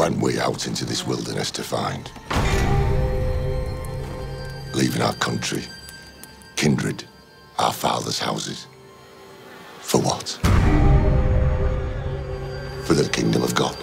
went 0.00 0.16
we 0.22 0.40
out 0.40 0.66
into 0.66 0.86
this 0.86 1.06
wilderness 1.06 1.50
to 1.50 1.62
find? 1.62 2.10
Leaving 4.74 5.02
our 5.02 5.12
country, 5.16 5.62
kindred, 6.56 7.04
our 7.58 7.70
fathers' 7.70 8.18
houses. 8.18 8.66
For 9.80 10.00
what? 10.00 10.26
For 12.86 12.94
the 12.94 13.10
kingdom 13.12 13.42
of 13.42 13.54
God. 13.54 13.76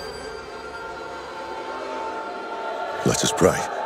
Let 3.05 3.23
us 3.23 3.31
pray. 3.31 3.76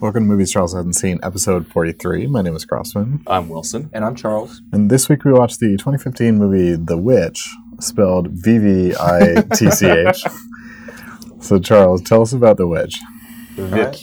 Welcome 0.00 0.24
to 0.24 0.28
Movies 0.28 0.50
Charles 0.50 0.72
Hasn't 0.72 0.96
Seen, 0.96 1.20
episode 1.22 1.66
43. 1.66 2.26
My 2.26 2.40
name 2.40 2.56
is 2.56 2.64
Crossman. 2.64 3.22
I'm 3.26 3.50
Wilson. 3.50 3.90
And 3.92 4.02
I'm 4.02 4.14
Charles. 4.14 4.62
And 4.72 4.90
this 4.90 5.10
week 5.10 5.26
we 5.26 5.32
watched 5.32 5.60
the 5.60 5.76
2015 5.76 6.38
movie 6.38 6.74
The 6.74 6.96
Witch, 6.96 7.46
spelled 7.80 8.28
V 8.30 8.56
V 8.56 8.94
I 8.98 9.44
T 9.54 9.70
C 9.70 9.86
H. 9.86 10.24
So, 11.40 11.58
Charles, 11.58 12.00
tell 12.00 12.22
us 12.22 12.32
about 12.32 12.56
The 12.56 12.66
Witch. 12.66 12.98
Right. 13.58 13.98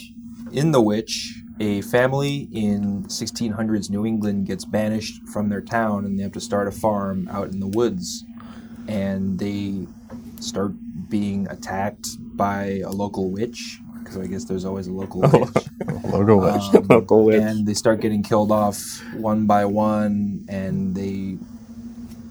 In 0.52 0.72
The 0.72 0.82
Witch, 0.82 1.42
a 1.60 1.82
family 1.82 2.48
in 2.52 3.06
1600s 3.06 3.90
New 3.90 4.06
England 4.06 4.46
gets 4.46 4.66
banished 4.66 5.28
from 5.30 5.50
their 5.50 5.62
town 5.62 6.06
and 6.06 6.18
they 6.18 6.24
have 6.24 6.32
to 6.34 6.40
start 6.40 6.68
a 6.68 6.72
farm 6.72 7.28
out 7.30 7.50
in 7.50 7.60
the 7.60 7.68
woods. 7.68 8.24
And 8.88 9.40
they 9.40 9.88
start 10.40 10.74
being 11.10 11.48
attacked 11.48 12.08
by 12.20 12.82
a 12.86 12.90
local 12.90 13.32
witch, 13.32 13.80
because 14.00 14.18
I 14.18 14.28
guess 14.28 14.46
there's 14.46 14.66
always 14.66 14.86
a 14.86 14.94
local 14.94 15.22
oh, 15.34 15.40
witch. 15.40 15.67
Logo 15.86 16.38
Witch. 16.38 16.64
Um, 16.76 16.88
Local 16.88 17.26
witch. 17.26 17.42
And 17.42 17.68
they 17.68 17.74
start 17.74 18.02
getting 18.02 18.24
killed 18.24 18.52
off 18.52 19.04
one 19.14 19.46
by 19.46 19.66
one, 19.66 20.46
and 20.50 20.96
they 20.96 21.38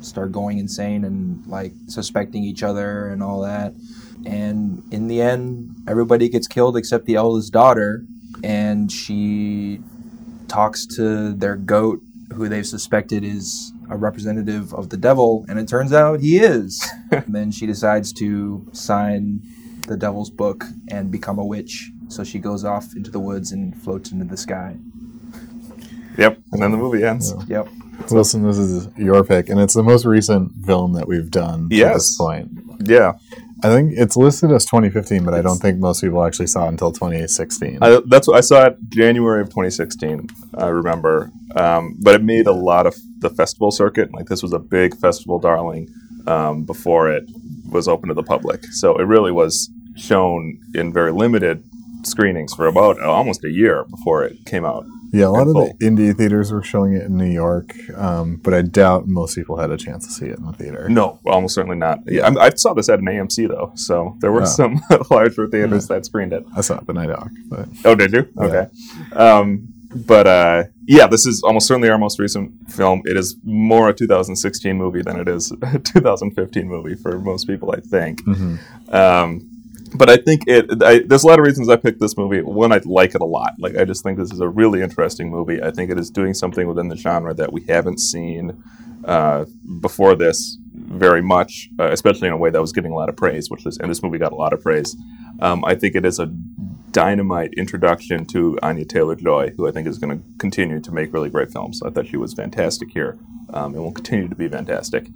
start 0.00 0.32
going 0.32 0.58
insane 0.58 1.04
and 1.04 1.46
like 1.46 1.72
suspecting 1.88 2.44
each 2.44 2.62
other 2.62 3.08
and 3.08 3.22
all 3.22 3.42
that. 3.42 3.74
And 4.24 4.82
in 4.90 5.08
the 5.08 5.20
end, 5.20 5.74
everybody 5.86 6.28
gets 6.28 6.48
killed 6.48 6.76
except 6.76 7.06
the 7.06 7.14
eldest 7.16 7.52
daughter, 7.52 8.04
and 8.42 8.90
she 8.90 9.80
talks 10.48 10.86
to 10.86 11.32
their 11.32 11.56
goat, 11.56 12.00
who 12.34 12.48
they've 12.48 12.66
suspected 12.66 13.24
is 13.24 13.72
a 13.88 13.96
representative 13.96 14.74
of 14.74 14.90
the 14.90 14.96
devil, 14.96 15.44
and 15.48 15.58
it 15.58 15.68
turns 15.68 15.92
out 15.92 16.20
he 16.20 16.38
is. 16.38 16.84
and 17.10 17.34
then 17.34 17.50
she 17.50 17.66
decides 17.66 18.12
to 18.14 18.66
sign 18.72 19.42
the 19.86 19.96
devil's 19.96 20.30
book 20.30 20.64
and 20.88 21.10
become 21.10 21.38
a 21.38 21.44
witch. 21.44 21.90
So 22.08 22.24
she 22.24 22.38
goes 22.38 22.64
off 22.64 22.94
into 22.96 23.10
the 23.10 23.20
woods 23.20 23.52
and 23.52 23.76
floats 23.82 24.12
into 24.12 24.24
the 24.24 24.36
sky. 24.36 24.76
Yep. 26.18 26.38
And 26.52 26.62
then 26.62 26.70
the 26.70 26.78
movie 26.78 27.04
ends. 27.04 27.34
Yep. 27.48 27.68
Wilson, 28.10 28.42
this 28.44 28.58
is 28.58 28.88
your 28.96 29.24
pick, 29.24 29.48
and 29.48 29.58
it's 29.60 29.74
the 29.74 29.82
most 29.82 30.04
recent 30.04 30.52
film 30.64 30.92
that 30.94 31.08
we've 31.08 31.30
done 31.30 31.66
at 31.66 31.76
Yes. 31.76 31.94
this 31.94 32.16
point. 32.16 32.50
Yeah. 32.84 33.12
I 33.64 33.68
think 33.68 33.92
it's 33.96 34.16
listed 34.16 34.52
as 34.52 34.66
2015, 34.66 35.24
but 35.24 35.32
I 35.34 35.40
don't 35.40 35.56
think 35.58 35.78
most 35.78 36.02
people 36.02 36.22
actually 36.24 36.46
saw 36.46 36.66
it 36.66 36.68
until 36.68 36.92
2016. 36.92 37.78
I, 37.80 38.00
that's 38.06 38.28
what 38.28 38.36
I 38.36 38.40
saw 38.42 38.66
it 38.66 38.76
January 38.90 39.40
of 39.40 39.48
2016. 39.48 40.28
I 40.58 40.66
remember, 40.68 41.30
um, 41.56 41.96
but 42.00 42.14
it 42.14 42.22
made 42.22 42.46
a 42.46 42.52
lot 42.52 42.86
of 42.86 42.94
the 43.20 43.30
festival 43.30 43.70
circuit. 43.70 44.12
Like 44.12 44.26
this 44.26 44.42
was 44.42 44.52
a 44.52 44.58
big 44.58 44.94
festival 44.98 45.38
darling 45.38 45.88
um, 46.26 46.64
before 46.64 47.10
it 47.10 47.24
was 47.70 47.88
open 47.88 48.08
to 48.08 48.14
the 48.14 48.22
public. 48.22 48.62
So 48.66 48.96
it 48.98 49.04
really 49.04 49.32
was 49.32 49.70
shown 49.96 50.60
in 50.74 50.92
very 50.92 51.12
limited 51.12 51.64
screenings 52.06 52.54
for 52.54 52.66
about 52.66 53.00
uh, 53.00 53.10
almost 53.10 53.44
a 53.44 53.50
year 53.50 53.84
before 53.90 54.24
it 54.24 54.44
came 54.46 54.64
out. 54.64 54.84
yeah, 55.12 55.26
a 55.26 55.28
lot 55.28 55.46
of 55.48 55.54
the 55.54 55.74
indie 55.82 56.14
theaters 56.16 56.52
were 56.52 56.62
showing 56.62 56.94
it 56.94 57.02
in 57.02 57.16
New 57.16 57.30
York, 57.30 57.74
um, 57.96 58.36
but 58.36 58.52
I 58.54 58.62
doubt 58.62 59.06
most 59.06 59.34
people 59.36 59.56
had 59.56 59.70
a 59.70 59.76
chance 59.76 60.06
to 60.06 60.12
see 60.12 60.26
it 60.26 60.38
in 60.38 60.44
the 60.46 60.52
theater. 60.52 60.88
No, 60.88 61.18
almost 61.26 61.54
certainly 61.54 61.76
not. 61.76 62.00
Yeah, 62.06 62.28
I, 62.28 62.46
I 62.46 62.50
saw 62.50 62.74
this 62.74 62.88
at 62.88 62.98
an 62.98 63.06
AMC 63.06 63.48
though, 63.48 63.72
so 63.74 64.16
there 64.20 64.32
were 64.32 64.42
Oh. 64.42 64.44
some 64.46 64.80
larger 65.10 65.46
theaters 65.46 65.86
that 65.88 66.04
screened 66.06 66.32
it. 66.32 66.44
I 66.56 66.60
saw 66.60 66.74
it 66.74 66.80
at 66.82 66.86
the 66.86 66.92
Nitehawk, 66.92 67.30
but 67.48 67.68
Oh, 67.84 67.94
did 67.94 68.12
you? 68.12 68.28
Okay. 68.38 68.66
Um, 69.12 69.68
but 69.94 70.26
uh, 70.26 70.64
yeah, 70.86 71.06
this 71.06 71.24
is 71.24 71.42
almost 71.42 71.66
certainly 71.68 71.88
our 71.88 71.96
most 71.96 72.18
recent 72.18 72.52
film. 72.70 73.00
It 73.06 73.16
is 73.16 73.36
more 73.44 73.88
a 73.88 73.94
2016 73.94 74.76
movie 74.76 75.00
than 75.00 75.18
it 75.18 75.26
is 75.28 75.52
a 75.62 75.78
2015 75.78 76.68
movie 76.68 76.94
for 76.96 77.18
most 77.18 77.46
people, 77.46 77.70
I 77.74 77.80
think. 77.80 78.20
Um, 78.90 79.48
but 79.94 80.08
I 80.10 80.16
think 80.16 80.44
it. 80.46 80.82
I, 80.82 81.00
there's 81.00 81.24
a 81.24 81.26
lot 81.26 81.38
of 81.38 81.44
reasons 81.44 81.68
I 81.68 81.76
picked 81.76 82.00
this 82.00 82.16
movie. 82.16 82.40
One, 82.42 82.72
I 82.72 82.80
like 82.84 83.14
it 83.14 83.20
a 83.20 83.26
lot. 83.26 83.52
Like 83.58 83.76
I 83.76 83.84
just 83.84 84.02
think 84.02 84.18
this 84.18 84.32
is 84.32 84.40
a 84.40 84.48
really 84.48 84.82
interesting 84.82 85.30
movie. 85.30 85.62
I 85.62 85.70
think 85.70 85.90
it 85.90 85.98
is 85.98 86.10
doing 86.10 86.34
something 86.34 86.66
within 86.66 86.88
the 86.88 86.96
genre 86.96 87.34
that 87.34 87.52
we 87.52 87.62
haven't 87.62 87.98
seen 88.00 88.62
uh, 89.04 89.44
before 89.80 90.14
this 90.14 90.58
very 90.86 91.22
much, 91.22 91.68
uh, 91.78 91.90
especially 91.90 92.28
in 92.28 92.34
a 92.34 92.36
way 92.36 92.50
that 92.50 92.60
was 92.60 92.72
getting 92.72 92.92
a 92.92 92.96
lot 92.96 93.08
of 93.08 93.16
praise. 93.16 93.50
Which 93.50 93.66
is, 93.66 93.78
and 93.78 93.90
this 93.90 94.02
movie 94.02 94.18
got 94.18 94.32
a 94.32 94.36
lot 94.36 94.52
of 94.52 94.62
praise. 94.62 94.96
Um, 95.40 95.64
I 95.64 95.74
think 95.74 95.94
it 95.94 96.04
is 96.04 96.18
a 96.18 96.26
dynamite 96.92 97.52
introduction 97.54 98.24
to 98.24 98.58
Anya 98.62 98.86
Taylor 98.86 99.14
Joy, 99.14 99.52
who 99.56 99.68
I 99.68 99.70
think 99.70 99.86
is 99.86 99.98
going 99.98 100.18
to 100.18 100.24
continue 100.38 100.80
to 100.80 100.92
make 100.92 101.12
really 101.12 101.28
great 101.28 101.52
films. 101.52 101.82
I 101.82 101.90
thought 101.90 102.06
she 102.06 102.16
was 102.16 102.32
fantastic 102.32 102.90
here 102.90 103.18
um, 103.52 103.74
and 103.74 103.82
will 103.82 103.92
continue 103.92 104.28
to 104.28 104.34
be 104.34 104.48
fantastic. 104.48 105.08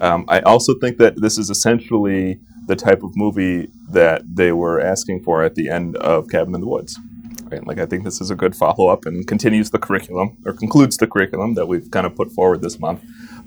Um, 0.00 0.24
I 0.28 0.40
also 0.40 0.74
think 0.80 0.98
that 0.98 1.20
this 1.20 1.38
is 1.38 1.50
essentially 1.50 2.40
the 2.66 2.76
type 2.76 3.02
of 3.02 3.16
movie 3.16 3.70
that 3.90 4.22
they 4.26 4.52
were 4.52 4.80
asking 4.80 5.22
for 5.22 5.42
at 5.42 5.54
the 5.54 5.68
end 5.68 5.96
of 5.98 6.28
Cabin 6.28 6.54
in 6.54 6.60
the 6.60 6.66
Woods. 6.66 6.98
Right? 7.50 7.66
Like, 7.66 7.78
I 7.78 7.86
think 7.86 8.04
this 8.04 8.20
is 8.20 8.30
a 8.30 8.34
good 8.34 8.54
follow 8.54 8.88
up 8.88 9.06
and 9.06 9.26
continues 9.26 9.70
the 9.70 9.78
curriculum 9.78 10.36
or 10.44 10.52
concludes 10.52 10.96
the 10.96 11.06
curriculum 11.06 11.54
that 11.54 11.66
we've 11.66 11.90
kind 11.90 12.06
of 12.06 12.14
put 12.14 12.30
forward 12.32 12.62
this 12.62 12.78
month. 12.78 13.02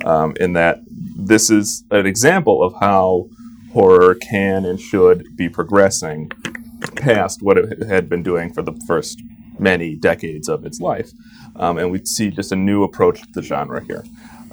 Um, 0.05 0.33
in 0.39 0.53
that 0.53 0.79
this 0.87 1.49
is 1.51 1.83
an 1.91 2.05
example 2.05 2.63
of 2.63 2.73
how 2.79 3.29
horror 3.73 4.15
can 4.15 4.65
and 4.65 4.79
should 4.79 5.35
be 5.35 5.47
progressing 5.47 6.31
past 6.95 7.41
what 7.41 7.57
it 7.57 7.83
had 7.83 8.09
been 8.09 8.23
doing 8.23 8.51
for 8.51 8.61
the 8.61 8.73
first 8.87 9.21
many 9.59 9.95
decades 9.95 10.49
of 10.49 10.65
its 10.65 10.79
life. 10.81 11.11
Um, 11.55 11.77
and 11.77 11.91
we 11.91 12.03
see 12.05 12.29
just 12.29 12.51
a 12.51 12.55
new 12.55 12.83
approach 12.83 13.21
to 13.21 13.27
the 13.33 13.41
genre 13.41 13.83
here 13.83 14.03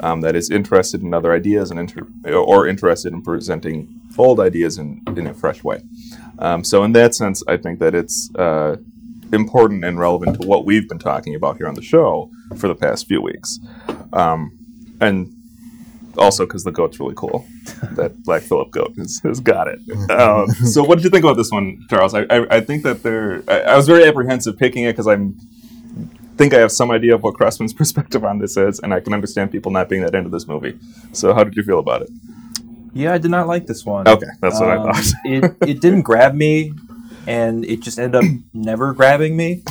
um, 0.01 0.21
that 0.21 0.37
is 0.37 0.51
interested 0.51 1.03
in 1.03 1.15
other 1.15 1.33
ideas 1.33 1.71
and 1.71 1.81
inter- 1.81 2.07
or 2.33 2.67
interested 2.67 3.13
in 3.13 3.23
presenting 3.23 4.01
old 4.17 4.41
ideas 4.41 4.79
in, 4.79 5.03
in 5.17 5.27
a 5.27 5.35
fresh 5.35 5.63
way. 5.63 5.81
Um, 6.39 6.65
so, 6.65 6.85
in 6.85 6.93
that 6.93 7.15
sense, 7.15 7.43
I 7.49 7.57
think 7.57 7.79
that 7.79 7.95
it's 7.95 8.31
uh, 8.35 8.77
important 9.33 9.85
and 9.85 9.99
relevant 9.99 10.41
to 10.41 10.47
what 10.47 10.65
we've 10.65 10.89
been 10.89 10.99
talking 10.99 11.35
about 11.35 11.57
here 11.59 11.67
on 11.69 11.75
the 11.75 11.83
show 11.83 12.31
for 12.57 12.69
the 12.69 12.75
past 12.75 13.07
few 13.07 13.21
weeks. 13.21 13.59
Um, 14.13 14.53
and 15.01 15.33
also 16.17 16.45
because 16.47 16.65
the 16.65 16.73
goat's 16.73 16.99
really 16.99 17.15
cool. 17.17 17.47
that 17.93 18.23
Black 18.25 18.43
Phillip 18.43 18.71
goat 18.73 18.93
has, 18.99 19.21
has 19.25 19.41
got 19.41 19.69
it. 19.69 19.79
Um, 20.11 20.49
so, 20.51 20.83
what 20.83 20.97
did 20.97 21.05
you 21.05 21.11
think 21.11 21.23
about 21.25 21.37
this 21.37 21.51
one, 21.51 21.85
Charles? 21.91 22.15
I, 22.15 22.23
I, 22.31 22.57
I 22.57 22.61
think 22.61 22.83
that 22.83 23.03
there. 23.03 23.43
I, 23.47 23.61
I 23.61 23.77
was 23.77 23.87
very 23.87 24.05
apprehensive 24.05 24.59
picking 24.59 24.85
it 24.85 24.93
because 24.93 25.07
I'm 25.07 25.39
think 26.39 26.55
I 26.55 26.59
have 26.61 26.71
some 26.73 26.91
idea 26.91 27.15
of 27.15 27.23
what 27.23 27.35
Crossman's 27.35 27.75
perspective 27.83 28.25
on 28.25 28.39
this 28.39 28.57
is, 28.57 28.79
and 28.81 28.95
I 28.95 29.01
can 29.01 29.13
understand 29.13 29.51
people 29.53 29.71
not 29.73 29.89
being 29.89 30.03
that 30.03 30.15
into 30.15 30.31
this 30.31 30.47
movie. 30.49 30.79
So, 31.13 31.35
how 31.35 31.45
did 31.45 31.55
you 31.57 31.63
feel 31.63 31.79
about 31.79 32.03
it? 32.03 32.11
Yeah, 32.95 33.13
I 33.13 33.19
did 33.19 33.31
not 33.31 33.47
like 33.47 33.67
this 33.67 33.85
one. 33.85 34.09
Okay, 34.09 34.27
that's 34.41 34.59
what 34.59 34.71
I 34.71 34.77
Um, 34.77 34.93
thought. 34.93 35.05
it 35.25 35.57
it 35.69 35.81
didn't 35.81 36.03
grab 36.03 36.35
me, 36.35 36.73
and 37.29 37.65
it 37.67 37.81
just 37.81 37.99
ended 37.99 38.25
up 38.25 38.31
never 38.55 38.93
grabbing 38.95 39.37
me. 39.37 39.63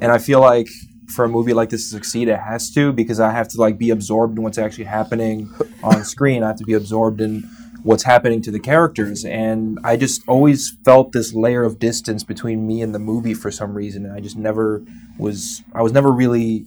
And 0.00 0.10
I 0.10 0.18
feel 0.18 0.40
like 0.40 0.68
for 1.08 1.24
a 1.24 1.28
movie 1.28 1.52
like 1.52 1.68
this 1.68 1.84
to 1.84 1.90
succeed, 1.90 2.28
it 2.28 2.38
has 2.38 2.70
to 2.72 2.92
because 2.92 3.20
I 3.20 3.30
have 3.30 3.48
to 3.48 3.60
like 3.60 3.76
be 3.78 3.90
absorbed 3.90 4.38
in 4.38 4.42
what's 4.42 4.58
actually 4.58 4.84
happening 4.84 5.50
on 5.82 6.04
screen. 6.04 6.42
I 6.42 6.48
have 6.48 6.56
to 6.56 6.64
be 6.64 6.72
absorbed 6.72 7.20
in 7.20 7.42
what's 7.82 8.04
happening 8.04 8.40
to 8.42 8.50
the 8.50 8.60
characters, 8.60 9.24
and 9.24 9.78
I 9.84 9.96
just 9.96 10.22
always 10.26 10.70
felt 10.84 11.12
this 11.12 11.34
layer 11.34 11.64
of 11.64 11.78
distance 11.78 12.24
between 12.24 12.66
me 12.66 12.80
and 12.80 12.94
the 12.94 12.98
movie 12.98 13.34
for 13.34 13.50
some 13.50 13.74
reason. 13.74 14.06
And 14.06 14.14
I 14.14 14.20
just 14.20 14.36
never 14.36 14.82
was. 15.18 15.62
I 15.74 15.82
was 15.82 15.92
never 15.92 16.10
really 16.10 16.64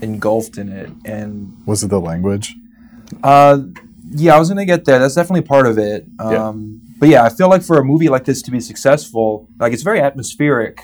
engulfed 0.00 0.56
in 0.56 0.70
it, 0.70 0.90
and 1.04 1.54
was 1.66 1.84
it 1.84 1.88
the 1.88 2.00
language? 2.00 2.54
uh, 3.22 3.58
yeah, 4.10 4.34
I 4.34 4.38
was 4.38 4.48
gonna 4.48 4.64
get 4.66 4.84
there. 4.84 4.98
That's 4.98 5.14
definitely 5.14 5.42
part 5.42 5.66
of 5.66 5.78
it. 5.78 6.06
Yeah. 6.18 6.48
Um, 6.48 6.82
But 6.98 7.08
yeah, 7.10 7.24
I 7.24 7.28
feel 7.28 7.48
like 7.48 7.62
for 7.62 7.78
a 7.78 7.84
movie 7.84 8.08
like 8.08 8.24
this 8.24 8.40
to 8.42 8.50
be 8.50 8.60
successful, 8.60 9.48
like 9.58 9.72
it's 9.72 9.82
very 9.82 10.00
atmospheric 10.00 10.80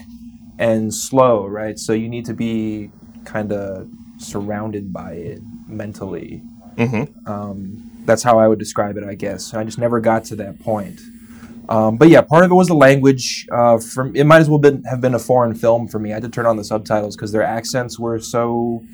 and 0.58 0.92
slow, 0.92 1.46
right? 1.46 1.78
So 1.78 1.94
you 1.94 2.08
need 2.08 2.26
to 2.26 2.34
be 2.34 2.90
kind 3.24 3.50
of 3.52 3.88
surrounded 4.19 4.92
by 4.92 5.12
it 5.12 5.40
mentally. 5.66 6.42
Mm-hmm. 6.76 7.30
Um, 7.30 7.90
that's 8.04 8.22
how 8.22 8.38
I 8.38 8.46
would 8.48 8.58
describe 8.58 8.96
it, 8.98 9.04
I 9.04 9.14
guess. 9.14 9.54
I 9.54 9.64
just 9.64 9.78
never 9.78 10.00
got 10.00 10.25
to 10.26 10.36
that 10.36 10.60
point. 10.60 11.00
Um, 11.68 11.96
but 11.96 12.08
yeah, 12.08 12.20
part 12.20 12.44
of 12.44 12.50
it 12.50 12.54
was 12.54 12.68
the 12.68 12.75
language. 12.75 13.46
Uh, 13.50 13.78
from 13.78 14.14
it 14.14 14.25
might 14.25 14.40
as 14.40 14.50
well 14.50 14.58
been, 14.58 14.82
have 14.84 15.00
been 15.00 15.14
a 15.14 15.18
foreign 15.18 15.54
film 15.54 15.88
for 15.88 15.98
me. 15.98 16.10
I 16.10 16.14
had 16.14 16.22
to 16.25 16.28
turn 16.28 16.44
on 16.44 16.56
the 16.56 16.64
subtitles 16.64 17.16
because 17.16 17.32
their 17.32 17.44
accents 17.44 17.98
were 17.98 18.18
so 18.18 18.84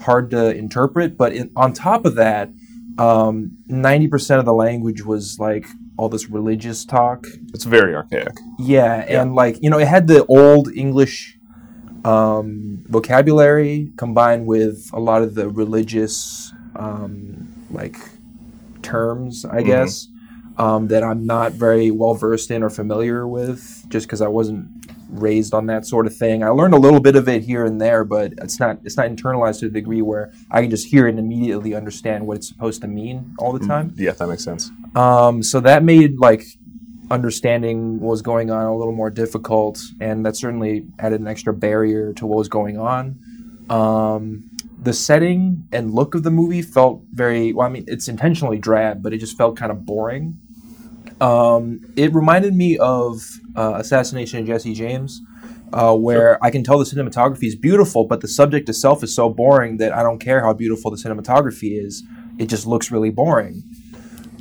hard 0.00 0.30
to 0.30 0.54
interpret. 0.54 1.16
But 1.16 1.32
in, 1.32 1.50
on 1.54 1.72
top 1.72 2.04
of 2.06 2.14
that, 2.16 2.50
um, 2.98 3.58
ninety 3.66 4.08
percent 4.08 4.38
of 4.38 4.44
the 4.44 4.54
language 4.54 5.04
was 5.04 5.38
like 5.38 5.66
all 5.96 6.08
this 6.08 6.28
religious 6.28 6.84
talk. 6.84 7.26
It's 7.54 7.64
very 7.64 7.94
archaic. 7.94 8.36
Yeah, 8.58 9.04
and 9.08 9.34
like 9.34 9.58
you 9.62 9.70
know, 9.70 9.78
it 9.78 9.88
had 9.88 10.06
the 10.06 10.24
old 10.26 10.72
English 10.72 11.38
um, 12.04 12.84
vocabulary 12.86 13.92
combined 13.96 14.46
with 14.46 14.90
a 14.92 15.00
lot 15.00 15.22
of 15.22 15.34
the 15.34 15.48
religious 15.48 16.52
um, 16.76 17.52
like 17.70 17.96
terms, 18.82 19.44
I 19.44 19.62
guess, 19.62 20.08
um, 20.56 20.88
that 20.88 21.02
I'm 21.02 21.26
not 21.26 21.52
very 21.52 21.90
well 21.90 22.14
versed 22.14 22.50
in 22.50 22.62
or 22.62 22.70
familiar 22.70 23.26
with, 23.26 23.84
just 23.88 24.06
because 24.06 24.22
I 24.22 24.28
wasn't 24.28 24.75
raised 25.08 25.54
on 25.54 25.66
that 25.66 25.86
sort 25.86 26.06
of 26.06 26.16
thing. 26.16 26.42
I 26.42 26.48
learned 26.48 26.74
a 26.74 26.78
little 26.78 27.00
bit 27.00 27.16
of 27.16 27.28
it 27.28 27.42
here 27.42 27.64
and 27.64 27.80
there, 27.80 28.04
but 28.04 28.32
it's 28.38 28.58
not 28.60 28.78
it's 28.84 28.96
not 28.96 29.06
internalized 29.06 29.60
to 29.60 29.68
the 29.68 29.72
degree 29.72 30.02
where 30.02 30.32
I 30.50 30.62
can 30.62 30.70
just 30.70 30.88
hear 30.88 31.06
it 31.06 31.10
and 31.10 31.18
immediately 31.18 31.74
understand 31.74 32.26
what 32.26 32.38
it's 32.38 32.48
supposed 32.48 32.80
to 32.82 32.88
mean 32.88 33.34
all 33.38 33.52
the 33.52 33.66
time. 33.66 33.94
Yeah, 33.96 34.12
that 34.12 34.26
makes 34.28 34.44
sense. 34.44 34.70
Um, 34.94 35.42
so 35.42 35.60
that 35.60 35.82
made 35.84 36.18
like 36.18 36.44
understanding 37.10 38.00
what 38.00 38.10
was 38.10 38.22
going 38.22 38.50
on 38.50 38.64
a 38.64 38.76
little 38.76 38.94
more 38.94 39.10
difficult, 39.10 39.80
and 40.00 40.26
that 40.26 40.36
certainly 40.36 40.86
added 40.98 41.20
an 41.20 41.28
extra 41.28 41.52
barrier 41.52 42.12
to 42.14 42.26
what 42.26 42.38
was 42.38 42.48
going 42.48 42.78
on. 42.78 43.18
Um, 43.70 44.50
the 44.78 44.92
setting 44.92 45.66
and 45.72 45.92
look 45.92 46.14
of 46.14 46.22
the 46.22 46.30
movie 46.30 46.62
felt 46.62 47.02
very 47.10 47.52
well. 47.52 47.66
I 47.66 47.70
mean, 47.70 47.84
it's 47.88 48.08
intentionally 48.08 48.58
drab, 48.58 49.02
but 49.02 49.12
it 49.12 49.18
just 49.18 49.36
felt 49.36 49.56
kind 49.56 49.72
of 49.72 49.84
boring. 49.84 50.38
Um, 51.20 51.80
it 51.96 52.12
reminded 52.14 52.54
me 52.54 52.76
of 52.78 53.22
uh, 53.56 53.74
Assassination 53.76 54.40
of 54.40 54.46
Jesse 54.46 54.74
James, 54.74 55.22
uh, 55.72 55.96
where 55.96 56.42
I 56.44 56.50
can 56.50 56.62
tell 56.62 56.78
the 56.78 56.84
cinematography 56.84 57.44
is 57.44 57.56
beautiful, 57.56 58.06
but 58.06 58.20
the 58.20 58.28
subject 58.28 58.68
itself 58.68 59.02
is 59.02 59.14
so 59.14 59.28
boring 59.28 59.78
that 59.78 59.92
I 59.92 60.02
don't 60.02 60.18
care 60.18 60.42
how 60.42 60.52
beautiful 60.52 60.90
the 60.90 60.96
cinematography 60.96 61.82
is. 61.82 62.02
It 62.38 62.48
just 62.48 62.66
looks 62.66 62.90
really 62.90 63.10
boring. 63.10 63.62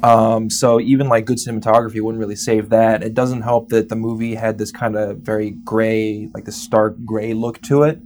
Um, 0.03 0.49
so 0.49 0.79
even 0.81 1.07
like 1.07 1.25
good 1.25 1.37
cinematography 1.37 2.01
wouldn't 2.01 2.19
really 2.19 2.35
save 2.35 2.69
that. 2.69 3.01
It 3.01 3.13
doesn't 3.13 3.41
help 3.41 3.69
that 3.69 3.89
the 3.89 3.95
movie 3.95 4.35
had 4.35 4.57
this 4.57 4.71
kind 4.71 4.95
of 4.95 5.19
very 5.19 5.51
gray, 5.51 6.29
like 6.33 6.45
the 6.45 6.51
stark 6.51 6.97
gray 7.05 7.33
look 7.33 7.61
to 7.63 7.83
it. 7.83 7.99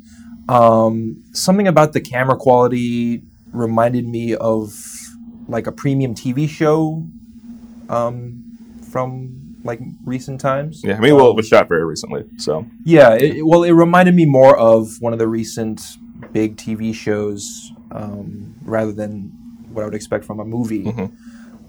Um, 0.48 1.24
something 1.33 1.68
about 1.68 1.94
the 1.94 2.01
camera 2.01 2.38
quality 2.38 3.24
reminded 3.51 4.07
me 4.07 4.36
of 4.36 4.74
like 5.48 5.66
a 5.68 5.71
premium 5.71 6.13
TV 6.13 6.48
show 6.48 7.06
um, 7.89 8.38
from 8.91 9.57
like 9.63 9.80
recent 10.06 10.39
times. 10.39 10.81
Yeah, 10.83 10.97
I 10.97 11.00
mean, 11.00 11.15
well, 11.15 11.30
it 11.30 11.36
was 11.36 11.47
shot 11.47 11.68
very 11.68 11.86
recently, 11.86 12.24
so 12.38 12.65
Yeah, 12.83 13.13
it, 13.13 13.45
well, 13.45 13.63
it 13.63 13.71
reminded 13.71 14.15
me 14.15 14.25
more 14.25 14.57
of 14.57 15.01
one 15.01 15.13
of 15.13 15.19
the 15.19 15.27
recent 15.27 15.81
big 16.31 16.57
TV 16.57 16.94
shows 16.94 17.71
um, 17.91 18.56
rather 18.63 18.91
than 18.91 19.31
what 19.71 19.83
I 19.83 19.86
would 19.86 19.95
expect 19.95 20.25
from 20.25 20.39
a 20.39 20.45
movie. 20.45 20.94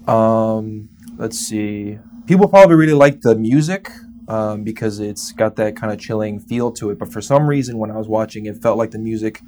Um, 0.07 0.89
let's 1.17 1.37
see. 1.37 1.99
People 2.25 2.47
probably 2.47 2.75
really 2.75 2.93
like 2.93 3.21
the 3.21 3.35
music 3.35 3.89
um, 4.27 4.63
because 4.63 4.99
it's 4.99 5.31
got 5.31 5.55
that 5.57 5.75
kind 5.75 5.91
of 5.91 5.99
chilling 5.99 6.39
feel 6.39 6.71
to 6.73 6.89
it. 6.89 6.99
But 6.99 7.11
for 7.11 7.21
some 7.21 7.47
reason, 7.47 7.77
when 7.77 7.91
I 7.91 7.97
was 7.97 8.07
watching, 8.07 8.45
it 8.45 8.61
felt 8.61 8.77
like 8.77 8.91
the 8.91 8.99
music 8.99 9.41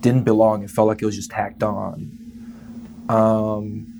didn't 0.00 0.24
belong. 0.24 0.62
It 0.62 0.70
felt 0.70 0.88
like 0.88 1.02
it 1.02 1.06
was 1.06 1.16
just 1.16 1.30
tacked 1.30 1.62
on. 1.62 2.18
Um, 3.08 3.95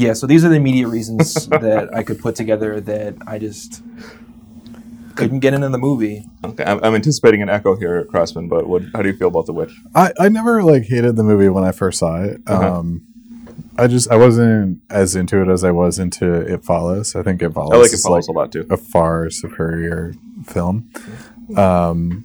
yeah, 0.00 0.14
so 0.14 0.26
these 0.26 0.44
are 0.44 0.48
the 0.48 0.56
immediate 0.56 0.88
reasons 0.88 1.46
that 1.48 1.94
I 1.94 2.02
could 2.02 2.18
put 2.18 2.34
together 2.34 2.80
that 2.80 3.14
I 3.26 3.38
just 3.38 3.82
couldn't 5.16 5.40
get 5.40 5.52
into 5.52 5.68
the 5.68 5.78
movie. 5.78 6.24
okay. 6.44 6.64
I'm, 6.64 6.82
I'm 6.82 6.94
anticipating 6.94 7.42
an 7.42 7.50
echo 7.50 7.76
here, 7.76 7.96
at 7.96 8.08
Crossman. 8.08 8.48
But 8.48 8.66
what? 8.66 8.82
How 8.94 9.02
do 9.02 9.08
you 9.08 9.16
feel 9.16 9.28
about 9.28 9.46
the 9.46 9.52
witch? 9.52 9.72
I, 9.94 10.12
I 10.18 10.28
never 10.28 10.62
like 10.62 10.84
hated 10.84 11.16
the 11.16 11.22
movie 11.22 11.48
when 11.48 11.64
I 11.64 11.72
first 11.72 11.98
saw 11.98 12.22
it. 12.22 12.40
Uh-huh. 12.46 12.78
Um, 12.78 13.06
I 13.76 13.86
just 13.86 14.10
I 14.10 14.16
wasn't 14.16 14.80
as 14.90 15.14
into 15.14 15.42
it 15.42 15.48
as 15.48 15.64
I 15.64 15.70
was 15.70 15.98
into 15.98 16.40
It 16.40 16.64
Follows. 16.64 17.14
I 17.14 17.22
think 17.22 17.42
It 17.42 17.52
Follows. 17.52 17.72
I 17.72 17.76
like 17.76 17.88
it 17.88 17.94
is, 17.94 18.02
follows 18.02 18.28
a 18.28 18.32
lot 18.32 18.52
too. 18.52 18.66
a 18.70 18.76
far 18.76 19.30
superior 19.30 20.14
film. 20.46 20.90
Um, 21.56 22.24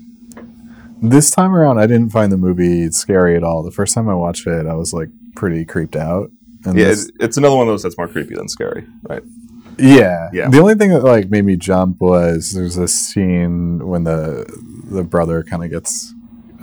this 1.01 1.29
time 1.29 1.53
around, 1.53 1.77
I 1.77 1.87
didn't 1.87 2.09
find 2.09 2.31
the 2.31 2.37
movie 2.37 2.89
scary 2.91 3.35
at 3.35 3.43
all. 3.43 3.63
The 3.63 3.71
first 3.71 3.93
time 3.93 4.09
I 4.09 4.15
watched 4.15 4.47
it, 4.47 4.65
I 4.65 4.73
was 4.73 4.93
like 4.93 5.09
pretty 5.35 5.65
creeped 5.65 5.95
out. 5.95 6.31
And 6.65 6.77
Yeah, 6.77 6.85
this- 6.85 7.05
it's, 7.09 7.17
it's 7.19 7.37
another 7.37 7.55
one 7.55 7.67
of 7.67 7.71
those 7.71 7.83
that's 7.83 7.97
more 7.97 8.07
creepy 8.07 8.35
than 8.35 8.47
scary, 8.49 8.85
right? 9.07 9.23
yeah, 9.77 10.29
Yeah. 10.33 10.49
The 10.49 10.59
only 10.59 10.75
thing 10.75 10.89
that 10.91 11.03
like 11.03 11.29
made 11.29 11.45
me 11.45 11.55
jump 11.57 11.99
was 12.01 12.53
there's 12.53 12.75
this 12.75 12.93
scene 12.95 13.85
when 13.85 14.03
the 14.05 14.45
the 14.89 15.03
brother 15.03 15.43
kind 15.43 15.63
of 15.63 15.69
gets 15.71 16.13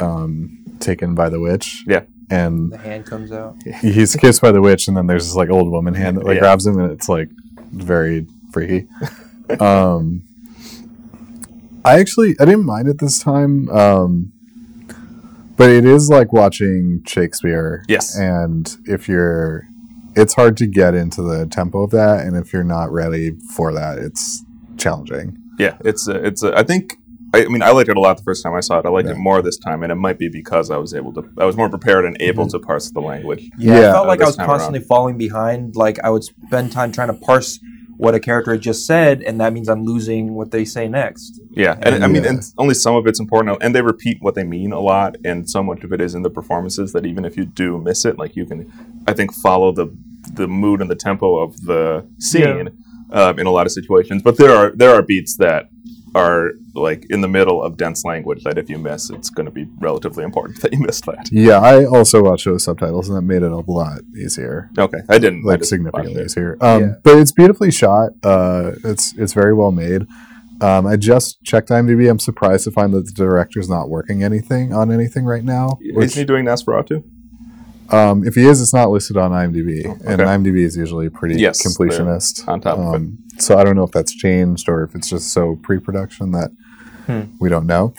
um, 0.01 0.59
taken 0.81 1.15
by 1.15 1.29
the 1.29 1.39
witch. 1.41 1.85
Yeah. 1.87 2.03
and 2.31 2.73
The 2.73 2.79
hand 2.79 3.05
comes 3.07 3.31
out. 3.33 3.57
he's 3.83 4.17
kissed 4.17 4.41
by 4.41 4.51
the 4.53 4.63
witch, 4.63 4.89
and 4.89 4.97
then 4.97 5.07
there's 5.07 5.27
this 5.27 5.35
like 5.37 5.51
old 5.51 5.71
woman 5.71 5.95
hand 5.95 6.17
that 6.17 6.25
like 6.25 6.37
Yeah. 6.37 6.41
grabs 6.41 6.67
him, 6.67 6.79
and 6.81 6.91
it's 6.91 7.09
like 7.09 7.29
very 7.73 8.27
freaky. 8.53 8.87
um, 9.61 10.23
I 11.85 11.99
actually 12.01 12.35
I 12.41 12.45
didn't 12.47 12.65
mind 12.65 12.89
it 12.89 12.99
this 12.99 13.19
time, 13.19 13.69
um, 13.71 14.33
but 15.57 15.69
it 15.71 15.85
is 15.85 16.09
like 16.09 16.33
watching 16.33 17.03
Shakespeare. 17.07 17.85
Yes. 17.89 18.17
and 18.17 18.75
if 18.87 19.09
you're, 19.09 19.67
it's 20.15 20.35
hard 20.35 20.57
to 20.59 20.67
get 20.67 20.95
into 20.95 21.23
the 21.23 21.47
tempo 21.47 21.83
of 21.85 21.91
that, 21.93 22.25
and 22.27 22.37
if 22.37 22.53
you're 22.53 22.65
not 22.65 22.91
ready 22.93 23.33
for 23.57 23.73
that, 23.73 23.99
it's 23.99 24.45
challenging. 24.77 25.37
Yeah, 25.59 25.77
it's 25.85 26.09
a, 26.09 26.25
it's 26.25 26.43
a, 26.43 26.57
I 26.57 26.63
think 26.63 26.97
I, 27.35 27.45
I 27.45 27.49
mean 27.49 27.63
I 27.63 27.71
liked 27.71 27.89
it 27.89 27.97
a 27.97 28.01
lot 28.01 28.17
the 28.17 28.23
first 28.23 28.43
time 28.43 28.55
I 28.55 28.61
saw 28.61 28.79
it. 28.79 28.87
I 28.87 28.89
liked 28.91 29.09
Yeah. 29.09 29.15
it 29.15 29.19
more 29.19 29.41
this 29.43 29.59
time, 29.59 29.83
and 29.83 29.93
it 29.93 29.97
might 29.97 30.19
be 30.19 30.29
because 30.29 30.71
I 30.71 30.77
was 30.77 30.95
able 30.95 31.13
to 31.15 31.23
I 31.39 31.45
was 31.45 31.57
more 31.57 31.69
prepared 31.69 32.05
and 32.05 32.17
able 32.21 32.45
Mm-hmm. 32.45 32.59
to 32.59 32.67
parse 32.67 32.91
the 32.91 33.01
language. 33.01 33.49
Yeah, 33.59 33.81
Yeah, 33.81 33.89
I 33.91 33.93
felt 33.93 34.07
like 34.07 34.21
I 34.23 34.27
was 34.27 34.37
time 34.37 34.47
constantly 34.47 34.81
falling 34.81 35.17
behind. 35.19 35.77
Like 35.77 35.99
I 36.05 36.11
would 36.11 36.25
spend 36.25 36.73
time 36.73 36.93
trying 36.93 37.09
to 37.09 37.15
parse 37.15 37.59
what 38.03 38.17
a 38.17 38.21
character 38.21 38.57
just 38.59 38.85
said, 38.85 39.23
and 39.23 39.41
that 39.41 39.53
means 39.53 39.69
I'm 39.69 39.85
losing 39.85 40.35
what 40.35 40.51
they 40.51 40.65
say 40.65 40.89
next. 40.89 41.41
Yeah, 41.53 41.79
and 41.83 42.03
I 42.03 42.09
mean, 42.09 42.25
Yeah. 42.25 42.31
and 42.31 42.43
only 42.59 42.75
some 42.75 42.97
of 42.97 43.07
it's 43.07 43.21
important, 43.21 43.59
and 43.63 43.73
they 43.77 43.81
repeat 43.83 44.17
what 44.21 44.35
they 44.35 44.43
mean 44.43 44.73
a 44.73 44.81
lot, 44.81 45.17
and 45.25 45.49
so 45.49 45.63
much 45.63 45.85
of 45.85 45.93
it 45.93 46.01
is 46.01 46.13
in 46.17 46.23
the 46.23 46.31
performances 46.31 46.93
that 46.95 47.07
even 47.07 47.25
if 47.25 47.37
you 47.37 47.45
do 47.45 47.79
miss 47.79 48.05
it, 48.05 48.19
like 48.19 48.35
you 48.35 48.45
can, 48.45 48.61
I 49.07 49.13
think, 49.13 49.33
follow 49.33 49.71
the 49.71 49.87
the 50.35 50.49
mood 50.49 50.81
and 50.81 50.91
the 50.91 50.97
tempo 50.97 51.39
of 51.45 51.51
the 51.63 52.05
scene 52.19 52.71
um, 53.13 53.39
in 53.39 53.47
a 53.47 53.51
lot 53.53 53.67
of 53.67 53.73
situations. 53.73 54.21
But 54.23 54.37
there 54.37 54.51
are 54.53 54.71
there 54.75 54.91
are 54.97 55.03
beats 55.03 55.37
that 55.37 55.69
are 56.15 56.51
like 56.75 57.07
in 57.11 57.21
the 57.21 57.29
middle 57.29 57.63
of 57.63 57.77
dense 57.77 58.05
language 58.05 58.45
that 58.45 58.59
if 58.59 58.69
you 58.69 58.79
miss, 58.79 59.11
it's 59.11 59.31
going 59.31 59.47
to 59.47 59.53
be 59.53 59.67
relatively 59.79 60.25
important 60.25 60.61
that 60.63 60.73
you 60.73 60.79
missed 60.81 61.07
that. 61.07 61.29
Yeah, 61.33 61.61
I 61.61 61.85
also 61.85 62.23
watched 62.23 62.45
those 62.45 62.65
subtitles, 62.65 63.09
and 63.09 63.17
that 63.17 63.23
made 63.23 63.43
it 63.43 63.53
a 63.53 63.59
lot 63.59 64.01
easier. 64.17 64.71
Okay, 64.79 64.99
I 65.09 65.19
didn't 65.19 65.45
I 65.45 65.53
like 65.53 65.61
just 65.61 65.71
significantly 65.71 66.23
easier. 66.23 66.57
Um, 66.61 66.83
Yeah. 66.83 66.93
But 67.03 67.19
it's 67.19 67.33
beautifully 67.33 67.71
shot. 67.71 68.13
Uh, 68.23 68.73
it's 68.85 69.15
it's 69.17 69.33
very 69.33 69.55
well 69.55 69.73
made. 69.73 70.07
Um, 70.61 70.87
I 70.87 70.97
just 70.97 71.43
checked 71.43 71.71
IMDb. 71.71 72.09
I'm 72.09 72.21
surprised 72.21 72.65
to 72.65 72.71
find 72.71 72.93
that 72.95 73.07
the 73.07 73.13
director's 73.13 73.69
not 73.69 73.89
working 73.89 74.23
anything 74.23 74.73
on 74.73 74.93
anything 74.93 75.25
right 75.25 75.43
now. 75.43 75.79
Isn't 75.81 76.19
he 76.19 76.25
doing 76.25 76.45
Nosferatu? 76.45 77.03
Um, 77.93 78.27
if 78.27 78.35
he 78.35 78.45
is, 78.47 78.61
it's 78.61 78.73
not 78.73 78.91
listed 78.91 79.17
on 79.17 79.31
IMDb, 79.33 79.85
and 80.07 80.21
okay. 80.21 80.25
IMDb 80.25 80.59
is 80.65 80.77
usually 80.77 81.09
pretty 81.11 81.37
Yes, 81.41 81.61
completionist. 81.67 82.47
on 82.49 82.61
top 82.61 82.79
of 82.79 82.95
it. 82.95 82.97
um, 82.97 83.19
So 83.39 83.59
I 83.59 83.65
don't 83.65 83.77
know 83.77 83.85
if 83.85 83.91
that's 83.93 84.15
changed 84.15 84.69
or 84.69 84.83
if 84.85 84.95
it's 84.95 85.09
just 85.09 85.33
so 85.33 85.57
pre-production 85.63 86.33
that 86.33 86.51
Hmm. 87.07 87.23
we 87.41 87.49
don't 87.49 87.67
know. 87.67 87.95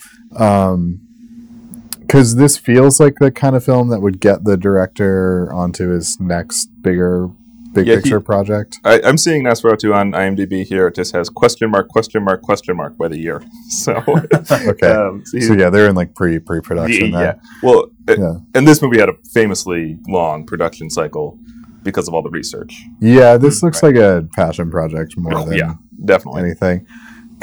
Because 2.00 2.36
this 2.36 2.58
feels 2.58 3.00
like 3.00 3.16
the 3.20 3.32
kind 3.32 3.56
of 3.56 3.64
film 3.64 3.90
that 3.90 4.02
would 4.02 4.20
get 4.20 4.44
the 4.44 4.56
director 4.58 5.52
onto 5.54 5.90
his 5.90 6.20
next 6.20 6.68
bigger, 6.82 7.30
big 7.74 7.88
Yeah, 7.88 7.96
he- 7.96 8.02
picture 8.02 8.20
project. 8.20 8.80
I, 8.84 9.02
I'm 9.04 9.18
seeing 9.18 9.44
Nosferatu 9.44 9.94
on 9.94 10.12
IMDb 10.12 10.66
here. 10.66 10.88
It 10.88 10.96
just 10.96 11.14
has 11.14 11.30
question 11.30 11.70
mark, 11.72 11.88
question 11.90 12.24
mark, 12.24 12.42
question 12.42 12.76
mark 12.78 12.98
by 12.98 13.08
the 13.08 13.18
year. 13.18 13.42
So, 13.70 13.94
Okay. 14.52 14.88
um, 14.92 15.24
so 15.26 15.40
So 15.40 15.54
yeah, 15.54 15.70
they're 15.70 15.88
in 15.90 15.96
like 15.96 16.14
pre 16.16 16.40
pre 16.40 16.62
production. 16.62 17.12
yeah. 17.12 17.36
Well, 17.62 17.88
it- 18.08 18.20
Yeah. 18.20 18.36
and 18.56 18.68
this 18.68 18.82
movie 18.82 19.00
had 19.00 19.10
a 19.10 19.16
famously 19.34 19.98
long 20.08 20.46
production 20.46 20.90
cycle 20.90 21.38
because 21.84 22.08
of 22.08 22.14
all 22.14 22.22
the 22.22 22.30
research. 22.30 22.82
Yeah, 23.02 23.36
this 23.38 23.62
looks 23.64 23.84
like 23.84 23.96
a 23.96 24.26
passion 24.36 24.70
project 24.72 25.18
more 25.18 25.36
Oh, 25.38 25.46
than 25.46 25.58
yeah, 25.58 25.74
definitely. 26.06 26.44
anything. 26.44 26.86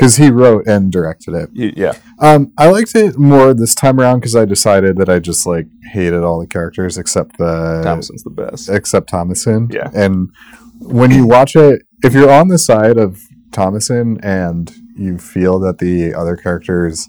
Because 0.00 0.16
he 0.16 0.30
wrote 0.30 0.66
and 0.66 0.90
directed 0.90 1.34
it. 1.34 1.50
Yeah, 1.52 1.92
Um, 2.20 2.52
I 2.56 2.70
liked 2.70 2.94
it 2.94 3.18
more 3.18 3.52
this 3.52 3.74
time 3.74 4.00
around 4.00 4.20
because 4.20 4.34
I 4.34 4.46
decided 4.46 4.96
that 4.96 5.08
I 5.10 5.18
just 5.18 5.46
like 5.46 5.66
hated 5.92 6.22
all 6.22 6.40
the 6.40 6.46
characters 6.46 6.96
except 6.96 7.36
the 7.36 7.82
Thomasin's 7.84 8.22
the 8.22 8.30
best. 8.30 8.68
except 8.70 9.10
Thomasin. 9.10 9.72
Yeah. 9.72 9.90
And 9.94 10.30
when 10.78 11.10
you 11.10 11.26
watch 11.26 11.54
it, 11.54 11.82
if 12.02 12.14
you're 12.14 12.30
on 12.30 12.48
the 12.48 12.58
side 12.58 12.96
of 12.96 13.20
Thomasin 13.50 14.18
and 14.22 14.72
you 14.96 15.18
feel 15.18 15.58
that 15.60 15.78
the 15.78 16.14
other 16.14 16.34
characters, 16.36 17.06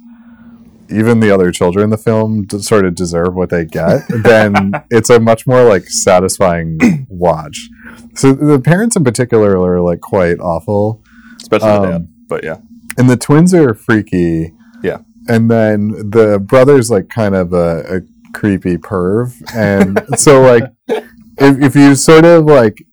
even 0.89 1.21
the 1.21 1.31
other 1.31 1.51
children 1.51 1.85
in 1.85 1.89
the 1.91 1.97
film, 1.97 2.43
d- 2.43 2.59
sort 2.59 2.83
of 2.85 2.93
deserve 2.95 3.33
what 3.35 3.49
they 3.49 3.63
get, 3.63 4.01
then 4.23 4.73
it's 4.89 5.09
a 5.09 5.19
much 5.19 5.47
more 5.47 5.63
like 5.63 5.85
satisfying 5.87 6.77
watch. 7.09 7.69
So 8.15 8.33
the 8.33 8.59
parents 8.59 8.97
in 8.97 9.03
particular 9.05 9.57
are 9.57 9.79
like 9.81 10.01
quite 10.01 10.39
awful, 10.39 11.01
Especially 11.41 11.69
the 11.69 11.81
Um, 11.81 11.91
dad. 11.91 12.07
But 12.27 12.43
yeah, 12.43 12.57
and 12.97 13.09
the 13.09 13.17
twins 13.17 13.53
are 13.53 13.73
freaky. 13.73 14.53
Yeah. 14.83 14.99
And 15.27 15.49
then 15.49 15.89
the 16.09 16.39
brother's 16.43 16.89
like 16.89 17.09
kind 17.09 17.35
of 17.35 17.53
a, 17.53 17.97
a 17.97 18.31
creepy 18.33 18.77
perv. 18.77 19.33
And 19.55 19.99
so 20.19 20.41
like 20.41 20.63
if, 20.87 21.61
if 21.61 21.75
you 21.75 21.95
sort 21.95 22.25
of 22.25 22.45
like 22.45 22.83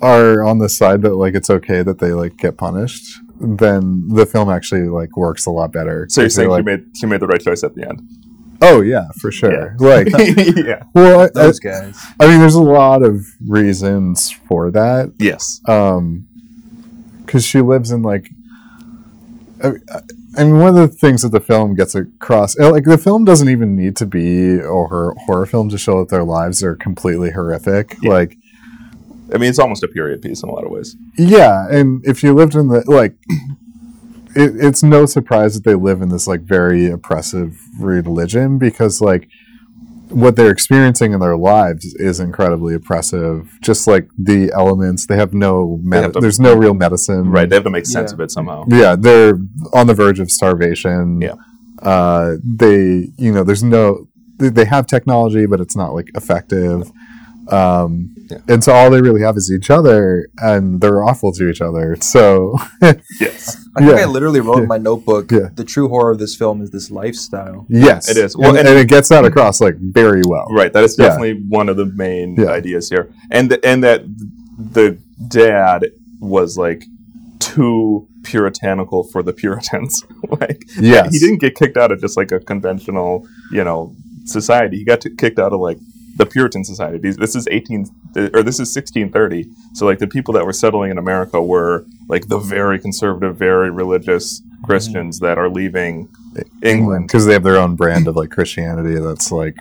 are 0.00 0.42
on 0.42 0.58
the 0.58 0.68
side 0.68 1.02
that 1.02 1.14
like 1.14 1.34
it's 1.34 1.50
okay 1.50 1.82
that 1.82 1.98
they 1.98 2.12
like 2.12 2.36
get 2.36 2.56
punished, 2.56 3.04
then 3.40 4.08
the 4.08 4.26
film 4.26 4.50
actually 4.50 4.88
like 4.88 5.16
works 5.16 5.46
a 5.46 5.50
lot 5.50 5.72
better. 5.72 6.06
so 6.08 6.20
you're 6.20 6.26
If 6.26 6.36
you're, 6.36 6.44
saying 6.44 6.50
like, 6.50 6.60
she 6.60 6.64
made 6.64 6.84
she 6.96 7.06
made 7.06 7.20
the 7.20 7.26
right 7.26 7.40
choice 7.40 7.62
at 7.62 7.74
the 7.74 7.88
end. 7.88 8.02
Oh 8.62 8.82
yeah, 8.82 9.08
for 9.18 9.32
sure. 9.32 9.74
Like, 9.78 10.08
yeah. 10.56 10.82
well, 10.94 11.30
I, 11.34 11.52
guys. 11.62 11.98
I 12.20 12.26
mean, 12.26 12.40
there's 12.40 12.54
a 12.54 12.62
lot 12.62 13.02
of 13.02 13.24
reasons 13.46 14.30
for 14.30 14.70
that. 14.70 15.14
Yes. 15.18 15.60
Um, 15.66 16.26
because 17.24 17.44
she 17.44 17.60
lives 17.60 17.90
in 17.90 18.02
like. 18.02 18.28
I, 19.62 19.72
I 20.36 20.44
mean, 20.44 20.58
one 20.58 20.68
of 20.68 20.74
the 20.74 20.88
things 20.88 21.22
that 21.22 21.30
the 21.30 21.40
film 21.40 21.74
gets 21.74 21.94
across, 21.94 22.58
uh, 22.58 22.70
like 22.70 22.84
the 22.84 22.98
film 22.98 23.24
doesn't 23.24 23.48
even 23.48 23.76
need 23.76 23.96
to 23.96 24.06
be 24.06 24.58
a 24.58 24.62
horror, 24.62 25.14
horror 25.26 25.46
film 25.46 25.68
to 25.70 25.78
show 25.78 25.98
that 26.00 26.08
their 26.08 26.24
lives 26.24 26.62
are 26.62 26.76
completely 26.76 27.30
horrific. 27.32 27.96
Yeah. 28.00 28.10
Like, 28.10 28.38
I 29.34 29.38
mean, 29.38 29.50
it's 29.50 29.58
almost 29.58 29.82
a 29.82 29.88
period 29.88 30.22
piece 30.22 30.42
in 30.42 30.48
a 30.48 30.52
lot 30.52 30.64
of 30.64 30.70
ways. 30.70 30.96
Yeah, 31.16 31.68
and 31.70 32.04
if 32.04 32.22
you 32.22 32.32
lived 32.34 32.54
in 32.54 32.68
the 32.68 32.82
like, 32.86 33.14
it, 34.34 34.52
it's 34.56 34.82
no 34.82 35.06
surprise 35.06 35.54
that 35.54 35.64
they 35.64 35.74
live 35.74 36.02
in 36.02 36.08
this 36.08 36.26
like 36.26 36.40
very 36.40 36.88
oppressive 36.88 37.60
religion 37.78 38.58
because 38.58 39.00
like 39.00 39.28
what 40.10 40.36
they're 40.36 40.50
experiencing 40.50 41.12
in 41.12 41.20
their 41.20 41.36
lives 41.36 41.94
is 41.94 42.20
incredibly 42.20 42.74
oppressive. 42.74 43.58
Just 43.62 43.86
like 43.86 44.08
the 44.18 44.50
elements, 44.52 45.06
they 45.06 45.16
have 45.16 45.32
no 45.32 45.78
med- 45.82 46.02
have 46.02 46.12
to- 46.12 46.20
there's 46.20 46.40
no 46.40 46.54
real 46.54 46.74
medicine. 46.74 47.30
Right. 47.30 47.48
They 47.48 47.56
have 47.56 47.64
to 47.64 47.70
make 47.70 47.86
sense 47.86 48.10
Yeah. 48.10 48.14
of 48.16 48.20
it 48.20 48.30
somehow. 48.30 48.64
Yeah, 48.68 48.96
they're 48.96 49.38
on 49.72 49.86
the 49.86 49.94
verge 49.94 50.20
of 50.20 50.30
starvation. 50.30 51.20
Yeah. 51.20 51.34
Uh, 51.82 52.36
they, 52.44 53.08
you 53.16 53.32
know, 53.32 53.42
there's 53.44 53.62
no, 53.62 54.06
they, 54.38 54.48
they 54.50 54.64
have 54.64 54.86
technology, 54.86 55.46
but 55.46 55.60
it's 55.60 55.76
not 55.76 55.94
like 55.94 56.10
effective. 56.14 56.90
Um, 57.52 58.14
Yeah. 58.30 58.38
and 58.48 58.62
so 58.64 58.72
all 58.72 58.90
they 58.90 59.00
really 59.00 59.22
have 59.22 59.36
is 59.36 59.50
each 59.52 59.70
other, 59.70 60.28
and 60.38 60.80
they're 60.80 61.02
awful 61.02 61.32
to 61.32 61.48
each 61.48 61.60
other. 61.60 61.96
So, 62.00 62.56
Yes. 63.20 63.56
I 63.76 63.80
think 63.80 63.96
Yeah. 63.96 64.02
I 64.02 64.04
literally 64.06 64.40
wrote 64.40 64.58
in 64.62 64.68
my 64.68 64.78
notebook. 64.78 65.30
Yeah. 65.32 65.48
The 65.54 65.64
true 65.64 65.88
horror 65.88 66.10
of 66.12 66.18
this 66.18 66.34
film 66.36 66.62
is 66.62 66.70
this 66.70 66.90
lifestyle. 66.90 67.66
yes, 67.68 68.08
It 68.08 68.16
is. 68.16 68.36
Well, 68.36 68.52
Well, 68.52 68.58
and, 68.60 68.68
and- 68.68 68.78
it 68.78 68.88
gets 68.88 69.08
that 69.10 69.24
across 69.24 69.60
like 69.60 69.76
very 69.78 70.22
well. 70.26 70.46
Right. 70.50 70.72
That 70.72 70.84
is 70.84 70.96
Yeah. 70.98 71.06
definitely 71.08 71.44
one 71.48 71.68
of 71.68 71.76
the 71.76 71.86
main 71.86 72.36
Yeah. 72.36 72.46
ideas 72.46 72.88
here, 72.88 73.08
and 73.30 73.50
th- 73.50 73.60
and 73.64 73.82
that 73.84 74.02
the 74.72 74.98
dad 75.28 75.86
was 76.20 76.56
like 76.56 76.84
too 77.38 78.06
puritanical 78.22 79.02
for 79.04 79.22
the 79.22 79.32
Puritans. 79.32 80.04
like, 80.40 80.62
Yes. 80.78 81.12
he 81.12 81.18
didn't 81.18 81.40
get 81.40 81.54
kicked 81.56 81.76
out 81.76 81.90
of 81.92 82.00
just 82.00 82.16
like 82.16 82.30
a 82.32 82.38
conventional, 82.40 83.26
you 83.50 83.64
know, 83.64 83.94
society. 84.26 84.76
He 84.78 84.84
got 84.84 85.00
t- 85.00 85.14
kicked 85.16 85.38
out 85.38 85.52
of 85.52 85.60
like 85.60 85.78
the 86.20 86.26
Puritan 86.26 86.64
society. 86.64 87.10
This 87.12 87.34
is 87.34 87.48
eighteen 87.50 87.86
or 88.34 88.42
this 88.42 88.60
is 88.60 88.70
sixteen 88.72 89.10
thirty. 89.10 89.46
So 89.72 89.86
like 89.86 89.98
the 89.98 90.06
people 90.06 90.34
that 90.34 90.44
were 90.44 90.52
settling 90.52 90.90
in 90.90 90.98
America 90.98 91.42
were 91.42 91.86
like 92.08 92.28
the 92.28 92.38
very 92.38 92.78
conservative, 92.78 93.36
very 93.36 93.70
religious 93.70 94.40
mm-hmm. 94.40 94.64
Christians 94.66 95.18
that 95.20 95.38
are 95.38 95.48
leaving 95.48 96.10
England. 96.62 97.06
because 97.06 97.24
they 97.24 97.32
have 97.32 97.42
their 97.42 97.56
own 97.56 97.74
brand 97.74 98.06
of 98.06 98.16
like 98.16 98.30
Christianity 98.30 99.00
that's 99.00 99.32
like 99.32 99.56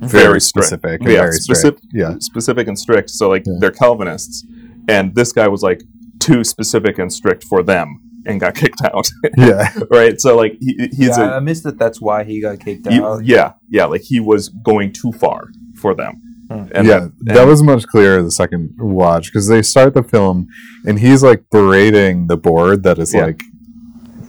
very, 0.00 0.24
very 0.24 0.40
specific 0.40 1.00
and 1.02 1.10
yeah, 1.10 1.20
very 1.20 1.32
specific, 1.34 1.78
strict. 1.78 1.94
Yeah. 1.94 2.14
specific 2.18 2.66
and 2.66 2.76
strict. 2.78 3.10
So 3.10 3.28
like 3.28 3.44
Yeah. 3.46 3.54
they're 3.60 3.70
Calvinists, 3.70 4.44
and 4.88 5.14
this 5.14 5.32
guy 5.32 5.46
was 5.46 5.62
like 5.62 5.82
too 6.18 6.42
specific 6.42 6.98
and 6.98 7.12
strict 7.12 7.44
for 7.44 7.62
them 7.62 8.00
and 8.26 8.40
got 8.40 8.54
kicked 8.62 8.82
out. 8.92 9.08
Yeah, 9.36 9.72
right. 9.90 10.20
So 10.20 10.36
like 10.36 10.56
he, 10.60 10.88
he's 10.92 11.16
yeah, 11.16 11.34
I 11.34 11.36
a 11.36 11.40
missed 11.40 11.62
that. 11.62 11.78
That's 11.78 12.00
why 12.00 12.24
he 12.24 12.40
got 12.40 12.58
kicked 12.58 12.88
he- 12.88 13.00
out. 13.00 13.24
yeah 13.24 13.52
yeah 13.70 13.84
like 13.84 14.02
he 14.02 14.18
was 14.18 14.48
going 14.48 14.92
too 14.92 15.12
far 15.12 15.48
for 15.82 15.94
them. 15.94 16.14
And 16.50 16.86
yeah, 16.86 17.08
that, 17.20 17.34
that 17.36 17.46
was 17.46 17.62
much 17.62 17.84
clearer 17.86 18.22
the 18.22 18.30
second 18.30 18.74
watch 18.78 19.24
because 19.28 19.48
they 19.48 19.62
start 19.62 19.94
the 19.94 20.02
film 20.02 20.48
and 20.86 20.98
he's 20.98 21.22
like 21.22 21.40
berating 21.50 22.26
the 22.26 22.36
board 22.36 22.82
that 22.82 22.98
is 22.98 23.14
Yeah. 23.14 23.26
like, 23.26 23.42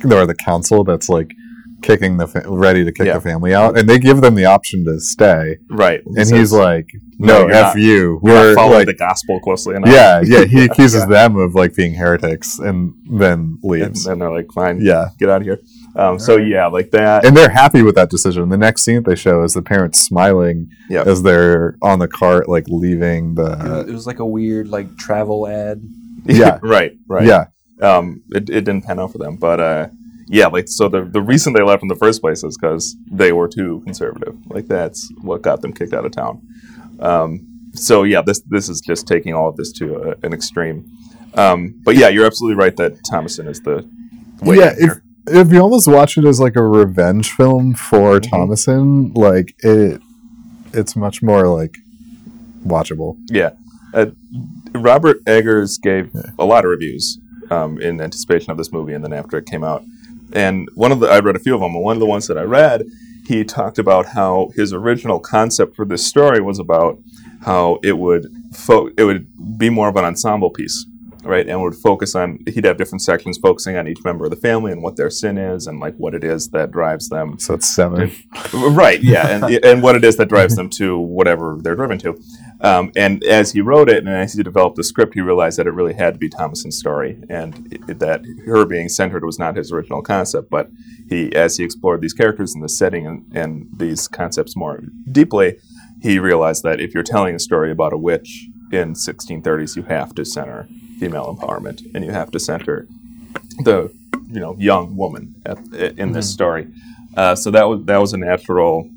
or 0.06 0.26
the 0.26 0.36
council 0.36 0.84
that's 0.86 1.10
like 1.10 1.32
kicking 1.82 2.16
the 2.16 2.28
fa- 2.28 2.46
ready 2.48 2.86
to 2.86 2.94
kick 2.94 3.08
Yeah. 3.08 3.16
the 3.16 3.22
family 3.22 3.54
out, 3.54 3.78
and 3.78 3.90
they 3.90 4.00
give 4.00 4.22
them 4.22 4.36
the 4.36 4.46
option 4.46 4.86
to 4.86 5.02
stay, 5.02 5.58
right. 5.70 6.00
He 6.06 6.14
and 6.20 6.28
says, 6.30 6.38
he's 6.40 6.54
like, 6.54 6.88
"No, 7.20 7.34
"No, 7.34 7.40
you're 7.48 7.52
f 7.52 7.76
not- 7.76 7.82
you." 7.84 8.22
"You're 8.24 8.34
not 8.34 8.42
We're 8.42 8.56
following 8.56 8.78
like, 8.80 8.88
the 8.88 8.94
gospel 9.08 9.40
closely 9.42 9.76
enough. 9.76 9.90
yeah, 9.92 10.22
yeah. 10.24 10.46
He 10.46 10.64
accuses 10.70 11.02
Yeah. 11.02 11.08
them 11.18 11.36
of 11.36 11.56
like 11.56 11.76
being 11.76 11.94
heretics, 11.96 12.58
and 12.60 12.94
then 13.20 13.40
And 13.40 13.58
leaves. 13.64 14.06
then 14.06 14.20
they're 14.20 14.32
like, 14.32 14.48
"Fine, 14.54 14.80
Yeah, 14.82 15.10
get 15.20 15.30
out 15.30 15.42
of 15.42 15.44
here." 15.44 15.60
Um, 15.96 16.18
so 16.20 16.38
yeah, 16.38 16.66
like 16.68 16.90
that. 16.92 17.24
and 17.26 17.38
they're 17.38 17.50
happy 17.50 17.84
with 17.84 17.96
that 17.96 18.10
decision. 18.10 18.50
The 18.50 18.58
next 18.58 18.84
scene 18.84 18.96
that 18.96 19.06
they 19.06 19.16
show 19.16 19.44
is 19.44 19.54
the 19.54 19.62
parents 19.62 20.00
smiling 20.02 20.70
Yeah. 20.90 21.04
as 21.06 21.22
they're 21.24 21.78
on 21.84 22.00
the 22.00 22.08
cart, 22.08 22.50
like 22.50 22.66
leaving 22.68 23.38
Uh, 23.40 23.56
the. 23.56 23.86
it 23.90 23.94
was 23.94 24.08
like 24.08 24.20
a 24.20 24.26
weird 24.26 24.68
like 24.70 24.96
travel 24.98 25.48
ad. 25.48 25.82
Yeah. 26.26 26.58
right. 26.64 26.94
Right. 27.08 27.28
Yeah, 27.28 27.46
um, 27.82 28.24
it, 28.32 28.50
it 28.50 28.62
didn't 28.66 28.84
pan 28.86 29.00
out 29.00 29.12
for 29.12 29.18
them. 29.20 29.36
But 29.36 29.60
uh, 29.60 29.88
yeah, 30.28 30.48
like 30.48 30.68
so 30.68 30.88
the 30.90 31.04
the 31.04 31.22
reason 31.22 31.54
they 31.54 31.62
left 31.62 31.84
in 31.84 31.90
the 31.90 31.96
first 31.96 32.22
place 32.22 32.44
is 32.44 32.58
because 32.58 32.96
they 33.12 33.32
were 33.32 33.48
too 33.48 33.82
conservative. 33.86 34.36
Like 34.48 34.68
that's 34.68 35.12
what 35.22 35.42
got 35.44 35.62
them 35.62 35.74
kicked 35.74 35.94
out 35.94 36.06
of 36.06 36.12
town. 36.12 36.42
Um, 37.00 37.48
so 37.74 38.04
yeah, 38.04 38.22
this 38.22 38.42
this 38.48 38.68
is 38.70 38.82
just 38.82 39.06
taking 39.08 39.34
all 39.34 39.50
of 39.50 39.58
this 39.58 39.72
to 39.74 39.96
a, 39.96 40.26
an 40.26 40.34
extreme. 40.34 40.86
Um, 41.36 41.76
but 41.84 41.96
yeah, 41.98 42.08
you're 42.10 42.26
absolutely 42.26 42.56
right 42.58 42.76
that 42.78 42.94
Thomasin 43.12 43.48
is 43.48 43.60
the 43.62 43.88
way 44.42 44.58
yeah. 44.58 44.72
If 44.72 44.78
here. 44.80 45.03
If 45.28 45.52
you 45.52 45.60
almost 45.62 45.88
watch 45.88 46.18
it 46.18 46.26
as 46.26 46.40
like 46.40 46.56
a 46.56 46.64
revenge 46.64 47.32
film 47.32 47.76
for 47.76 48.20
Mhm. 48.20 48.30
Thomasin, 48.30 49.18
like 49.18 49.56
it, 49.60 50.02
it's 50.74 50.96
much 50.96 51.22
more 51.24 51.48
like 51.48 51.78
watchable. 52.66 53.18
Yeah. 53.30 53.52
Uh, 53.94 54.08
Robert 54.74 55.18
Eggers 55.26 55.78
gave 55.78 56.12
a 56.40 56.46
lot 56.46 56.66
of 56.66 56.72
reviews 56.72 57.20
um, 57.52 57.80
in 57.80 58.02
anticipation 58.02 58.52
of 58.52 58.58
this 58.58 58.72
movie 58.74 58.94
and 58.94 59.04
then 59.04 59.14
after 59.14 59.38
it 59.38 59.46
came 59.46 59.64
out. 59.64 59.84
And 60.34 60.68
one 60.76 60.92
of 60.92 61.00
the, 61.00 61.08
I 61.08 61.20
read 61.20 61.36
a 61.36 61.40
few 61.40 61.54
of 61.54 61.62
them, 61.62 61.76
and 61.76 61.84
one 61.84 61.96
of 61.96 62.00
the 62.00 62.08
ones 62.08 62.26
that 62.28 62.38
I 62.38 62.42
read, 62.42 62.86
he 63.28 63.44
talked 63.44 63.78
about 63.78 64.08
how 64.08 64.50
his 64.56 64.74
original 64.74 65.20
concept 65.20 65.76
for 65.76 65.86
this 65.86 66.04
story 66.06 66.42
was 66.42 66.58
about 66.58 66.98
how 67.46 67.78
it 67.84 68.00
would, 68.00 68.26
fo- 68.52 68.90
it 68.98 69.04
would 69.04 69.28
be 69.60 69.70
more 69.70 69.90
of 69.90 69.96
an 69.96 70.06
ensemble 70.06 70.50
piece, 70.50 70.88
right? 71.24 71.48
And 71.48 71.62
would 71.62 71.76
focus 71.76 72.16
on, 72.16 72.40
he'd 72.48 72.66
have 72.66 72.78
different 72.78 73.02
sections 73.02 73.38
focusing 73.38 73.76
on 73.78 73.88
each 73.88 74.04
member 74.04 74.26
of 74.26 74.32
the 74.32 74.38
family 74.38 74.72
and 74.72 74.84
what 74.84 74.96
their 74.96 75.10
sin 75.10 75.38
is 75.38 75.68
and 75.68 75.80
like 75.80 75.96
what 75.96 76.14
it 76.14 76.24
is 76.24 76.50
that 76.50 76.72
drives 76.72 77.10
them 77.10 77.40
So 77.40 77.54
it's 77.56 77.74
seven. 77.74 78.12
right 78.54 79.02
yeah 79.02 79.28
and, 79.28 79.44
and 79.66 79.82
what 79.82 79.96
it 79.96 80.04
is 80.04 80.18
that 80.18 80.30
drives 80.30 80.56
them 80.56 80.70
to 80.70 80.98
whatever 80.98 81.58
they're 81.60 81.76
driven 81.76 81.98
to 82.00 82.20
um, 82.62 82.92
and 82.96 83.24
as 83.24 83.52
he 83.52 83.62
wrote 83.62 83.90
it 83.90 83.98
and 83.98 84.10
as 84.10 84.34
he 84.34 84.44
developed 84.44 84.76
the 84.76 84.84
script 84.84 85.14
he 85.14 85.22
realized 85.22 85.58
that 85.58 85.68
it 85.68 85.72
really 85.72 85.94
had 85.94 86.14
to 86.14 86.20
be 86.20 86.30
thomasin's 86.30 86.78
story 86.78 87.20
and 87.30 87.72
it, 87.88 88.00
that 88.00 88.22
her 88.46 88.66
being 88.66 88.90
centered 88.90 89.24
was 89.24 89.40
not 89.40 89.56
his 89.56 89.72
original 89.72 90.02
concept 90.02 90.50
but 90.50 90.70
he 91.10 91.34
as 91.36 91.58
he 91.58 91.64
explored 91.64 92.02
these 92.02 92.14
characters 92.14 92.54
and 92.54 92.64
the 92.64 92.70
setting 92.70 93.06
and, 93.06 93.26
and 93.34 93.68
these 93.78 94.08
concepts 94.08 94.56
more 94.56 94.82
deeply 95.12 95.58
he 96.02 96.20
realized 96.20 96.64
that 96.64 96.80
if 96.80 96.94
you're 96.94 97.04
telling 97.04 97.36
a 97.36 97.40
story 97.40 97.72
about 97.72 97.94
a 97.94 97.98
witch 97.98 98.48
in 98.72 98.94
1630s 98.94 99.76
you 99.76 99.84
have 99.84 100.14
to 100.16 100.26
center 100.26 100.68
female 101.00 101.36
empowerment 101.36 101.82
and 101.94 102.04
you 102.06 102.12
have 102.12 102.32
to 102.32 102.40
center 102.40 102.88
the 103.64 103.92
you 104.30 104.40
know 104.40 104.56
young 104.58 104.96
woman 104.96 105.36
at, 105.46 105.58
in 105.98 106.12
this 106.14 106.32
story. 106.32 106.68
Uh, 107.16 107.36
so 107.36 107.52
that 107.52 107.68
was 107.70 107.84
that 107.86 107.98
was 107.98 108.14
a 108.14 108.18
natural. 108.18 108.90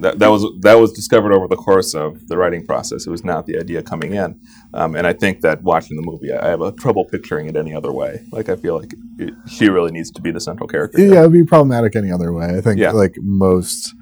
That, 0.00 0.18
that 0.18 0.26
was 0.28 0.44
that 0.62 0.74
was 0.74 0.92
discovered 0.92 1.32
over 1.32 1.46
the 1.46 1.56
course 1.56 1.94
of 1.94 2.26
the 2.26 2.36
writing 2.36 2.66
process. 2.66 3.06
It 3.06 3.10
was 3.10 3.24
not 3.24 3.46
the 3.46 3.56
idea 3.58 3.80
coming 3.80 4.12
in, 4.14 4.40
um, 4.74 4.96
and 4.96 5.06
I 5.06 5.12
think 5.12 5.40
that 5.42 5.62
watching 5.62 5.96
the 5.96 6.02
movie, 6.02 6.32
I 6.32 6.48
have 6.48 6.60
a 6.60 6.72
trouble 6.72 7.04
picturing 7.04 7.46
it 7.46 7.56
any 7.56 7.72
other 7.72 7.92
way. 7.92 8.24
Like 8.32 8.48
I 8.48 8.56
feel 8.56 8.80
like 8.80 8.92
it, 9.18 9.34
she 9.48 9.68
really 9.68 9.92
needs 9.92 10.10
to 10.10 10.20
be 10.20 10.32
the 10.32 10.40
central 10.40 10.68
character. 10.68 10.98
here. 10.98 11.12
Yeah, 11.14 11.20
it'd 11.20 11.32
be 11.32 11.44
problematic 11.44 11.94
any 11.94 12.10
other 12.10 12.32
way. 12.32 12.46
I 12.58 12.60
think 12.60 12.80
Yeah. 12.80 12.90
like 12.90 13.14
most 13.18 13.94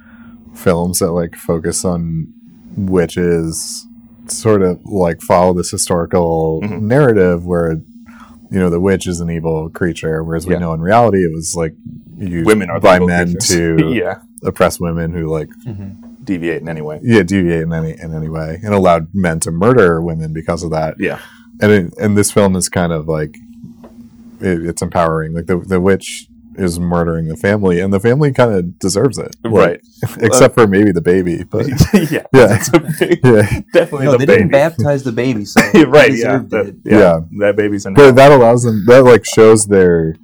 films 0.55 1.01
that 1.01 1.13
like 1.13 1.37
focus 1.37 1.85
on 1.85 2.33
witches 2.75 3.87
sort 4.29 4.63
of 4.63 4.81
like 4.85 5.21
follow 5.23 5.53
this 5.55 5.71
historical 5.71 6.61
Mhm. 6.63 6.83
narrative 6.83 7.45
where 7.47 7.73
you 8.51 8.59
know 8.59 8.69
the 8.71 8.81
witch 8.81 9.07
is 9.07 9.21
an 9.21 9.31
evil 9.31 9.69
creature, 9.71 10.23
whereas 10.23 10.47
we 10.47 10.53
Yeah. 10.55 10.61
know 10.61 10.73
in 10.75 10.81
reality 10.81 11.19
it 11.19 11.33
was 11.35 11.55
like 11.57 11.75
used 12.19 12.47
Women 12.47 12.71
are 12.71 12.81
by 12.81 12.99
men 13.01 13.33
creatures. 13.33 13.49
to 13.49 13.93
yeah 13.95 14.19
oppress 14.45 14.79
women 14.81 15.13
who 15.13 15.27
like 15.29 15.49
deviate 16.25 16.63
in 16.63 16.69
any 16.69 16.81
way. 16.83 17.01
yeah 17.03 17.23
deviate 17.23 17.63
in 17.63 17.73
any 17.73 17.93
in 18.01 18.15
any 18.15 18.29
way 18.29 18.61
and 18.63 18.75
allowed 18.75 19.09
men 19.15 19.41
to 19.41 19.51
murder 19.51 20.01
women 20.03 20.33
because 20.33 20.63
of 20.63 20.71
that. 20.71 20.95
Yeah, 20.99 21.19
and 21.61 21.73
it, 21.73 21.95
and 21.99 22.17
this 22.17 22.31
film 22.31 22.55
is 22.57 22.69
kind 22.69 22.93
of 22.93 23.09
like 23.09 23.37
it, 24.41 24.65
it's 24.67 24.83
empowering. 24.83 25.33
Like 25.35 25.47
the 25.47 25.59
the 25.59 25.81
witch 25.81 26.29
is 26.57 26.79
murdering 26.79 27.29
the 27.29 27.37
family, 27.37 27.81
and 27.81 27.93
the 27.93 28.01
family 28.01 28.33
kind 28.33 28.53
of 28.53 28.79
deserves 28.79 29.19
it, 29.19 29.35
Like, 29.45 29.53
right. 29.53 29.81
except 30.21 30.55
for 30.55 30.67
maybe 30.67 30.93
the 30.93 31.01
baby, 31.01 31.45
but 31.45 31.67
yeah, 31.95 32.07
yeah, 32.11 32.57
It's 32.57 32.69
a 32.75 32.81
big- 32.81 33.21
yeah. 33.25 33.61
definitely 33.73 34.07
No, 34.07 34.13
the 34.13 34.19
they 34.19 34.27
baby. 34.27 34.39
didn't 34.41 34.53
baptize 34.53 35.03
the 35.03 35.13
baby, 35.13 35.45
so 35.45 35.61
right, 35.87 36.11
yeah, 36.11 36.39
deserved 36.39 36.51
that, 36.51 36.67
it. 36.67 36.77
yeah, 36.85 36.99
Yeah. 36.99 37.21
that 37.41 37.57
baby's 37.57 37.87
in. 37.87 37.95
But 37.95 38.13
that 38.17 38.33
allows 38.33 38.65
them 38.65 38.85
that 38.87 39.03
like 39.05 39.25
shows 39.25 39.67
their 39.67 40.17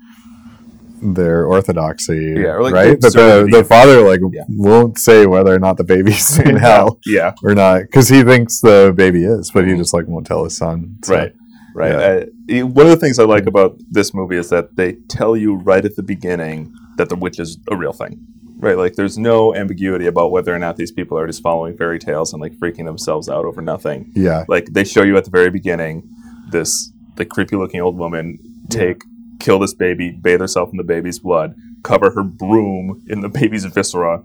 their 1.01 1.47
orthodoxy, 1.47 2.35
Yeah, 2.37 2.55
or, 2.55 2.63
like, 2.65 2.75
right? 2.75 3.01
the 3.01 3.11
That 3.11 3.47
the, 3.51 3.59
the 3.59 3.65
father 3.65 4.01
like 4.01 4.21
Yeah. 4.33 4.43
won't 4.49 4.99
say 4.99 5.27
whether 5.27 5.55
or 5.55 5.59
not 5.61 5.77
the 5.77 5.85
baby's 5.85 6.39
in 6.41 6.57
hell 6.57 6.99
yeah, 7.07 7.35
or 7.45 7.55
not 7.55 7.83
because 7.83 8.09
he 8.09 8.23
thinks 8.25 8.61
the 8.61 8.93
baby 8.97 9.25
is, 9.25 9.51
but 9.53 9.65
he 9.65 9.71
mm-hmm. 9.71 9.79
just 9.81 9.95
like 9.95 10.07
won't 10.09 10.27
tell 10.27 10.43
his 10.45 10.57
son. 10.57 10.99
So, 11.05 11.15
right, 11.15 11.33
right? 11.79 12.27
Yeah. 12.49 12.61
Uh, 12.61 12.67
one 12.67 12.87
of 12.87 12.91
the 12.91 12.97
things 12.97 13.19
I 13.19 13.25
like 13.25 13.47
about 13.47 13.79
this 13.91 14.13
movie 14.13 14.37
is 14.37 14.51
that 14.51 14.77
they 14.77 14.95
tell 15.09 15.37
you 15.37 15.55
right 15.55 15.85
at 15.85 15.97
the 15.97 16.03
beginning 16.03 16.75
that 16.97 17.09
the 17.09 17.17
witch 17.17 17.39
is 17.39 17.59
a 17.71 17.77
real 17.77 17.93
thing, 17.93 18.19
right? 18.59 18.77
Like 18.77 18.95
there's 18.95 19.17
no 19.17 19.55
ambiguity 19.55 20.07
about 20.07 20.33
whether 20.33 20.55
or 20.55 20.59
not 20.59 20.77
these 20.77 20.91
people 20.91 21.17
are 21.17 21.27
just 21.27 21.43
following 21.43 21.77
fairy 21.77 21.99
tales 21.99 22.33
and 22.33 22.43
like 22.43 22.53
freaking 22.55 22.85
themselves 22.85 23.29
out 23.29 23.45
over 23.45 23.63
nothing. 23.63 24.11
Yeah. 24.15 24.45
Like 24.49 24.67
they 24.73 24.85
show 24.85 25.05
you 25.05 25.17
at 25.17 25.25
the 25.25 25.31
very 25.31 25.51
beginning 25.51 26.09
this 26.51 26.91
the 27.17 27.25
creepy 27.25 27.57
looking 27.57 27.81
old 27.81 27.97
woman 27.97 28.39
take 28.71 29.03
kill 29.39 29.59
this 29.59 29.75
baby, 29.75 30.11
bathe 30.11 30.41
herself 30.41 30.71
in 30.71 30.77
the 30.77 30.85
baby's 30.85 31.19
blood, 31.21 31.55
cover 31.85 32.11
her 32.11 32.23
broom 32.23 33.05
in 33.09 33.21
the 33.21 33.29
baby's 33.41 33.65
viscera, 33.65 34.23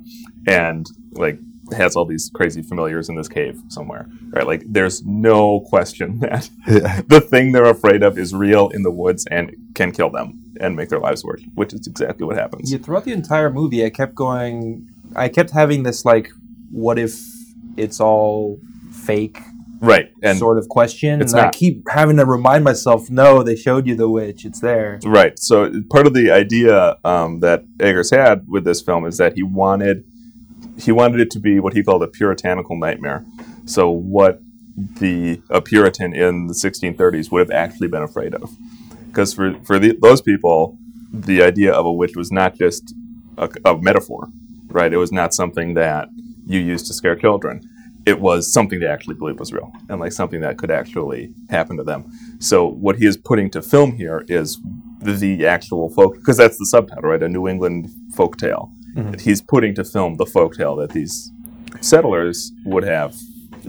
and 0.47 0.87
like 1.11 1.39
has 1.71 1.95
all 1.95 2.05
these 2.05 2.29
crazy 2.33 2.61
familiars 2.61 3.09
in 3.09 3.15
this 3.15 3.27
cave 3.27 3.59
somewhere. 3.69 4.07
Right? 4.29 4.45
Like 4.45 4.63
there's 4.67 5.03
no 5.05 5.61
question 5.61 6.19
that 6.21 6.49
Yeah. 6.67 7.01
the 7.07 7.21
thing 7.21 7.51
they're 7.51 7.69
afraid 7.69 8.03
of 8.03 8.17
is 8.17 8.33
real 8.33 8.69
in 8.69 8.83
the 8.83 8.91
woods 8.91 9.25
and 9.31 9.55
can 9.75 9.91
kill 9.91 10.09
them 10.09 10.39
and 10.59 10.75
make 10.75 10.89
their 10.89 10.99
lives 10.99 11.23
worse, 11.23 11.41
which 11.55 11.73
is 11.73 11.87
exactly 11.87 12.25
what 12.25 12.37
happens. 12.37 12.71
Yeah, 12.71 12.77
throughout 12.79 13.05
the 13.05 13.13
entire 13.13 13.49
movie, 13.51 13.85
I 13.85 13.89
kept 13.89 14.15
going. 14.15 14.87
I 15.15 15.29
kept 15.29 15.51
having 15.51 15.83
this 15.83 16.05
like, 16.05 16.29
what 16.71 16.99
if 16.99 17.19
it's 17.77 17.99
all 17.99 18.59
fake 18.91 19.39
Right. 19.83 20.11
And 20.23 20.39
sort 20.39 20.57
of 20.57 20.69
question, 20.69 21.21
It's 21.21 21.33
and 21.33 21.41
I 21.41 21.49
keep 21.49 21.83
having 21.89 22.15
to 22.15 22.25
remind 22.25 22.63
myself, 22.63 23.09
no, 23.09 23.43
they 23.43 23.57
showed 23.57 23.85
you 23.85 23.95
the 23.95 24.07
witch. 24.07 24.45
It's 24.45 24.61
there. 24.61 24.97
Right. 25.03 25.37
So 25.37 25.69
part 25.91 26.07
of 26.07 26.13
the 26.13 26.31
idea 26.31 26.95
um, 27.03 27.41
that 27.41 27.65
Eggers 27.81 28.09
had 28.09 28.45
with 28.47 28.63
this 28.63 28.81
film 28.81 29.05
is 29.05 29.17
that 29.17 29.33
he 29.33 29.43
wanted 29.43 30.05
he 30.77 30.91
wanted 30.91 31.19
it 31.19 31.31
to 31.31 31.39
be 31.39 31.59
what 31.59 31.73
he 31.73 31.83
called 31.83 32.03
a 32.03 32.07
puritanical 32.07 32.77
nightmare. 32.77 33.25
So 33.65 33.89
what 33.89 34.41
the 34.75 35.41
a 35.49 35.61
Puritan 35.61 36.13
in 36.13 36.47
the 36.47 36.53
1630s 36.53 37.31
would 37.31 37.39
have 37.39 37.51
actually 37.51 37.87
been 37.87 38.01
afraid 38.01 38.33
of, 38.33 38.51
because 39.07 39.33
for 39.33 39.53
for 39.63 39.79
the, 39.79 39.97
those 40.01 40.21
people, 40.21 40.77
the 41.11 41.43
idea 41.43 41.71
of 41.71 41.85
a 41.85 41.91
witch 41.91 42.15
was 42.15 42.31
not 42.31 42.57
just 42.57 42.93
a, 43.37 43.49
a 43.65 43.77
metaphor, 43.77 44.29
right? 44.67 44.91
It 44.91 44.97
was 44.97 45.11
not 45.11 45.33
something 45.33 45.75
that 45.75 46.09
you 46.45 46.59
used 46.59 46.87
to 46.87 46.93
scare 46.93 47.15
children. 47.15 47.61
It 48.05 48.19
was 48.19 48.51
something 48.51 48.79
they 48.79 48.87
actually 48.87 49.15
believed 49.15 49.39
was 49.39 49.53
real, 49.53 49.71
and 49.87 49.99
like 49.99 50.11
something 50.11 50.41
that 50.41 50.57
could 50.57 50.71
actually 50.71 51.33
happen 51.49 51.77
to 51.77 51.83
them. 51.83 52.11
So 52.39 52.67
what 52.67 52.97
he 52.97 53.05
is 53.05 53.15
putting 53.15 53.49
to 53.51 53.61
film 53.61 53.93
here 53.93 54.25
is 54.27 54.59
the, 55.01 55.45
actual 55.45 55.89
folk, 55.89 56.15
because 56.15 56.37
that's 56.37 56.57
the 56.57 56.65
subtitle, 56.65 57.09
right? 57.09 57.21
A 57.21 57.29
New 57.29 57.47
England 57.47 57.89
folk 58.15 58.37
tale. 58.37 58.71
That 58.95 59.21
He's 59.21 59.41
putting 59.41 59.73
to 59.75 59.83
film 59.83 60.15
the 60.17 60.25
folktale 60.25 60.79
that 60.81 60.93
these 60.93 61.31
settlers 61.81 62.51
would 62.65 62.83
have 62.83 63.15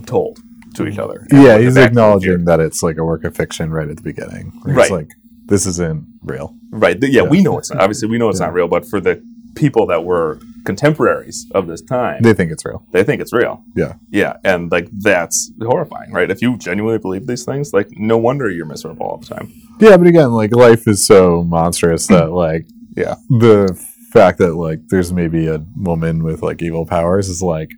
told 0.07 0.39
to 0.75 0.87
each 0.87 0.99
other. 0.99 1.27
Yeah, 1.33 1.59
he's 1.59 1.77
acknowledging 1.77 2.45
that 2.47 2.61
it's 2.61 2.83
like 2.83 2.97
a 2.99 3.05
work 3.05 3.25
of 3.25 3.37
fiction 3.37 3.71
right 3.71 3.89
at 3.89 3.97
the 3.97 4.03
beginning. 4.03 4.53
Right. 4.65 4.83
He's 4.83 4.91
like, 4.91 5.11
this 5.47 5.67
isn't 5.67 6.05
real. 6.23 6.55
Right. 6.71 6.97
Yeah, 7.01 7.23
Yeah. 7.23 7.29
we 7.29 7.43
know 7.43 7.59
it's 7.59 7.71
not. 7.71 7.83
Obviously, 7.83 8.09
we 8.09 8.19
know 8.19 8.29
it's 8.29 8.41
Yeah. 8.41 8.47
not 8.47 8.55
real, 8.55 8.69
but 8.69 8.87
for 8.87 9.01
the 9.01 9.23
people 9.55 9.87
that 9.87 10.05
were 10.05 10.41
contemporaries 10.65 11.47
of 11.55 11.69
this 11.69 11.81
time, 11.81 12.23
They 12.23 12.35
think 12.35 12.51
it's 12.51 12.65
real. 12.65 12.85
they 12.93 13.05
think 13.05 13.21
it's 13.23 13.33
real. 13.33 13.63
Yeah. 13.77 13.95
Yeah, 14.11 14.37
and 14.45 14.71
like 14.73 14.89
that's 14.91 15.53
horrifying, 15.63 16.11
right? 16.13 16.29
If 16.31 16.43
you 16.43 16.57
genuinely 16.59 16.99
believe 16.99 17.27
these 17.29 17.45
things, 17.45 17.73
like 17.73 17.89
no 17.93 18.19
wonder 18.19 18.51
you're 18.51 18.67
miserable 18.67 19.07
all 19.07 19.19
the 19.19 19.27
time. 19.27 19.53
Yeah, 19.79 19.97
but 19.97 20.07
again, 20.09 20.33
like 20.33 20.53
life 20.55 20.89
is 20.89 21.07
so 21.07 21.45
monstrous 21.45 22.09
that 22.09 22.33
like 22.33 22.67
Yeah. 22.97 23.15
the 23.29 23.81
fact 24.15 24.39
that 24.39 24.55
like 24.55 24.81
there's 24.89 25.13
maybe 25.13 25.49
a 25.49 25.59
woman 25.77 26.23
with 26.23 26.43
like 26.43 26.63
evil 26.63 26.87
powers 26.87 27.29
is 27.29 27.43
like 27.43 27.71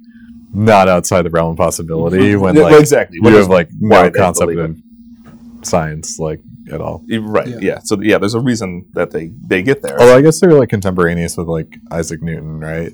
not 0.53 0.89
outside 0.89 1.23
the 1.23 1.31
realm 1.31 1.53
of 1.53 1.57
possibility 1.57 2.19
mm-hmm. 2.33 2.41
when 2.41 2.55
like 2.55 2.71
well, 2.71 2.81
exactly. 2.81 3.19
you 3.21 3.29
have 3.37 3.49
like 3.49 3.69
why 3.79 4.09
no 4.09 4.11
concept 4.11 4.51
believe 4.53 4.71
of 4.71 5.67
science 5.67 6.19
like 6.19 6.41
at 6.71 6.81
all. 6.81 7.03
Right. 7.09 7.47
Yeah. 7.47 7.59
Yeah. 7.61 7.79
So 7.83 8.01
yeah, 8.01 8.19
there's 8.19 8.35
a 8.35 8.41
reason 8.41 8.87
that 8.93 9.11
they 9.11 9.31
they 9.47 9.63
get 9.63 9.83
there. 9.83 9.99
Although 9.99 10.17
I 10.17 10.23
guess 10.23 10.41
they're 10.41 10.53
like 10.53 10.69
contemporaneous 10.69 11.37
with 11.37 11.49
like 11.49 11.79
Isaac 11.91 12.23
Newton, 12.23 12.61
right? 12.61 12.93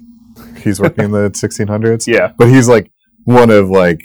He's 0.58 0.80
working 0.80 1.06
in 1.06 1.10
the 1.12 1.30
1600s. 1.34 2.06
yeah. 2.06 2.32
but 2.38 2.48
he's 2.48 2.68
like 2.68 2.90
one 3.24 3.50
of 3.50 3.68
like 3.68 4.04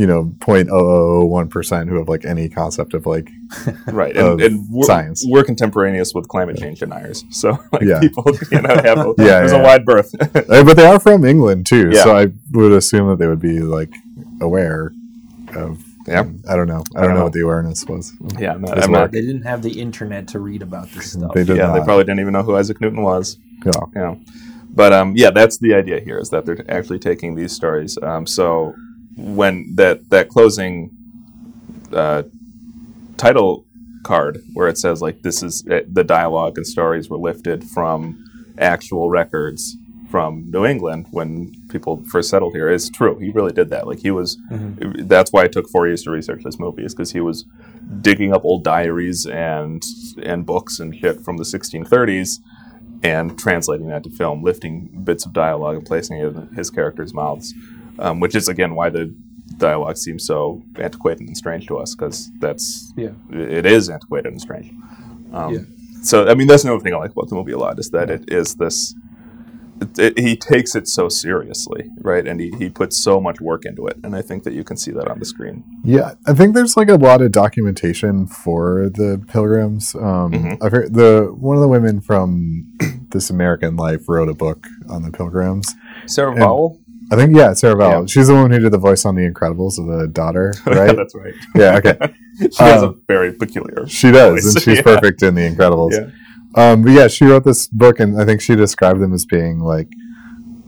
you 0.00 0.06
know 0.06 0.24
0.001 0.38 1.50
percent 1.50 1.88
who 1.88 1.96
have 1.96 2.08
like 2.08 2.24
any 2.24 2.48
concept 2.48 2.94
of 2.94 3.06
like 3.06 3.28
Right. 3.86 4.16
of 4.16 4.32
And, 4.32 4.40
and 4.40 4.66
we're, 4.70 4.86
science. 4.86 5.24
we're 5.26 5.42
contemporaneous 5.44 6.14
with 6.14 6.28
climate 6.28 6.56
change 6.56 6.78
deniers. 6.80 7.24
So 7.30 7.50
like 7.72 7.82
Yeah. 7.82 8.00
people 8.00 8.24
you 8.52 8.60
know 8.62 8.74
have 8.76 8.98
a, 8.98 9.14
Yeah, 9.18 9.40
there's 9.40 9.52
yeah. 9.52 9.58
a 9.60 9.62
wide 9.62 9.84
berth. 9.84 10.10
Uh, 10.20 10.62
but 10.64 10.74
they 10.76 10.86
are 10.86 11.00
from 11.00 11.24
england 11.24 11.66
too 11.66 11.90
Yeah. 11.92 12.04
so 12.04 12.16
i 12.16 12.26
would 12.52 12.72
assume 12.72 13.08
that 13.08 13.18
they 13.18 13.26
would 13.26 13.40
be 13.40 13.60
like 13.60 13.92
aware 14.40 14.92
of 15.56 15.82
Yeah. 16.06 16.24
i 16.48 16.54
don't 16.56 16.68
know 16.68 16.84
i 16.96 17.00
don't, 17.02 17.14
know, 17.14 17.24
what 17.24 17.32
the 17.32 17.40
awareness 17.48 17.84
was 17.86 18.12
yeah. 18.38 18.52
I'm 18.54 18.62
not, 18.62 18.82
I'm 18.84 18.92
not- 18.92 19.10
They 19.12 19.20
didn't 19.22 19.42
have 19.52 19.62
the 19.62 19.80
internet 19.80 20.28
to 20.28 20.38
read 20.38 20.62
about 20.62 20.90
this 20.92 21.12
stuff. 21.12 21.32
they 21.34 21.44
did 21.44 21.56
yeah, 21.56 21.66
not 21.68 21.74
they 21.78 21.84
probably 21.84 22.04
didn't 22.04 22.20
even 22.20 22.32
know 22.34 22.42
who 22.42 22.54
Isaac 22.56 22.80
Newton 22.80 23.02
was. 23.02 23.36
yeah. 23.66 23.72
yeah. 23.96 24.14
But 24.80 24.92
um, 24.92 25.14
yeah, 25.16 25.30
that's 25.30 25.56
the 25.58 25.74
idea 25.74 25.98
here 25.98 26.18
is 26.18 26.28
that 26.30 26.44
they're 26.46 26.64
actually 26.70 27.00
taking 27.00 27.34
these 27.34 27.52
stories. 27.52 27.98
Um, 28.00 28.26
so 28.26 28.74
when 29.18 29.74
that 29.74 30.08
that 30.10 30.28
closing 30.28 30.90
uh, 31.92 32.22
title 33.16 33.66
card 34.04 34.40
where 34.54 34.68
it 34.68 34.78
says 34.78 35.02
like 35.02 35.22
this 35.22 35.42
is 35.42 35.66
uh, 35.68 35.80
the 35.90 36.04
dialogue 36.04 36.56
and 36.56 36.66
stories 36.66 37.10
were 37.10 37.18
lifted 37.18 37.64
from 37.64 38.24
actual 38.58 39.10
records 39.10 39.76
from 40.10 40.50
New 40.50 40.64
England 40.64 41.06
when 41.10 41.52
people 41.68 42.02
first 42.04 42.30
settled 42.30 42.54
here 42.54 42.70
is 42.70 42.88
true. 42.88 43.18
He 43.18 43.30
really 43.30 43.52
did 43.52 43.70
that. 43.70 43.86
Like 43.86 43.98
he 43.98 44.10
was. 44.10 44.38
That's 44.50 45.32
why 45.32 45.44
it 45.44 45.52
took 45.52 45.68
four 45.68 45.86
years 45.86 46.02
to 46.04 46.10
research 46.10 46.42
this 46.44 46.58
movie 46.58 46.84
is 46.84 46.94
because 46.94 47.12
he 47.12 47.20
was 47.20 47.44
digging 48.00 48.32
up 48.32 48.44
old 48.44 48.64
diaries 48.64 49.26
and 49.26 49.82
and 50.22 50.46
books 50.46 50.78
and 50.78 50.94
shit 50.96 51.20
from 51.20 51.36
the 51.36 51.44
1630s 51.44 52.38
and 53.02 53.38
translating 53.38 53.88
that 53.88 54.02
to 54.04 54.10
film, 54.10 54.42
lifting 54.42 55.02
bits 55.04 55.24
of 55.24 55.32
dialogue 55.32 55.76
and 55.76 55.86
placing 55.86 56.18
it 56.18 56.26
in 56.26 56.48
his 56.54 56.70
characters' 56.70 57.14
mouths, 57.14 57.54
um, 57.98 58.20
which 58.20 58.34
is 58.34 58.48
again 58.48 58.74
why 58.74 58.90
the 58.90 59.14
dialogue 59.56 59.96
seems 59.96 60.24
so 60.26 60.62
antiquated 60.78 61.26
and 61.26 61.36
strange 61.36 61.66
to 61.66 61.78
us 61.78 61.94
because 61.94 62.30
that's 62.38 62.92
Yeah. 62.96 63.10
it 63.32 63.66
is 63.66 63.88
antiquated 63.90 64.32
and 64.32 64.40
strange. 64.40 64.70
Um, 65.32 65.54
Yeah. 65.54 65.60
So 66.02 66.28
I 66.28 66.34
mean, 66.34 66.46
that's 66.46 66.64
another 66.64 66.80
thing 66.80 66.94
I 66.94 66.98
like 66.98 67.10
about 67.12 67.28
the 67.28 67.34
movie 67.34 67.52
a 67.52 67.58
lot 67.58 67.78
is 67.78 67.90
that 67.90 68.08
it 68.10 68.30
is 68.32 68.54
this. 68.54 68.94
It, 69.80 69.96
it, 69.98 70.18
he 70.18 70.36
takes 70.36 70.74
it 70.74 70.88
so 70.88 71.08
seriously, 71.08 71.88
right? 72.00 72.26
And 72.26 72.40
he, 72.40 72.50
he 72.58 72.68
puts 72.68 73.00
so 73.00 73.20
much 73.20 73.40
work 73.40 73.64
into 73.64 73.86
it, 73.86 73.96
and 74.02 74.16
I 74.16 74.22
think 74.22 74.42
that 74.42 74.52
you 74.52 74.64
can 74.64 74.76
see 74.76 74.90
that 74.90 75.06
on 75.08 75.20
the 75.20 75.24
screen. 75.24 75.62
Yeah, 75.84 76.14
I 76.26 76.34
think 76.34 76.54
there's 76.56 76.76
like 76.76 76.88
a 76.88 76.96
lot 76.96 77.22
of 77.22 77.30
documentation 77.30 78.26
for 78.26 78.90
the 78.92 79.22
pilgrims. 79.28 79.94
Um, 79.94 80.32
Mhm. 80.32 80.58
I've 80.62 80.72
heard 80.72 80.94
the 80.94 81.32
one 81.38 81.56
of 81.56 81.62
the 81.62 81.68
women 81.68 82.00
from 82.00 82.64
This 83.10 83.30
American 83.30 83.76
Life 83.76 84.08
wrote 84.08 84.28
a 84.28 84.34
book 84.34 84.66
on 84.90 85.02
the 85.02 85.10
pilgrims. 85.12 85.74
Sarah 86.06 86.32
And- 86.32 86.40
Vowell, 86.40 86.78
I 87.10 87.16
think 87.16 87.34
yeah, 87.36 87.52
Sarah 87.54 87.74
Vowell. 87.76 88.00
Yeah. 88.02 88.06
She's 88.06 88.26
the 88.28 88.34
one 88.34 88.50
who 88.50 88.58
did 88.58 88.72
the 88.72 88.78
voice 88.78 89.04
on 89.04 89.14
The 89.14 89.22
Incredibles 89.22 89.78
of 89.78 89.86
the 89.86 90.08
daughter, 90.08 90.52
right? 90.66 90.88
yeah, 90.88 90.92
that's 90.92 91.14
right. 91.14 91.34
yeah, 91.54 91.76
okay. 91.78 91.96
she 92.40 92.62
has 92.64 92.82
a 92.82 92.88
Um, 92.88 93.02
very 93.08 93.32
peculiar. 93.32 93.86
She 93.88 94.10
does, 94.10 94.42
voice. 94.44 94.54
and 94.54 94.62
she's 94.62 94.76
Yeah. 94.78 94.82
perfect 94.82 95.22
in 95.22 95.34
The 95.34 95.42
Incredibles. 95.48 95.92
Yeah. 95.92 96.10
Um, 96.72 96.82
but 96.82 96.92
yeah, 96.92 97.08
she 97.08 97.24
wrote 97.24 97.44
this 97.44 97.66
book, 97.68 98.00
and 98.00 98.20
I 98.20 98.24
think 98.24 98.40
she 98.40 98.54
described 98.56 99.00
them 99.00 99.12
as 99.14 99.24
being 99.24 99.60
like 99.60 99.88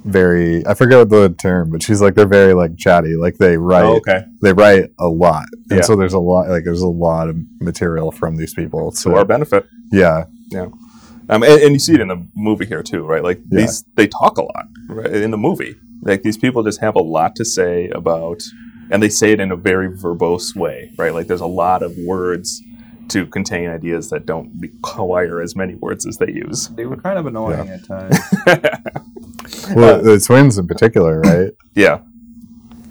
very. 0.05 0.67
I 0.67 0.75
forget 0.75 0.99
what 0.99 1.11
the 1.11 1.35
term, 1.41 1.71
but 1.71 1.83
she's 1.83 2.01
like 2.01 2.15
they're 2.15 2.27
very 2.27 2.55
like 2.55 2.77
chatty. 2.79 3.17
Like 3.17 3.37
they 3.39 3.57
write, 3.57 3.85
Oh, 3.85 3.97
okay. 3.97 4.25
they 4.43 4.53
write 4.53 4.91
a 4.99 5.09
lot, 5.09 5.47
and 5.71 5.79
Yeah. 5.79 5.83
so 5.83 5.97
there's 5.97 6.13
a 6.15 6.19
lot. 6.19 6.49
Like 6.49 6.65
there's 6.65 6.83
a 6.83 6.89
lot 6.89 7.29
of 7.29 7.37
material 7.61 8.11
from 8.13 8.37
these 8.37 8.55
people. 8.55 8.93
So 8.93 9.11
To 9.11 9.17
our 9.17 9.25
benefit. 9.25 9.67
yeah, 9.93 10.25
Um, 10.55 11.43
and, 11.43 11.45
and 11.45 11.73
you 11.73 11.79
see 11.79 11.95
it 11.95 12.01
in 12.01 12.09
the 12.09 12.27
movie 12.35 12.67
here 12.67 12.83
too, 12.83 13.05
right? 13.05 13.23
Like 13.23 13.41
Yeah. 13.51 13.61
these, 13.63 13.85
they 13.97 14.07
talk 14.09 14.39
a 14.39 14.43
lot 14.43 14.67
right? 14.89 15.13
in 15.13 15.31
the 15.31 15.39
movie. 15.39 15.77
Like 16.03 16.23
these 16.23 16.39
people 16.39 16.63
just 16.63 16.81
have 16.81 16.95
a 16.97 17.03
lot 17.03 17.37
to 17.37 17.45
say 17.45 17.89
about, 17.91 18.43
and 18.91 19.03
they 19.03 19.09
say 19.11 19.33
it 19.33 19.41
in 19.41 19.51
a 19.53 19.57
very 19.57 19.89
verbose 19.91 20.57
way, 20.57 20.93
right? 20.97 21.13
Like 21.13 21.27
there's 21.27 21.41
a 21.41 21.47
lot 21.47 21.83
of 21.83 21.95
words 21.99 22.63
to 23.09 23.27
contain 23.27 23.69
ideas 23.69 24.09
that 24.11 24.25
don't 24.25 24.53
require 24.59 25.41
as 25.43 25.57
many 25.57 25.75
words 25.75 26.07
as 26.07 26.17
they 26.19 26.31
use. 26.33 26.69
They 26.69 26.87
were 26.87 26.97
kind 26.97 27.19
of 27.19 27.27
annoying 27.27 27.67
Yeah. 27.67 27.75
at 27.75 27.85
times. 27.85 28.19
well, 29.75 30.01
the 30.03 30.23
twins 30.25 30.59
in 30.59 30.67
particular, 30.67 31.21
right? 31.21 31.51
Yeah, 31.75 32.01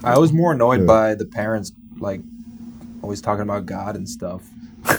I 0.03 0.17
was 0.19 0.31
more 0.33 0.51
annoyed 0.53 0.81
Yeah. 0.81 0.85
by 0.85 1.15
the 1.15 1.25
parents, 1.25 1.71
like 1.99 2.21
always 3.01 3.21
talking 3.21 3.43
about 3.43 3.65
God 3.65 3.95
and 3.95 4.07
stuff. 4.09 4.43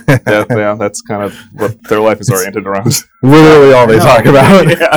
Yeah, 0.09 0.45
yeah, 0.51 0.75
that's 0.75 1.01
kind 1.03 1.23
of 1.23 1.35
what 1.55 1.77
their 1.89 2.01
life 2.01 2.21
is 2.21 2.31
oriented 2.31 2.67
around. 2.67 2.93
Literally 3.23 3.73
all 3.75 3.87
they 3.87 3.99
talk 4.11 4.25
about. 4.25 4.67
yeah. 4.69 4.97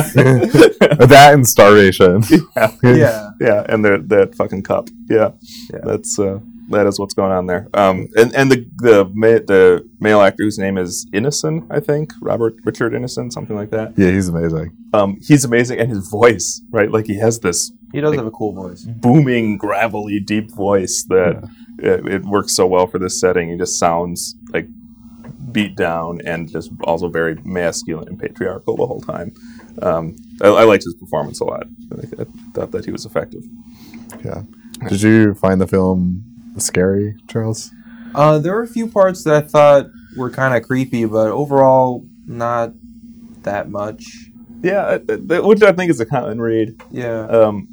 that 1.06 1.30
and 1.34 1.46
starvation. 1.46 2.22
yeah, 2.54 2.70
Yeah, 2.82 3.30
yeah, 3.40 3.66
and 3.68 3.84
their 3.84 3.98
that 3.98 4.34
fucking 4.34 4.62
cup. 4.62 4.88
Yeah, 5.08 5.30
Yeah. 5.72 5.80
that's 5.84 6.18
uh, 6.18 6.38
that 6.70 6.86
is 6.86 6.98
what's 6.98 7.14
going 7.14 7.30
on 7.32 7.46
there. 7.46 7.68
Um, 7.74 8.08
and 8.16 8.34
and 8.34 8.50
the 8.50 8.66
the 8.78 9.04
ma- 9.12 9.44
the 9.46 9.86
male 10.00 10.20
actor 10.20 10.42
whose 10.44 10.58
name 10.58 10.78
is 10.78 11.06
Ineson, 11.12 11.66
I 11.70 11.80
think 11.80 12.12
Robert 12.22 12.54
Richard 12.64 12.92
Ineson, 12.92 13.30
something 13.32 13.54
like 13.56 13.70
that. 13.70 13.92
Yeah, 13.96 14.10
he's 14.10 14.28
amazing. 14.28 14.74
Um, 14.94 15.18
he's 15.26 15.44
amazing, 15.44 15.78
and 15.78 15.90
his 15.90 16.08
voice, 16.08 16.62
right? 16.70 16.90
Like 16.90 17.06
he 17.06 17.18
has 17.18 17.40
this 17.40 17.70
He 17.92 18.00
does 18.00 18.14
have 18.16 18.26
a 18.26 18.30
cool 18.30 18.54
voice. 18.54 18.82
booming, 18.84 19.58
gravelly, 19.58 20.20
deep 20.20 20.50
voice 20.54 21.04
that 21.08 21.46
it, 21.78 22.06
it 22.06 22.22
works 22.24 22.54
so 22.56 22.66
well 22.66 22.86
for 22.86 22.98
this 22.98 23.20
setting. 23.20 23.50
He 23.50 23.56
just 23.58 23.78
sounds 23.78 24.34
like 24.52 24.66
beat 25.54 25.76
down 25.76 26.20
and 26.26 26.50
just 26.50 26.70
also 26.82 27.08
very 27.08 27.36
masculine 27.44 28.08
and 28.08 28.18
patriarchal 28.18 28.76
the 28.76 28.86
whole 28.86 29.00
time. 29.00 29.32
Um, 29.80 30.16
I, 30.42 30.48
I 30.48 30.64
liked 30.64 30.84
his 30.84 30.94
performance 30.94 31.40
a 31.40 31.44
lot. 31.44 31.66
I, 31.92 32.22
I 32.22 32.26
thought 32.52 32.72
that 32.72 32.84
he 32.84 32.90
was 32.92 33.06
effective. 33.06 33.42
Yeah. 34.24 34.42
Did 34.88 35.00
you 35.00 35.34
find 35.34 35.60
the 35.60 35.66
film 35.66 36.24
scary, 36.58 37.16
Charles? 37.28 37.70
Uh, 38.14 38.38
there 38.38 38.52
were 38.54 38.62
a 38.62 38.66
few 38.68 38.86
parts 38.88 39.24
that 39.24 39.34
I 39.44 39.46
thought 39.46 39.86
were 40.16 40.30
kind 40.30 40.54
of 40.56 40.62
creepy, 40.62 41.04
but 41.06 41.28
overall, 41.30 42.04
not 42.26 42.72
that 43.42 43.70
much. 43.70 44.04
Yeah, 44.62 44.98
I- 45.08 45.34
I- 45.34 45.40
which 45.40 45.62
I 45.62 45.72
think 45.72 45.90
is 45.90 46.00
a 46.00 46.06
common 46.06 46.40
read. 46.40 46.80
Yeah. 46.90 47.26
Um, 47.26 47.68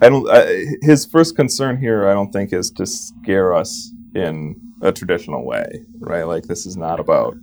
I 0.00 0.08
don't. 0.08 0.28
I, 0.28 0.64
his 0.82 1.06
first 1.06 1.36
concern 1.36 1.76
here, 1.78 2.08
I 2.08 2.12
don't 2.12 2.32
think, 2.32 2.52
is 2.52 2.70
to 2.72 2.86
scare 2.86 3.54
us 3.54 3.92
in 4.16 4.56
a 4.82 4.92
traditional 4.92 5.44
way, 5.46 5.84
right? 6.00 6.24
Like 6.24 6.44
this 6.44 6.66
is 6.66 6.76
not 6.76 7.00
about. 7.00 7.36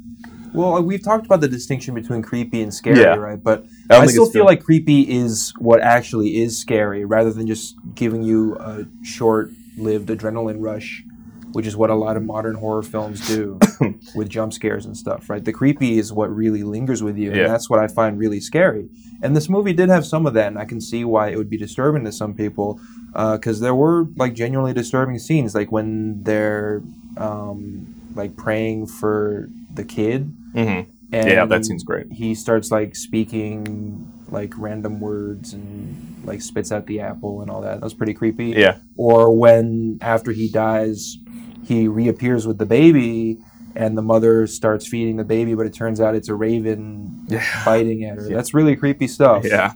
Well, 0.54 0.76
uh, 0.78 0.82
we've 0.82 1.04
talked 1.04 1.26
about 1.26 1.42
the 1.42 1.48
distinction 1.48 1.94
between 1.94 2.22
creepy 2.22 2.62
and 2.62 2.74
scary, 2.74 3.00
Yeah. 3.00 3.16
right? 3.16 3.42
But 3.42 3.66
I 3.90 3.98
I, 3.98 4.06
still 4.08 4.30
feel 4.30 4.46
like 4.46 4.64
creepy 4.64 5.02
is 5.02 5.54
what 5.60 5.80
actually 5.80 6.42
is 6.42 6.58
scary, 6.58 7.06
rather 7.06 7.32
than 7.32 7.48
just 7.48 7.76
giving 7.96 8.24
you 8.24 8.56
a 8.56 8.86
short-lived 9.04 10.10
adrenaline 10.10 10.58
rush, 10.60 11.04
which 11.52 11.68
is 11.68 11.76
what 11.78 11.90
a 11.92 11.96
lot 11.96 12.18
of 12.18 12.24
modern 12.24 12.56
horror 12.56 12.82
films 12.82 13.28
do 13.28 13.60
with 14.16 14.28
jump 14.30 14.52
scares 14.54 14.86
and 14.88 14.98
stuff, 14.98 15.30
right? 15.30 15.46
The 15.46 15.54
creepy 15.54 16.00
is 16.00 16.12
what 16.12 16.36
really 16.36 16.64
lingers 16.64 17.04
with 17.04 17.18
you, 17.18 17.30
Yeah. 17.32 17.44
and 17.44 17.54
that's 17.54 17.70
what 17.70 17.80
I 17.80 17.88
find 17.88 18.18
really 18.18 18.40
scary. 18.40 18.90
And 19.22 19.36
this 19.36 19.50
movie 19.50 19.74
did 19.74 19.90
have 19.90 20.06
some 20.06 20.26
of 20.26 20.34
that, 20.34 20.48
and 20.48 20.58
I 20.58 20.66
can 20.66 20.82
see 20.82 21.04
why 21.06 21.30
it 21.30 21.38
would 21.38 21.50
be 21.50 21.58
disturbing 21.58 22.06
to 22.06 22.12
some 22.12 22.34
people, 22.34 22.80
uh, 23.14 23.38
because 23.38 23.60
there 23.60 23.76
were 23.76 24.08
like 24.16 24.34
genuinely 24.34 24.74
disturbing 24.74 25.20
scenes, 25.20 25.54
like 25.54 25.72
when 25.72 26.24
they're 26.24 26.82
um, 27.18 27.96
like 28.16 28.36
praying 28.36 28.88
for 28.88 29.50
the 29.74 29.84
kid. 29.84 30.34
Mhm. 30.56 30.88
And 31.12 31.28
Yeah, 31.28 31.46
that 31.46 31.66
seems 31.66 31.84
great. 31.84 32.12
He 32.12 32.36
starts 32.36 32.70
like 32.72 32.96
speaking 32.96 34.12
like 34.30 34.54
random 34.58 35.00
words 35.00 35.54
and 35.54 36.22
like 36.24 36.42
spits 36.42 36.72
out 36.72 36.86
the 36.86 37.00
apple 37.00 37.42
and 37.42 37.50
all 37.50 37.62
that. 37.62 37.76
That 37.80 37.84
was 37.84 37.94
pretty 37.96 38.14
creepy. 38.14 38.48
Yeah, 38.52 38.78
Or 38.96 39.36
when 39.36 39.98
after 40.02 40.32
he 40.32 40.50
dies, 40.50 41.18
he 41.66 41.88
reappears 41.88 42.46
with 42.46 42.58
the 42.60 42.66
baby 42.66 43.40
and 43.76 43.98
the 43.98 44.02
mother 44.04 44.46
starts 44.48 44.88
feeding 44.88 45.18
the 45.18 45.24
baby, 45.24 45.56
but 45.56 45.66
it 45.66 45.74
turns 45.74 46.00
out 46.02 46.14
it's 46.16 46.30
a 46.30 46.36
raven 46.36 47.26
yeah. 47.28 47.44
biting 47.66 48.04
at 48.04 48.18
her. 48.18 48.30
That's 48.30 48.54
really 48.54 48.76
creepy 48.76 49.08
stuff. 49.08 49.46
yeah, 49.46 49.74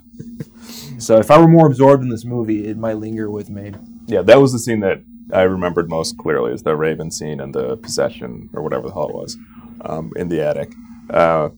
So 1.00 1.18
if 1.18 1.32
I 1.32 1.40
were 1.40 1.48
more 1.48 1.66
absorbed 1.68 2.04
in 2.04 2.10
this 2.10 2.26
movie, 2.26 2.68
it 2.68 2.78
might 2.78 2.98
linger 2.98 3.30
with 3.32 3.50
me. 3.50 3.74
yeah. 4.08 4.22
That 4.22 4.40
was 4.40 4.52
the 4.52 4.60
scene 4.60 4.82
that 4.82 5.02
I 5.34 5.44
remembered 5.44 5.90
most 5.90 6.18
clearly, 6.18 6.54
is 6.54 6.64
the 6.64 6.76
Raven 6.76 7.12
scene 7.12 7.40
and 7.40 7.54
the 7.54 7.78
possession 7.78 8.50
or 8.54 8.62
whatever 8.62 8.88
the 8.88 8.94
hell 8.94 9.10
it 9.10 9.16
was 9.16 9.38
um, 9.82 10.12
in 10.16 10.30
the 10.30 10.42
attic. 10.42 10.74
Uh, 11.10 11.50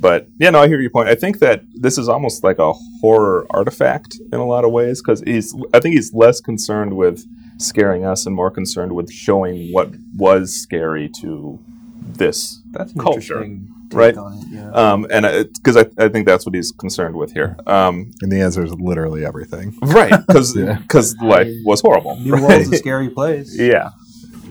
but 0.00 0.26
yeah, 0.38 0.50
no, 0.50 0.60
I 0.60 0.68
hear 0.68 0.80
your 0.80 0.90
point. 0.90 1.08
I 1.08 1.14
think 1.14 1.38
that 1.38 1.62
this 1.74 1.96
is 1.96 2.08
almost 2.08 2.42
like 2.42 2.58
a 2.58 2.72
horror 3.00 3.46
artifact 3.50 4.16
in 4.32 4.40
a 4.40 4.46
lot 4.46 4.64
of 4.64 4.72
ways 4.72 5.00
because 5.00 5.20
he's. 5.22 5.54
I 5.72 5.80
think 5.80 5.94
he's 5.94 6.12
less 6.12 6.40
concerned 6.40 6.96
with 6.96 7.24
scaring 7.58 8.04
us 8.04 8.26
and 8.26 8.34
more 8.34 8.50
concerned 8.50 8.92
with 8.92 9.12
showing 9.12 9.72
what 9.72 9.92
was 10.16 10.52
scary 10.54 11.08
to 11.20 11.60
this 12.02 12.61
That's 12.72 12.92
an 12.92 13.00
Culture, 13.00 13.42
interesting 13.42 13.74
take 13.90 13.98
right? 13.98 14.16
on 14.16 14.32
it. 14.38 14.44
Yeah. 14.50 14.70
um, 14.70 15.06
and 15.10 15.48
because 15.54 15.76
I, 15.76 15.84
I 15.98 16.08
think 16.08 16.26
that's 16.26 16.44
what 16.46 16.54
he's 16.54 16.72
concerned 16.72 17.14
with 17.16 17.32
here. 17.32 17.56
Um, 17.66 18.10
And 18.22 18.32
the 18.32 18.40
answer 18.40 18.64
is 18.64 18.72
literally 18.74 19.24
everything. 19.24 19.74
right, 19.82 20.14
because 20.26 20.54
because 20.54 21.14
Yeah. 21.20 21.28
life 21.28 21.52
was 21.64 21.80
horrible. 21.82 22.16
New 22.18 22.32
right? 22.32 22.42
World's 22.42 22.72
a 22.72 22.76
scary 22.78 23.10
place. 23.10 23.56
Yeah, 23.72 23.90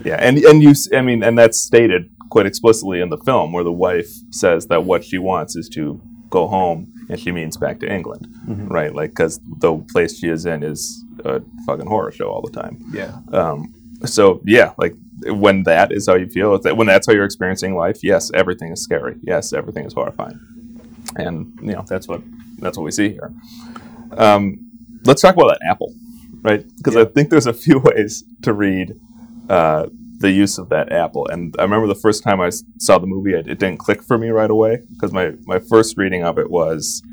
yeah, 0.06 0.16
and 0.20 0.38
and 0.38 0.62
you, 0.64 0.74
I 0.94 1.02
mean, 1.02 1.24
and 1.24 1.38
that's 1.38 1.60
stated 1.62 2.10
quite 2.30 2.46
explicitly 2.46 3.02
in 3.02 3.10
the 3.10 3.18
film, 3.18 3.52
where 3.54 3.64
the 3.64 3.72
wife 3.74 4.10
says 4.32 4.68
that 4.68 4.86
what 4.86 5.04
she 5.04 5.18
wants 5.18 5.56
is 5.56 5.68
to 5.70 6.00
go 6.30 6.48
home, 6.48 6.94
and 7.10 7.20
she 7.20 7.32
means 7.32 7.58
back 7.58 7.80
to 7.82 7.92
England, 7.94 8.26
right? 8.48 8.96
Like, 8.96 9.10
because 9.12 9.40
the 9.60 9.84
place 9.92 10.18
she 10.20 10.30
is 10.30 10.46
in 10.46 10.64
is 10.64 11.04
a 11.26 11.42
fucking 11.66 11.88
horror 11.88 12.12
show 12.12 12.30
all 12.32 12.42
the 12.42 12.52
time. 12.62 12.78
Yeah. 12.94 13.18
Um, 13.34 13.74
so 14.06 14.42
yeah, 14.46 14.74
like 14.78 14.96
when 15.26 15.64
that 15.64 15.92
is 15.92 16.08
how 16.08 16.16
you 16.16 16.28
feel, 16.28 16.58
that 16.60 16.78
when 16.78 16.88
that's 16.88 17.08
how 17.08 17.14
you're 17.14 17.26
experiencing 17.26 17.76
life, 17.76 18.04
yes, 18.04 18.32
everything 18.34 18.72
is 18.72 18.82
scary. 18.82 19.16
Yes, 19.22 19.54
everything 19.54 19.86
is 19.86 19.94
horrifying, 19.94 20.40
and 21.16 21.54
you 21.62 21.74
know 21.74 21.84
that's 21.88 22.08
what 22.08 22.22
that's 22.60 22.78
what 22.78 22.84
we 22.84 22.92
see 22.92 23.10
here. 23.10 23.32
Um, 24.18 24.58
let's 25.06 25.22
talk 25.22 25.36
about 25.36 25.50
that 25.50 25.60
apple, 25.70 25.94
right? 26.42 26.66
Because 26.78 26.96
I 26.96 27.06
think 27.06 27.30
there's 27.30 27.48
a 27.48 27.54
few 27.54 27.80
ways 27.84 28.24
to 28.42 28.54
read 28.54 29.00
uh, 29.50 29.88
the 30.20 30.32
use 30.32 30.58
of 30.58 30.70
that 30.70 30.92
apple. 30.92 31.28
And 31.28 31.56
I 31.60 31.64
remember 31.64 31.88
the 31.88 31.96
first 31.96 32.24
time 32.24 32.42
I 32.42 32.52
saw 32.80 32.98
the 32.98 33.08
movie, 33.08 33.34
it, 33.34 33.48
it 33.48 33.60
didn't 33.60 33.78
click 33.78 34.04
for 34.04 34.18
me 34.18 34.30
right 34.30 34.50
away 34.50 34.80
because 34.92 35.12
my 35.12 35.34
my 35.46 35.60
first 35.60 35.98
reading 35.98 36.24
of 36.24 36.38
it 36.38 36.50
was. 36.50 37.04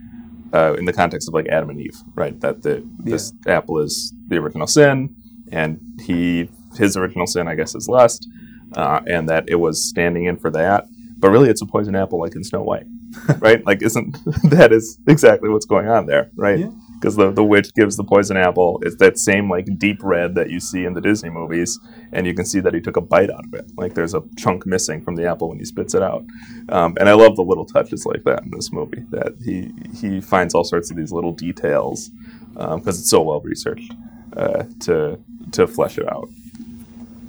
Uh, 0.51 0.75
in 0.79 0.87
the 0.87 0.95
context 0.95 1.29
of 1.29 1.35
like 1.35 1.47
Adam 1.49 1.69
and 1.69 1.79
Eve, 1.79 1.99
right? 2.15 2.41
That 2.41 2.63
the 2.63 2.83
this 3.01 3.35
apple 3.47 3.81
is 3.81 4.15
the 4.29 4.39
original 4.39 4.67
sin, 4.67 5.15
and 5.53 5.79
he 6.01 6.49
his 6.79 6.97
original 6.97 7.27
sin, 7.27 7.49
I 7.49 7.55
guess, 7.55 7.75
is 7.75 7.89
lust, 7.89 8.29
uh, 8.75 9.01
and 9.07 9.29
that 9.29 9.45
it 9.49 9.57
was 9.57 9.85
standing 9.85 10.25
in 10.25 10.37
for 10.37 10.51
that. 10.51 10.87
But 11.19 11.31
really, 11.31 11.51
it's 11.51 11.63
a 11.63 11.67
poison 11.67 11.97
apple, 11.97 12.21
like 12.21 12.37
in 12.37 12.45
Snow 12.45 12.63
White, 12.63 12.87
right? 13.39 13.65
like, 13.67 13.83
isn't 13.83 14.17
that 14.51 14.73
is 14.73 14.99
exactly 15.07 15.49
what's 15.49 15.67
going 15.67 15.89
on 15.89 16.07
there, 16.07 16.31
right? 16.37 16.61
Yeah. 16.61 16.71
Because 16.95 17.15
the 17.15 17.31
the 17.31 17.45
witch 17.45 17.73
gives 17.75 17.97
the 17.97 18.03
poison 18.03 18.37
apple. 18.37 18.81
It's 18.83 18.97
that 18.97 19.19
same 19.19 19.49
like 19.49 19.67
deep 19.79 20.03
red 20.03 20.35
that 20.35 20.51
you 20.51 20.59
see 20.59 20.85
in 20.85 20.95
the 20.95 21.01
Disney 21.01 21.31
movies, 21.31 21.79
and 22.13 22.27
you 22.27 22.35
can 22.35 22.45
see 22.45 22.59
that 22.61 22.75
he 22.75 22.81
took 22.81 22.97
a 22.97 23.01
bite 23.01 23.31
out 23.31 23.45
of 23.45 23.55
it. 23.55 23.71
Like 23.77 23.95
there's 23.95 24.15
a 24.15 24.23
chunk 24.37 24.67
missing 24.67 25.03
from 25.03 25.15
the 25.15 25.25
apple 25.25 25.49
when 25.49 25.59
he 25.59 25.65
spits 25.65 25.95
it 25.95 26.03
out. 26.03 26.25
Um, 26.71 26.97
and 26.99 27.09
I 27.09 27.13
love 27.13 27.37
the 27.37 27.43
little 27.43 27.65
touches 27.65 28.05
like 28.05 28.25
that 28.25 28.43
in 28.43 28.51
this 28.51 28.73
movie. 28.73 29.05
That 29.11 29.35
he 29.45 29.73
he 29.97 30.21
finds 30.21 30.55
all 30.55 30.65
sorts 30.65 30.91
of 30.91 30.97
these 30.97 31.13
little 31.13 31.33
details 31.33 32.11
because 32.55 32.99
it's 32.99 33.11
so 33.11 33.23
well 33.23 33.41
researched 33.41 33.93
uh, 34.37 34.65
to 34.81 35.19
to 35.53 35.67
flesh 35.67 35.99
it 35.99 36.09
out. 36.13 36.29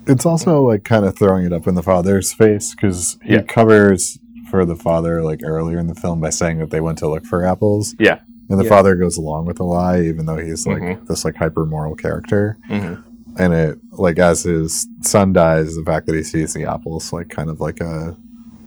It's 0.08 0.26
also 0.26 0.64
like 0.68 0.84
kind 0.84 1.06
of 1.06 1.18
throwing 1.18 1.46
it 1.46 1.54
up 1.54 1.68
in 1.68 1.76
the 1.76 1.84
father's 1.84 2.34
face 2.34 2.74
because 2.74 3.18
he 3.24 3.34
Yeah. 3.34 3.42
covers 3.44 4.18
for 4.50 4.66
the 4.66 4.76
father 4.76 5.22
like 5.22 5.42
earlier 5.44 5.78
in 5.78 5.88
the 5.88 5.96
film 5.96 6.20
by 6.20 6.32
saying 6.32 6.58
that 6.60 6.72
they 6.72 6.82
went 6.82 6.98
to 7.00 7.08
look 7.08 7.26
for 7.26 7.46
apples, 7.46 7.96
Yeah. 8.00 8.20
and 8.50 8.60
the 8.60 8.64
Yeah. 8.64 8.70
father 8.70 8.96
goes 8.96 9.18
along 9.18 9.46
with 9.46 9.58
the 9.58 9.64
lie, 9.66 10.02
even 10.02 10.26
though 10.26 10.38
he's 10.38 10.66
like 10.66 10.82
Mhm. 10.82 11.08
this 11.08 11.24
like 11.24 11.36
hyper 11.36 11.66
moral 11.66 11.94
character. 11.96 12.58
Mhm. 12.70 13.04
And 13.38 13.54
it 13.54 13.80
like 13.92 14.18
as 14.18 14.44
his 14.44 14.88
son 15.02 15.34
dies, 15.34 15.76
the 15.76 15.84
fact 15.84 16.08
that 16.08 16.16
he 16.16 16.24
sees 16.24 16.54
the 16.54 16.66
apples 16.66 17.14
like 17.14 17.30
kind 17.30 17.50
of 17.50 17.60
like 17.62 17.80
a 17.80 18.18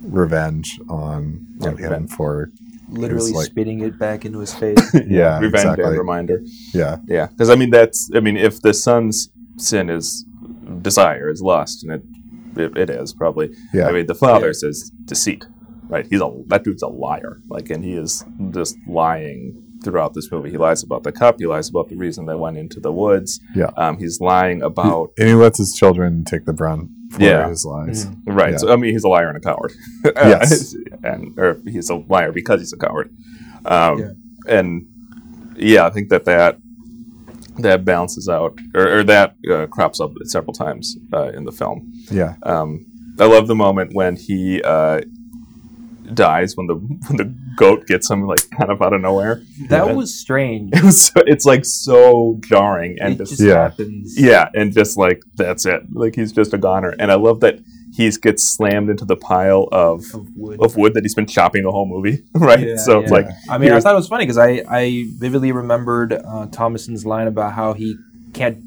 revenge 0.09 0.79
on, 0.89 1.41
on 1.63 1.77
Yeah, 1.79 1.89
him 1.97 2.07
for 2.09 2.51
Literally 2.89 3.31
It's 3.31 3.37
like- 3.37 3.47
spitting 3.47 3.81
it 3.81 3.99
back 3.99 4.27
into 4.27 4.41
his 4.41 4.53
face. 4.53 4.77
yeah 5.09 5.37
Revenge 5.39 5.55
exactly 5.65 5.85
and 5.85 5.97
reminder. 5.99 6.43
yeah 6.75 6.99
Yeah, 7.07 7.27
because 7.29 7.49
I 7.49 7.55
mean 7.57 7.71
that's 7.71 8.11
I 8.15 8.21
mean 8.21 8.37
if 8.37 8.61
the 8.61 8.75
son's 8.75 9.31
sin 9.57 9.89
is 9.89 10.27
desire, 10.81 11.31
is 11.31 11.41
lust, 11.43 11.85
and 11.85 11.93
it 11.93 12.03
it, 12.57 12.77
it 12.77 12.91
is 12.91 13.13
probably. 13.15 13.51
Yeah. 13.73 13.87
I 13.89 13.93
mean 13.93 14.07
the 14.07 14.15
father's 14.15 14.61
says 14.61 14.91
deceit, 15.05 15.47
right? 15.89 16.07
He's 16.07 16.21
a 16.21 16.31
that 16.49 16.65
dude's 16.65 16.83
a 16.83 16.89
liar, 16.89 17.39
like, 17.49 17.71
and 17.71 17.83
he 17.85 17.93
is 17.95 18.25
just 18.51 18.77
lying 18.87 19.63
throughout 19.85 20.15
this 20.15 20.31
movie. 20.31 20.51
He 20.51 20.57
lies 20.59 20.83
about 20.85 21.03
the 21.03 21.11
cup. 21.11 21.37
He 21.41 21.47
lies 21.47 21.69
about 21.69 21.89
the 21.89 21.97
reason 21.97 22.27
they 22.27 22.37
went 22.37 22.57
into 22.57 22.79
the 22.79 22.93
woods. 22.93 23.41
Yeah. 23.57 23.71
Um, 23.77 23.99
he's 23.99 24.21
lying 24.21 24.63
about 24.63 25.11
and 25.19 25.27
he 25.29 25.35
lets 25.35 25.59
his 25.59 25.75
children 25.75 26.25
take 26.25 26.45
the 26.45 26.53
brunt 26.53 26.89
for 27.11 27.21
Yeah. 27.23 27.49
his 27.49 27.65
lies. 27.65 28.07
right. 28.27 28.53
Yeah. 28.53 28.57
So 28.59 28.73
I 28.73 28.77
mean 28.77 28.93
he's 28.93 29.03
a 29.03 29.09
liar 29.09 29.29
and 29.29 29.37
a 29.37 29.41
coward. 29.41 29.73
Yes. 30.05 30.75
and 31.03 31.37
or 31.37 31.59
he's 31.67 31.91
a 31.91 31.97
liar 31.97 32.31
because 32.31 32.61
he's 32.61 32.73
a 32.73 32.77
coward. 32.77 33.11
Um, 33.65 33.99
Yeah. 33.99 34.11
And 34.47 34.87
yeah, 35.57 35.85
I 35.87 35.91
think 35.91 36.11
that 36.11 36.27
that 36.27 36.59
that 37.59 37.85
balances 37.85 38.29
out, 38.29 38.59
or, 38.75 38.99
or 38.99 39.05
that 39.05 39.37
uh, 39.51 39.67
crops 39.67 40.01
up 40.01 40.13
several 40.25 40.53
times 40.55 40.97
uh, 41.13 41.29
in 41.31 41.45
the 41.45 41.53
film. 41.53 41.93
Yeah, 42.11 42.37
Um, 42.45 42.87
I 43.21 43.27
love 43.27 43.47
the 43.47 43.55
moment 43.55 43.91
when 43.95 44.17
he 44.17 44.63
uh, 44.63 45.03
dies 46.15 46.57
when 46.57 46.67
the 46.67 46.75
when 47.09 47.17
the 47.17 47.35
goat 47.57 47.87
gets 47.87 48.11
him 48.11 48.27
like 48.27 48.49
kind 48.51 48.71
of 48.71 48.81
out 48.83 48.93
of 48.93 49.01
nowhere. 49.01 49.43
That 49.69 49.87
Yeah. 49.87 49.93
was 49.93 50.15
strange. 50.19 50.71
It 50.77 50.83
was 50.83 51.01
so, 51.07 51.23
it's 51.27 51.45
like 51.45 51.65
so 51.65 52.39
jarring 52.49 52.97
and 53.01 53.15
it 53.15 53.19
just, 53.19 53.33
just 53.33 53.43
Yeah. 53.43 53.63
happens. 53.63 54.15
yeah, 54.19 54.49
and 54.55 54.73
just 54.73 54.97
like 54.97 55.21
that's 55.37 55.67
it. 55.67 55.83
Like 55.93 56.15
he's 56.15 56.33
just 56.33 56.53
a 56.55 56.59
goner, 56.59 56.95
and 56.99 57.11
I 57.13 57.17
love 57.17 57.41
that 57.41 57.59
he 57.95 58.11
gets 58.11 58.55
slammed 58.57 58.89
into 58.91 59.05
the 59.05 59.17
pile 59.17 59.69
of 59.71 60.05
Of 60.15 60.35
wood. 60.37 60.61
of 60.63 60.77
wood 60.77 60.95
that 60.95 61.05
he's 61.05 61.15
been 61.15 61.27
chopping 61.27 61.63
the 61.63 61.71
whole 61.71 61.87
movie, 61.87 62.25
right? 62.35 62.61
Yeah, 62.61 62.77
so 62.77 63.01
it's 63.01 63.11
like 63.13 63.27
I 63.51 63.59
mean, 63.59 63.73
I 63.73 63.81
thought 63.81 63.93
it 63.93 63.97
was 63.97 64.09
funny 64.09 64.25
because 64.25 64.39
I, 64.39 64.63
I 64.69 65.05
vividly 65.19 65.53
remembered 65.53 66.13
uh, 66.15 66.47
Thomasin's 66.47 67.05
line 67.05 67.27
about 67.27 67.53
how 67.53 67.75
he 67.75 67.97
can't 68.33 68.59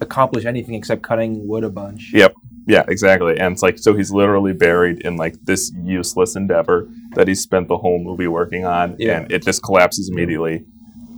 accomplish 0.00 0.44
anything 0.44 0.74
except 0.74 1.02
cutting 1.02 1.46
wood 1.46 1.62
a 1.64 1.70
bunch. 1.70 2.10
Yep. 2.12 2.34
Yeah, 2.66 2.84
exactly. 2.88 3.38
And 3.38 3.52
it's 3.52 3.62
like 3.62 3.78
so 3.78 3.94
he's 3.94 4.10
literally 4.12 4.52
buried 4.52 5.00
in 5.00 5.16
like 5.16 5.34
this 5.44 5.72
useless 5.82 6.36
endeavor 6.36 6.88
that 7.14 7.26
he 7.28 7.34
spent 7.34 7.68
the 7.68 7.76
whole 7.76 7.98
movie 8.02 8.26
working 8.28 8.64
on, 8.64 8.96
Yeah. 8.98 9.18
and 9.20 9.32
it 9.32 9.42
just 9.42 9.62
collapses 9.62 10.08
immediately. 10.12 10.64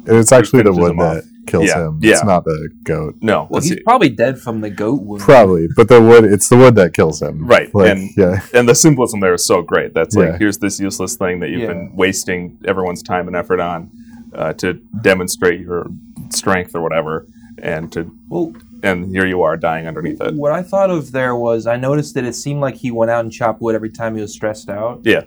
And 0.07 0.17
it's 0.19 0.33
actually 0.33 0.63
the 0.63 0.73
finishes 0.73 0.81
wood 0.83 0.91
him 0.93 1.01
off. 1.01 1.15
that 1.17 1.25
kills 1.47 1.67
Yeah, 1.69 1.87
him. 1.89 1.99
yeah. 2.03 2.13
It's 2.13 2.25
not 2.25 2.45
the 2.45 2.69
goat. 2.85 3.17
No, 3.21 3.47
Well, 3.51 3.61
he's 3.63 3.73
see. 3.73 3.81
probably 3.83 4.09
dead 4.09 4.39
from 4.39 4.61
the 4.61 4.71
goat 4.71 5.03
wound. 5.03 5.23
Probably, 5.23 5.69
but 5.77 5.89
the 5.89 6.01
wood. 6.01 6.25
It's 6.25 6.49
the 6.49 6.57
wood 6.57 6.75
that 6.77 6.93
kills 6.95 7.21
him. 7.23 7.47
Right, 7.47 7.75
Like, 7.75 7.91
and- 7.97 8.11
yeah, 8.17 8.41
and 8.53 8.69
the 8.69 8.75
symbolism 8.75 9.21
there 9.21 9.35
is 9.35 9.47
so 9.47 9.63
great. 9.63 9.95
That's 9.95 10.15
like 10.17 10.29
Yeah. 10.33 10.39
here's 10.39 10.59
this 10.59 10.79
useless 10.81 11.17
thing 11.17 11.41
that 11.41 11.51
you've 11.51 11.61
Yeah. 11.63 11.69
been 11.69 11.93
wasting 11.95 12.59
everyone's 12.67 13.03
time 13.03 13.27
and 13.29 13.37
effort 13.37 13.61
on 13.61 13.91
uh, 14.35 14.53
to 14.55 14.75
demonstrate 15.03 15.61
your 15.61 15.87
strength 16.31 16.75
or 16.75 16.81
whatever, 16.83 17.27
and 17.63 17.93
to 17.93 18.11
Well, 18.29 18.53
and 18.83 19.07
here 19.15 19.27
you 19.27 19.43
are 19.43 19.57
dying 19.57 19.87
underneath 19.87 20.21
it. 20.21 20.35
what 20.35 20.51
I 20.53 20.63
thought 20.63 20.91
of 20.91 21.13
there 21.13 21.37
was 21.37 21.67
I 21.67 21.77
noticed 21.77 22.15
that 22.17 22.25
it 22.25 22.35
seemed 22.35 22.61
like 22.61 22.75
he 22.77 22.91
went 22.91 23.11
out 23.11 23.23
and 23.25 23.33
chopped 23.33 23.61
wood 23.63 23.75
every 23.75 23.91
time 23.91 24.17
he 24.17 24.21
was 24.23 24.33
stressed 24.33 24.69
out, 24.69 25.03
Yeah, 25.05 25.23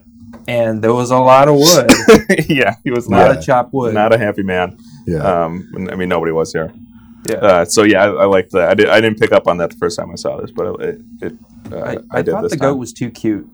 and 0.48 0.82
there 0.84 0.94
was 0.94 1.10
a 1.12 1.18
lot 1.20 1.48
of 1.48 1.56
wood, 1.56 1.90
yeah, 2.50 2.76
he 2.84 2.92
was 2.92 3.08
a 3.08 3.12
lot 3.12 3.28
not 3.30 3.38
of 3.38 3.44
chopped 3.46 3.74
wood. 3.74 3.94
not 3.94 4.14
a 4.14 4.18
happy 4.18 4.44
man. 4.44 4.78
Yeah. 5.08 5.20
Um, 5.46 5.70
I 5.92 5.96
mean, 5.96 6.10
nobody 6.10 6.32
was 6.32 6.52
here. 6.54 6.72
yeah. 7.30 7.36
Uh, 7.38 7.66
so 7.66 7.84
yeah, 7.84 8.04
I, 8.04 8.08
I 8.08 8.26
liked 8.26 8.52
that. 8.52 8.70
I, 8.70 8.74
did, 8.76 8.90
I 8.90 9.02
didn't 9.02 9.20
pick 9.20 9.32
up 9.32 9.48
on 9.48 9.58
that 9.58 9.72
the 9.72 9.78
first 9.78 9.98
time 9.98 10.12
I 10.12 10.16
saw 10.16 10.40
this, 10.40 10.52
but 10.52 10.80
it, 10.82 11.02
it 11.22 11.34
uh, 11.72 11.78
I, 11.78 11.92
I, 11.94 11.98
I, 12.12 12.22
did 12.22 12.32
thought 12.32 12.44
this 12.44 12.52
the 12.52 12.58
goat 12.58 12.72
time. 12.72 12.80
was 12.80 12.94
too 12.94 13.10
cute. 13.10 13.48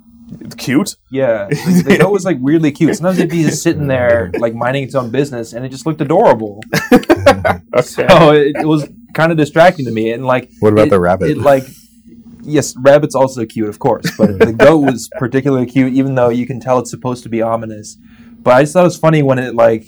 cute. 0.57 0.95
Yeah, 1.11 1.47
the, 1.49 1.83
the 1.87 1.97
goat 1.99 2.11
was 2.11 2.25
like 2.25 2.37
weirdly 2.39 2.71
cute. 2.71 2.95
Sometimes 2.95 3.19
it'd 3.19 3.29
be 3.31 3.43
just 3.43 3.61
sitting 3.63 3.87
there, 3.87 4.31
like 4.37 4.53
minding 4.53 4.83
its 4.83 4.95
own 4.95 5.09
business, 5.11 5.53
and 5.53 5.65
it 5.65 5.69
just 5.69 5.85
looked 5.85 6.01
adorable. 6.01 6.61
Okay. 7.75 7.81
So 8.07 8.31
it, 8.33 8.55
it 8.61 8.67
was 8.67 8.87
kind 9.13 9.31
of 9.31 9.37
distracting 9.37 9.85
to 9.85 9.91
me. 9.91 10.11
And 10.11 10.25
like, 10.25 10.49
What 10.59 10.73
about 10.73 10.87
it- 10.87 10.89
the 10.91 10.99
rabbit? 10.99 11.31
It 11.31 11.37
like, 11.37 11.63
yes, 12.43 12.75
rabbit's 12.77 13.15
also 13.15 13.45
cute, 13.45 13.67
of 13.69 13.79
course, 13.79 14.05
but 14.17 14.37
the 14.39 14.53
goat 14.53 14.79
was 14.79 15.09
particularly 15.17 15.65
cute, 15.65 15.93
even 15.93 16.15
though 16.15 16.29
you 16.29 16.45
can 16.45 16.59
tell 16.59 16.79
it's 16.79 16.91
supposed 16.91 17.23
to 17.23 17.29
be 17.29 17.41
ominous. 17.41 17.97
But 18.41 18.53
I 18.55 18.61
just 18.63 18.73
thought 18.73 18.81
it 18.81 18.83
was 18.85 18.97
funny 18.97 19.23
when 19.23 19.39
it 19.39 19.55
like 19.55 19.85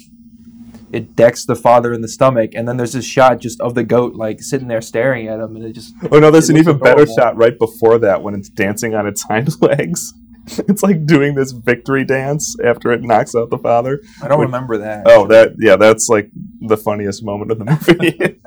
it 0.92 1.16
decks 1.16 1.46
the 1.46 1.56
father 1.56 1.92
in 1.94 2.02
the 2.02 2.08
stomach, 2.08 2.52
and 2.54 2.68
then 2.68 2.78
there's 2.78 2.94
this 2.94 3.06
shot 3.06 3.40
just 3.40 3.60
of 3.62 3.76
the 3.76 3.84
goat 3.84 4.16
like 4.16 4.42
sitting 4.42 4.68
there 4.68 4.82
staring 4.82 5.28
at 5.28 5.40
him, 5.40 5.56
and 5.56 5.66
it 5.66 5.74
just 5.74 5.94
Oh 6.12 6.20
no, 6.20 6.32
there's 6.32 6.50
an 6.50 6.58
even 6.58 6.78
better 6.78 7.06
shot 7.06 7.36
right 7.38 7.58
before 7.58 7.98
that 8.00 8.22
when 8.22 8.36
it's 8.36 8.50
dancing 8.50 8.94
on 8.96 9.08
its 9.08 9.24
hind 9.24 9.50
legs. 9.62 10.14
It's 10.48 10.84
like 10.84 11.08
doing 11.08 11.34
this 11.34 11.52
victory 11.54 12.04
dance 12.06 12.56
after 12.64 12.92
it 12.92 13.02
knocks 13.02 13.34
out 13.34 13.50
the 13.50 13.58
father. 13.58 14.00
I 14.22 14.28
don't 14.28 14.38
Which- 14.40 14.46
remember 14.46 14.78
that. 14.78 15.04
Oh, 15.08 15.26
that 15.28 15.54
yeah, 15.58 15.76
that's 15.76 16.08
like 16.08 16.30
the 16.62 16.78
funniest 16.78 17.24
moment 17.24 17.50
of 17.52 17.58
the 17.58 17.66
movie, 17.88 18.40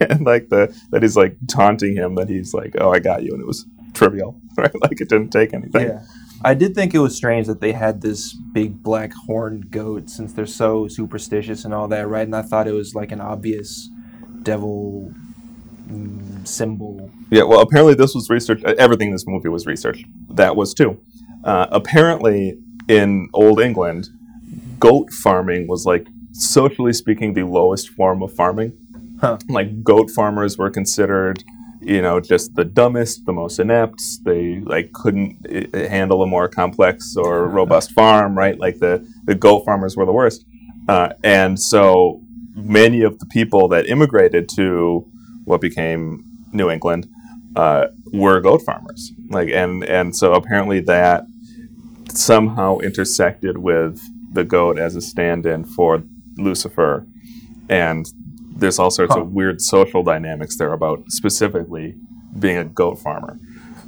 and 0.00 0.24
like 0.24 0.48
the 0.48 0.74
that 0.90 1.02
he's 1.02 1.16
like 1.18 1.36
taunting 1.48 1.96
him 1.96 2.14
that 2.14 2.30
he's 2.30 2.54
like, 2.54 2.74
"Oh, 2.80 2.90
I 2.90 2.98
got 2.98 3.22
you," 3.24 3.32
and 3.32 3.42
it 3.42 3.46
was 3.46 3.66
trivial, 3.92 4.40
right? 4.56 4.72
Like 4.80 5.00
it 5.02 5.08
didn't 5.10 5.30
take 5.30 5.52
anything. 5.52 5.88
Yeah. 5.88 6.02
I 6.44 6.54
did 6.54 6.74
think 6.74 6.94
it 6.94 6.98
was 6.98 7.16
strange 7.16 7.46
that 7.46 7.60
they 7.60 7.72
had 7.72 8.02
this 8.02 8.34
big 8.34 8.82
black 8.82 9.12
horned 9.26 9.70
goat 9.70 10.10
since 10.10 10.32
they're 10.34 10.46
so 10.46 10.86
superstitious 10.88 11.64
and 11.64 11.72
all 11.72 11.88
that, 11.88 12.06
right? 12.06 12.26
And 12.26 12.36
I 12.36 12.42
thought 12.42 12.68
it 12.68 12.72
was 12.72 12.94
like 12.94 13.10
an 13.12 13.20
obvious 13.20 13.88
devil 14.42 15.12
mm, 15.88 16.46
symbol. 16.46 17.10
Yeah, 17.30 17.44
well, 17.44 17.60
apparently 17.60 17.94
this 17.94 18.14
was 18.14 18.28
researched. 18.28 18.64
uh, 18.64 18.74
Everything 18.78 19.08
in 19.08 19.14
this 19.14 19.26
movie 19.26 19.48
was 19.48 19.66
researched. 19.66 20.04
That 20.28 20.54
was 20.54 20.74
too. 20.74 21.00
Uh, 21.42 21.66
apparently, 21.70 22.58
in 22.88 23.28
Old 23.32 23.60
England, 23.60 24.08
goat 24.78 25.10
farming 25.10 25.66
was 25.66 25.86
like, 25.86 26.06
socially 26.32 26.92
speaking, 26.92 27.32
the 27.34 27.44
lowest 27.44 27.88
form 27.88 28.22
of 28.22 28.34
farming. 28.34 28.72
Huh. 29.20 29.38
Like 29.48 29.82
goat 29.82 30.10
farmers 30.10 30.58
were 30.58 30.68
considered, 30.68 31.42
you 31.84 32.00
know, 32.02 32.20
just 32.20 32.54
the 32.54 32.64
dumbest, 32.64 33.26
the 33.26 33.32
most 33.32 33.58
inept. 33.58 34.02
They 34.24 34.60
like 34.60 34.92
couldn't 34.92 35.46
uh, 35.74 35.88
handle 35.88 36.22
a 36.22 36.26
more 36.26 36.48
complex 36.48 37.14
or 37.16 37.46
robust 37.48 37.92
farm, 37.92 38.36
right? 38.36 38.58
Like 38.58 38.78
the 38.78 39.06
the 39.24 39.34
goat 39.34 39.64
farmers 39.64 39.96
were 39.96 40.06
the 40.06 40.12
worst. 40.12 40.44
Uh, 40.88 41.10
and 41.22 41.60
so 41.60 42.20
many 42.54 43.02
of 43.02 43.18
the 43.18 43.26
people 43.26 43.68
that 43.68 43.86
immigrated 43.86 44.48
to 44.56 45.06
what 45.44 45.60
became 45.60 46.24
New 46.52 46.70
England 46.70 47.08
uh, 47.56 47.86
were 48.12 48.40
goat 48.40 48.62
farmers. 48.62 49.12
Like, 49.28 49.48
and 49.48 49.84
and 49.84 50.16
so 50.16 50.32
apparently 50.32 50.80
that 50.80 51.24
somehow 52.08 52.78
intersected 52.78 53.58
with 53.58 54.00
the 54.32 54.44
goat 54.44 54.78
as 54.78 54.96
a 54.96 55.00
stand-in 55.00 55.64
for 55.64 56.02
Lucifer, 56.36 57.06
and 57.68 58.06
there's 58.56 58.78
all 58.78 58.90
sorts 58.90 59.14
Huh. 59.14 59.22
of 59.22 59.32
weird 59.32 59.60
social 59.60 60.02
dynamics 60.02 60.56
there 60.56 60.72
about 60.72 61.04
specifically 61.10 61.94
being 62.38 62.56
a 62.56 62.64
goat 62.64 62.96
farmer. 62.98 63.38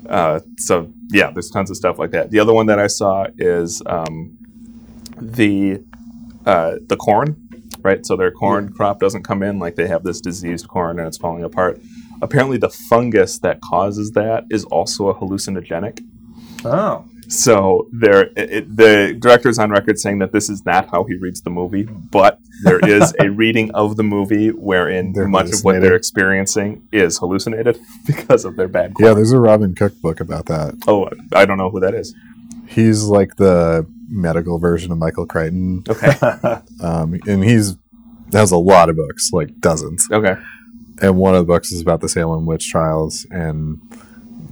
Uh, 0.08 0.40
so 0.58 0.92
yeah, 1.10 1.30
there's 1.30 1.50
tons 1.50 1.70
of 1.70 1.76
stuff 1.76 1.98
like 1.98 2.10
that. 2.12 2.30
The 2.30 2.38
other 2.38 2.52
one 2.52 2.66
that 2.66 2.78
I 2.78 2.86
saw 2.86 3.26
is 3.38 3.82
um, 3.86 4.36
the 5.20 5.82
uh, 6.44 6.76
the 6.86 6.96
corn, 6.96 7.36
right? 7.82 8.04
So 8.06 8.16
their 8.16 8.30
corn 8.30 8.72
crop 8.72 9.00
doesn't 9.00 9.24
come 9.24 9.42
in 9.42 9.58
like 9.58 9.74
they 9.74 9.88
have 9.88 10.04
this 10.04 10.20
diseased 10.20 10.68
corn 10.68 10.98
and 10.98 11.08
it's 11.08 11.18
falling 11.18 11.42
apart. 11.42 11.80
Apparently, 12.22 12.56
the 12.56 12.70
fungus 12.70 13.38
that 13.40 13.60
causes 13.60 14.12
that 14.12 14.44
is 14.50 14.64
also 14.66 15.08
a 15.08 15.14
hallucinogenic. 15.14 16.00
Oh. 16.64 17.04
So 17.28 17.88
there, 17.92 18.30
it, 18.36 18.76
the 18.76 19.16
director's 19.18 19.58
on 19.58 19.70
record 19.70 19.98
saying 19.98 20.18
that 20.20 20.32
this 20.32 20.48
is 20.48 20.64
not 20.64 20.88
how 20.90 21.04
he 21.04 21.16
reads 21.16 21.42
the 21.42 21.50
movie, 21.50 21.84
but 21.84 22.38
there 22.64 22.78
is 22.80 23.14
a 23.20 23.30
reading 23.42 23.70
of 23.72 23.96
the 23.96 24.02
movie 24.02 24.48
wherein 24.50 25.12
They're 25.12 25.26
much 25.28 25.52
of 25.52 25.60
what 25.62 25.80
they're 25.80 25.96
experiencing 25.96 26.86
is 26.92 27.18
hallucinated 27.18 27.78
because 28.06 28.44
of 28.44 28.56
their 28.56 28.68
bad. 28.68 28.94
yeah, 28.98 29.12
there's 29.14 29.32
a 29.32 29.40
Robin 29.40 29.74
Cook 29.74 30.00
book 30.00 30.20
about 30.20 30.46
that. 30.46 30.74
Oh, 30.86 31.08
I 31.34 31.44
don't 31.44 31.58
know 31.58 31.70
who 31.70 31.80
that 31.80 31.94
is. 31.94 32.14
He's 32.68 33.04
like 33.04 33.36
the 33.36 33.86
medical 34.08 34.58
version 34.58 34.92
of 34.92 34.98
Michael 34.98 35.26
Crichton, 35.26 35.82
Okay. 35.88 36.12
um, 36.82 37.18
and 37.26 37.42
he's 37.44 37.76
has 38.32 38.50
a 38.50 38.56
lot 38.58 38.88
of 38.88 38.96
books, 38.96 39.30
like 39.32 39.60
dozens. 39.60 40.08
okay. 40.10 40.34
And 41.00 41.16
one 41.16 41.34
of 41.34 41.40
the 41.40 41.44
books 41.52 41.70
is 41.72 41.80
about 41.80 42.00
the 42.00 42.08
Salem 42.08 42.46
witch 42.46 42.68
trials, 42.70 43.26
and 43.30 43.78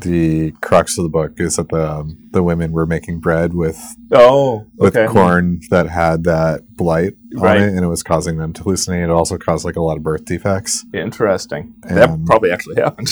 the 0.00 0.52
crux 0.60 0.98
of 0.98 1.04
the 1.04 1.08
book 1.08 1.32
is 1.38 1.56
that 1.56 1.68
the 1.68 1.90
um, 1.90 2.18
the 2.30 2.42
women 2.42 2.72
were 2.72 2.86
making 2.86 3.20
bread 3.20 3.54
with 3.54 3.80
Oh, 4.12 4.66
with 4.76 4.94
corn 5.08 5.60
that 5.70 5.88
had 5.88 6.24
that 6.24 6.62
blight 6.76 7.14
Right. 7.36 7.56
on 7.56 7.62
it, 7.64 7.68
and 7.74 7.84
it 7.84 7.88
was 7.88 8.02
causing 8.02 8.38
them 8.38 8.52
to 8.54 8.62
hallucinate. 8.62 9.02
It 9.04 9.10
also 9.10 9.36
caused 9.38 9.64
like 9.64 9.76
a 9.76 9.82
lot 9.82 9.96
of 9.96 10.02
birth 10.02 10.24
defects. 10.24 10.84
Interesting. 10.94 11.74
that 11.82 12.08
Um, 12.10 12.24
probably 12.26 12.50
actually 12.52 12.76
happened. 12.76 13.08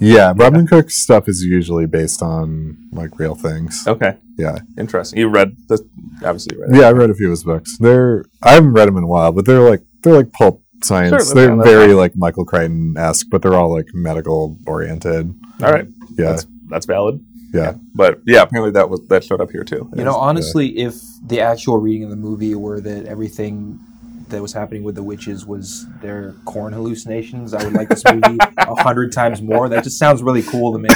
Yeah, 0.00 0.32
Robin 0.36 0.66
Cook's 0.66 0.96
stuff 1.02 1.28
is 1.28 1.42
usually 1.42 1.86
based 1.86 2.22
on 2.22 2.76
like 2.92 3.18
real 3.18 3.34
things. 3.34 3.84
Okay. 3.86 4.16
Yeah, 4.36 4.58
Interesting. 4.78 5.18
You 5.18 5.28
read 5.28 5.56
the 5.68 5.78
obviously 6.24 6.56
you 6.56 6.62
read 6.62 6.74
yeah, 6.76 6.88
I 6.88 6.92
read 6.92 7.10
a 7.10 7.14
few 7.14 7.26
of 7.26 7.30
his 7.32 7.42
books. 7.44 7.76
They're 7.78 8.24
I 8.42 8.52
haven't 8.52 8.72
read 8.74 8.86
them 8.86 8.96
in 8.96 9.02
a 9.04 9.08
while, 9.08 9.32
but 9.32 9.44
they're 9.46 9.68
like 9.68 9.82
they're 10.02 10.14
like 10.14 10.30
pulp 10.32 10.62
science. 10.84 11.32
They're 11.32 11.56
very 11.56 11.94
like 11.94 12.12
Michael 12.16 12.44
Crichton 12.44 12.94
esque, 12.96 13.26
but 13.30 13.42
they're 13.42 13.54
all 13.54 13.72
like 13.74 13.86
medical 13.92 14.56
oriented. 14.66 15.34
All 15.62 15.72
right. 15.72 15.88
Yeah, 16.18 16.30
That's 16.32 16.46
that's 16.68 16.86
valid. 16.86 17.24
yeah, 17.54 17.74
But 17.94 18.20
yeah, 18.26 18.42
apparently 18.42 18.72
that 18.72 18.90
was 18.90 19.00
that 19.08 19.24
showed 19.24 19.40
up 19.40 19.50
here 19.50 19.64
too. 19.64 19.88
You 19.96 20.04
know, 20.04 20.14
honestly, 20.16 20.78
if 20.78 20.94
the 21.26 21.40
actual 21.40 21.78
reading 21.78 22.04
of 22.04 22.10
the 22.10 22.16
movie 22.16 22.54
were 22.54 22.80
that 22.80 23.06
everything 23.06 23.80
that 24.28 24.42
was 24.42 24.52
happening 24.52 24.82
with 24.82 24.94
the 24.94 25.02
witches 25.02 25.46
was 25.46 25.86
their 26.02 26.34
corn 26.44 26.74
hallucinations, 26.74 27.54
I 27.54 27.64
would 27.64 27.72
like 27.72 27.88
this 27.88 28.04
movie 28.04 28.36
a 28.58 28.74
hundred 28.82 29.10
times 29.12 29.40
more. 29.40 29.70
That 29.70 29.82
just 29.84 29.98
sounds 29.98 30.22
really 30.22 30.42
cool 30.42 30.72
to 30.74 30.78
me. 30.78 30.90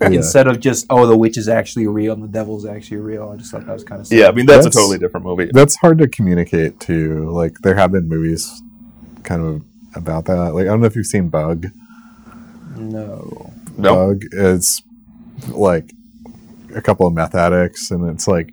Instead 0.16 0.46
of 0.46 0.60
just, 0.60 0.86
oh, 0.88 1.04
the 1.08 1.16
witch 1.18 1.36
is 1.36 1.48
actually 1.48 1.88
real 1.88 2.12
and 2.12 2.22
the 2.22 2.28
devil's 2.28 2.64
actually 2.64 2.98
real. 2.98 3.28
I 3.30 3.36
just 3.38 3.50
thought 3.50 3.66
that 3.66 3.72
was 3.72 3.82
kind 3.82 4.00
of 4.00 4.12
yeah, 4.12 4.28
I 4.28 4.30
mean 4.30 4.46
that's, 4.46 4.58
That's- 4.66 4.76
a 4.76 4.78
totally 4.78 4.98
different 4.98 5.26
movie. 5.26 5.50
That's 5.52 5.74
hard 5.76 5.98
to 5.98 6.06
communicate 6.06 6.78
to. 6.80 7.28
Like 7.30 7.58
there 7.62 7.74
have 7.74 7.90
been 7.90 8.08
movies 8.08 8.62
kind 9.24 9.42
of 9.42 9.64
about 9.96 10.26
that. 10.26 10.54
Like 10.54 10.62
I 10.62 10.66
don't 10.66 10.80
know 10.80 10.86
if 10.86 10.94
you've 10.94 11.06
seen 11.06 11.28
Bug. 11.28 11.66
No. 12.76 13.52
No. 13.82 14.08
Bug 14.14 14.22
is 14.32 14.82
like 15.48 15.92
a 16.74 16.80
couple 16.82 17.06
of 17.06 17.14
meth 17.14 17.34
addicts, 17.34 17.90
and 17.90 18.08
it's 18.10 18.28
like 18.28 18.52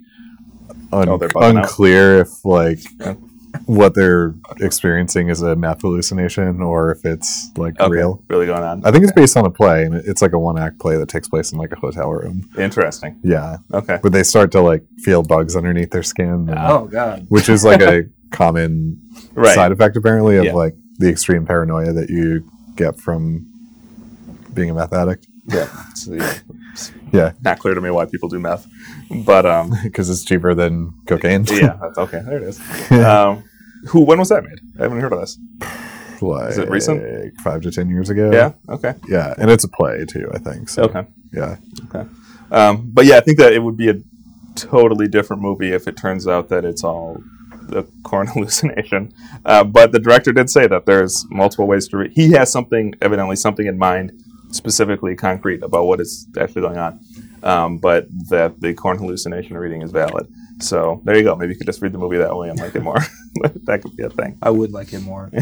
un- 0.92 1.08
Oh, 1.08 1.16
they're 1.18 1.30
out. 1.36 1.56
unclear 1.56 2.20
if 2.20 2.44
like 2.44 2.80
what 3.64 3.94
they're 3.94 4.34
experiencing 4.60 5.28
is 5.30 5.40
a 5.42 5.56
meth 5.56 5.80
hallucination 5.80 6.60
or 6.62 6.92
if 6.92 7.04
it's 7.04 7.50
like 7.56 7.78
Okay. 7.80 7.90
real. 7.90 8.22
Really 8.28 8.46
going 8.46 8.62
on. 8.62 8.82
I 8.84 8.90
think 8.90 9.04
it's 9.04 9.12
based 9.12 9.36
on 9.36 9.46
a 9.46 9.50
play, 9.50 9.84
and 9.84 9.94
it's 9.94 10.20
like 10.22 10.32
a 10.32 10.38
one 10.38 10.58
act 10.58 10.78
play 10.78 10.96
that 10.96 11.08
takes 11.08 11.28
place 11.28 11.52
in 11.52 11.58
like 11.58 11.72
a 11.72 11.76
hotel 11.76 12.10
room. 12.10 12.48
Interesting. 12.58 13.18
Yeah, 13.22 13.56
Okay. 13.72 13.98
but 14.02 14.12
they 14.12 14.22
start 14.22 14.52
to 14.52 14.60
like 14.60 14.84
feel 14.98 15.22
bugs 15.22 15.56
underneath 15.56 15.90
their 15.90 16.02
skin, 16.02 16.48
and- 16.48 16.58
Oh, 16.58 16.88
God. 16.90 17.26
which 17.28 17.48
is 17.48 17.64
like 17.64 17.80
a 17.80 18.04
common 18.30 18.98
Right. 19.34 19.54
side 19.54 19.72
effect 19.72 19.96
apparently 19.96 20.36
of 20.36 20.44
Yeah. 20.44 20.54
like 20.54 20.74
the 20.98 21.08
extreme 21.08 21.46
paranoia 21.46 21.92
that 21.94 22.10
you 22.10 22.44
get 22.76 23.00
from 23.00 23.46
being 24.58 24.70
a 24.70 24.74
math 24.74 24.92
addict. 24.92 25.26
Yeah. 25.46 25.68
It's, 25.90 26.08
yeah. 26.08 26.34
Yeah, 27.12 27.32
Not 27.40 27.58
clear 27.58 27.74
to 27.74 27.80
me 27.80 27.90
why 27.90 28.04
people 28.04 28.28
do 28.28 28.38
meth, 28.38 28.66
but 29.24 29.46
um, 29.46 29.72
because 29.82 30.10
it's 30.10 30.24
cheaper 30.24 30.54
than 30.54 30.92
cocaine. 31.06 31.44
yeah, 31.50 31.76
that's 31.80 31.98
okay. 31.98 32.20
There 32.24 32.36
it 32.36 32.42
is. 32.42 32.90
Um, 32.92 33.42
who? 33.88 34.00
When 34.02 34.18
was 34.18 34.28
that 34.28 34.44
made? 34.44 34.58
I 34.78 34.82
haven't 34.82 35.00
heard 35.00 35.12
of 35.12 35.20
this. 35.20 35.38
like 36.20 36.50
is 36.50 36.58
it 36.58 36.68
recent? 36.68 37.40
five 37.40 37.62
to 37.62 37.70
ten 37.70 37.88
years 37.88 38.10
ago. 38.10 38.30
Yeah. 38.30 38.52
Okay. 38.68 38.94
yeah, 39.08 39.34
and 39.38 39.50
it's 39.50 39.64
a 39.64 39.68
play 39.68 40.04
too. 40.04 40.30
I 40.34 40.38
think. 40.38 40.68
So, 40.68 40.84
Okay. 40.84 41.04
Yeah, 41.32 41.56
Okay. 41.92 42.08
Um, 42.50 42.90
but 42.92 43.06
yeah, 43.06 43.16
I 43.16 43.20
think 43.20 43.38
that 43.38 43.52
it 43.52 43.60
would 43.62 43.76
be 43.76 43.88
a 43.88 43.94
totally 44.54 45.08
different 45.08 45.42
movie 45.42 45.72
if 45.72 45.86
it 45.88 45.96
turns 45.96 46.26
out 46.28 46.48
that 46.50 46.64
it's 46.64 46.84
all 46.84 47.22
the 47.68 47.84
corn 48.02 48.26
hallucination. 48.34 49.12
Uh, 49.44 49.64
but 49.64 49.92
the 49.92 49.98
director 49.98 50.32
did 50.32 50.48
say 50.50 50.66
that 50.66 50.86
there's 50.86 51.26
multiple 51.30 51.66
ways 51.66 51.88
to 51.88 51.96
read. 51.98 52.12
He 52.12 52.32
has 52.32 52.50
something, 52.52 52.94
evidently, 53.02 53.36
something 53.36 53.66
in 53.66 53.78
mind, 53.78 54.12
specifically 54.50 55.14
concrete 55.16 55.62
about 55.62 55.86
what 55.86 56.00
is 56.00 56.26
actually 56.38 56.62
going 56.62 56.78
on. 56.78 57.00
Um, 57.42 57.78
but 57.78 58.06
that 58.30 58.60
the 58.60 58.74
corn 58.74 58.98
hallucination 58.98 59.56
reading 59.56 59.82
is 59.82 59.92
valid. 59.92 60.26
So 60.60 61.00
there 61.04 61.16
you 61.16 61.22
go. 61.22 61.36
Maybe 61.36 61.52
you 61.52 61.58
could 61.58 61.66
just 61.66 61.80
read 61.80 61.92
the 61.92 61.98
movie 61.98 62.16
that 62.18 62.36
way 62.36 62.48
and 62.48 62.58
like 62.58 62.74
it 62.74 62.82
more. 62.82 62.98
that 63.64 63.80
could 63.82 63.96
be 63.96 64.02
a 64.02 64.10
thing. 64.10 64.38
I 64.42 64.50
would 64.50 64.72
like 64.72 64.92
it 64.92 65.00
more. 65.00 65.30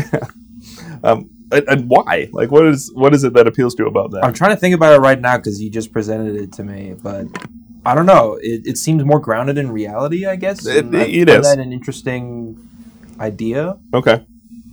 Um, 1.05 1.31
and, 1.53 1.69
and 1.69 1.89
why? 1.89 2.29
Like, 2.33 2.51
what 2.51 2.67
is 2.67 2.91
what 2.95 3.15
is 3.15 3.23
it 3.25 3.35
that 3.35 3.47
appeals 3.47 3.75
to 3.77 3.85
you 3.85 3.89
about 3.89 4.11
that? 4.13 4.25
I'm 4.25 4.33
trying 4.33 4.51
to 4.51 4.57
think 4.57 4.75
about 4.75 4.95
it 4.95 4.99
right 4.99 5.21
now 5.21 5.37
because 5.37 5.61
you 5.61 5.71
just 5.71 5.93
presented 5.93 6.35
it 6.35 6.53
to 6.55 6.65
me, 6.65 6.95
but 7.01 7.27
I 7.85 7.95
don't 7.95 8.07
know. 8.07 8.37
It, 8.41 8.67
it 8.67 8.79
seems 8.79 9.05
more 9.05 9.21
grounded 9.21 9.59
in 9.59 9.71
reality, 9.71 10.27
I 10.27 10.37
guess. 10.37 10.67
It- 10.67 10.93
I 10.93 11.05
it 11.05 11.29
is. 11.29 11.47
that 11.47 11.59
an 11.59 11.73
interesting 11.73 12.59
idea. 13.21 13.79
okay. 13.95 14.25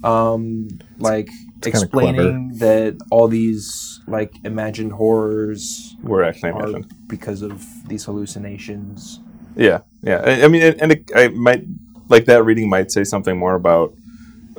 Um, 0.03 0.67
like 0.99 1.29
explaining 1.65 2.57
that 2.57 2.97
all 3.09 3.27
these 3.27 3.92
like 4.07 4.33
imagined 4.43 4.93
horrors 4.93 5.95
We're 6.01 6.23
actually 6.23 6.51
imagined. 6.51 6.93
because 7.07 7.41
of 7.41 7.65
these 7.87 8.05
hallucinations. 8.05 9.19
Yeah, 9.55 9.81
yeah. 10.01 10.21
I, 10.25 10.43
I 10.43 10.47
mean, 10.47 10.61
and 10.79 10.91
it, 10.91 11.09
I 11.15 11.27
might 11.29 11.63
like 12.09 12.25
that 12.25 12.43
reading 12.43 12.69
might 12.69 12.91
say 12.91 13.03
something 13.03 13.37
more 13.37 13.55
about 13.55 13.93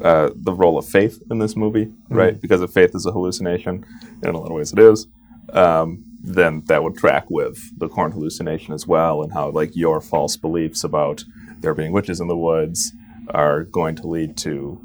uh, 0.03 0.31
the 0.35 0.53
role 0.53 0.79
of 0.79 0.87
faith 0.87 1.23
in 1.31 1.39
this 1.39 1.57
movie, 1.57 1.93
right? 2.09 2.41
Because 2.41 2.63
if 2.63 2.71
faith 2.71 2.95
is 2.95 3.07
a 3.07 3.13
hallucination, 3.13 3.85
and 4.03 4.25
in 4.25 4.35
a 4.35 4.39
lot 4.39 4.47
of 4.47 4.53
ways 4.53 4.73
it 4.73 4.79
is, 4.79 5.07
um, 5.53 6.05
then 6.23 6.63
that 6.67 6.83
would 6.83 6.97
track 6.97 7.29
with 7.29 7.79
the 7.79 7.89
corn 7.89 8.13
hallucination 8.13 8.73
as 8.73 8.87
well, 8.87 9.23
and 9.23 9.33
how 9.33 9.51
like 9.51 9.77
your 9.77 10.01
false 10.01 10.37
beliefs 10.37 10.83
about 10.85 11.25
there 11.61 11.75
being 11.75 11.93
witches 11.93 12.21
in 12.21 12.29
the 12.29 12.37
woods 12.37 12.93
are 13.31 13.65
going 13.65 13.95
to 13.97 14.07
lead 14.07 14.37
to 14.39 14.81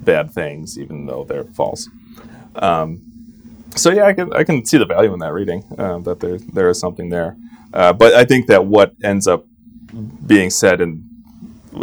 bad 0.00 0.30
things, 0.32 0.78
even 0.78 1.06
though 1.06 1.24
they're 1.24 1.44
false. 1.44 1.88
Um, 2.56 3.07
so 3.76 3.90
yeah, 3.90 4.04
I 4.04 4.12
can 4.12 4.32
I 4.32 4.44
can 4.44 4.64
see 4.64 4.78
the 4.78 4.86
value 4.86 5.12
in 5.12 5.20
that 5.20 5.32
reading. 5.32 5.64
Uh, 5.78 5.98
that 5.98 6.20
there 6.20 6.38
there 6.38 6.68
is 6.68 6.78
something 6.78 7.08
there, 7.10 7.36
uh, 7.72 7.92
but 7.92 8.14
I 8.14 8.24
think 8.24 8.46
that 8.46 8.66
what 8.66 8.94
ends 9.02 9.26
up 9.26 9.46
being 10.26 10.50
said 10.50 10.80
and 10.80 11.04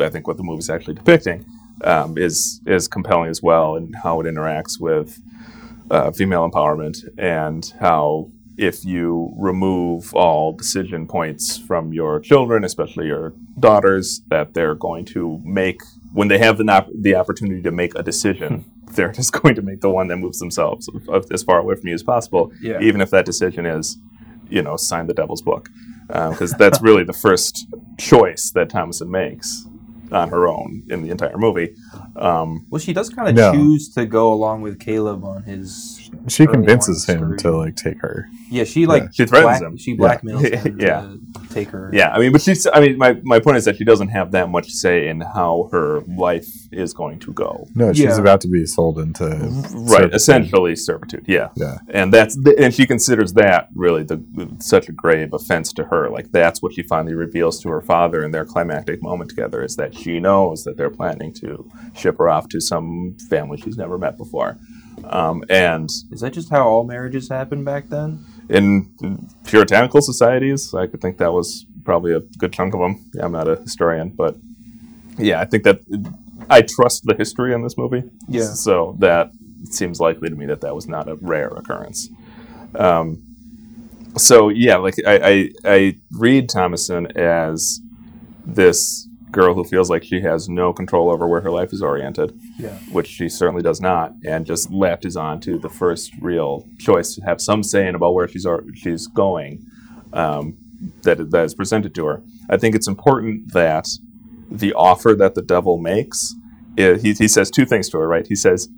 I 0.01 0.09
think 0.09 0.27
what 0.27 0.37
the 0.37 0.43
movie's 0.43 0.69
actually 0.69 0.95
depicting 0.95 1.45
um, 1.83 2.17
is 2.17 2.61
is 2.65 2.87
compelling 2.87 3.29
as 3.29 3.41
well, 3.41 3.75
and 3.75 3.95
how 4.03 4.19
it 4.21 4.25
interacts 4.25 4.79
with 4.79 5.19
uh, 5.91 6.11
female 6.11 6.49
empowerment 6.49 6.97
and 7.17 7.73
how 7.79 8.31
if 8.57 8.85
you 8.85 9.33
remove 9.37 10.13
all 10.15 10.53
decision 10.53 11.07
points 11.07 11.57
from 11.57 11.91
your 11.91 12.19
children, 12.19 12.63
especially 12.63 13.07
your 13.07 13.33
daughters, 13.59 14.21
that 14.29 14.53
they're 14.53 14.75
going 14.75 15.05
to 15.05 15.41
make 15.43 15.81
when 16.13 16.29
they 16.29 16.37
have 16.37 16.57
the 16.57 16.85
the 16.99 17.15
opportunity 17.15 17.61
to 17.61 17.71
make 17.71 17.93
a 17.95 18.03
decision, 18.03 18.65
they're 18.93 19.11
just 19.11 19.31
going 19.41 19.55
to 19.55 19.61
make 19.61 19.81
the 19.81 19.89
one 19.89 20.07
that 20.09 20.17
moves 20.17 20.39
themselves 20.39 20.89
as 21.31 21.43
far 21.43 21.59
away 21.59 21.75
from 21.75 21.87
you 21.87 21.93
as 21.93 22.03
possible, 22.03 22.51
Yeah. 22.61 22.79
even 22.81 23.01
if 23.01 23.09
that 23.11 23.25
decision 23.25 23.65
is, 23.65 23.97
you 24.49 24.61
know, 24.61 24.77
sign 24.77 25.07
the 25.07 25.13
devil's 25.13 25.41
book, 25.41 25.69
because 26.07 26.51
that's 26.53 26.81
really 26.81 27.03
the 27.03 27.13
first 27.13 27.65
choice 27.97 28.51
that 28.51 28.69
Thomasin 28.69 29.07
makes 29.09 29.65
on 30.11 30.29
her 30.29 30.47
own 30.47 30.83
in 30.89 31.01
the 31.01 31.09
entire 31.09 31.37
movie. 31.37 31.75
Um, 32.15 32.65
Well, 32.69 32.79
she 32.79 32.93
does 32.93 33.09
kind 33.09 33.27
of 33.27 33.35
No. 33.35 33.51
choose 33.53 33.89
to 33.95 34.05
go 34.05 34.31
along 34.31 34.61
with 34.61 34.79
Caleb 34.79 35.23
on 35.25 35.43
his. 35.43 36.04
She 36.27 36.45
convinces 36.47 37.05
him 37.05 37.17
story. 37.19 37.37
to 37.39 37.51
like 37.57 37.75
take 37.75 37.99
her. 38.01 38.27
Yeah, 38.49 38.63
she 38.63 38.85
like 38.85 39.13
She 39.13 39.25
threatens 39.25 39.59
black- 39.59 39.61
him. 39.61 39.77
She 39.77 39.91
Yeah. 39.91 39.97
blackmails 39.97 40.53
him 40.65 40.79
Yeah. 40.79 41.01
to 41.01 41.53
take 41.53 41.69
her. 41.69 41.89
Yeah, 41.93 42.09
I 42.11 42.19
mean, 42.19 42.31
but 42.31 42.41
she's. 42.41 42.67
I 42.67 42.79
mean, 42.79 42.97
my, 42.97 43.17
my 43.23 43.39
point 43.39 43.57
is 43.57 43.65
that 43.65 43.77
she 43.77 43.83
doesn't 43.83 44.09
have 44.09 44.31
that 44.31 44.49
much 44.49 44.69
say 44.71 45.07
in 45.07 45.21
how 45.21 45.69
her 45.71 46.01
life 46.07 46.47
is 46.71 46.93
going 46.93 47.19
to 47.19 47.33
go. 47.33 47.67
No, 47.75 47.91
she's 47.93 48.03
Yeah. 48.05 48.19
about 48.19 48.41
to 48.41 48.47
be 48.47 48.65
sold 48.65 48.99
into 48.99 49.25
Right, 49.25 49.41
servitude. 49.71 50.13
essentially 50.15 50.75
servitude. 50.75 51.25
Yeah, 51.27 51.49
Yeah. 51.55 51.77
and 51.89 52.13
that's 52.13 52.35
the, 52.35 52.55
and 52.59 52.73
she 52.73 52.85
considers 52.85 53.33
that 53.33 53.69
really 53.75 54.03
the, 54.03 54.23
such 54.59 54.89
a 54.89 54.91
grave 54.91 55.33
offense 55.33 55.73
to 55.73 55.85
her. 55.85 56.09
Like 56.09 56.31
that's 56.31 56.61
what 56.61 56.73
she 56.73 56.83
finally 56.83 57.15
reveals 57.15 57.59
to 57.61 57.69
her 57.69 57.81
father 57.81 58.23
in 58.23 58.31
their 58.31 58.45
climactic 58.45 59.01
moment 59.01 59.29
together 59.29 59.63
is 59.63 59.75
that 59.77 59.95
she 59.95 60.19
knows 60.19 60.63
that 60.65 60.77
they're 60.77 60.89
planning 60.89 61.33
to 61.41 61.69
ship 61.95 62.17
her 62.19 62.29
off 62.29 62.47
to 62.49 62.61
some 62.61 63.15
family 63.29 63.57
she's 63.57 63.77
never 63.77 63.97
met 63.97 64.17
before. 64.17 64.57
Um, 65.03 65.43
and 65.49 65.89
Is 66.11 66.21
that 66.21 66.33
just 66.33 66.49
how 66.49 66.67
all 66.67 66.83
marriages 66.83 67.29
happened 67.29 67.65
back 67.65 67.89
then? 67.89 68.25
in 68.49 69.27
puritanical 69.43 70.01
societies, 70.01 70.73
I 70.73 70.87
could 70.87 71.01
think 71.01 71.17
that 71.17 71.33
was 71.33 71.65
probably 71.83 72.13
a 72.13 72.19
good 72.37 72.53
chunk 72.53 72.73
of 72.73 72.79
them. 72.79 73.03
Yeah, 73.13 73.25
I'm 73.25 73.31
not 73.31 73.47
a 73.47 73.55
historian, 73.55 74.09
but 74.09 74.35
yeah, 75.17 75.39
I 75.39 75.45
think 75.45 75.63
that 75.63 75.79
I 76.49 76.61
trust 76.61 77.05
the 77.05 77.15
history 77.15 77.53
in 77.53 77.63
this 77.63 77.77
movie. 77.77 78.03
Yeah. 78.27 78.43
So 78.43 78.95
that 78.99 79.31
seems 79.69 79.99
likely 79.99 80.29
to 80.29 80.35
me 80.35 80.45
that 80.47 80.61
that 80.61 80.75
was 80.75 80.87
not 80.87 81.07
a 81.07 81.15
rare 81.15 81.47
occurrence. 81.47 82.09
Um, 82.75 83.23
so 84.17 84.49
yeah, 84.49 84.77
like 84.77 84.95
I, 85.05 85.17
I, 85.17 85.49
I 85.65 85.97
read 86.11 86.49
Thomasin 86.49 87.15
as 87.17 87.81
this 88.45 89.04
girl 89.39 89.53
who 89.53 89.63
feels 89.73 89.89
like 89.89 90.03
she 90.03 90.19
has 90.21 90.47
no 90.47 90.67
control 90.73 91.05
over 91.13 91.27
where 91.27 91.41
her 91.41 91.51
life 91.59 91.71
is 91.73 91.81
oriented 91.81 92.29
Yeah. 92.57 92.75
which 92.97 93.07
she 93.07 93.27
certainly 93.29 93.61
does 93.69 93.81
not, 93.81 94.13
and 94.25 94.45
just 94.45 94.71
latches 94.71 95.15
on 95.27 95.39
to 95.41 95.51
the 95.65 95.69
first 95.81 96.11
real 96.21 96.51
choice 96.87 97.09
to 97.15 97.21
have 97.29 97.39
some 97.41 97.61
saying 97.61 97.95
about 97.95 98.13
where 98.15 98.27
she's 98.27 98.45
ar- 98.45 98.63
she's 98.81 99.07
going 99.07 99.51
um, 100.13 100.57
that 101.03 101.17
that 101.31 101.43
is 101.49 101.53
presented 101.61 101.93
to 101.95 102.05
her. 102.05 102.17
I 102.49 102.57
think 102.57 102.75
it's 102.75 102.87
important 102.87 103.53
that 103.53 103.85
the 104.63 104.73
offer 104.73 105.11
that 105.21 105.33
the 105.35 105.41
devil 105.41 105.77
makes, 105.77 106.33
i- 106.77 106.97
he, 107.03 107.13
he 107.13 107.27
says 107.27 107.49
two 107.51 107.65
things 107.65 107.89
to 107.89 107.97
her, 107.99 108.07
right? 108.07 108.25
He 108.27 108.35
says, 108.35 108.69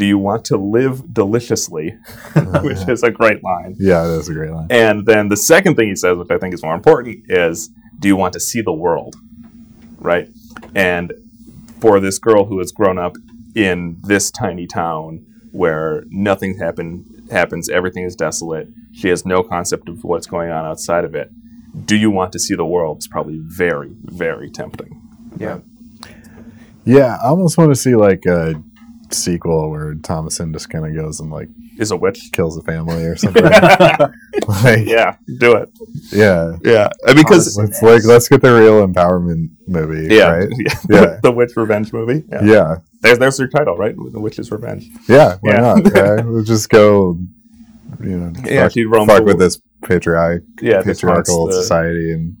"Do 0.00 0.04
you 0.04 0.18
want 0.18 0.44
to 0.46 0.56
live 0.78 1.14
deliciously?" 1.14 1.86
which 2.62 2.82
is 2.88 3.02
a 3.02 3.10
great 3.10 3.42
line. 3.50 3.76
Yeah, 3.78 4.02
that's 4.06 4.28
a 4.28 4.34
great 4.34 4.50
line. 4.52 4.66
And 4.70 5.06
then 5.06 5.28
the 5.28 5.36
second 5.54 5.76
thing 5.76 5.88
he 5.88 5.96
says, 5.96 6.16
which 6.18 6.30
I 6.30 6.38
think 6.38 6.52
is 6.54 6.62
more 6.62 6.74
important, 6.74 7.16
is 7.28 7.70
do 7.98 8.08
you 8.08 8.16
want 8.16 8.32
to 8.34 8.40
see 8.40 8.60
the 8.60 8.72
world? 8.86 9.14
Right? 10.02 10.28
And 10.74 11.12
for 11.80 12.00
this 12.00 12.18
girl 12.18 12.44
who 12.44 12.58
has 12.58 12.72
grown 12.72 12.98
up 12.98 13.16
in 13.54 13.98
this 14.02 14.30
tiny 14.30 14.66
town 14.66 15.24
where 15.52 16.04
nothing 16.08 16.58
happen, 16.58 17.04
happens, 17.30 17.68
everything 17.68 18.04
is 18.04 18.16
desolate, 18.16 18.68
she 18.92 19.08
has 19.08 19.24
no 19.24 19.42
concept 19.42 19.88
of 19.88 20.04
what's 20.04 20.26
going 20.26 20.50
on 20.50 20.64
outside 20.64 21.04
of 21.04 21.14
it. 21.14 21.30
Do 21.86 21.96
you 21.96 22.10
want 22.10 22.32
to 22.32 22.38
see 22.38 22.54
the 22.54 22.66
world? 22.66 22.98
It's 22.98 23.08
probably 23.08 23.38
very, 23.42 23.92
very 24.04 24.50
tempting. 24.50 25.00
Yeah. 25.38 25.60
Yeah, 26.84 27.16
I 27.22 27.28
almost 27.28 27.56
want 27.56 27.70
to 27.70 27.76
see 27.76 27.94
like 27.94 28.26
a 28.26 28.62
sequel 29.14 29.70
where 29.70 29.94
Thomasin 29.94 30.52
just 30.52 30.70
kind 30.70 30.86
of 30.86 30.94
goes 30.94 31.20
and 31.20 31.30
like 31.30 31.48
Is 31.78 31.90
a 31.90 31.96
witch? 31.96 32.30
kills 32.32 32.56
a 32.56 32.62
family 32.62 33.04
or 33.04 33.16
something. 33.22 33.42
like, 34.48 34.86
Yeah, 34.86 35.16
do 35.38 35.56
it. 35.56 35.70
yeah. 36.12 36.56
Yeah, 36.64 36.88
because 37.14 37.56
Let's 37.56 37.82
like 37.82 38.04
let's 38.04 38.28
get 38.28 38.40
the 38.42 38.52
real 38.52 38.86
empowerment 38.86 39.50
movie. 39.66 40.14
yeah, 40.14 40.28
right? 40.30 40.48
yeah, 40.58 40.74
Yeah. 40.90 41.20
the 41.22 41.32
witch 41.32 41.52
revenge 41.56 41.92
movie. 41.92 42.24
Yeah. 42.30 42.44
yeah, 42.44 42.76
There's 43.00 43.18
there's 43.18 43.38
your 43.38 43.48
title, 43.48 43.76
right? 43.76 43.94
The 43.96 44.20
Witch's 44.20 44.50
Revenge. 44.50 44.88
yeah. 45.08 45.36
Why 45.40 45.52
Yeah. 45.52 45.60
not? 45.60 45.94
Yeah, 45.94 46.20
we'll 46.22 46.44
just 46.44 46.68
go. 46.70 47.18
You 48.02 48.18
know, 48.18 48.32
Yeah, 48.44 48.68
fuck, 48.68 49.06
fuck 49.06 49.24
with 49.24 49.38
this 49.38 49.60
patriarch, 49.84 50.42
Yeah, 50.60 50.82
patriarchal 50.82 51.52
society 51.52 52.10
in 52.12 52.36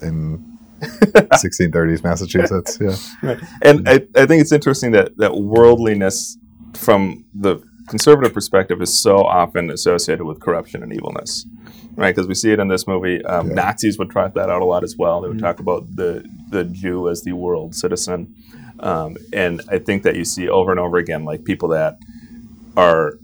in 0.00 0.49
1630s 0.82 2.02
Massachusetts. 2.02 2.78
Yeah, 2.80 2.96
Right. 3.22 3.38
And 3.62 3.88
I, 3.88 3.94
I 4.14 4.26
think 4.26 4.40
it's 4.40 4.52
interesting 4.52 4.92
that, 4.92 5.16
that 5.18 5.36
worldliness 5.36 6.36
from 6.74 7.24
the 7.34 7.62
conservative 7.88 8.32
perspective 8.32 8.80
is 8.80 8.96
so 8.96 9.18
often 9.18 9.70
associated 9.70 10.24
with 10.24 10.40
corruption 10.40 10.82
and 10.82 10.92
evilness, 10.92 11.44
right? 11.96 12.14
Because 12.14 12.28
we 12.28 12.34
see 12.34 12.52
it 12.52 12.60
in 12.60 12.68
this 12.68 12.86
movie. 12.86 13.22
Um, 13.24 13.48
Yeah. 13.48 13.54
Nazis 13.54 13.98
would 13.98 14.10
trot 14.10 14.34
that 14.34 14.48
out 14.48 14.62
a 14.62 14.64
lot 14.64 14.84
as 14.84 14.96
well. 14.96 15.20
They 15.20 15.28
would 15.28 15.40
talk 15.40 15.58
about 15.60 15.84
the, 15.96 16.24
the 16.50 16.64
Jew 16.64 17.08
as 17.08 17.22
the 17.22 17.32
world 17.32 17.74
citizen. 17.74 18.34
Um, 18.78 19.16
and 19.32 19.60
I 19.68 19.78
think 19.78 20.04
that 20.04 20.16
you 20.16 20.24
see 20.24 20.48
over 20.48 20.70
and 20.70 20.80
over 20.80 20.96
again, 20.96 21.24
like 21.24 21.44
people 21.44 21.68
that 21.70 21.98
are 22.76 23.14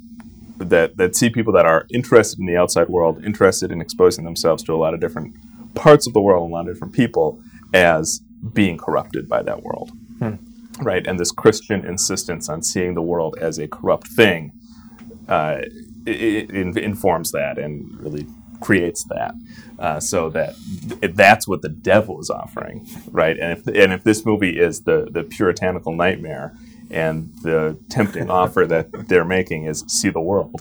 that 0.58 0.96
that 0.96 1.14
see 1.14 1.30
people 1.30 1.52
that 1.52 1.66
are 1.66 1.86
interested 1.92 2.38
in 2.38 2.46
the 2.46 2.56
outside 2.56 2.88
world, 2.88 3.22
interested 3.24 3.70
in 3.70 3.80
exposing 3.80 4.24
themselves 4.24 4.62
to 4.64 4.74
a 4.74 4.76
lot 4.76 4.94
of 4.94 5.00
different 5.00 5.34
parts 5.74 6.06
of 6.06 6.14
the 6.14 6.20
world 6.20 6.44
and 6.44 6.52
a 6.52 6.54
lot 6.54 6.68
of 6.68 6.74
different 6.74 6.94
people 6.94 7.40
as 7.74 8.20
being 8.52 8.78
corrupted 8.78 9.28
by 9.28 9.42
that 9.42 9.62
world. 9.62 9.90
Right, 10.80 11.06
and 11.06 11.18
this 11.18 11.32
Christian 11.32 11.86
insistence 11.86 12.48
on 12.48 12.62
seeing 12.62 12.94
the 12.94 13.02
world 13.02 13.36
as 13.40 13.58
a 13.58 13.66
corrupt 13.66 14.08
thing 14.08 14.52
uh, 15.28 15.58
it, 16.06 16.54
it 16.54 16.76
informs 16.76 17.32
that 17.32 17.58
and 17.58 17.98
really 18.00 18.26
creates 18.60 19.04
that, 19.04 19.34
uh, 19.78 20.00
so 20.00 20.30
that 20.30 20.54
th- 21.00 21.14
that's 21.14 21.48
what 21.48 21.62
the 21.62 21.68
devil 21.68 22.20
is 22.20 22.30
offering, 22.30 22.86
right? 23.10 23.38
And 23.38 23.58
if 23.58 23.66
and 23.66 23.92
if 23.92 24.04
this 24.04 24.24
movie 24.24 24.58
is 24.58 24.82
the 24.82 25.08
the 25.10 25.24
puritanical 25.24 25.92
nightmare, 25.92 26.54
and 26.90 27.32
the 27.42 27.78
tempting 27.90 28.30
offer 28.42 28.66
that 28.66 29.08
they're 29.08 29.24
making 29.24 29.64
is 29.64 29.84
see 29.88 30.10
the 30.10 30.20
world. 30.20 30.60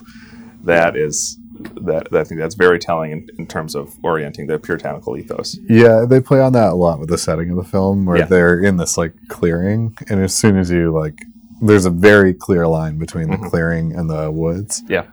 That 0.64 0.96
is 0.96 1.38
that 1.82 2.08
I 2.12 2.24
think 2.24 2.40
that's 2.40 2.54
very 2.54 2.78
telling 2.78 3.12
in, 3.12 3.28
in 3.38 3.46
terms 3.46 3.74
of 3.74 3.94
orienting 4.02 4.46
the 4.46 4.58
puritanical 4.58 5.16
ethos. 5.16 5.58
Yeah, 5.68 6.04
they 6.08 6.20
play 6.20 6.40
on 6.40 6.52
that 6.52 6.72
a 6.72 6.74
lot 6.74 6.98
with 7.00 7.08
the 7.08 7.18
setting 7.18 7.50
of 7.50 7.56
the 7.56 7.64
film, 7.64 8.04
where 8.06 8.18
Yeah. 8.18 8.24
they're 8.26 8.60
in 8.60 8.76
this 8.76 8.96
like 8.98 9.14
clearing, 9.28 9.96
and 10.08 10.20
as 10.22 10.34
soon 10.34 10.56
as 10.58 10.70
you 10.70 10.92
like, 10.92 11.18
there's 11.62 11.86
a 11.86 11.90
very 11.90 12.34
clear 12.34 12.66
line 12.66 12.98
between 12.98 13.30
the 13.30 13.38
clearing 13.48 13.94
and 13.94 14.10
the 14.10 14.30
woods, 14.30 14.82
Yeah, 14.88 15.04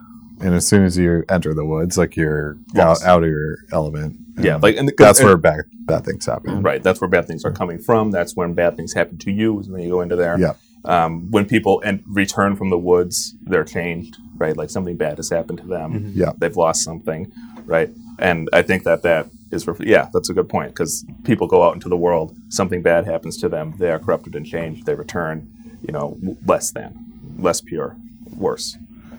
and 0.42 0.54
as 0.54 0.68
soon 0.68 0.84
as 0.84 0.98
you 0.98 1.24
enter 1.30 1.54
the 1.54 1.66
woods, 1.66 1.98
like 1.98 2.16
you're 2.18 2.58
out, 2.76 2.88
Lost. 2.88 3.06
out 3.06 3.24
of 3.24 3.30
your 3.30 3.58
element. 3.72 4.18
yeah, 4.38 4.58
like 4.62 4.76
and 4.78 4.90
the- 4.90 4.96
that's 4.98 5.20
and- 5.20 5.28
where 5.28 5.38
bad 5.38 5.62
bad 5.86 6.06
things 6.06 6.26
happen. 6.26 6.62
Right. 6.62 6.82
That's 6.82 7.02
where 7.02 7.10
bad 7.10 7.28
things 7.28 7.44
are 7.44 7.52
coming 7.52 7.78
from. 7.78 8.10
That's 8.12 8.36
when 8.38 8.54
bad 8.54 8.78
things 8.78 8.94
happen 8.94 9.18
to 9.20 9.32
you 9.32 9.60
is 9.60 9.70
when 9.70 9.82
you 9.82 9.90
go 9.90 10.00
into 10.02 10.16
there. 10.16 10.40
Yeah. 10.40 10.54
Um, 10.86 11.30
when 11.32 11.46
people 11.46 11.82
and 11.86 12.04
return 12.08 12.56
from 12.56 12.70
the 12.70 12.78
woods, 12.78 13.36
they're 13.44 13.66
changed. 13.66 14.16
Right. 14.38 14.56
Like 14.58 14.70
something 14.70 14.98
bad 14.98 15.18
has 15.18 15.30
happened 15.30 15.60
to 15.60 15.68
them. 15.68 15.94
Mm-hmm. 15.94 16.20
Yeah. 16.20 16.32
They've 16.38 16.56
lost 16.56 16.84
something. 16.84 17.32
Right. 17.66 17.90
And 18.20 18.50
I 18.54 18.62
think 18.62 18.84
that 18.84 19.04
that 19.04 19.28
is 19.52 19.64
for 19.64 19.76
yeah, 19.80 20.10
that's 20.14 20.30
a 20.30 20.34
good 20.34 20.50
point 20.50 20.70
because 20.72 21.06
people 21.24 21.48
go 21.48 21.64
out 21.64 21.74
into 21.76 21.90
the 21.90 21.98
world, 21.98 22.36
something 22.50 22.82
bad 22.82 23.06
happens 23.06 23.38
to 23.38 23.50
them, 23.50 23.76
they 23.78 23.90
are 23.92 24.00
corrupted 24.00 24.36
and 24.36 24.46
changed. 24.46 24.86
They 24.86 24.96
return, 24.96 25.50
you 25.82 25.92
know, 25.94 26.18
less 26.46 26.72
than, 26.72 27.36
less 27.38 27.62
pure, 27.62 27.96
worse. 28.36 28.78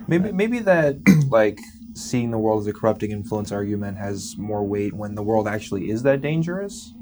Maybe 0.09 0.33
maybe 0.33 0.59
that 0.61 0.97
like 1.31 1.59
seeing 1.95 2.31
the 2.33 2.39
world 2.39 2.61
as 2.63 2.67
a 2.67 2.73
corrupting 2.73 3.13
influence 3.13 3.53
argument 3.53 3.97
has 3.99 4.37
more 4.37 4.65
weight 4.67 4.93
when 4.95 5.15
the 5.15 5.23
world 5.23 5.47
actually 5.47 5.91
is 5.91 6.03
that 6.03 6.21
dangerous. 6.21 6.93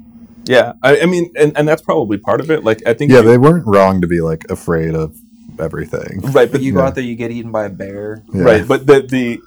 Yeah. 0.45 0.73
I, 0.83 0.99
I 1.01 1.05
mean, 1.07 1.31
and, 1.35 1.57
and 1.57 1.67
that's 1.67 1.81
probably 1.81 2.17
part 2.17 2.39
of 2.41 2.51
it. 2.51 2.63
Like 2.63 2.81
I 2.85 2.93
think 2.93 3.11
Yeah, 3.11 3.21
you- 3.21 3.27
they 3.29 3.37
weren't 3.37 3.65
wrong 3.65 4.01
to 4.01 4.07
be 4.07 4.21
like 4.21 4.45
afraid 4.49 4.93
of 4.93 5.17
everything. 5.59 6.21
right, 6.31 6.51
But 6.51 6.61
you 6.61 6.73
go 6.73 6.79
Yeah. 6.79 6.87
out 6.87 6.95
there, 6.95 7.03
you 7.03 7.15
get 7.15 7.31
eaten 7.31 7.51
by 7.51 7.65
a 7.65 7.69
bear. 7.69 8.23
Yeah. 8.33 8.43
Right, 8.43 8.67
but 8.67 8.85
the 8.87 9.01
the 9.01 9.39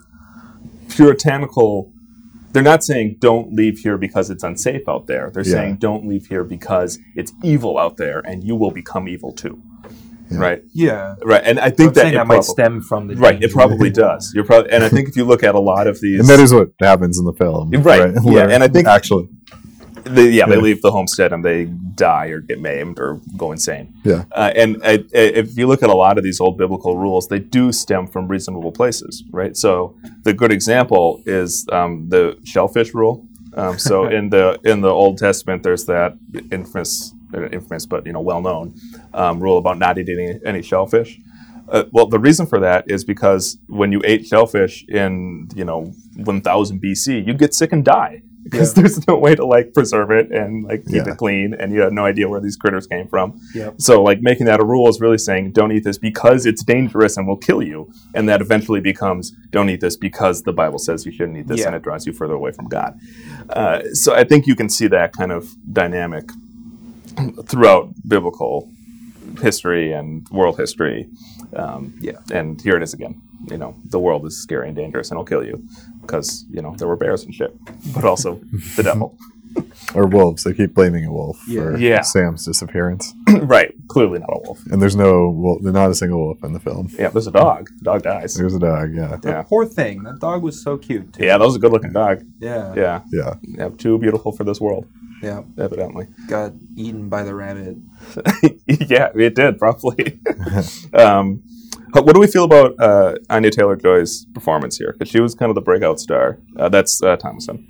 puritanical 0.89 1.93
they're 2.53 2.63
not 2.63 2.83
saying 2.83 3.17
don't 3.21 3.53
leave 3.53 3.81
here 3.81 3.99
because 3.99 4.31
it's 4.31 4.43
unsafe 4.43 4.89
out 4.89 5.07
there. 5.07 5.31
They're 5.35 5.45
Yeah. 5.45 5.53
saying 5.53 5.77
don't 5.77 6.07
leave 6.09 6.27
here 6.29 6.43
because 6.43 6.99
it's 7.15 7.33
evil 7.43 7.77
out 7.77 7.99
there 7.99 8.21
and 8.25 8.43
you 8.45 8.57
will 8.57 8.71
become 8.71 9.09
evil 9.09 9.33
too. 9.33 9.61
Right? 10.31 10.63
Yeah, 10.73 11.17
Right. 11.23 11.43
And 11.45 11.61
I 11.61 11.67
I'm 11.67 11.73
think 11.73 11.95
that, 11.95 12.01
saying 12.01 12.15
it 12.15 12.17
that 12.17 12.27
might 12.27 12.45
stem 12.45 12.81
from 12.81 13.09
the 13.09 13.15
Right, 13.15 13.41
it 13.43 13.53
probably 13.53 13.91
does. 13.91 14.33
You're 14.35 14.45
probably 14.45 14.71
and 14.73 14.83
I 14.83 14.89
think 14.89 15.09
if 15.09 15.17
you 15.17 15.25
look 15.25 15.45
at 15.45 15.55
a 15.55 15.61
lot 15.61 15.87
of 15.87 16.01
these 16.01 16.19
And 16.21 16.29
that 16.31 16.41
is 16.41 16.53
what 16.55 16.71
happens 16.81 17.19
in 17.19 17.27
the 17.27 17.33
film, 17.35 17.71
Right, 17.73 18.11
yeah, 18.15 18.21
Where- 18.23 18.51
and 18.51 18.63
I 18.65 18.69
think- 18.69 18.89
actually, 18.89 19.29
they, 20.07 20.31
yeah, 20.31 20.47
they 20.47 20.57
leave 20.57 20.83
the 20.83 20.91
homestead 20.91 21.33
and 21.33 21.45
they 21.45 21.65
die 21.65 22.27
or 22.27 22.41
get 22.41 22.61
maimed 22.61 22.99
or 22.99 23.21
go 23.37 23.53
insane. 23.53 23.95
yeah, 24.05 24.25
Uh, 24.33 24.53
and 24.55 24.77
uh, 24.83 24.99
if 25.13 25.57
you 25.57 25.67
look 25.67 25.83
at 25.83 25.91
a 25.91 25.95
lot 25.95 26.19
of 26.19 26.25
these 26.25 26.41
old 26.41 26.57
biblical 26.57 26.97
rules, 26.97 27.29
they 27.29 27.39
do 27.39 27.73
stem 27.73 28.07
from 28.07 28.29
reasonable 28.29 28.73
places, 28.73 29.25
right? 29.31 29.57
So 29.57 29.97
the 30.23 30.33
good 30.33 30.53
example 30.53 31.23
is 31.27 31.67
um, 31.73 32.09
the 32.09 32.39
shellfish 32.45 32.95
rule. 32.95 33.27
Um, 33.57 33.79
so 33.79 34.07
in 34.19 34.31
the 34.31 34.61
in 34.65 34.81
the 34.81 34.91
Old 34.91 35.19
Testament, 35.19 35.63
there's 35.63 35.85
that 35.87 36.17
infamous, 36.51 37.13
uh, 37.35 37.49
infamous, 37.49 37.87
but 37.87 38.07
you 38.07 38.13
know, 38.13 38.21
well 38.21 38.41
known 38.43 38.75
um, 39.15 39.41
rule 39.41 39.59
about 39.59 39.79
not 39.79 39.99
eating 39.99 40.19
any, 40.21 40.41
any 40.45 40.63
shellfish. 40.63 41.19
Uh, 41.69 41.85
well, 41.91 42.07
the 42.07 42.19
reason 42.21 42.47
for 42.47 42.61
that 42.61 42.85
is 42.87 43.03
because 43.05 43.59
when 43.67 43.91
you 43.91 44.01
ate 44.05 44.25
shellfish 44.25 44.85
in 44.89 45.49
you 45.55 45.65
know 45.65 45.93
1000 46.17 46.81
BC, 46.81 47.27
you'd 47.27 47.39
get 47.39 47.55
sick 47.55 47.73
and 47.73 47.85
die 47.85 48.23
because 48.51 48.75
there's 48.75 49.07
no 49.07 49.17
way 49.17 49.35
to 49.35 49.45
like 49.45 49.75
preserve 49.75 50.11
it 50.11 50.31
and 50.31 50.65
like 50.65 50.85
keep 50.85 51.05
Yeah. 51.07 51.13
it 51.13 51.17
clean, 51.19 51.55
and 51.55 51.73
you 51.73 51.81
have 51.81 51.93
no 51.93 52.05
idea 52.05 52.29
where 52.29 52.41
these 52.41 52.57
critters 52.57 52.87
came 52.87 53.07
from. 53.09 53.41
Yep. 53.55 53.75
So, 53.79 54.03
like 54.03 54.21
making 54.21 54.47
that 54.47 54.61
a 54.61 54.65
rule 54.65 54.89
is 54.89 55.01
really 55.01 55.19
saying 55.19 55.53
don't 55.53 55.73
eat 55.73 55.85
this 55.85 55.99
because 55.99 56.47
it's 56.47 56.63
dangerous 56.65 57.17
and 57.17 57.27
will 57.27 57.37
kill 57.37 57.63
you, 57.63 57.91
and 58.15 58.29
that 58.29 58.41
eventually 58.41 58.81
becomes 58.81 59.33
don't 59.51 59.69
eat 59.71 59.81
this 59.81 59.97
because 59.97 60.43
the 60.43 60.53
Bible 60.53 60.79
says 60.79 61.05
you 61.07 61.13
shouldn't 61.13 61.37
eat 61.39 61.49
this 61.49 61.61
Yeah. 61.61 61.67
and 61.69 61.77
it 61.77 61.83
draws 61.83 62.07
you 62.07 62.13
further 62.13 62.35
away 62.35 62.53
from 62.53 62.69
God. 62.69 62.99
Uh, 63.51 63.83
so, 63.93 64.15
I 64.15 64.25
think 64.25 64.47
you 64.47 64.55
can 64.57 64.69
see 64.69 64.87
that 64.89 65.13
kind 65.13 65.33
of 65.33 65.55
dynamic 65.73 66.31
throughout 67.47 67.91
biblical 68.07 68.69
history 69.41 69.93
and 69.93 70.29
world 70.31 70.57
history. 70.57 71.09
Um, 71.55 71.95
Yeah. 72.01 72.19
and 72.33 72.61
here 72.61 72.77
it 72.77 72.83
is 72.83 72.93
again. 72.95 73.21
You 73.47 73.59
know, 73.59 73.75
the 73.85 73.99
world 74.01 74.27
is 74.27 74.37
scary 74.43 74.67
and 74.69 74.77
dangerous 74.77 75.11
and 75.11 75.17
it'll 75.17 75.25
kill 75.27 75.45
you 75.45 75.63
because 76.03 76.45
you 76.51 76.63
know 76.63 76.75
there 76.79 76.89
were 76.89 76.97
bears 76.97 77.25
and 77.25 77.35
shit, 77.35 77.53
but 77.95 78.05
also 78.05 78.41
the 78.77 78.83
devil. 78.83 79.17
or 79.95 80.07
wolves. 80.07 80.45
They 80.45 80.53
keep 80.53 80.75
blaming 80.75 81.07
a 81.07 81.11
wolf 81.13 81.39
Yeah. 81.49 81.61
for 81.63 81.77
Yeah. 81.79 82.01
Sam's 82.03 82.45
disappearance, 82.45 83.15
right? 83.41 83.73
Clearly 83.89 84.19
not 84.19 84.29
a 84.31 84.41
wolf. 84.45 84.61
and 84.71 84.83
there's 84.83 84.97
no 84.97 85.31
wolf, 85.31 85.63
not 85.63 85.89
a 85.91 85.95
single 85.95 86.19
wolf 86.27 86.45
in 86.45 86.53
the 86.53 86.61
film. 86.61 86.91
Yeah, 86.99 87.09
there's 87.09 87.27
a 87.27 87.31
dog. 87.31 87.71
The 87.79 87.85
dog 87.85 88.03
dies. 88.03 88.35
There's 88.35 88.55
a 88.55 88.59
dog. 88.59 88.93
Yeah, 88.95 89.17
Yeah. 89.25 89.43
Poor 89.43 89.65
thing. 89.65 90.03
That 90.03 90.19
dog 90.19 90.43
was 90.43 90.63
so 90.63 90.77
cute. 90.77 91.15
Too. 91.15 91.25
Yeah, 91.25 91.39
that 91.39 91.45
was 91.45 91.57
a 91.57 91.59
good 91.59 91.73
looking 91.73 91.93
dog. 91.93 92.23
Yeah. 92.39 92.75
Yeah. 92.77 93.01
yeah. 93.11 93.35
yeah, 93.43 93.69
too 93.71 93.97
beautiful 93.99 94.33
for 94.33 94.45
this 94.45 94.61
world, 94.61 94.87
Yeah. 95.23 95.43
evidently. 95.57 96.09
Got 96.29 96.53
eaten 96.77 97.09
by 97.09 97.23
the 97.23 97.35
rabbit. 97.35 97.79
yeah, 98.67 99.09
it 99.15 99.35
did 99.35 99.59
probably. 99.59 100.21
um, 100.93 101.43
but 101.97 102.05
what 102.05 102.13
do 102.13 102.21
we 102.21 102.27
feel 102.27 102.45
about 102.45 102.79
uh, 102.79 103.15
Anya 103.31 103.51
Taylor 103.51 103.75
Joy's 103.75 104.27
performance 104.27 104.77
here? 104.77 104.93
Because 104.93 105.09
she 105.09 105.19
was 105.19 105.35
kind 105.35 105.49
of 105.49 105.55
the 105.55 105.63
breakout 105.63 105.99
star. 105.99 106.39
Uh, 106.55 106.69
that's 106.69 107.03
uh, 107.03 107.17
Thomasin. 107.17 107.67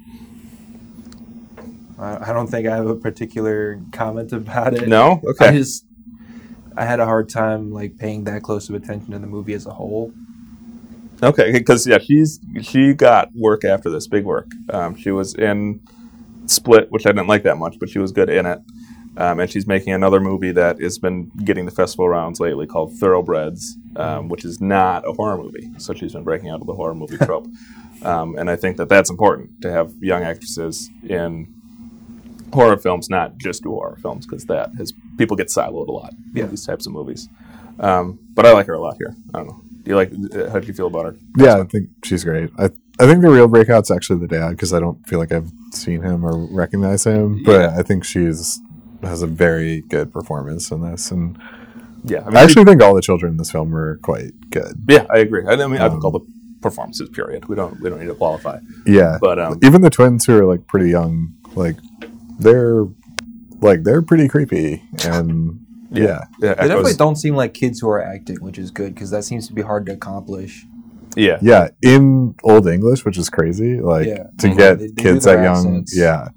I, 1.96 2.30
I 2.30 2.32
don't 2.32 2.48
think 2.48 2.66
I 2.66 2.74
have 2.74 2.88
a 2.88 2.96
particular 2.96 3.80
comment 3.92 4.32
about 4.32 4.74
it. 4.74 4.88
No, 4.88 5.22
I 5.24 5.30
okay. 5.30 5.58
just 5.58 5.86
I 6.76 6.84
had 6.84 6.98
a 6.98 7.04
hard 7.04 7.28
time 7.28 7.70
like 7.70 7.98
paying 7.98 8.24
that 8.24 8.42
close 8.42 8.68
of 8.68 8.74
attention 8.74 9.12
to 9.12 9.20
the 9.20 9.28
movie 9.28 9.54
as 9.54 9.64
a 9.64 9.70
whole. 9.70 10.12
Okay, 11.22 11.52
because 11.52 11.86
yeah, 11.86 11.98
she's 11.98 12.40
she 12.62 12.94
got 12.94 13.30
work 13.32 13.64
after 13.64 13.90
this, 13.90 14.08
big 14.08 14.24
work. 14.24 14.48
Um, 14.70 14.96
she 14.96 15.12
was 15.12 15.36
in 15.36 15.80
Split, 16.46 16.90
which 16.90 17.06
I 17.06 17.10
didn't 17.10 17.28
like 17.28 17.44
that 17.44 17.58
much, 17.58 17.76
but 17.78 17.88
she 17.90 18.00
was 18.00 18.10
good 18.10 18.28
in 18.28 18.44
it. 18.44 18.58
Um, 19.18 19.40
and 19.40 19.50
she's 19.50 19.66
making 19.66 19.92
another 19.94 20.20
movie 20.20 20.52
that 20.52 20.78
has 20.80 20.98
been 20.98 21.30
getting 21.44 21.64
the 21.64 21.70
festival 21.70 22.08
rounds 22.08 22.38
lately 22.38 22.66
called 22.66 22.92
Thoroughbreds, 22.98 23.76
um, 23.96 24.28
which 24.28 24.44
is 24.44 24.60
not 24.60 25.08
a 25.08 25.12
horror 25.12 25.38
movie. 25.38 25.70
So 25.78 25.94
she's 25.94 26.12
been 26.12 26.22
breaking 26.24 26.50
out 26.50 26.60
of 26.60 26.66
the 26.66 26.74
horror 26.74 26.94
movie 26.94 27.16
trope. 27.16 27.46
um, 28.02 28.36
and 28.36 28.50
I 28.50 28.56
think 28.56 28.76
that 28.76 28.88
that's 28.90 29.08
important 29.08 29.62
to 29.62 29.72
have 29.72 29.92
young 30.02 30.22
actresses 30.22 30.90
in 31.02 31.52
horror 32.52 32.76
films, 32.76 33.08
not 33.10 33.38
just 33.38 33.62
do 33.62 33.70
horror 33.70 33.96
films, 34.00 34.26
because 34.26 34.44
that 34.46 34.70
has 34.76 34.92
people 35.18 35.36
get 35.36 35.48
siloed 35.48 35.88
a 35.88 35.92
lot 35.92 36.12
Yeah. 36.32 36.44
in 36.44 36.50
these 36.50 36.64
types 36.66 36.86
of 36.86 36.92
movies. 36.92 37.28
Um, 37.80 38.18
but 38.34 38.46
I 38.46 38.52
like 38.52 38.66
her 38.66 38.74
a 38.74 38.80
lot 38.80 38.96
here. 38.98 39.14
I 39.34 39.38
don't 39.38 39.48
know. 39.48 39.60
Do 39.82 39.90
you 39.90 39.96
like? 39.96 40.10
uh, 40.34 40.50
How 40.50 40.58
do 40.58 40.66
you 40.66 40.72
feel 40.74 40.86
about 40.88 41.04
her? 41.06 41.16
Yeah, 41.38 41.58
I 41.58 41.64
think 41.64 41.88
she's 42.04 42.24
great. 42.24 42.50
I 42.58 42.70
I 42.98 43.04
think 43.06 43.20
the 43.20 43.28
real 43.30 43.46
breakout's 43.46 43.90
actually 43.90 44.20
the 44.20 44.26
dad 44.26 44.50
because 44.50 44.72
I 44.72 44.80
don't 44.80 45.06
feel 45.06 45.18
like 45.18 45.30
I've 45.30 45.52
seen 45.72 46.00
him 46.02 46.24
or 46.24 46.46
recognize 46.46 47.04
him, 47.04 47.42
but 47.44 47.60
Yeah. 47.60 47.76
I 47.78 47.82
think 47.82 48.04
she's 48.04 48.58
has 49.02 49.22
a 49.22 49.26
very 49.26 49.82
good 49.82 50.12
performance 50.12 50.70
in 50.70 50.82
this, 50.82 51.10
and 51.10 51.38
Yeah, 52.04 52.22
I, 52.22 52.26
mean, 52.28 52.36
I 52.36 52.42
actually 52.42 52.64
think 52.64 52.82
all 52.82 52.94
the 52.94 53.02
children 53.02 53.32
in 53.32 53.36
this 53.38 53.50
film 53.50 53.70
were 53.70 53.98
quite 54.02 54.32
good. 54.50 54.84
yeah, 54.88 55.06
I 55.10 55.18
agree. 55.18 55.44
I, 55.46 55.52
I 55.52 55.56
mean, 55.66 55.80
I 55.80 55.88
think 55.88 56.02
Um, 56.02 56.04
all 56.04 56.10
the 56.12 56.26
performances. 56.62 57.08
Period. 57.10 57.46
We 57.48 57.56
don't. 57.56 57.80
We 57.80 57.90
don't 57.90 58.00
need 58.00 58.06
to 58.06 58.14
qualify. 58.14 58.58
Yeah, 58.86 59.18
But 59.20 59.38
um, 59.38 59.58
even 59.62 59.82
the 59.82 59.90
twins 59.90 60.24
who 60.24 60.36
are 60.38 60.44
like 60.44 60.66
pretty 60.66 60.90
young, 60.90 61.34
like 61.54 61.76
they're 62.38 62.84
like 63.60 63.82
they're 63.84 64.02
pretty 64.02 64.28
creepy, 64.28 64.82
and 65.04 65.60
yeah, 65.90 66.24
yeah, 66.40 66.54
They 66.54 66.68
definitely 66.68 66.94
don't 66.94 67.16
seem 67.16 67.36
like 67.36 67.54
kids 67.54 67.80
who 67.80 67.88
are 67.88 68.02
acting, 68.02 68.36
which 68.40 68.58
is 68.58 68.70
good 68.70 68.94
because 68.94 69.10
that 69.10 69.24
seems 69.24 69.46
to 69.48 69.54
be 69.54 69.62
hard 69.62 69.86
to 69.86 69.92
accomplish. 69.92 70.66
yeah, 71.16 71.38
yeah, 71.40 71.68
in 71.82 72.34
old 72.44 72.66
English, 72.68 73.04
which 73.04 73.16
is 73.16 73.30
crazy. 73.30 73.80
Like 73.80 74.06
Yeah. 74.06 74.24
to 74.38 74.46
Mhm. 74.48 74.56
get 74.58 74.78
They- 74.78 74.86
they 74.88 75.02
kids 75.02 75.24
their 75.24 75.36
that 75.38 75.42
young, 75.44 75.84
yeah, 75.94 76.28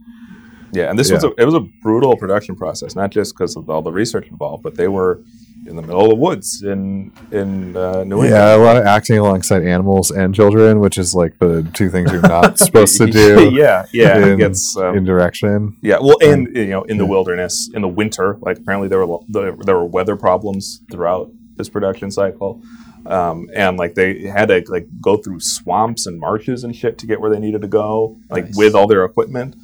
yeah. 0.71 0.89
And 0.89 0.97
this 0.97 1.11
was 1.11 1.23
a 1.23 1.31
it 1.37 1.45
was 1.45 1.55
a 1.55 1.61
brutal 1.81 2.15
production 2.17 2.55
process, 2.55 2.95
not 2.95 3.11
just 3.11 3.35
because 3.35 3.55
of 3.55 3.69
all 3.69 3.81
the 3.81 3.91
research 3.91 4.27
involved, 4.27 4.63
but 4.63 4.75
they 4.75 4.87
were 4.87 5.21
in 5.67 5.75
the 5.75 5.81
middle 5.81 6.03
of 6.03 6.09
the 6.09 6.15
woods 6.15 6.63
in 6.63 7.11
in 7.31 7.75
uh, 7.75 8.03
New 8.03 8.23
England. 8.23 8.31
yeah, 8.31 8.55
a 8.55 8.57
lot 8.57 8.77
of 8.77 8.85
acting 8.85 9.17
alongside 9.17 9.63
animals 9.63 10.09
and 10.11 10.33
children, 10.33 10.79
which 10.79 10.97
is 10.97 11.13
like 11.13 11.37
the 11.39 11.69
two 11.73 11.89
things 11.89 12.11
you're 12.11 12.21
not 12.21 12.57
supposed 12.65 12.97
to 12.97 13.07
do. 13.07 13.49
yeah, 13.53 13.85
yeah. 13.91 14.25
In, 14.25 14.37
gets 14.37 14.75
um, 14.77 14.97
in 14.97 15.03
direction. 15.03 15.77
Yeah, 15.81 15.97
well, 16.01 16.17
and 16.21 16.55
you 16.55 16.67
know, 16.67 16.83
in 16.83 16.97
the 16.97 17.05
wilderness, 17.05 17.69
in 17.73 17.81
the 17.81 17.87
winter, 17.87 18.37
like 18.41 18.57
apparently 18.57 18.87
there 18.87 19.05
were 19.05 19.19
there, 19.27 19.55
there 19.65 19.75
were 19.75 19.85
weather 19.85 20.15
problems 20.15 20.81
throughout 20.91 21.31
this 21.55 21.69
production 21.69 22.09
cycle, 22.09 22.61
um, 23.05 23.49
and 23.53 23.77
like 23.77 23.95
they 23.95 24.21
had 24.23 24.47
to 24.47 24.63
like 24.69 24.87
go 25.01 25.17
through 25.17 25.41
swamps 25.41 26.05
and 26.07 26.19
marshes 26.19 26.63
and 26.63 26.75
shit 26.75 26.97
to 26.99 27.05
get 27.05 27.19
where 27.19 27.29
they 27.29 27.39
needed 27.39 27.61
to 27.61 27.67
go, 27.67 28.17
like 28.29 28.45
Nice. 28.45 28.57
with 28.57 28.75
all 28.75 28.87
their 28.87 29.03
equipment. 29.03 29.55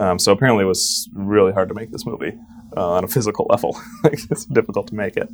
Um, 0.00 0.18
so 0.18 0.32
apparently, 0.32 0.64
it 0.64 0.68
was 0.68 1.08
really 1.12 1.52
hard 1.52 1.68
to 1.68 1.74
make 1.74 1.90
this 1.92 2.04
movie 2.06 2.32
uh, 2.76 2.92
on 2.92 3.04
a 3.04 3.08
physical 3.08 3.46
level. 3.50 3.78
like 4.04 4.18
it's 4.30 4.44
difficult 4.46 4.86
to 4.88 4.94
make 4.94 5.16
it. 5.16 5.28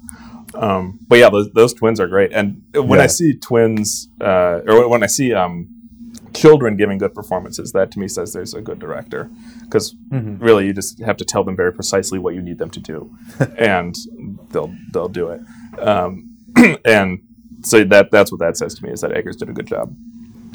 Um, 0.55 0.99
but 1.09 1.19
yeah, 1.19 1.31
those, 1.31 1.51
those 1.53 1.73
twins 1.75 2.01
are 2.01 2.09
great, 2.09 2.33
and 2.33 2.63
when 2.75 3.01
I 3.01 3.07
see 3.07 3.35
twins, 3.37 4.09
uh, 4.21 4.61
or 4.67 4.89
when 4.89 5.03
I 5.03 5.07
see 5.07 5.33
um, 5.35 5.69
children 6.35 6.77
giving 6.77 6.99
good 6.99 7.15
performances, 7.15 7.73
that 7.73 7.91
to 7.93 7.99
me 7.99 8.09
says 8.09 8.33
there's 8.33 8.55
a 8.55 8.61
good 8.61 8.79
director. 8.79 9.31
Because 9.63 9.95
really, 10.11 10.67
you 10.67 10.73
just 10.73 11.01
have 11.01 11.17
to 11.19 11.25
tell 11.25 11.45
them 11.45 11.57
very 11.57 11.73
precisely 11.73 12.19
what 12.19 12.35
you 12.35 12.43
need 12.43 12.59
them 12.59 12.71
to 12.71 12.81
do, 12.81 13.17
and 13.59 13.95
they'll 14.51 14.75
they'll 14.93 15.09
do 15.09 15.29
it. 15.29 15.41
Um, 15.79 16.37
and 16.85 17.21
so 17.63 17.85
that 17.85 18.11
that's 18.11 18.31
what 18.33 18.41
that 18.41 18.57
says 18.57 18.75
to 18.75 18.85
me 18.85 18.91
is 18.91 19.01
that 19.03 19.13
Eggers 19.13 19.37
did 19.37 19.49
a 19.49 19.53
good 19.53 19.67
job. 19.67 19.95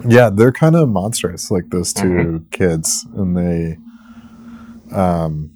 Yeah, 0.08 0.30
they're 0.34 0.52
kind 0.52 0.76
of 0.76 0.90
monstrous, 0.90 1.52
like 1.52 1.70
those 1.70 1.94
2 1.94 2.02
Mm-hmm. 2.08 2.38
kids, 2.50 3.06
and 3.16 3.38
they, 3.38 3.78
um, 4.92 5.52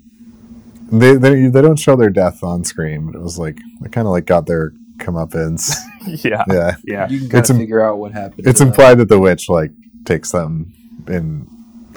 they 0.91 1.15
they 1.15 1.47
they 1.47 1.61
don't 1.61 1.79
show 1.79 1.95
their 1.95 2.09
death 2.09 2.43
on 2.43 2.63
screen, 2.63 3.07
but 3.07 3.15
it 3.15 3.21
was 3.21 3.37
like 3.39 3.57
they 3.81 3.89
kind 3.89 4.07
of 4.07 4.11
like 4.11 4.25
got 4.25 4.45
their 4.45 4.71
comeuppance. 4.97 5.75
yeah, 6.23 6.43
yeah, 6.51 6.75
yeah. 6.85 7.07
You 7.09 7.19
can 7.19 7.29
kind 7.29 7.39
It's 7.41 7.49
of 7.49 7.55
im- 7.55 7.61
figure 7.61 7.81
out 7.81 7.97
what 7.97 8.11
happened. 8.13 8.47
it's 8.47 8.61
implied 8.61 8.95
that 8.99 9.09
the 9.09 9.19
witch 9.19 9.49
like 9.49 9.71
takes 10.05 10.31
them 10.31 10.73
in. 11.07 11.47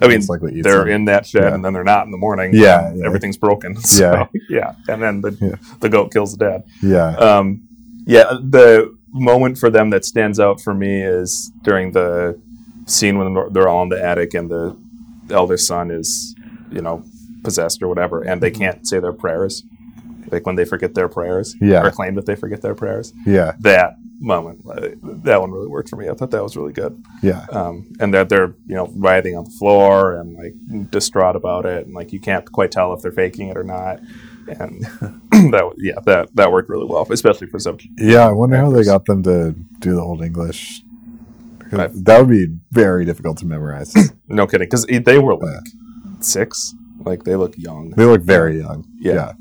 I 0.00 0.06
mean, 0.06 0.18
most 0.18 0.28
likely 0.30 0.54
eats 0.54 0.62
they're 0.64 0.84
them. 0.84 0.88
in 0.88 1.04
that 1.06 1.26
shed, 1.26 1.42
Yeah. 1.42 1.54
and 1.54 1.64
then 1.64 1.72
they're 1.72 1.82
not 1.84 2.06
in 2.06 2.12
the 2.12 2.18
morning. 2.18 2.52
Yeah, 2.54 2.92
yeah. 2.94 3.04
everything's 3.04 3.36
broken. 3.36 3.74
So, 3.80 4.04
Yeah. 4.04 4.26
yeah, 4.48 4.74
and 4.88 5.02
then 5.02 5.20
the 5.22 5.36
Yeah. 5.40 5.56
the 5.80 5.88
goat 5.88 6.12
kills 6.12 6.36
the 6.36 6.44
dad. 6.44 6.64
Yeah, 6.82 7.16
Um, 7.16 7.62
yeah, 8.06 8.32
the 8.40 8.96
moment 9.12 9.58
for 9.58 9.70
them 9.70 9.90
that 9.90 10.04
stands 10.04 10.38
out 10.38 10.60
for 10.60 10.72
me 10.74 11.02
is 11.02 11.50
during 11.62 11.92
the 11.92 12.38
scene 12.86 13.18
when 13.18 13.52
they're 13.52 13.68
all 13.68 13.82
in 13.82 13.88
the 13.88 14.02
attic 14.02 14.34
and 14.34 14.48
the 14.50 14.76
elder 15.30 15.56
son 15.56 15.90
is, 15.90 16.34
you 16.70 16.80
know, 16.80 17.02
possessed 17.48 17.82
or 17.82 17.88
whatever, 17.88 18.22
and 18.22 18.40
they 18.42 18.50
can't 18.50 18.86
say 18.86 18.98
their 19.00 19.12
prayers. 19.24 19.62
Like 20.30 20.44
when 20.46 20.56
they 20.56 20.66
forget 20.66 20.94
their 20.94 21.08
prayers, 21.08 21.54
Yeah. 21.60 21.82
or 21.86 21.90
claim 21.90 22.14
that 22.16 22.26
they 22.26 22.36
forget 22.36 22.60
their 22.60 22.74
prayers. 22.74 23.14
yeah, 23.24 23.52
That 23.60 23.96
moment, 24.20 24.56
uh, 24.68 24.88
that 25.24 25.40
one 25.40 25.50
really 25.56 25.68
worked 25.68 25.88
for 25.88 25.96
me. 25.96 26.06
I 26.10 26.14
thought 26.14 26.32
that 26.32 26.42
was 26.42 26.54
really 26.60 26.74
good. 26.82 26.92
yeah, 27.22 27.46
Um, 27.50 27.74
and 28.00 28.12
that 28.12 28.28
they're, 28.28 28.52
you 28.66 28.74
know, 28.78 28.86
writhing 28.94 29.34
on 29.38 29.44
the 29.44 29.50
floor 29.60 30.14
and 30.18 30.28
like 30.42 30.54
distraught 30.90 31.34
about 31.36 31.64
it, 31.64 31.86
and 31.86 31.94
like 31.94 32.12
you 32.12 32.20
can't 32.20 32.44
quite 32.52 32.70
tell 32.70 32.92
if 32.92 33.00
they're 33.00 33.10
faking 33.24 33.48
it 33.48 33.56
or 33.56 33.64
not. 33.64 34.00
And 34.48 34.82
that, 35.54 35.64
yeah, 35.78 36.00
that 36.04 36.28
that 36.34 36.52
worked 36.52 36.68
really 36.68 36.86
well, 36.92 37.06
especially 37.10 37.46
for 37.46 37.58
some. 37.58 37.78
yeah. 37.98 38.26
I 38.28 38.32
wonder 38.32 38.56
how 38.58 38.70
they 38.70 38.84
got 38.84 39.06
them 39.06 39.22
to 39.22 39.54
do 39.78 39.94
the 39.94 40.02
old 40.02 40.22
English 40.22 40.82
That 41.70 42.16
would 42.20 42.28
be 42.30 42.46
very 42.70 43.04
difficult 43.06 43.38
to 43.38 43.46
memorize. 43.46 43.94
No 44.30 44.46
kidding, 44.46 44.66
because 44.66 44.84
they 44.84 45.18
were 45.18 45.36
like 45.36 45.66
six, 46.20 46.74
like 47.04 47.24
they 47.24 47.36
look 47.36 47.56
young. 47.56 47.90
they 47.90 48.04
look 48.04 48.22
very 48.22 48.58
young. 48.58 48.84
Yeah. 48.98 49.14
Yeah, 49.14 49.32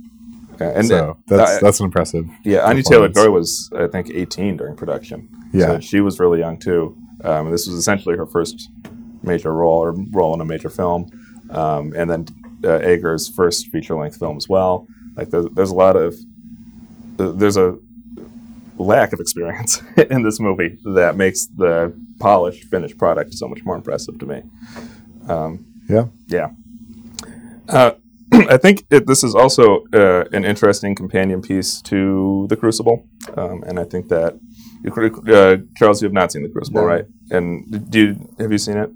Yeah, 0.59 0.71
and 0.79 0.87
so 0.87 1.17
that's 1.27 1.51
I- 1.51 1.59
that's 1.61 1.79
an 1.79 1.85
impressive. 1.85 2.25
yeah, 2.43 2.65
Anya 2.67 2.83
Taylor. 2.83 3.09
Joy 3.09 3.29
was 3.29 3.69
I 3.75 3.87
think 3.87 4.09
18 4.09 4.57
during 4.57 4.75
production. 4.75 5.29
Yeah. 5.53 5.67
so 5.67 5.79
she 5.79 6.01
was 6.01 6.19
really 6.19 6.39
young 6.39 6.57
too. 6.59 6.95
Um, 7.23 7.49
this 7.51 7.65
was 7.67 7.75
essentially 7.77 8.15
her 8.17 8.25
first 8.27 8.69
major 9.23 9.51
role 9.53 9.79
or 9.79 9.95
role 10.11 10.33
in 10.33 10.41
a 10.41 10.45
major 10.45 10.69
film, 10.69 11.09
um, 11.49 11.93
and 11.95 12.09
then 12.09 12.25
uh, 12.63 12.73
Eggers' 12.73 13.27
first 13.27 13.67
feature 13.67 13.95
length 13.95 14.17
film 14.17 14.37
as 14.37 14.47
well. 14.49 14.87
Like 15.15 15.29
there's, 15.31 15.47
there's 15.53 15.71
a 15.71 15.75
lot 15.75 15.95
of 15.95 16.15
there's 17.17 17.57
a 17.57 17.75
lack 18.77 19.11
of 19.13 19.19
experience 19.19 19.81
in 20.11 20.21
this 20.21 20.39
movie 20.39 20.77
that 20.93 21.15
makes 21.15 21.47
the 21.47 21.91
polished 22.19 22.65
finished 22.65 22.97
product 22.97 23.33
so 23.33 23.47
much 23.47 23.63
more 23.65 23.75
impressive 23.75 24.19
to 24.19 24.25
me. 24.27 24.43
Yeah, 25.89 26.05
Yeah. 26.27 26.49
Uh, 27.69 27.91
I 28.33 28.57
think 28.57 28.85
it, 28.89 29.07
this 29.07 29.23
is 29.23 29.33
also 29.35 29.83
uh, 29.93 30.25
an 30.33 30.43
interesting 30.45 30.95
companion 30.95 31.41
piece 31.41 31.81
to 31.83 32.45
The 32.49 32.57
Crucible. 32.57 33.07
Um, 33.35 33.63
and 33.65 33.79
I 33.79 33.83
think 33.85 34.09
that, 34.09 34.33
uh, 34.85 35.57
Charles, 35.77 36.01
you 36.01 36.05
have 36.07 36.13
not 36.13 36.31
seen 36.31 36.43
The 36.43 36.49
Crucible, 36.49 36.81
No. 36.81 36.87
right? 36.87 37.05
And 37.31 37.89
do 37.89 37.99
you, 37.99 38.29
have 38.39 38.51
you 38.51 38.57
seen 38.57 38.77
it? 38.77 38.89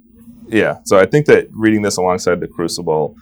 Yeah. 0.47 0.79
So 0.85 0.97
I 0.99 1.05
think 1.05 1.27
that 1.27 1.47
reading 1.51 1.81
this 1.81 1.97
alongside 1.97 2.39
The 2.41 2.47
Crucible 2.47 3.15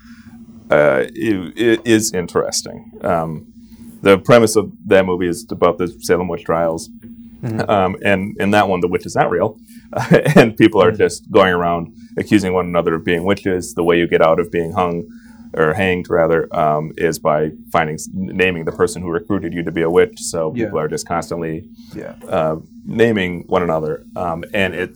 uh, 0.72 1.06
i- 1.06 1.54
i- 1.58 1.78
is 1.86 2.14
interesting. 2.14 2.92
Um, 3.02 3.54
the 4.02 4.18
premise 4.18 4.56
of 4.56 4.72
that 4.88 5.06
movie 5.06 5.28
is 5.28 5.46
about 5.52 5.78
the 5.78 5.88
Salem 6.00 6.28
witch 6.28 6.44
trials. 6.44 6.90
Um, 7.70 7.96
and 8.04 8.36
in 8.40 8.52
that 8.52 8.68
one, 8.68 8.82
the 8.82 8.88
witch 8.90 9.06
is 9.06 9.16
not 9.16 9.30
real, 9.30 9.58
and 10.36 10.58
people 10.58 10.84
are 10.84 10.92
just 10.92 11.32
going 11.32 11.54
around 11.54 11.96
accusing 12.18 12.52
one 12.54 12.66
another 12.66 12.96
of 12.96 13.06
being 13.06 13.24
witches. 13.24 13.74
The 13.76 13.84
way 13.84 13.98
you 13.98 14.08
get 14.10 14.22
out 14.22 14.42
of 14.42 14.52
being 14.52 14.74
hung 14.74 15.08
or 15.54 15.74
hanged, 15.74 16.10
rather, 16.10 16.48
um, 16.56 16.92
is 16.98 17.20
by 17.20 17.52
finding 17.72 17.98
naming 18.14 18.66
the 18.66 18.72
person 18.72 19.02
who 19.02 19.10
recruited 19.10 19.54
you 19.54 19.64
to 19.64 19.72
be 19.72 19.82
a 19.82 19.90
witch. 19.90 20.20
So 20.20 20.54
Yeah. 20.56 20.66
people 20.66 20.80
are 20.80 20.88
just 20.88 21.08
constantly 21.08 21.66
Yeah. 21.96 22.14
uh, 22.28 22.58
naming 22.86 23.46
one 23.48 23.64
another, 23.64 24.04
um, 24.16 24.44
and 24.54 24.74
it 24.74 24.92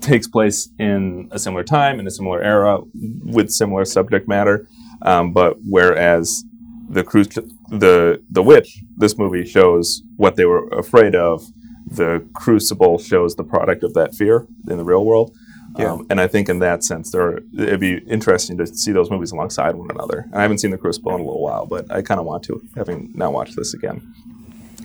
takes 0.00 0.26
place 0.26 0.68
in 0.78 1.28
a 1.30 1.38
similar 1.38 1.62
time 1.62 2.00
in 2.00 2.06
a 2.06 2.10
similar 2.10 2.40
era 2.42 2.80
with 3.24 3.50
similar 3.50 3.84
subject 3.84 4.26
matter. 4.28 4.66
Um, 5.02 5.32
but 5.32 5.56
whereas 5.68 6.44
the 6.88 7.02
cru- 7.04 7.24
the 7.70 8.20
the 8.30 8.42
witch, 8.42 8.82
this 8.96 9.16
movie 9.18 9.44
shows 9.44 10.02
what 10.16 10.36
they 10.36 10.44
were 10.44 10.66
afraid 10.68 11.14
of. 11.14 11.42
The 11.90 12.24
Crucible 12.34 12.98
shows 12.98 13.34
the 13.34 13.42
product 13.44 13.82
of 13.82 13.94
that 13.94 14.14
fear 14.14 14.46
in 14.68 14.76
the 14.78 14.84
real 14.84 15.04
world. 15.04 15.32
Yeah. 15.78 15.92
Um, 15.92 16.06
and 16.10 16.20
I 16.20 16.26
think 16.26 16.48
in 16.48 16.58
that 16.60 16.82
sense, 16.84 17.12
there 17.12 17.38
it'd 17.56 17.80
be 17.80 17.98
interesting 18.08 18.58
to 18.58 18.66
see 18.66 18.90
those 18.92 19.10
movies 19.10 19.30
alongside 19.32 19.76
one 19.76 19.90
another. 19.90 20.26
I 20.32 20.42
haven't 20.42 20.58
seen 20.58 20.70
The 20.72 20.78
Crucible 20.78 21.14
in 21.14 21.20
a 21.20 21.24
little 21.24 21.42
while, 21.42 21.64
but 21.66 21.90
I 21.92 22.02
kind 22.02 22.18
of 22.18 22.26
want 22.26 22.42
to, 22.44 22.60
having 22.76 23.12
now 23.14 23.30
watched 23.30 23.54
this 23.56 23.72
again. 23.74 24.12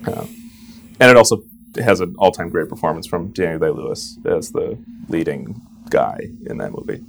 Uh, 0.05 0.25
and 0.99 1.09
it 1.09 1.17
also 1.17 1.43
has 1.83 1.99
an 2.01 2.15
all-time 2.19 2.49
great 2.49 2.69
performance 2.69 3.07
from 3.07 3.31
Daniel 3.31 3.59
Day 3.59 3.69
Lewis 3.69 4.17
as 4.25 4.51
the 4.51 4.77
leading 5.09 5.59
guy 5.89 6.19
in 6.45 6.57
that 6.59 6.71
movie. 6.71 7.01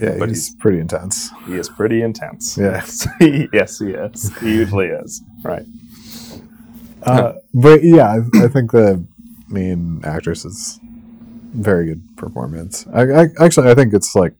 yeah, 0.00 0.16
But 0.18 0.28
he's 0.28 0.48
he's- 0.48 0.56
pretty 0.58 0.80
intense. 0.80 1.30
He 1.46 1.54
is 1.54 1.68
pretty 1.68 2.02
intense. 2.02 2.58
Yeah. 2.58 2.84
yes, 3.52 3.78
he 3.78 3.90
is. 3.92 4.36
He 4.38 4.54
usually 4.54 4.86
is. 4.88 5.22
Right. 5.42 5.64
Uh, 7.02 7.34
but 7.54 7.82
yeah, 7.84 8.08
I, 8.34 8.44
I 8.44 8.48
think 8.48 8.72
the 8.72 9.04
main 9.48 10.00
actress 10.04 10.44
is 10.44 10.80
very 11.52 11.86
good 11.86 12.02
performance. 12.16 12.86
I, 12.92 13.02
I 13.02 13.26
actually 13.40 13.70
I 13.70 13.74
think 13.74 13.94
it's 13.94 14.14
like 14.14 14.34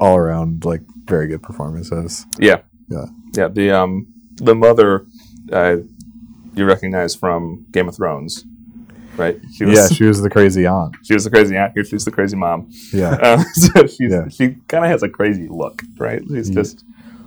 all 0.00 0.16
around 0.16 0.64
like 0.64 0.82
very 1.06 1.26
good 1.28 1.42
performances. 1.42 2.26
Yeah. 2.38 2.60
Yeah. 2.88 3.06
Yeah. 3.34 3.48
The 3.48 3.70
um 3.72 4.06
the 4.36 4.54
mother 4.54 5.06
uh, 5.52 5.76
you 6.54 6.64
recognize 6.64 7.14
from 7.14 7.66
Game 7.72 7.88
of 7.88 7.96
Thrones, 7.96 8.44
right? 9.16 9.38
She 9.54 9.64
was 9.64 9.78
yeah, 9.78 9.88
she 9.88 10.04
was 10.04 10.22
the 10.22 10.30
crazy 10.30 10.66
aunt. 10.66 10.94
she 11.04 11.14
was 11.14 11.24
the 11.24 11.30
crazy 11.30 11.56
aunt. 11.56 11.72
Here 11.74 11.84
she's 11.84 12.04
the 12.04 12.10
crazy 12.10 12.36
mom. 12.36 12.70
Yeah, 12.92 13.10
Uh, 13.20 13.42
so 13.54 13.86
she's, 13.86 14.10
Yeah. 14.12 14.28
she 14.28 14.56
kind 14.68 14.84
of 14.84 14.90
has 14.90 15.02
a 15.02 15.08
crazy 15.08 15.48
look, 15.48 15.82
right? 15.98 16.22
She's 16.28 16.50
just 16.50 16.84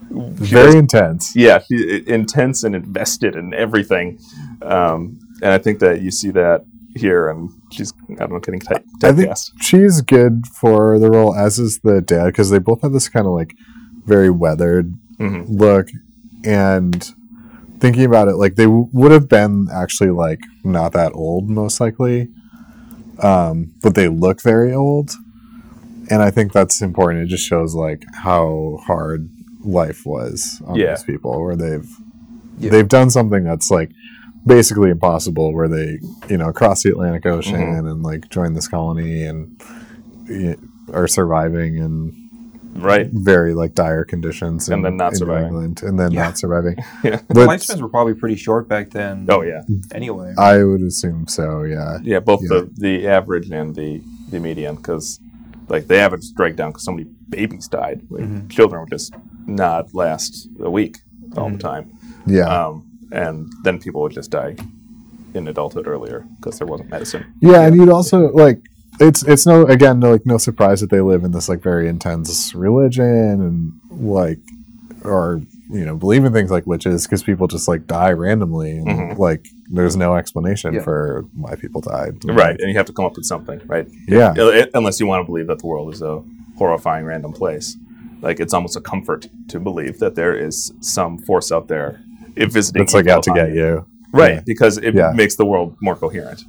she 0.09 0.45
very 0.53 0.77
intense. 0.77 1.35
yeah, 1.35 1.59
she, 1.59 2.03
intense 2.07 2.63
and 2.63 2.75
invested 2.75 3.35
in 3.35 3.53
everything. 3.53 4.19
Um, 4.61 5.19
and 5.41 5.51
I 5.51 5.57
think 5.57 5.79
that 5.79 6.01
you 6.01 6.11
see 6.11 6.29
that 6.31 6.63
here, 6.95 7.29
and 7.29 7.49
she's 7.71 7.93
I 8.11 8.15
don't 8.15 8.31
know, 8.33 8.39
getting 8.39 8.59
type, 8.61 8.83
I 9.03 9.11
think 9.11 9.29
typecast. 9.29 9.51
she's 9.61 10.01
good 10.01 10.47
for 10.47 10.97
the 10.99 11.09
role, 11.11 11.35
as 11.35 11.59
is 11.59 11.79
the 11.79 12.01
dad, 12.01 12.27
because 12.27 12.49
they 12.49 12.59
both 12.59 12.81
have 12.81 12.93
this 12.93 13.09
kind 13.09 13.25
of 13.27 13.33
like 13.33 13.53
very 14.05 14.29
weathered 14.29 14.93
Mhm. 15.19 15.45
look. 15.47 15.89
And 16.45 17.11
thinking 17.79 18.05
about 18.05 18.27
it, 18.27 18.35
like 18.35 18.55
they 18.55 18.65
w- 18.65 18.87
would 18.93 19.11
have 19.11 19.27
been 19.27 19.67
actually 19.73 20.11
like 20.11 20.39
not 20.63 20.93
that 20.93 21.11
old, 21.13 21.49
most 21.49 21.79
likely, 21.81 22.29
um, 23.19 23.71
but 23.81 23.95
they 23.95 24.07
look 24.07 24.41
very 24.41 24.73
old. 24.73 25.11
And 26.09 26.21
I 26.21 26.29
think 26.31 26.53
that's 26.53 26.81
important. 26.81 27.23
It 27.23 27.27
just 27.29 27.45
shows 27.47 27.73
like 27.73 28.03
how 28.13 28.79
hard 28.85 29.29
life 29.63 30.05
was 30.05 30.61
on 30.65 30.75
Yeah. 30.75 30.91
these 30.91 31.03
people, 31.03 31.41
where 31.43 31.55
they've 31.55 31.89
Yeah. 32.59 32.69
they've 32.69 32.87
done 32.87 33.09
something 33.09 33.43
that's 33.43 33.71
like 33.71 33.91
basically 34.45 34.89
impossible 34.91 35.53
where 35.53 35.67
they 35.67 35.99
you 36.29 36.37
know 36.37 36.51
cross 36.53 36.83
the 36.83 36.89
atlantic 36.89 37.25
ocean 37.25 37.55
Mm-hmm. 37.55 37.87
and 37.87 38.03
like 38.03 38.29
join 38.29 38.53
this 38.53 38.67
colony 38.67 39.23
and 39.23 39.61
y- 40.29 40.55
are 40.93 41.07
surviving 41.07 41.77
in 41.77 42.21
Right. 42.77 43.07
very 43.09 43.53
like 43.53 43.73
dire 43.73 44.03
conditions 44.03 44.67
And 44.67 44.79
in- 44.79 44.83
then 44.83 44.97
not 44.97 45.13
in 45.13 45.17
surviving. 45.19 45.47
England, 45.47 45.81
and 45.83 45.97
then 45.97 46.11
Yeah. 46.11 46.23
not 46.25 46.37
surviving 46.37 46.75
Yeah. 47.03 47.21
but 47.29 47.47
Lifespans 47.47 47.81
were 47.81 47.87
probably 47.87 48.15
pretty 48.15 48.35
short 48.35 48.67
back 48.67 48.91
then. 48.91 49.25
Oh 49.29 49.41
yeah. 49.43 49.61
Anyway. 49.93 50.33
i 50.37 50.61
would 50.61 50.81
assume 50.81 51.25
so 51.27 51.63
yeah 51.63 51.99
Yeah, 52.03 52.19
both 52.19 52.41
Yeah. 52.43 52.49
the 52.49 52.69
the 52.75 53.07
average 53.07 53.49
and 53.49 53.73
the 53.75 54.01
the 54.29 54.39
median, 54.41 54.75
because 54.75 55.19
like 55.69 55.87
the 55.87 55.95
average 55.97 56.25
break 56.35 56.55
down 56.57 56.71
because 56.71 56.83
so 56.83 56.91
many 56.91 57.07
babies 57.29 57.67
died. 57.69 58.01
Like, 58.09 58.23
Mm-hmm. 58.23 58.47
Children 58.49 58.81
would 58.81 58.89
just 58.91 59.13
not 59.47 59.93
last 59.95 60.49
a 60.59 60.69
week 60.69 60.97
all 61.37 61.45
Mm-hmm. 61.45 61.57
the 61.57 61.63
time, 61.63 61.85
yeah 62.27 62.47
um, 62.65 62.83
and 63.15 63.51
then 63.63 63.79
people 63.79 64.01
would 64.01 64.11
just 64.11 64.31
die 64.31 64.55
in 65.33 65.47
adulthood 65.47 65.87
earlier 65.87 66.25
because 66.37 66.57
there 66.59 66.67
wasn't 66.67 66.89
medicine. 66.89 67.23
yeah 67.41 67.61
and 67.65 67.75
you'd 67.77 67.89
also 67.89 68.17
like 68.45 68.59
it's 68.99 69.21
it's 69.23 69.45
no 69.45 69.65
again 69.65 69.99
no, 69.99 70.11
like 70.11 70.25
no 70.25 70.37
surprise 70.37 70.79
that 70.81 70.89
they 70.89 71.01
live 71.01 71.23
in 71.23 71.31
this 71.31 71.47
like 71.49 71.61
very 71.61 71.87
intense 71.87 72.53
religion 72.55 73.35
and 73.47 73.55
like 74.15 74.39
or 75.03 75.41
you 75.69 75.85
know 75.85 75.95
believe 75.95 76.23
in 76.25 76.31
things 76.31 76.51
like 76.51 76.65
witches 76.67 77.05
because 77.05 77.21
people 77.23 77.47
just 77.47 77.67
like 77.67 77.85
die 77.87 78.11
randomly 78.11 78.77
and 78.77 78.87
Mhm. 78.87 79.17
like 79.17 79.47
there's 79.77 79.95
no 79.97 80.15
explanation 80.15 80.73
Yeah. 80.75 80.81
for 80.87 81.25
why 81.35 81.55
people 81.55 81.81
died 81.81 82.13
Right, 82.23 82.57
and 82.59 82.69
you 82.71 82.77
have 82.77 82.85
to 82.85 82.93
come 82.93 83.05
up 83.05 83.15
with 83.17 83.25
something, 83.25 83.59
right? 83.65 83.87
yeah 84.07 84.31
Uh, 84.37 84.65
Unless 84.73 84.99
you 84.99 85.07
want 85.07 85.19
to 85.23 85.25
believe 85.31 85.47
that 85.47 85.59
the 85.59 85.67
world 85.67 85.93
is 85.93 86.01
a 86.01 86.21
horrifying 86.57 87.03
random 87.05 87.33
place. 87.33 87.75
Like 88.21 88.39
it's 88.39 88.53
almost 88.53 88.75
a 88.77 88.81
comfort 88.81 89.27
to 89.49 89.59
believe 89.59 89.99
that 89.99 90.13
there 90.15 90.35
is 90.47 90.71
some 90.81 91.17
force 91.17 91.51
out 91.51 91.67
there 91.67 91.99
if 92.35 92.51
visiting. 92.51 92.83
it's 92.83 92.93
like 92.93 93.05
you 93.05 93.11
out 93.11 93.23
to 93.23 93.33
get 93.33 93.51
you 93.51 93.85
right? 94.11 94.35
Yeah. 94.35 94.41
Because 94.45 94.77
it 94.77 94.93
Yeah. 94.95 95.11
makes 95.13 95.35
the 95.35 95.45
world 95.45 95.75
more 95.81 95.95
coherent, 95.95 96.43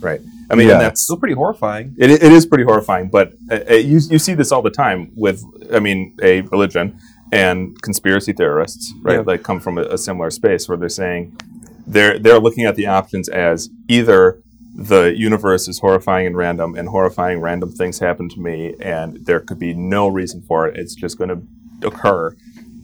right? 0.00 0.20
I 0.50 0.54
mean, 0.56 0.66
Yeah. 0.68 0.74
and 0.74 0.82
that's 0.82 1.02
Still 1.02 1.16
pretty 1.16 1.34
horrifying. 1.34 1.94
it, 1.98 2.10
it 2.10 2.32
is 2.32 2.44
pretty 2.46 2.64
horrifying, 2.64 3.08
but 3.08 3.34
uh, 3.50 3.60
uh, 3.70 3.74
you, 3.74 4.00
you 4.10 4.18
see 4.18 4.34
this 4.34 4.50
all 4.50 4.62
the 4.62 4.70
time 4.70 5.10
with, 5.14 5.42
I 5.72 5.78
mean, 5.78 6.16
a 6.22 6.40
religion 6.42 6.98
and 7.30 7.80
conspiracy 7.82 8.32
theorists, 8.32 8.92
right? 9.02 9.16
Yeah. 9.18 9.22
Like 9.26 9.42
come 9.44 9.60
from 9.60 9.78
a, 9.78 9.82
a 9.82 9.98
similar 9.98 10.30
space 10.30 10.68
where 10.68 10.76
they're 10.78 10.88
saying 10.88 11.38
they're 11.86 12.18
they're 12.18 12.40
looking 12.40 12.64
at 12.64 12.74
the 12.74 12.86
options 12.86 13.28
as 13.28 13.68
either 13.88 14.40
the 14.74 15.14
universe 15.16 15.68
is 15.68 15.78
horrifying 15.80 16.26
and 16.26 16.36
random, 16.36 16.74
and 16.74 16.88
horrifying 16.88 17.40
random 17.40 17.70
things 17.72 17.98
happen 17.98 18.28
to 18.30 18.40
me, 18.40 18.74
and 18.80 19.24
there 19.26 19.40
could 19.40 19.58
be 19.58 19.74
no 19.74 20.06
reason 20.08 20.42
for 20.48 20.66
it. 20.68 20.76
It's 20.76 20.94
just 20.94 21.18
going 21.18 21.30
to 21.30 21.86
occur, 21.86 22.34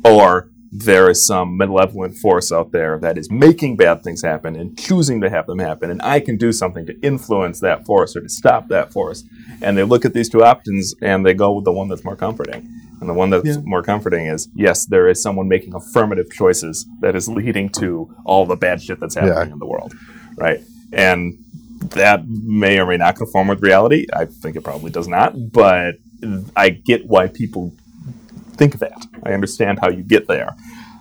or 0.05 0.51
there 0.77 1.09
is 1.09 1.25
some 1.25 1.57
malevolent 1.57 2.17
force 2.17 2.51
out 2.51 2.73
there 2.73 2.99
that 2.99 3.17
is 3.17 3.31
making 3.31 3.77
bad 3.77 4.03
things 4.03 4.23
happen 4.23 4.57
and 4.57 4.77
choosing 4.77 5.21
to 5.21 5.31
have 5.31 5.47
them 5.47 5.61
happen, 5.61 5.89
and 5.89 6.03
I 6.03 6.19
can 6.19 6.37
do 6.37 6.51
something 6.53 6.85
to 6.87 7.01
influence 7.01 7.61
that 7.61 7.87
force 7.87 8.17
or 8.17 8.21
to 8.23 8.29
stop 8.29 8.67
that 8.69 8.93
force. 8.93 9.23
And 9.63 9.79
they 9.79 9.85
look 9.85 10.05
at 10.05 10.15
these 10.15 10.29
two 10.29 10.43
options 10.43 10.93
and 11.01 11.25
they 11.25 11.33
go 11.33 11.53
with 11.53 11.65
the 11.65 11.73
one 11.73 11.87
that's 11.89 12.05
more 12.05 12.17
comforting. 12.17 12.69
And 13.01 13.09
the 13.09 13.15
one 13.15 13.31
that's 13.31 13.59
more 13.65 13.83
comforting 13.83 14.27
is 14.27 14.49
yes, 14.57 14.87
there 14.87 15.09
is 15.09 15.23
someone 15.23 15.47
making 15.49 15.75
affirmative 15.75 16.31
choices 16.33 16.87
that 17.01 17.15
is 17.15 17.29
leading 17.29 17.69
to 17.81 18.13
all 18.25 18.45
the 18.45 18.57
bad 18.57 18.83
shit 18.83 18.99
that's 18.99 19.15
happening 19.15 19.49
Yeah. 19.49 19.53
in 19.53 19.59
the 19.61 19.67
world, 19.67 19.95
right? 20.37 20.61
And 20.93 21.39
that 21.91 22.27
may 22.27 22.79
or 22.81 22.87
may 22.87 22.97
not 22.97 23.15
conform 23.17 23.47
with 23.49 23.63
reality. 23.63 24.07
I 24.13 24.25
think 24.25 24.57
it 24.57 24.63
probably 24.65 24.91
does 24.91 25.07
not, 25.07 25.35
but 25.53 25.97
I 26.57 26.71
get 26.71 27.07
why 27.07 27.29
people 27.29 27.73
think 28.57 28.75
of 28.75 28.81
that. 28.81 29.07
I 29.25 29.33
understand 29.33 29.79
how 29.81 29.89
you 29.91 30.03
get 30.03 30.27
there. 30.29 30.55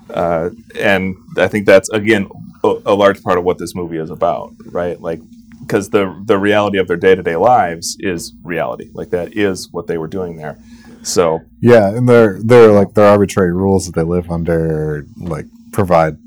Uh, 0.09 0.49
and 0.79 1.15
I 1.37 1.47
think 1.47 1.65
that's 1.65 1.89
again 1.89 2.27
a, 2.63 2.75
a 2.85 2.93
large 2.93 3.23
part 3.23 3.37
of 3.37 3.43
what 3.43 3.57
this 3.57 3.73
movie 3.75 3.97
is 3.97 4.09
about, 4.09 4.53
right? 4.71 4.99
Like, 4.99 5.21
because 5.61 5.89
the 5.89 6.21
the 6.25 6.37
reality 6.37 6.77
of 6.77 6.87
their 6.87 6.97
day 6.97 7.15
to 7.15 7.23
day 7.23 7.35
lives 7.37 7.95
is 7.99 8.33
reality. 8.43 8.89
Like 8.93 9.09
that 9.11 9.35
is 9.35 9.69
what 9.71 9.87
they 9.87 9.97
were 9.97 10.07
doing 10.09 10.35
there. 10.37 10.57
So 11.03 11.41
Yeah, 11.61 11.89
and 11.95 12.07
they're 12.07 12.39
they're 12.43 12.71
like 12.71 12.93
their 12.93 13.05
arbitrary 13.07 13.53
rules 13.53 13.85
that 13.85 13.95
they 13.95 14.03
live 14.03 14.29
under 14.29 15.05
like 15.17 15.45
provide 15.71 16.17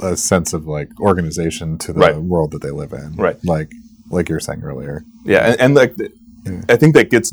a 0.00 0.16
sense 0.16 0.52
of 0.52 0.66
like 0.66 0.88
organization 1.00 1.78
to 1.78 1.92
the 1.92 2.00
Right. 2.00 2.16
world 2.16 2.50
that 2.52 2.60
they 2.62 2.70
live 2.70 2.92
in. 2.92 3.16
Right. 3.16 3.36
Like 3.44 3.70
like 4.10 4.28
you 4.28 4.34
were 4.36 4.40
saying 4.40 4.62
earlier. 4.62 5.04
Yeah, 5.24 5.50
and, 5.52 5.60
and 5.60 5.74
like 5.74 5.94
I 6.68 6.76
think 6.76 6.94
that 6.94 7.10
gets 7.10 7.32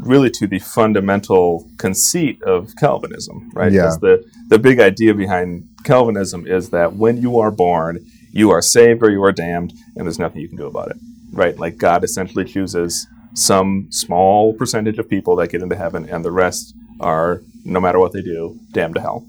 really 0.00 0.30
to 0.30 0.46
the 0.46 0.58
fundamental 0.58 1.68
conceit 1.78 2.42
of 2.42 2.74
Calvinism, 2.76 3.50
right? 3.54 3.72
Yeah. 3.72 3.96
the 4.00 4.24
the 4.48 4.58
big 4.58 4.80
idea 4.80 5.14
behind 5.14 5.68
Calvinism 5.84 6.46
is 6.46 6.70
that 6.70 6.94
when 6.96 7.20
you 7.20 7.38
are 7.38 7.50
born, 7.50 8.04
you 8.32 8.50
are 8.50 8.62
saved 8.62 9.02
or 9.02 9.10
you 9.10 9.22
are 9.24 9.32
damned, 9.32 9.72
and 9.96 10.06
there's 10.06 10.18
nothing 10.18 10.40
you 10.40 10.48
can 10.48 10.56
do 10.56 10.66
about 10.66 10.90
it, 10.90 10.96
right? 11.32 11.58
Like 11.58 11.76
God 11.76 12.04
essentially 12.04 12.44
chooses 12.44 13.06
some 13.34 13.88
small 13.90 14.54
percentage 14.54 14.98
of 14.98 15.08
people 15.08 15.36
that 15.36 15.48
get 15.50 15.62
into 15.62 15.76
heaven, 15.76 16.08
and 16.08 16.24
the 16.24 16.32
rest 16.32 16.74
are, 17.00 17.42
no 17.64 17.80
matter 17.80 17.98
what 17.98 18.12
they 18.12 18.22
do, 18.22 18.58
damned 18.72 18.94
to 18.94 19.00
hell. 19.00 19.26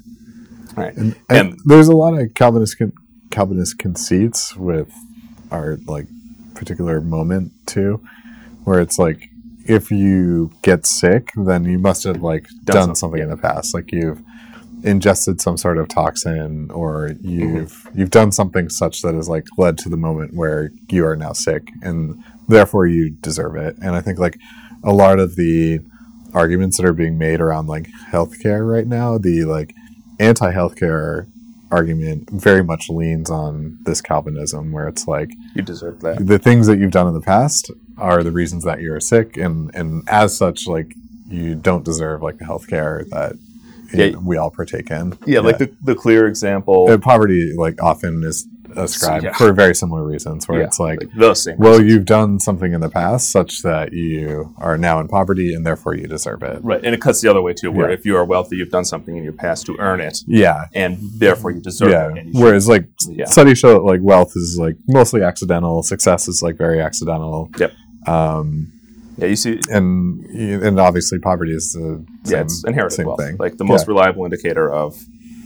Right, 0.76 0.96
and, 0.96 1.16
And, 1.30 1.60
there's 1.66 1.88
a 1.88 1.96
lot 1.96 2.20
of 2.20 2.34
Calvinist 2.34 2.80
con- 2.80 2.94
Calvinist 3.30 3.78
conceits 3.78 4.56
with 4.56 4.92
our 5.52 5.78
like 5.86 6.08
particular 6.56 7.00
moment 7.02 7.52
too, 7.66 8.04
where 8.64 8.80
it's 8.80 8.98
like 8.98 9.30
if 9.66 9.92
you 9.92 10.52
get 10.62 10.86
sick, 10.86 11.32
then 11.36 11.66
you 11.66 11.80
must 11.80 12.04
have 12.04 12.22
like 12.22 12.48
done, 12.64 12.76
something, 12.76 12.96
something 12.96 13.22
in 13.22 13.30
the 13.30 13.38
past, 13.38 13.74
like 13.74 13.92
you've 13.92 14.22
ingested 14.84 15.40
some 15.40 15.58
sort 15.58 15.78
of 15.78 15.88
toxin 15.88 16.70
or 16.72 17.12
you've 17.22 17.88
you've 17.96 18.10
done 18.10 18.32
something 18.32 18.68
such 18.70 19.02
that 19.02 19.16
has 19.16 19.30
like 19.30 19.46
led 19.58 19.78
to 19.78 19.90
the 19.90 19.98
moment 19.98 20.34
where 20.34 20.72
you 20.90 21.06
are 21.06 21.16
now 21.16 21.32
sick 21.32 21.70
and 21.82 22.22
therefore 22.50 22.86
you 22.86 23.10
deserve 23.10 23.56
it. 23.56 23.78
And 23.82 23.96
i 23.96 24.02
think 24.02 24.20
like 24.20 24.38
a 24.84 24.92
lot 24.92 25.20
of 25.20 25.38
the 25.38 25.80
arguments 26.34 26.78
that 26.78 26.86
are 26.86 26.94
being 26.94 27.18
made 27.18 27.40
around 27.40 27.68
like 27.68 27.88
healthcare 28.12 28.70
right 28.70 28.88
now 28.88 29.18
the 29.18 29.46
like 29.46 29.74
anti-healthcare 30.20 31.28
argument 31.72 32.30
very 32.30 32.64
much 32.64 32.90
leans 32.90 33.30
on 33.32 33.78
this 33.84 34.02
calvinism 34.02 34.72
where 34.72 34.88
it's 34.88 35.08
like 35.08 35.32
you 35.56 35.62
deserve 35.62 36.02
that. 36.02 36.26
the 36.26 36.38
things 36.38 36.68
that 36.68 36.78
you've 36.78 36.92
done 36.92 37.08
in 37.08 37.14
the 37.14 37.22
past 37.22 37.72
are 37.98 38.24
the 38.24 38.32
reasons 38.32 38.64
that 38.64 38.82
you're 38.82 39.00
sick 39.00 39.38
and 39.38 39.74
and 39.76 40.04
as 40.08 40.36
such 40.36 40.68
like 40.68 40.94
you 41.30 41.56
don't 41.56 41.84
deserve 41.86 42.22
like 42.22 42.38
the 42.38 42.46
healthcare 42.46 43.08
that 43.10 43.34
you 43.94 44.04
Yeah. 44.04 44.10
know, 44.12 44.20
we 44.26 44.38
all 44.38 44.50
partake 44.52 44.90
in 44.92 45.18
Yeah, 45.26 45.40
like 45.42 45.60
the, 45.60 45.72
the 45.84 45.94
clear 45.96 46.28
example. 46.28 46.98
Poverty 47.00 47.54
like 47.56 47.82
often 47.82 48.24
is 48.24 48.48
ascribed 48.76 49.24
Yeah. 49.24 49.34
for 49.34 49.54
very 49.54 49.76
similar 49.76 50.04
reasons 50.04 50.48
where 50.48 50.58
yeah, 50.62 50.66
it's 50.66 50.80
like 50.80 51.00
the 51.16 51.36
same. 51.36 51.58
well 51.60 51.80
you've 51.80 52.06
done 52.06 52.40
something 52.40 52.74
in 52.74 52.82
the 52.82 52.90
past 52.90 53.30
such 53.30 53.62
that 53.62 53.94
you 53.94 54.56
are 54.58 54.80
now 54.80 55.00
in 55.00 55.08
poverty 55.08 55.54
and 55.54 55.64
therefore 55.64 55.94
you 55.96 56.08
deserve 56.08 56.42
it 56.42 56.60
Right, 56.64 56.82
and 56.84 56.96
it 56.96 57.00
cuts 57.00 57.22
the 57.22 57.30
other 57.30 57.42
way 57.44 57.54
too, 57.54 57.72
where 57.72 57.90
Yeah. 57.90 57.94
if 57.94 58.04
you 58.04 58.18
are 58.18 58.26
wealthy, 58.26 58.56
you've 58.56 58.72
done 58.72 58.84
something 58.86 59.16
in 59.16 59.24
your 59.24 59.34
past 59.34 59.68
to 59.68 59.76
earn 59.78 60.00
it, 60.02 60.24
yeah 60.26 60.66
and 60.74 60.98
therefore 61.20 61.52
you 61.52 61.62
deserve 61.62 61.92
yeah 61.92 62.10
it. 62.16 62.26
Whereas 62.34 62.68
like 62.68 62.86
Yeah. 63.08 63.26
studies 63.26 63.60
show 63.60 63.74
that 63.74 63.84
like 63.84 64.02
wealth 64.02 64.32
is 64.36 64.58
like 64.60 64.76
mostly 64.88 65.22
accidental 65.22 65.84
success 65.84 66.28
is 66.28 66.42
like 66.42 66.58
very 66.58 66.82
accidental 66.82 67.52
Yep. 67.60 67.74
Um 68.08 68.72
Yeah, 69.18 69.28
you 69.28 69.36
see, 69.36 69.60
and 69.70 70.26
and 70.64 70.80
obviously 70.80 71.20
poverty 71.20 71.54
is 71.54 71.74
the 71.74 72.04
yeah, 72.26 72.30
same, 72.30 72.42
it's 72.42 72.64
inherited 72.66 72.96
same 72.96 73.06
wealth. 73.08 73.20
thing. 73.22 73.38
Like 73.38 73.58
the 73.58 73.64
most 73.66 73.82
Yeah. 73.88 73.94
reliable 73.94 74.26
indicator 74.26 74.72
of 74.72 74.96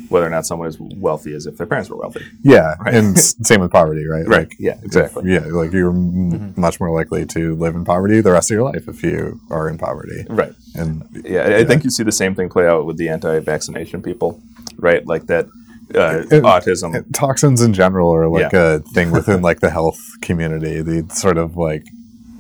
whether 0.09 0.25
or 0.25 0.29
not 0.29 0.45
someone 0.45 0.69
is 0.69 0.77
wealthy 0.79 1.33
is 1.33 1.45
if 1.47 1.57
their 1.57 1.67
parents 1.67 1.89
were 1.89 1.97
wealthy. 1.97 2.21
Yeah, 2.41 2.75
Right. 2.85 2.93
and 2.95 3.19
same 3.19 3.59
with 3.59 3.71
poverty, 3.71 4.05
right? 4.07 4.25
Right. 4.25 4.39
Like, 4.47 4.55
Yeah, 4.57 4.75
if- 4.77 4.85
exactly. 4.85 5.29
yeah, 5.33 5.39
like 5.47 5.73
you're 5.73 5.89
m- 5.89 6.53
much 6.55 6.79
more 6.79 6.91
likely 6.91 7.25
to 7.25 7.55
live 7.57 7.75
in 7.75 7.83
poverty 7.83 8.21
the 8.21 8.31
rest 8.31 8.49
of 8.49 8.55
your 8.55 8.63
life 8.63 8.87
if 8.87 9.03
you 9.03 9.41
are 9.51 9.67
in 9.67 9.77
poverty. 9.77 10.25
Right. 10.29 10.53
And 10.75 11.03
Yeah, 11.25 11.41
I- 11.41 11.57
I 11.57 11.65
think 11.65 11.83
you 11.83 11.89
see 11.89 12.03
the 12.03 12.13
same 12.13 12.35
thing 12.35 12.47
play 12.47 12.65
out 12.65 12.85
with 12.85 12.95
the 12.95 13.09
anti-vaccination 13.09 14.01
people, 14.01 14.39
right? 14.77 15.05
Like 15.05 15.27
that 15.27 15.47
uh, 15.93 16.23
And- 16.31 16.43
autism. 16.45 17.03
toxins 17.13 17.61
in 17.61 17.73
general 17.73 18.09
are 18.13 18.29
like 18.29 18.53
a 18.53 18.79
thing 18.93 19.11
within 19.11 19.41
like 19.41 19.59
the 19.59 19.69
health 19.71 19.99
community. 20.21 20.81
The 20.81 21.05
sort 21.13 21.37
of 21.37 21.57
like 21.57 21.83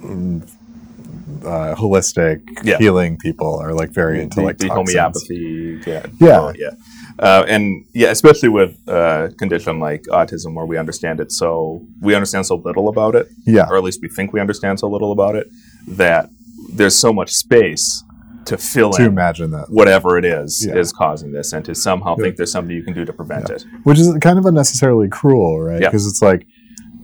uh, 0.03 1.75
holistic 1.75 2.41
Yeah. 2.63 2.77
healing 2.77 3.17
people 3.17 3.59
are 3.59 3.73
like 3.73 3.91
very 3.91 4.21
into 4.21 4.37
the, 4.39 4.45
like 4.45 4.57
the 4.57 4.67
toxins. 4.67 4.93
homeopathy, 4.93 5.79
yeah, 5.85 6.05
Yeah. 6.19 6.39
oh, 6.39 6.53
yeah, 6.57 6.71
uh, 7.19 7.43
and 7.47 7.85
yeah, 7.93 8.09
especially 8.09 8.49
with 8.49 8.77
a 8.87 9.33
condition 9.37 9.79
like 9.79 10.03
autism, 10.03 10.53
where 10.55 10.65
we 10.65 10.77
understand 10.77 11.19
it 11.19 11.31
so 11.31 11.81
we 12.01 12.15
understand 12.15 12.45
so 12.45 12.55
little 12.55 12.87
about 12.89 13.15
it, 13.15 13.27
Yeah, 13.45 13.67
or 13.69 13.77
at 13.77 13.83
least 13.83 13.99
we 14.01 14.09
think 14.09 14.33
we 14.33 14.39
understand 14.39 14.79
so 14.79 14.87
little 14.89 15.11
about 15.11 15.35
it, 15.35 15.47
that 15.87 16.29
there's 16.73 16.95
so 16.95 17.13
much 17.13 17.31
space 17.33 18.03
to 18.45 18.57
fill 18.57 18.91
to 18.93 19.01
in 19.03 19.07
imagine 19.09 19.51
that, 19.51 19.69
whatever 19.69 20.17
it 20.17 20.25
is 20.25 20.65
Yeah. 20.65 20.75
is 20.77 20.91
causing 20.93 21.31
this, 21.33 21.53
and 21.53 21.63
to 21.65 21.75
somehow 21.75 22.15
think 22.15 22.37
there's 22.37 22.51
something 22.51 22.75
you 22.75 22.83
can 22.83 22.93
do 22.93 23.05
to 23.05 23.13
prevent 23.13 23.49
it. 23.49 23.65
which 23.83 23.99
is 23.99 24.13
kind 24.21 24.39
of 24.39 24.45
unnecessarily 24.45 25.07
cruel, 25.09 25.59
right? 25.59 25.81
Yeah. 25.81 25.89
Because 25.89 26.07
it's 26.07 26.21
like 26.21 26.45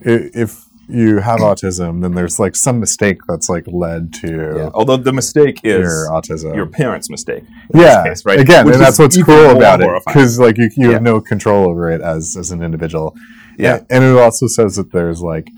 if 0.00 0.64
you 0.88 1.18
have 1.18 1.40
autism, 1.40 2.02
then 2.02 2.14
there's 2.14 2.38
like 2.38 2.54
some 2.56 2.78
mistake 2.80 3.18
that's 3.28 3.48
like 3.48 3.64
led 3.66 4.12
to 4.14 4.54
Yeah. 4.56 4.70
Although 4.74 4.96
the 4.98 5.12
mistake 5.12 5.60
is 5.64 5.80
your 5.80 6.08
autism. 6.10 6.54
your 6.54 6.66
parents' 6.66 7.08
mistake. 7.10 7.44
yeah, 7.74 8.04
case, 8.04 8.24
right? 8.26 8.38
again, 8.40 8.66
Which 8.66 8.74
and 8.76 8.84
that's 8.84 8.98
what's 8.98 9.20
cool 9.22 9.50
about 9.56 9.80
it 9.80 9.88
because 10.06 10.38
like 10.38 10.58
you, 10.58 10.68
you 10.76 10.88
Yeah. 10.88 10.92
have 10.94 11.02
no 11.02 11.20
control 11.20 11.68
over 11.68 11.90
it 11.90 12.00
as 12.00 12.36
as 12.36 12.50
an 12.50 12.62
individual. 12.62 13.14
Yeah. 13.58 13.76
and, 13.76 13.86
and 13.90 14.04
it 14.04 14.18
also 14.18 14.46
says 14.46 14.76
that 14.76 14.92
there's 14.92 15.22
like 15.22 15.48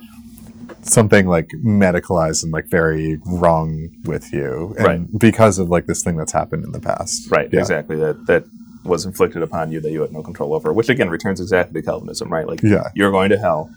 something 0.83 1.27
like 1.27 1.49
medicalized 1.65 2.43
and 2.45 2.53
like 2.53 2.67
very 2.69 3.19
wrong 3.27 3.89
with 4.05 4.33
you, 4.33 4.75
and 4.79 4.87
Right. 4.87 5.19
because 5.19 5.59
of 5.59 5.69
like 5.69 5.87
this 5.87 6.03
thing 6.05 6.17
that's 6.17 6.33
happened 6.33 6.65
in 6.65 6.73
the 6.73 6.81
past. 6.81 7.31
Right, 7.31 7.49
Yeah. 7.53 7.61
exactly. 7.61 7.97
That 7.97 8.27
that 8.27 8.45
was 8.85 9.05
inflicted 9.05 9.43
upon 9.43 9.73
you 9.73 9.81
that 9.81 9.91
you 9.91 10.01
had 10.03 10.13
no 10.13 10.23
control 10.23 10.55
over, 10.55 10.73
which 10.73 10.89
again 10.89 11.11
returns 11.11 11.41
exactly 11.41 11.81
to 11.81 11.85
Calvinism, 11.87 12.29
right? 12.33 12.47
Like 12.47 12.63
Yeah. 12.63 12.85
you're 12.95 13.11
going 13.11 13.31
to 13.31 13.37
hell 13.39 13.69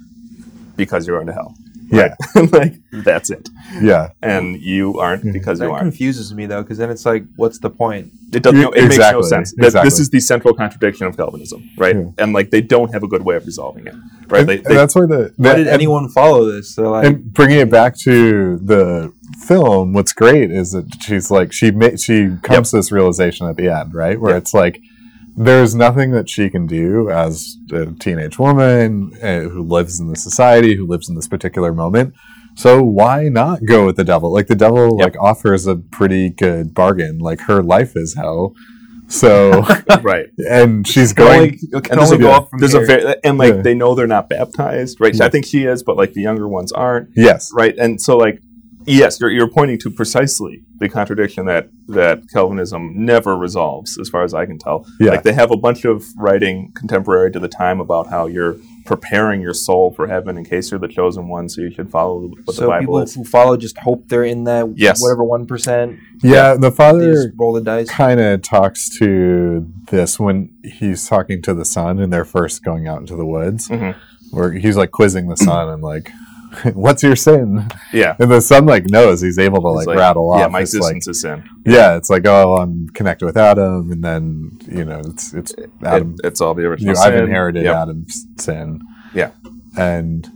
because 0.84 1.06
you're 1.06 1.18
going 1.18 1.28
to 1.28 1.34
hell. 1.34 1.54
Yeah, 1.92 2.14
like 2.52 2.76
that's 3.04 3.32
it. 3.32 3.50
yeah, 3.82 4.10
And 4.22 4.62
you 4.62 5.00
aren't 5.00 5.22
mm-hmm. 5.24 5.32
because 5.32 5.60
you 5.60 5.72
aren't. 5.72 5.82
confuses 5.82 6.32
me 6.36 6.46
though, 6.46 6.62
because 6.62 6.78
then 6.78 6.92
it's 6.92 7.04
like, 7.04 7.24
what's 7.36 7.58
the 7.58 7.72
point? 7.72 8.12
It 8.32 8.44
doesn't. 8.44 8.60
Yeah, 8.60 8.68
it 8.68 8.84
makes 8.90 8.98
no 8.98 9.20
exactly, 9.20 9.24
sense. 9.24 9.54
That- 9.58 9.84
This 9.84 10.00
is 10.00 10.12
the 10.12 10.20
central 10.20 10.54
contradiction 10.54 11.08
of 11.08 11.18
Calvinism, 11.18 11.68
right? 11.80 11.96
Yeah. 11.96 12.12
And 12.20 12.32
like 12.32 12.52
they 12.52 12.62
don't 12.62 12.94
have 12.94 13.02
a 13.02 13.08
good 13.08 13.24
way 13.24 13.36
of 13.38 13.46
resolving 13.48 13.88
it, 13.88 13.96
right? 14.28 14.42
and, 14.42 14.50
They, 14.50 14.58
and 14.58 14.66
that's 14.78 14.94
why 14.94 15.08
the, 15.08 15.34
Why 15.38 15.56
did 15.56 15.62
and- 15.66 15.70
anyone 15.70 16.10
follow 16.10 16.46
this? 16.52 16.76
They're 16.76 16.88
like, 16.88 17.08
and 17.08 17.34
bringing 17.34 17.58
it 17.60 17.72
back 17.72 17.98
to 18.06 18.58
the 18.60 19.12
film, 19.48 19.94
what's 19.94 20.14
great 20.14 20.52
is 20.52 20.74
that 20.74 20.86
she's 21.02 21.32
like 21.32 21.52
she 21.52 21.72
ma- 21.72 21.96
she 21.96 22.36
comes 22.44 22.70
to 22.70 22.76
this 22.78 22.92
realization 22.92 23.48
at 23.48 23.56
the 23.58 23.68
end, 23.68 23.96
right, 23.96 24.20
where 24.22 24.34
Yep. 24.36 24.42
it's 24.44 24.54
like 24.54 24.80
there's 25.46 25.74
nothing 25.74 26.12
that 26.12 26.30
she 26.30 26.50
can 26.50 26.68
do 26.68 27.10
as 27.10 27.56
a 27.72 27.86
teenage 27.94 28.38
woman 28.38 29.12
uh, 29.24 29.42
who 29.42 29.64
lives 29.64 30.00
in 30.00 30.08
the 30.10 30.16
society, 30.18 30.76
who 30.76 30.86
lives 30.86 31.08
in 31.10 31.16
this 31.16 31.28
particular 31.30 31.74
moment. 31.74 32.14
So 32.56 32.84
why 32.84 33.30
not 33.30 33.64
go 33.66 33.86
with 33.86 33.96
the 33.96 34.04
devil? 34.04 34.34
Like 34.34 34.48
the 34.48 34.56
devil, 34.56 34.98
Yep. 35.00 35.06
like 35.06 35.16
offers 35.22 35.66
a 35.66 35.78
pretty 35.78 36.30
good 36.30 36.74
bargain. 36.74 37.20
Like 37.20 37.40
her 37.42 37.64
life 37.64 37.94
is 37.96 38.16
hell. 38.16 38.54
So, 39.08 39.64
right. 40.02 40.28
and 40.50 40.86
she's 40.86 41.14
Can 41.14 41.26
going. 41.26 41.40
only- 41.40 41.58
can 41.58 41.76
And 41.76 42.00
there's, 42.00 42.12
only 42.12 42.26
a, 42.26 42.28
go 42.28 42.32
up 42.32 42.50
from 42.50 42.60
there's 42.60 42.74
here. 42.74 42.84
a 42.84 42.86
very, 42.86 43.16
and 43.24 43.38
like 43.38 43.56
Yeah. 43.56 43.62
they 43.62 43.74
know 43.76 43.96
they're 43.96 44.08
not 44.08 44.30
baptized, 44.30 45.00
right? 45.00 45.16
Yeah. 45.16 45.26
I 45.26 45.30
think 45.30 45.46
she 45.46 45.64
is, 45.66 45.84
but 45.84 45.96
like 45.98 46.14
the 46.14 46.22
younger 46.22 46.48
ones 46.48 46.72
aren't, 46.74 47.10
yes. 47.16 47.50
right? 47.54 47.76
And 47.78 48.00
so 48.02 48.18
like, 48.18 48.40
yes, 48.90 49.20
you're, 49.20 49.30
you're 49.32 49.50
pointing 49.50 49.78
to 49.80 49.90
precisely 49.90 50.64
the 50.78 50.90
contradiction 50.90 51.46
that 51.46 51.70
that 51.88 52.24
Calvinism 52.32 52.94
never 53.06 53.36
resolves, 53.38 53.98
as 54.00 54.10
far 54.10 54.24
as 54.24 54.34
I 54.34 54.46
can 54.46 54.58
tell. 54.58 54.86
Yeah. 55.00 55.12
Like 55.12 55.24
they 55.24 55.34
have 55.34 55.52
a 55.52 55.58
bunch 55.58 55.86
of 55.86 56.06
writing 56.18 56.72
contemporary 56.76 57.32
to 57.32 57.40
the 57.40 57.48
time 57.48 57.80
about 57.80 58.08
how 58.08 58.28
you're 58.28 58.58
preparing 58.86 59.42
your 59.42 59.54
soul 59.54 59.92
for 59.92 60.08
heaven 60.08 60.38
in 60.38 60.44
case 60.46 60.72
you're 60.72 60.80
the 60.80 60.88
chosen 60.88 61.28
one, 61.28 61.48
so 61.50 61.62
you 61.62 61.72
should 61.72 61.90
follow 61.92 62.28
what 62.28 62.46
the 62.46 62.54
so 62.54 62.68
Bible 62.68 62.80
people 62.82 63.00
is. 63.00 63.14
who 63.16 63.24
follow 63.24 63.56
just 63.58 63.78
hope 63.78 64.08
they're 64.08 64.24
in 64.24 64.44
that 64.46 64.68
Yes. 64.76 65.02
whatever 65.02 65.24
one 65.24 65.46
percent. 65.46 66.00
Yeah, 66.22 66.56
the 66.56 66.72
father 66.72 67.32
roll 67.38 67.54
the 67.54 67.62
dice. 67.62 67.90
kind 67.90 68.20
of 68.20 68.42
talks 68.42 68.90
to 69.00 69.68
this 69.92 70.20
when 70.20 70.52
he's 70.64 71.08
talking 71.08 71.42
to 71.44 71.54
the 71.54 71.66
son 71.66 72.00
and 72.00 72.12
they're 72.12 72.26
first 72.26 72.64
going 72.64 72.88
out 72.88 73.00
into 73.00 73.16
the 73.16 73.26
woods, 73.26 73.68
Mhm. 73.70 73.96
where 74.32 74.52
he's 74.54 74.76
like 74.78 74.92
quizzing 74.92 75.28
the 75.28 75.38
son 75.38 75.70
and 75.70 75.82
like, 75.84 76.10
"What's 76.74 77.04
your 77.04 77.16
sin?" 77.16 77.68
Yeah. 77.94 78.16
And 78.20 78.32
the 78.32 78.42
son 78.42 78.66
like 78.66 78.90
knows 78.90 79.22
he's 79.22 79.38
able 79.40 79.62
to 79.62 79.78
It's 79.80 79.88
like, 79.88 79.98
rattle 79.98 80.32
off. 80.34 80.40
Yeah, 80.40 80.48
my 80.48 80.62
It's 80.62 80.74
like, 80.76 80.98
is 81.08 81.22
sin. 81.22 81.44
yeah, 81.66 81.96
it's 81.96 82.10
like, 82.10 82.26
oh, 82.26 82.58
I'm 82.58 82.88
connected 82.90 83.26
with 83.26 83.38
Adam, 83.38 83.92
and 83.92 84.04
then 84.04 84.52
you 84.68 84.86
know, 84.86 85.00
it's 85.00 85.34
it's 85.34 85.54
Adam. 85.84 86.16
It- 86.24 86.28
it's 86.28 86.42
all 86.42 86.54
the 86.54 86.64
you 86.64 86.70
original 86.70 86.94
know, 86.96 87.02
I've 87.02 87.14
inherited 87.16 87.64
Yep. 87.64 87.76
Adam's 87.76 88.26
sin, 88.38 88.82
Yeah. 89.14 89.32
and 89.78 90.28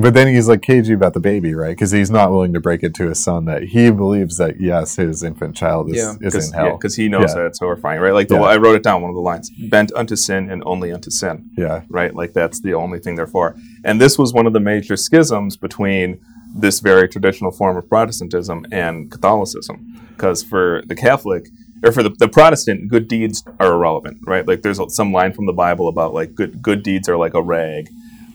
but 0.00 0.14
then 0.14 0.26
he's 0.28 0.48
like 0.48 0.62
cagey 0.62 0.92
about 0.94 1.14
the 1.14 1.20
baby, 1.20 1.54
right? 1.54 1.70
Because 1.70 1.90
he's 1.90 2.10
not 2.10 2.30
willing 2.30 2.52
to 2.54 2.60
break 2.60 2.82
it 2.82 2.94
to 2.94 3.08
his 3.08 3.22
son 3.22 3.44
that 3.46 3.62
he 3.64 3.90
believes 3.90 4.36
that 4.38 4.60
yes, 4.60 4.96
his 4.96 5.22
infant 5.22 5.56
child 5.56 5.90
is, 5.90 5.96
Yeah. 5.96 6.12
is 6.12 6.18
Because 6.18 6.48
in 6.48 6.54
hell. 6.54 6.78
he 6.96 7.08
knows 7.08 7.30
Yeah. 7.30 7.34
that 7.42 7.46
it's 7.46 7.58
horrifying, 7.58 8.00
right? 8.00 8.12
Like 8.14 8.28
the, 8.28 8.36
Yeah. 8.36 8.42
I 8.42 8.56
wrote 8.56 8.76
it 8.76 8.82
down. 8.82 9.02
One 9.02 9.10
of 9.10 9.14
the 9.14 9.20
lines: 9.22 9.50
"Bent 9.70 9.92
unto 9.94 10.16
sin 10.16 10.50
and 10.50 10.62
only 10.66 10.92
unto 10.92 11.10
sin." 11.10 11.50
yeah, 11.56 11.82
right? 11.90 12.14
Like 12.14 12.32
that's 12.32 12.60
the 12.60 12.74
only 12.74 12.98
thing 12.98 13.16
they're 13.16 13.26
for. 13.26 13.56
And 13.84 14.00
this 14.00 14.18
was 14.18 14.32
one 14.32 14.46
of 14.46 14.52
the 14.52 14.60
major 14.60 14.96
schisms 14.96 15.56
between 15.56 16.18
this 16.54 16.80
very 16.80 17.08
traditional 17.08 17.50
form 17.50 17.76
of 17.76 17.88
Protestantism 17.88 18.64
and 18.72 19.10
Catholicism. 19.10 19.94
Because 20.16 20.42
for 20.42 20.82
the 20.86 20.94
Catholic, 20.96 21.46
or 21.84 21.92
for 21.92 22.02
the, 22.02 22.10
the 22.18 22.26
Protestant, 22.28 22.88
good 22.88 23.06
deeds 23.06 23.44
are 23.60 23.72
irrelevant, 23.74 24.18
right? 24.26 24.46
Like 24.48 24.62
there's 24.62 24.80
some 24.94 25.12
line 25.12 25.32
from 25.32 25.46
the 25.46 25.52
Bible 25.52 25.86
about 25.88 26.12
like 26.14 26.34
good 26.34 26.62
good 26.62 26.82
deeds 26.82 27.08
are 27.08 27.16
like 27.16 27.34
a 27.34 27.42
rag 27.42 27.88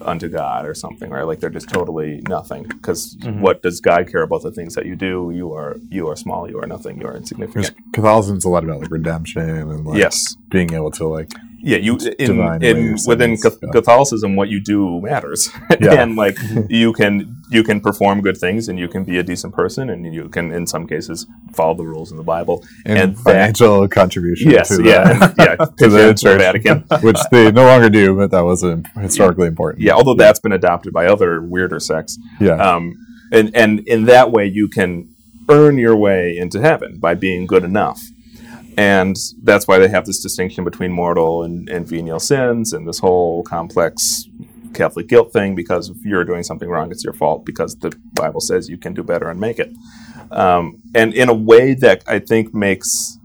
unto 0.04 0.28
God 0.30 0.66
or 0.66 0.74
something, 0.74 1.10
right? 1.10 1.24
Like 1.24 1.40
they're 1.40 1.50
just 1.50 1.70
totally 1.70 2.22
nothing. 2.28 2.64
Because 2.64 3.16
mm-hmm. 3.18 3.42
what 3.42 3.62
does 3.62 3.82
God 3.82 4.10
care 4.12 4.22
about 4.22 4.44
the 4.44 4.52
things 4.52 4.76
that 4.76 4.86
you 4.86 4.96
do? 4.96 5.32
You 5.34 5.54
are 5.54 5.78
you 5.90 6.08
are 6.10 6.16
small. 6.16 6.50
You 6.50 6.60
are 6.60 6.68
nothing. 6.68 7.00
You 7.00 7.08
are 7.08 7.16
insignificant. 7.16 7.76
Catholicism's 7.94 8.46
a 8.46 8.50
lot 8.50 8.64
about 8.64 8.82
like 8.82 8.92
redemption 8.92 9.50
and 9.50 9.86
like 9.86 9.98
Yes. 9.98 10.36
being 10.50 10.74
able 10.74 10.92
to 10.92 11.08
like 11.08 11.32
Yeah, 11.66 11.78
you 11.78 11.98
in, 12.20 12.62
in 12.62 12.98
within 13.08 13.38
Ca-. 13.38 13.52
Catholicism, 13.72 14.36
what 14.36 14.50
you 14.50 14.60
do 14.60 15.00
matters, 15.00 15.50
Yeah. 15.80 16.02
and 16.02 16.18
like 16.18 16.38
you 16.70 16.92
can 16.92 17.38
you 17.50 17.64
can 17.64 17.80
perform 17.80 18.20
good 18.20 18.36
things, 18.38 18.68
and 18.68 18.78
you 18.78 18.90
can 18.90 19.06
be 19.06 19.18
a 19.18 19.24
decent 19.24 19.54
person, 19.56 19.90
and 19.90 20.14
you 20.14 20.28
can 20.28 20.52
in 20.52 20.68
some 20.68 20.86
cases 20.88 21.26
follow 21.54 21.74
the 21.74 21.86
rules 21.86 22.12
in 22.12 22.18
the 22.18 22.24
Bible, 22.24 22.66
and, 22.86 22.98
and, 23.00 23.16
that 23.16 23.22
financial 23.24 23.88
contribution 23.88 24.52
yes, 24.52 24.68
to 24.68 24.78
the, 24.78 24.84
yeah, 24.90 25.24
and- 25.24 25.34
yeah, 25.38 25.56
to 25.56 25.88
the 25.88 26.08
the 26.08 26.14
church, 26.14 26.40
Vatican. 26.42 26.84
which 27.02 27.20
they 27.32 27.50
no 27.50 27.66
longer 27.66 27.90
do, 27.90 28.14
but 28.14 28.32
that 28.32 28.42
was 28.42 28.62
um, 28.66 28.84
historically 29.00 29.48
important. 29.48 29.82
Yeah, 29.84 29.94
although 29.94 30.16
that's 30.16 30.42
been 30.42 30.52
adopted 30.52 30.92
by 30.92 31.06
other 31.06 31.42
weirder 31.42 31.80
sects, 31.80 32.20
yeah, 32.42 32.56
um, 32.58 32.94
and 33.32 33.56
and 33.56 33.80
in 33.88 34.04
that 34.06 34.32
way 34.34 34.48
you 34.48 34.68
can 34.68 35.08
earn 35.50 35.78
your 35.78 35.96
way 35.96 36.38
into 36.38 36.60
heaven 36.60 37.00
by 37.00 37.14
being 37.14 37.46
good 37.46 37.64
enough. 37.64 38.02
And 38.78 39.16
that's 39.44 39.68
why 39.68 39.78
they 39.78 39.88
have 39.88 40.06
this 40.06 40.20
distinction 40.22 40.64
between 40.64 40.92
mortal 40.92 41.44
and, 41.44 41.70
and 41.70 41.88
venial 41.88 42.20
sins 42.20 42.74
and 42.74 42.88
this 42.88 43.00
whole 43.00 43.44
complex 43.44 44.28
Catholic 44.74 45.08
guilt 45.08 45.32
thing 45.32 45.56
because 45.56 45.90
if 45.90 45.98
you're 46.04 46.24
doing 46.24 46.44
something 46.44 46.68
wrong, 46.68 46.92
it's 46.92 47.04
your 47.04 47.14
fault 47.14 47.46
because 47.46 47.76
the 47.76 47.96
Bible 48.14 48.42
says 48.42 48.70
you 48.70 48.78
can 48.78 48.94
do 48.94 49.04
better 49.04 49.30
and 49.30 49.40
make 49.40 49.60
it. 49.60 49.72
Um, 50.32 50.82
and 50.96 51.14
in 51.14 51.30
a 51.30 51.34
way 51.34 51.76
that 51.76 52.04
I 52.08 52.20
think 52.20 52.54
makes 52.54 53.20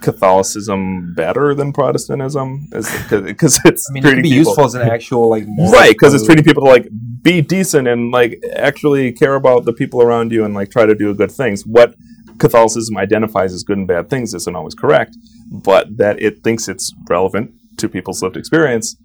Catholicism 0.00 1.14
better 1.14 1.54
than 1.54 1.72
Protestantism 1.72 2.68
because 2.70 3.60
it's 3.64 3.90
I 3.90 3.92
mean, 3.92 4.04
it 4.04 4.06
treating 4.06 4.14
can 4.16 4.22
be 4.22 4.28
people- 4.30 4.50
useful 4.50 4.64
as 4.64 4.74
an 4.74 4.88
actual 4.88 5.28
like 5.28 5.44
right 5.72 5.90
because 5.90 6.14
it's 6.14 6.24
treating 6.24 6.44
people 6.44 6.64
to 6.64 6.70
like 6.70 6.88
be 7.22 7.40
decent 7.40 7.88
and 7.88 8.12
like 8.12 8.40
actually 8.54 9.12
care 9.12 9.34
about 9.34 9.64
the 9.64 9.72
people 9.72 10.00
around 10.00 10.30
you 10.30 10.44
and 10.44 10.54
like 10.54 10.70
try 10.70 10.86
to 10.86 10.94
do 10.94 11.12
good 11.14 11.32
things 11.32 11.66
what 11.66 11.94
catholicism 12.38 12.96
identifies 12.96 13.52
as 13.52 13.62
good 13.62 13.78
and 13.78 13.86
bad 13.88 14.08
things 14.08 14.32
isn't 14.34 14.56
always 14.56 14.74
correct 14.74 15.16
but 15.50 15.96
that 15.96 16.20
it 16.22 16.42
thinks 16.44 16.68
it's 16.68 16.92
relevant 17.08 17.50
to 17.76 17.88
people's 17.88 18.22
lived 18.22 18.36
experience 18.36 18.96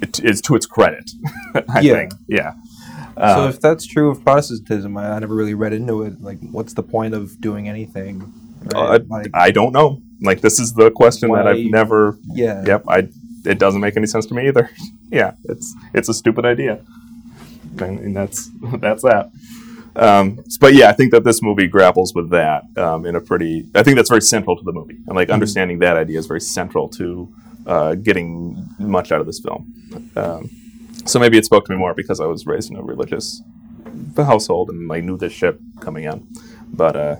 it 0.00 0.20
is 0.20 0.40
to 0.40 0.54
its 0.54 0.66
credit 0.66 1.10
i 1.74 1.80
Yeah. 1.80 1.94
think 1.94 2.12
yeah 2.28 2.52
so 3.16 3.44
Uh, 3.44 3.48
if 3.48 3.60
that's 3.60 3.86
true 3.86 4.10
of 4.10 4.24
Protestantism, 4.24 4.96
I, 4.96 5.12
I 5.14 5.18
never 5.20 5.36
really 5.36 5.54
read 5.54 5.72
into 5.72 6.02
it. 6.02 6.20
Like, 6.20 6.38
what's 6.50 6.74
the 6.74 6.82
point 6.82 7.14
of 7.14 7.40
doing 7.40 7.68
anything? 7.68 8.32
uh, 8.74 8.98
like, 9.08 9.28
i 9.34 9.50
don't 9.52 9.72
know 9.72 10.00
like 10.22 10.40
this 10.40 10.58
is 10.58 10.72
the 10.72 10.90
question 10.90 11.30
that 11.30 11.46
i've 11.46 11.64
never 11.80 12.16
yeah, 12.32 12.64
yep 12.66 12.82
i 12.88 12.98
it 13.44 13.58
doesn't 13.58 13.82
make 13.82 13.96
any 13.96 14.06
sense 14.06 14.24
to 14.26 14.34
me 14.34 14.48
either 14.48 14.68
yeah 15.10 15.32
it's 15.44 15.74
it's 15.92 16.08
a 16.08 16.14
stupid 16.14 16.44
idea 16.46 16.80
and, 17.78 18.00
and 18.00 18.16
that's 18.16 18.50
that's 18.84 19.02
that 19.02 19.30
um, 19.96 20.42
but 20.60 20.74
yeah 20.74 20.88
i 20.88 20.92
think 20.92 21.10
that 21.12 21.24
this 21.24 21.40
movie 21.42 21.66
grapples 21.68 22.14
with 22.14 22.30
that 22.30 22.64
um, 22.76 23.06
in 23.06 23.14
a 23.16 23.20
pretty 23.20 23.66
i 23.74 23.82
think 23.82 23.96
that's 23.96 24.08
very 24.08 24.20
central 24.22 24.56
to 24.56 24.64
the 24.64 24.72
movie. 24.72 24.96
And 25.06 25.14
like 25.16 25.30
understanding 25.30 25.78
that 25.80 25.96
idea 25.96 26.18
is 26.18 26.26
very 26.26 26.40
central 26.40 26.88
to 26.90 27.32
uh, 27.66 27.94
getting 27.94 28.68
much 28.78 29.10
out 29.12 29.20
of 29.20 29.26
this 29.26 29.40
film. 29.40 29.72
Um, 30.16 30.50
so 31.06 31.18
maybe 31.18 31.38
it 31.38 31.44
spoke 31.44 31.64
to 31.66 31.72
me 31.72 31.78
more 31.78 31.94
because 31.94 32.20
i 32.20 32.26
was 32.26 32.46
raised 32.46 32.70
in 32.70 32.76
a 32.76 32.82
religious 32.82 33.42
household 34.16 34.70
and 34.70 34.90
I 34.92 35.00
knew 35.00 35.16
this 35.16 35.32
ship 35.32 35.58
coming 35.80 36.04
in. 36.04 36.26
But 36.72 36.96
uh, 36.96 37.16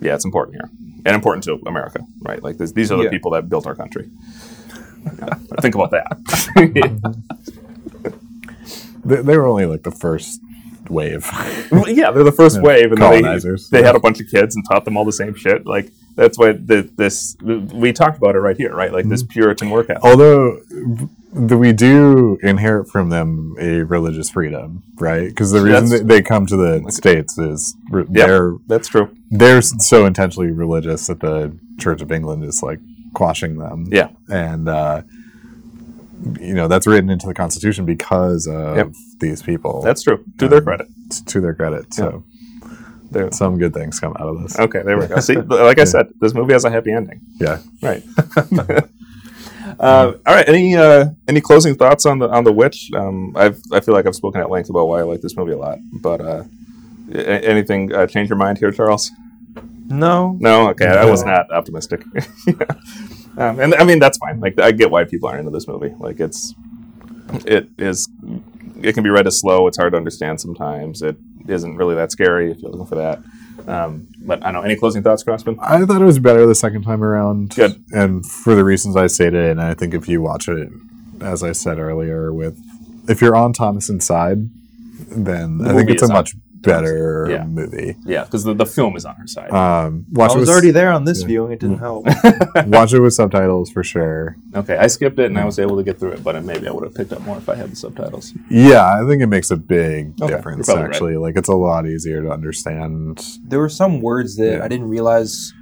yeah 0.00 0.14
it's 0.14 0.24
important 0.24 0.56
here. 0.56 0.68
And 1.06 1.14
important 1.14 1.44
to 1.44 1.52
america 1.66 2.00
right? 2.22 2.42
Like 2.42 2.58
this, 2.58 2.72
these 2.72 2.90
are 2.92 2.96
the 2.98 3.04
Yeah. 3.04 3.10
people 3.10 3.30
that 3.32 3.48
built 3.48 3.66
our 3.66 3.74
country. 3.74 4.06
Yeah, 5.18 5.34
think 5.62 5.74
about 5.74 5.90
that. 5.92 6.08
They, 9.04 9.16
they 9.22 9.36
were 9.38 9.46
only 9.46 9.64
like 9.66 9.82
the 9.82 9.90
first 9.90 10.40
wave. 10.90 11.26
Well, 11.70 11.88
yeah, 11.88 12.10
they're 12.10 12.24
the 12.24 12.32
first 12.32 12.56
Yeah, 12.62 12.62
wave, 12.62 12.92
and 12.92 13.00
they, 13.00 13.20
they 13.22 13.80
yeah. 13.80 13.86
had 13.86 13.96
a 13.96 14.00
bunch 14.00 14.20
of 14.20 14.28
kids 14.28 14.54
and 14.56 14.64
taught 14.68 14.84
them 14.84 14.96
all 14.96 15.04
the 15.04 15.12
same 15.12 15.34
shit. 15.34 15.66
Like 15.66 15.90
that's 16.16 16.38
why 16.38 16.52
the, 16.52 16.90
this 16.96 17.36
we 17.40 17.92
talked 17.92 18.18
about 18.18 18.34
it 18.34 18.40
right 18.40 18.56
here, 18.56 18.74
right? 18.74 18.92
Like 18.92 19.04
Mm-hmm. 19.04 19.10
this 19.12 19.22
Puritan 19.22 19.70
work 19.70 19.88
ethic. 19.90 20.04
Although 20.04 20.60
th- 20.68 21.52
we 21.52 21.72
do 21.72 22.38
inherit 22.42 22.88
from 22.88 23.08
them 23.10 23.54
a 23.60 23.82
religious 23.82 24.28
freedom, 24.30 24.82
right? 24.98 25.28
Because 25.28 25.52
the 25.52 25.62
reason 25.62 25.84
That's- 25.88 26.06
they 26.08 26.22
come 26.22 26.46
to 26.46 26.56
the 26.56 26.90
states 26.90 27.38
is 27.38 27.76
re- 27.90 28.04
they're 28.08 28.54
That's 28.66 28.88
true. 28.88 29.14
they're 29.30 29.62
so 29.62 30.04
intentionally 30.06 30.50
religious 30.50 31.06
that 31.06 31.20
the 31.20 31.56
Church 31.78 32.02
of 32.02 32.10
England 32.12 32.44
is 32.44 32.62
like 32.62 32.80
quashing 33.14 33.58
them. 33.58 33.86
Yeah. 33.90 34.08
and 34.28 34.68
uh, 34.68 35.02
you 36.38 36.52
know 36.54 36.68
that's 36.68 36.86
written 36.86 37.08
into 37.10 37.26
the 37.26 37.34
Constitution 37.34 37.84
because 37.86 38.46
of 38.46 38.76
Yep. 38.76 38.88
These 39.20 39.42
people. 39.42 39.82
That's 39.82 40.02
true. 40.02 40.24
To 40.38 40.48
their 40.48 40.60
credit. 40.62 40.88
To 41.26 41.40
their 41.40 41.54
credit. 41.54 41.92
So 41.94 42.24
They're- 43.10 43.30
some 43.32 43.58
good 43.58 43.74
things 43.74 44.00
come 44.00 44.12
out 44.18 44.28
of 44.28 44.42
this. 44.42 44.58
Okay, 44.58 44.82
there 44.82 44.98
we 44.98 45.06
go. 45.06 45.18
See, 45.20 45.36
like 45.68 45.78
I 45.78 45.84
said, 45.84 46.08
this 46.20 46.34
movie 46.34 46.52
has 46.52 46.64
a 46.64 46.70
happy 46.70 46.92
ending. 46.92 47.20
Yeah. 47.40 47.58
Right. 47.82 48.02
uh, 49.78 50.12
all 50.26 50.34
right. 50.34 50.48
Any 50.48 50.76
uh, 50.76 51.06
any 51.28 51.40
closing 51.40 51.74
thoughts 51.74 52.06
on 52.06 52.18
the 52.18 52.28
on 52.28 52.44
the 52.44 52.52
witch? 52.52 52.90
Um, 52.94 53.36
I've 53.36 53.60
I 53.72 53.80
feel 53.80 53.94
like 53.94 54.06
I've 54.06 54.14
spoken 54.16 54.40
at 54.40 54.50
length 54.50 54.70
about 54.70 54.86
why 54.86 55.00
I 55.00 55.02
like 55.02 55.20
this 55.20 55.36
movie 55.36 55.52
a 55.52 55.58
lot. 55.58 55.78
But 55.92 56.20
uh, 56.20 56.44
a- 57.12 57.44
anything 57.44 57.92
uh, 57.94 58.06
change 58.06 58.28
your 58.28 58.38
mind 58.38 58.58
here, 58.58 58.72
Charles? 58.72 59.10
no, 59.88 60.36
No, 60.38 60.68
okay, 60.70 60.86
I 60.86 61.04
was 61.04 61.24
not 61.24 61.50
optimistic. 61.52 62.04
um, 63.36 63.58
and 63.58 63.74
I 63.74 63.82
mean 63.84 63.98
that's 63.98 64.18
fine. 64.18 64.38
Like 64.40 64.58
I 64.60 64.70
get 64.72 64.90
why 64.90 65.04
people 65.04 65.28
aren't 65.28 65.40
into 65.40 65.50
this 65.50 65.66
movie. 65.66 65.92
Like 65.98 66.20
it's 66.20 66.54
it 67.44 67.68
is 67.78 68.08
it 68.82 68.94
can 68.94 69.02
be 69.02 69.10
read 69.10 69.26
as 69.26 69.38
slow. 69.38 69.66
It's 69.66 69.76
hard 69.76 69.92
to 69.92 69.96
understand 69.96 70.40
sometimes. 70.40 71.02
It 71.02 71.16
isn't 71.48 71.76
really 71.76 71.94
that 71.94 72.12
scary 72.12 72.50
if 72.50 72.60
you're 72.60 72.70
looking 72.70 72.86
for 72.86 72.96
that. 72.96 73.20
Um, 73.66 74.08
but 74.20 74.42
I 74.42 74.52
don't 74.52 74.54
know. 74.54 74.62
Any 74.62 74.76
closing 74.76 75.02
thoughts, 75.02 75.22
Crossman? 75.22 75.58
I 75.60 75.84
thought 75.84 76.00
it 76.00 76.04
was 76.04 76.18
better 76.18 76.46
the 76.46 76.54
second 76.54 76.82
time 76.82 77.02
around. 77.04 77.54
Good. 77.54 77.82
And 77.92 78.24
for 78.24 78.54
the 78.54 78.64
reasons 78.64 78.96
I 78.96 79.06
stated, 79.06 79.50
and 79.50 79.60
I 79.60 79.74
think 79.74 79.94
if 79.94 80.08
you 80.08 80.22
watch 80.22 80.48
it, 80.48 80.68
as 81.20 81.42
I 81.42 81.52
said 81.52 81.78
earlier, 81.78 82.32
with 82.32 82.58
if 83.08 83.20
you're 83.20 83.36
on 83.36 83.52
Thomasin's 83.52 84.06
side, 84.06 84.48
then 85.10 85.58
The 85.58 85.70
I 85.70 85.74
think 85.74 85.90
it's 85.90 86.02
a 86.02 86.08
much 86.08 86.34
better 86.62 87.26
Yeah. 87.30 87.44
movie. 87.44 87.96
Yeah, 88.04 88.24
because 88.24 88.44
the, 88.44 88.54
the 88.54 88.66
film 88.66 88.96
is 88.96 89.04
on 89.04 89.14
her 89.16 89.26
side. 89.26 89.50
Um, 89.50 90.06
watch 90.12 90.30
I 90.30 90.34
it 90.34 90.38
was 90.40 90.48
with, 90.48 90.52
already 90.52 90.70
there 90.70 90.90
on 90.92 91.04
this 91.04 91.20
yeah. 91.22 91.26
viewing. 91.28 91.52
It 91.52 91.60
didn't 91.60 91.78
help. 91.78 92.06
watch 92.66 92.92
it 92.92 93.00
with 93.00 93.14
subtitles 93.14 93.70
for 93.70 93.82
sure. 93.82 94.36
okay, 94.54 94.76
I 94.76 94.86
skipped 94.86 95.18
it 95.18 95.26
and 95.26 95.38
I 95.38 95.44
was 95.44 95.58
able 95.58 95.76
to 95.76 95.82
get 95.82 95.98
through 95.98 96.12
it, 96.12 96.24
but 96.24 96.42
maybe 96.44 96.68
I 96.68 96.70
would 96.70 96.84
have 96.84 96.94
picked 96.94 97.12
up 97.12 97.22
more 97.22 97.36
if 97.38 97.48
I 97.48 97.54
had 97.54 97.70
the 97.70 97.76
subtitles. 97.76 98.32
Yeah, 98.50 99.00
I 99.02 99.06
think 99.08 99.22
it 99.22 99.26
makes 99.28 99.50
a 99.50 99.56
big 99.56 100.14
Okay, 100.20 100.34
difference. 100.34 100.68
you're 100.68 100.76
right. 100.76 100.86
Actually, 100.86 101.16
like 101.16 101.36
it's 101.36 101.48
a 101.48 101.54
lot 101.56 101.86
easier 101.86 102.22
to 102.22 102.30
understand. 102.30 103.22
there 103.44 103.58
were 103.58 103.68
some 103.68 104.00
words 104.00 104.36
that 104.36 104.58
Yeah. 104.58 104.64
I 104.64 104.68
didn't 104.68 104.88
realize 104.88 105.52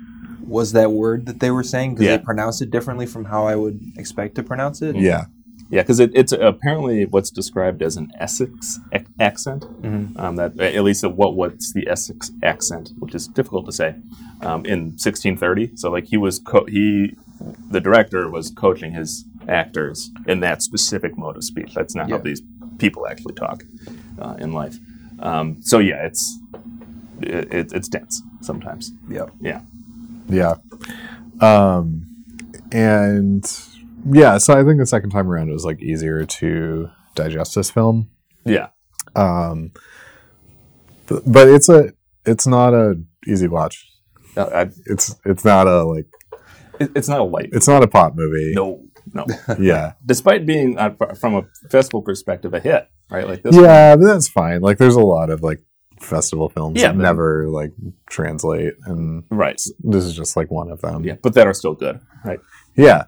was 0.46 0.72
that 0.72 0.90
word 0.92 1.26
that 1.26 1.40
they 1.40 1.50
were 1.50 1.62
saying 1.62 1.94
because 1.94 2.06
Yeah. 2.06 2.16
they 2.16 2.22
pronounced 2.24 2.62
it 2.62 2.70
differently 2.70 3.04
from 3.06 3.26
how 3.26 3.46
I 3.46 3.54
would 3.54 3.80
expect 3.98 4.34
to 4.36 4.42
pronounce 4.42 4.80
it. 4.82 4.96
Yeah. 4.96 5.26
Yeah, 5.70 5.82
because 5.82 6.00
it, 6.00 6.12
it's 6.14 6.32
apparently 6.32 7.04
what's 7.04 7.30
described 7.30 7.82
as 7.82 7.96
an 7.96 8.10
Essex 8.18 8.78
ac- 8.92 9.04
accent. 9.20 9.64
Mm-hmm. 9.82 10.18
Um, 10.18 10.36
that 10.36 10.58
at 10.58 10.82
least 10.82 11.04
what 11.04 11.34
what's 11.34 11.72
the 11.72 11.86
Essex 11.88 12.30
accent, 12.42 12.92
which 12.98 13.14
is 13.14 13.28
difficult 13.28 13.66
to 13.66 13.72
say, 13.72 13.96
um, 14.40 14.64
in 14.64 14.92
1630. 14.96 15.76
So 15.76 15.90
like 15.90 16.06
he 16.06 16.16
was 16.16 16.38
co- 16.38 16.64
he, 16.64 17.16
the 17.70 17.80
director 17.80 18.30
was 18.30 18.50
coaching 18.50 18.92
his 18.92 19.24
actors 19.46 20.10
in 20.26 20.40
that 20.40 20.62
specific 20.62 21.18
mode 21.18 21.36
of 21.36 21.44
speech. 21.44 21.74
That's 21.74 21.94
not 21.94 22.08
how 22.10 22.18
these 22.18 22.42
people 22.78 23.06
actually 23.06 23.34
talk 23.34 23.64
uh, 24.18 24.36
in 24.38 24.52
life. 24.52 24.78
Um, 25.20 25.60
so 25.62 25.78
yeah, 25.78 26.06
it's 26.06 26.38
it, 27.20 27.52
it, 27.52 27.72
it's 27.72 27.88
dense 27.88 28.22
sometimes. 28.40 28.92
Yep. 29.08 29.30
Yeah. 29.40 29.60
Yeah. 30.28 30.54
Um, 31.40 32.06
and 32.72 33.44
yeah, 34.10 34.38
so 34.38 34.54
I 34.58 34.64
think 34.64 34.78
the 34.78 34.86
second 34.86 35.10
time 35.10 35.28
around 35.30 35.48
it 35.50 35.52
was 35.52 35.64
like 35.64 35.80
easier 35.82 36.24
to 36.24 36.88
digest 37.14 37.54
this 37.54 37.70
film. 37.70 38.10
Yeah. 38.44 38.68
Um, 39.16 39.72
but, 41.06 41.22
but 41.30 41.48
it's 41.48 41.68
a 41.68 41.92
it's 42.26 42.46
not 42.46 42.74
a 42.74 42.94
easy 43.26 43.48
watch. 43.48 43.86
Uh, 44.36 44.44
I, 44.54 44.70
It's 44.86 45.16
it's 45.24 45.44
not 45.44 45.66
a 45.66 45.82
like 45.84 46.06
it, 46.80 46.90
it's 46.94 47.08
not 47.08 47.20
a 47.20 47.24
light. 47.24 47.48
it's 47.52 47.66
not 47.68 47.82
a 47.82 47.88
pop 47.88 48.12
movie. 48.14 48.52
no, 48.54 48.84
no. 49.12 49.26
Yeah. 49.58 49.94
Despite 50.04 50.46
being 50.46 50.78
uh, 50.78 50.90
from 51.18 51.34
a 51.34 51.42
festival 51.70 52.02
perspective 52.02 52.54
a 52.54 52.60
hit, 52.60 52.88
right? 53.10 53.26
Like 53.26 53.42
this. 53.42 53.54
one- 53.54 53.64
Yeah, 53.64 53.96
but 53.96 54.04
that's 54.06 54.28
fine. 54.28 54.60
Like 54.60 54.78
there's 54.78 54.94
a 54.96 55.00
lot 55.00 55.30
of 55.30 55.42
like 55.42 55.60
festival 56.00 56.48
films 56.48 56.80
Yeah, 56.80 56.88
that 56.92 56.96
never 56.96 57.48
like 57.48 57.72
translate 58.08 58.74
and 58.84 59.24
Right. 59.30 59.60
this 59.80 60.04
is 60.04 60.14
just 60.14 60.36
like 60.36 60.50
one 60.50 60.70
of 60.70 60.80
them. 60.82 61.02
Yeah, 61.04 61.16
but 61.22 61.34
that 61.34 61.46
are 61.48 61.54
still 61.54 61.74
good, 61.74 62.00
right? 62.24 62.38
Yeah. 62.76 63.04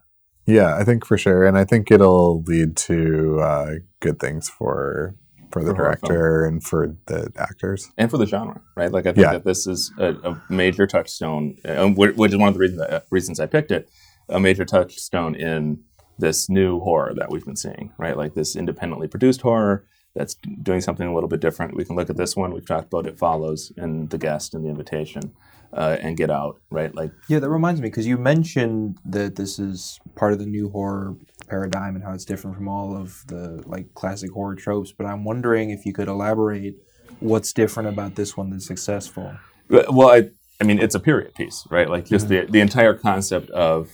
Yeah, 0.47 0.77
I 0.77 0.85
think 0.85 1.07
for 1.07 1.17
sure. 1.19 1.47
And 1.47 1.57
I 1.57 1.65
think 1.65 1.91
it'll 1.91 2.43
lead 2.43 2.77
to 2.79 3.41
uh, 3.41 3.71
good 4.01 4.19
things 4.19 4.49
for 4.49 5.15
for 5.53 5.65
the 5.65 5.71
For 5.73 5.77
director 5.77 6.45
and 6.45 6.63
for 6.63 6.95
the 7.07 7.33
actors. 7.37 7.91
And 7.99 8.09
for 8.09 8.19
the 8.19 8.27
genre, 8.27 8.61
right? 8.77 8.91
Like 8.93 9.07
I 9.07 9.13
think 9.13 9.25
Yeah. 9.25 9.33
that 9.33 9.45
this 9.45 9.67
is 9.67 9.93
a, 9.99 10.15
a 10.23 10.41
major 10.49 10.87
touchstone, 10.87 11.57
uh, 11.65 11.89
which 11.89 12.31
is 12.31 12.37
one 12.39 12.49
of 12.49 12.55
the 12.55 12.61
reasons 12.61 12.81
uh, 12.83 13.01
reasons 13.11 13.41
I 13.41 13.47
picked 13.47 13.73
it. 13.73 13.89
A 14.29 14.39
major 14.39 14.65
touchstone 14.65 15.35
in 15.35 15.81
this 16.19 16.49
new 16.49 16.79
horror 16.81 17.15
that 17.17 17.31
we've 17.31 17.45
been 17.45 17.57
seeing, 17.57 17.93
right? 17.99 18.17
Like 18.17 18.35
this 18.35 18.55
independently 18.55 19.09
produced 19.09 19.41
horror 19.41 19.87
that's 20.15 20.37
doing 20.63 20.81
something 20.81 21.07
a 21.09 21.15
little 21.15 21.29
bit 21.29 21.41
different. 21.41 21.75
We 21.77 21.85
can 21.85 21.97
look 21.97 22.11
at 22.11 22.17
this 22.17 22.37
one. 22.37 22.53
We've 22.53 22.67
talked 22.67 22.93
about 22.93 23.07
it 23.07 23.19
follows 23.19 23.73
and 23.77 24.11
the 24.11 24.19
guest 24.19 24.55
and 24.55 24.65
the 24.65 24.69
invitation, 24.69 25.33
uh, 25.73 25.97
and 26.01 26.17
get 26.17 26.31
out, 26.31 26.61
right? 26.71 26.95
Like 26.95 27.13
Yeah, 27.29 27.39
that 27.39 27.49
reminds 27.49 27.81
me 27.81 27.89
because 27.89 28.07
you 28.07 28.17
mentioned 28.17 28.99
that 29.05 29.37
this 29.37 29.59
is 29.59 30.01
part 30.15 30.33
of 30.33 30.39
the 30.39 30.47
new 30.47 30.71
horror 30.71 31.17
paradigm 31.49 31.95
and 31.95 32.05
how 32.05 32.13
it's 32.13 32.25
different 32.25 32.57
from 32.57 32.69
all 32.69 32.97
of 32.97 33.25
the 33.27 33.63
like 33.67 33.95
classic 33.95 34.31
horror 34.33 34.55
tropes. 34.55 34.93
But 34.93 35.07
I'm 35.07 35.25
wondering 35.25 35.71
if 35.71 35.87
you 35.87 35.93
could 35.93 36.09
elaborate 36.09 36.77
what's 37.21 37.53
different 37.53 37.89
about 37.89 38.15
this 38.15 38.37
one 38.37 38.51
that's 38.51 38.67
successful. 38.67 39.35
Well, 39.69 40.11
I, 40.11 40.31
I 40.61 40.65
mean, 40.65 40.79
it's 40.79 40.95
a 40.95 41.01
period 41.01 41.35
piece, 41.35 41.67
right? 41.71 41.89
Like 41.89 42.07
just 42.07 42.29
the 42.29 42.47
the 42.47 42.61
entire 42.61 42.95
concept 42.95 43.51
of 43.51 43.91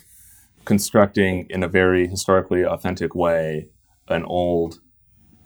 constructing 0.64 1.46
in 1.50 1.62
a 1.62 1.68
very 1.68 2.08
historically 2.08 2.64
authentic 2.64 3.14
way 3.14 3.68
an 4.08 4.24
old, 4.24 4.80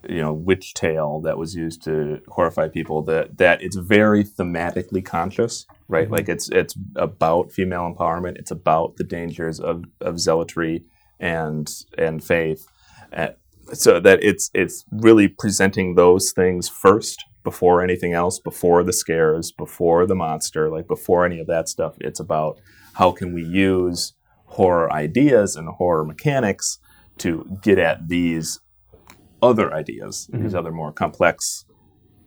you 0.08 0.20
know, 0.20 0.32
witch 0.32 0.74
tale 0.74 1.20
that 1.20 1.38
was 1.38 1.54
used 1.54 1.82
to 1.84 2.20
horrify 2.28 2.68
people. 2.68 3.02
That 3.02 3.38
that 3.38 3.62
it's 3.62 3.76
very 3.76 4.24
thematically 4.24 5.04
conscious, 5.04 5.66
right? 5.88 6.10
Like 6.10 6.28
it's 6.28 6.48
it's 6.50 6.74
about 6.96 7.52
female 7.52 7.92
empowerment. 7.92 8.38
It's 8.38 8.50
about 8.50 8.96
the 8.96 9.04
dangers 9.04 9.60
of 9.60 9.84
of 10.00 10.18
zealotry 10.18 10.84
and 11.18 11.70
and 11.98 12.22
faith. 12.22 12.66
Uh, 13.12 13.28
so 13.72 14.00
that 14.00 14.22
it's 14.22 14.50
it's 14.54 14.84
really 14.90 15.28
presenting 15.28 15.94
those 15.94 16.32
things 16.32 16.68
first 16.68 17.24
before 17.42 17.82
anything 17.82 18.12
else 18.12 18.38
before 18.38 18.82
the 18.82 18.92
scares 18.92 19.50
before 19.52 20.06
the 20.06 20.14
monster 20.14 20.68
like 20.68 20.86
before 20.86 21.24
any 21.24 21.38
of 21.40 21.46
that 21.46 21.68
stuff 21.68 21.94
it's 22.00 22.20
about 22.20 22.58
how 22.94 23.10
can 23.10 23.32
we 23.32 23.42
use 23.42 24.12
horror 24.46 24.92
ideas 24.92 25.56
and 25.56 25.68
horror 25.68 26.04
mechanics 26.04 26.78
to 27.18 27.58
get 27.62 27.78
at 27.78 28.08
these 28.08 28.60
other 29.42 29.72
ideas 29.74 30.28
these 30.32 30.54
other 30.54 30.70
more 30.72 30.92
complex 30.92 31.64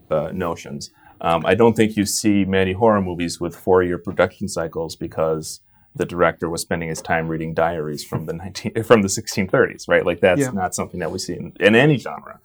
uh, 0.10 0.32
notions. 0.34 0.92
Um, 1.22 1.46
i 1.46 1.54
don't 1.56 1.76
think 1.76 1.96
you 1.96 2.06
see 2.06 2.44
many 2.46 2.74
horror 2.74 3.02
movies 3.02 3.40
with 3.40 3.56
four 3.56 3.82
year 3.84 3.98
production 3.98 4.48
cycles 4.48 4.96
because 4.96 5.62
the 5.96 6.06
director 6.06 6.50
was 6.50 6.62
spending 6.62 6.90
his 6.90 7.02
time 7.02 7.28
reading 7.28 7.54
diaries 7.54 8.04
from 8.04 8.26
the 8.26 8.34
19 8.44 8.84
from 8.84 9.02
the 9.04 9.08
1630s 9.08 9.88
right? 9.88 10.06
Like 10.06 10.20
that's 10.20 10.42
Yeah. 10.42 10.50
not 10.52 10.74
something 10.76 11.00
that 11.00 11.12
we 11.12 11.20
see 11.20 11.34
in, 11.34 11.54
in 11.60 11.76
any 11.76 11.98
genre. 11.98 12.40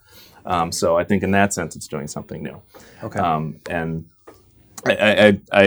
Um, 0.45 0.71
so 0.71 0.97
i 0.97 1.03
think 1.03 1.23
in 1.23 1.31
that 1.31 1.53
sense 1.53 1.75
it's 1.75 1.87
doing 1.87 2.07
something 2.07 2.41
new. 2.43 2.61
Okay. 3.03 3.19
um, 3.19 3.59
and 3.69 4.05
I, 4.85 4.93
I, 5.27 5.39
I 5.63 5.65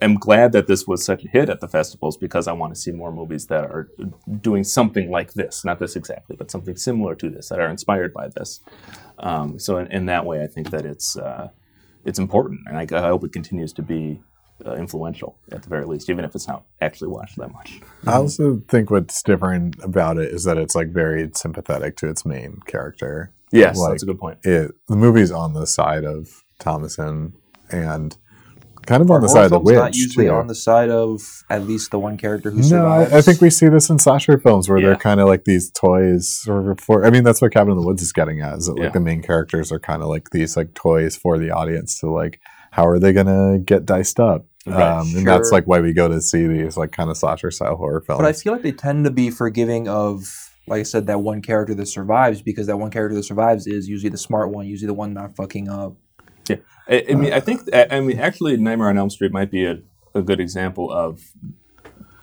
am 0.00 0.14
glad 0.14 0.52
that 0.52 0.66
this 0.66 0.86
was 0.86 1.04
such 1.04 1.24
a 1.24 1.28
hit 1.28 1.48
at 1.48 1.60
the 1.60 1.68
festivals 1.68 2.16
because 2.16 2.48
I 2.48 2.52
want 2.52 2.74
to 2.74 2.80
see 2.80 2.90
more 2.90 3.12
movies 3.12 3.46
that 3.46 3.64
are 3.64 3.88
doing 4.40 4.64
something 4.64 5.10
like 5.10 5.34
this, 5.34 5.64
not 5.64 5.78
this 5.78 5.96
exactly, 5.96 6.36
but 6.36 6.50
something 6.50 6.76
similar 6.76 7.14
to 7.16 7.30
this 7.30 7.48
that 7.48 7.60
are 7.60 7.68
inspired 7.68 8.12
by 8.12 8.28
this. 8.28 8.60
Um, 9.18 9.58
so 9.58 9.78
in, 9.78 9.86
in 9.88 10.06
that 10.06 10.24
way, 10.24 10.42
I 10.42 10.46
think 10.46 10.70
that 10.70 10.84
it's 10.84 11.16
uh, 11.16 11.48
it's 12.04 12.18
important, 12.18 12.60
and 12.66 12.78
I, 12.78 12.86
I 12.96 13.08
hope 13.08 13.24
it 13.24 13.32
continues 13.32 13.72
to 13.74 13.82
be 13.82 14.22
uh, 14.66 14.74
influential 14.74 15.38
at 15.52 15.62
the 15.62 15.68
very 15.68 15.84
least, 15.84 16.10
even 16.10 16.24
if 16.24 16.34
it's 16.34 16.48
not 16.48 16.64
actually 16.80 17.08
watched 17.08 17.36
that 17.36 17.52
much. 17.52 17.80
I 18.06 18.14
also 18.14 18.62
think 18.68 18.90
what's 18.90 19.22
different 19.22 19.76
about 19.82 20.18
it 20.18 20.32
is 20.32 20.44
that 20.44 20.58
it's 20.58 20.74
like 20.74 20.88
very 20.88 21.30
sympathetic 21.34 21.96
to 21.98 22.08
its 22.08 22.24
main 22.24 22.60
character. 22.66 23.32
Yes, 23.52 23.78
Like, 23.78 23.92
that's 23.92 24.02
a 24.02 24.06
good 24.06 24.18
point. 24.18 24.38
It 24.44 24.72
the 24.88 24.96
movie's 24.96 25.30
on 25.30 25.54
the 25.54 25.66
side 25.66 26.04
of 26.04 26.44
Thomasin 26.60 27.32
and 27.70 28.16
kind 28.86 29.02
of 29.02 29.10
on 29.10 29.20
the 29.20 29.28
side 29.28 29.44
of 29.44 29.50
the 29.50 29.56
films 29.56 29.66
witch. 29.66 29.76
not 29.76 29.94
usually 29.94 30.26
too. 30.26 30.32
on 30.32 30.46
the 30.46 30.54
side 30.54 30.90
of 30.90 31.20
at 31.48 31.64
least 31.66 31.90
the 31.90 31.98
one 31.98 32.16
character 32.16 32.50
who 32.50 32.58
No, 32.58 32.62
survives. 32.62 33.12
I, 33.12 33.18
I 33.18 33.20
think 33.22 33.40
we 33.40 33.50
see 33.50 33.68
this 33.68 33.88
in 33.90 33.98
slasher 33.98 34.38
films 34.38 34.68
where 34.68 34.78
Yeah. 34.78 34.86
they're 34.88 34.96
kind 34.96 35.20
of 35.20 35.28
like 35.28 35.44
these 35.44 35.70
toys 35.70 36.44
or 36.48 36.74
for. 36.76 37.04
I 37.04 37.10
mean, 37.10 37.24
that's 37.24 37.40
what 37.42 37.52
Cabin 37.52 37.72
in 37.72 37.78
the 37.80 37.86
Woods 37.86 38.02
is 38.02 38.12
getting 38.12 38.40
at. 38.40 38.58
Is 38.58 38.66
that 38.66 38.74
like 38.74 38.84
Yeah. 38.84 38.88
the 38.90 39.00
main 39.00 39.22
characters 39.22 39.70
are 39.72 39.80
kind 39.80 40.02
of 40.02 40.08
like 40.08 40.30
these 40.30 40.56
like 40.56 40.74
toys 40.74 41.16
for 41.16 41.38
the 41.38 41.50
audience 41.50 41.98
to 42.00 42.10
like. 42.10 42.40
How 42.72 42.86
are 42.86 43.00
they 43.00 43.12
gonna 43.12 43.58
get 43.58 43.84
diced 43.84 44.20
up? 44.20 44.46
Right, 44.64 44.80
um, 44.80 45.08
and 45.16 45.26
that's 45.26 45.50
like 45.50 45.64
why 45.64 45.80
we 45.80 45.92
go 45.92 46.06
to 46.06 46.20
see 46.20 46.46
these 46.46 46.76
like 46.76 46.92
kind 46.92 47.10
of 47.10 47.16
slasher 47.16 47.50
style 47.50 47.74
horror 47.76 48.00
films. 48.00 48.20
But 48.20 48.28
I 48.28 48.32
feel 48.32 48.52
like 48.52 48.62
they 48.62 48.70
tend 48.72 49.04
to 49.06 49.10
be 49.10 49.30
forgiving 49.30 49.88
of, 49.88 50.22
like 50.68 50.80
I 50.80 50.82
said, 50.84 51.06
that 51.08 51.20
one 51.20 51.42
character 51.42 51.74
that 51.74 51.86
survives 51.86 52.42
because 52.42 52.68
that 52.68 52.76
one 52.76 52.90
character 52.92 53.16
that 53.16 53.24
survives 53.24 53.66
is 53.66 53.88
usually 53.88 54.10
the 54.10 54.18
smart 54.18 54.50
one, 54.50 54.66
usually 54.66 54.86
the 54.86 54.94
one 54.94 55.12
not 55.14 55.34
fucking 55.34 55.68
up. 55.68 55.96
Yeah, 56.48 56.56
I, 56.90 57.04
I 57.10 57.14
mean, 57.14 57.32
I 57.32 57.40
think, 57.40 57.62
I, 57.72 58.00
mean, 58.00 58.18
actually, 58.18 58.56
Nightmare 58.56 58.88
on 58.88 58.98
Elm 58.98 59.10
Street 59.10 59.32
might 59.32 59.50
be 59.50 59.64
a, 59.64 59.80
a 60.14 60.22
good 60.22 60.40
example 60.40 60.90
of 60.90 61.22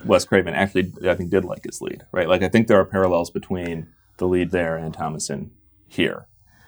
Wes 0.06 0.26
Craven 0.26 0.54
actually, 0.54 0.94
I 1.08 1.16
think, 1.16 1.30
did 1.30 1.46
like 1.46 1.64
his 1.64 1.82
lead, 1.82 2.06
right? 2.12 2.28
Like, 2.28 2.44
I 2.44 2.50
think 2.50 2.68
there 2.68 2.80
are 2.80 2.86
parallels 2.86 3.30
between 3.30 3.88
the 4.18 4.28
lead 4.28 4.52
there 4.52 4.76
and 4.76 4.94
Thomasin 4.94 5.52
here, 5.88 6.28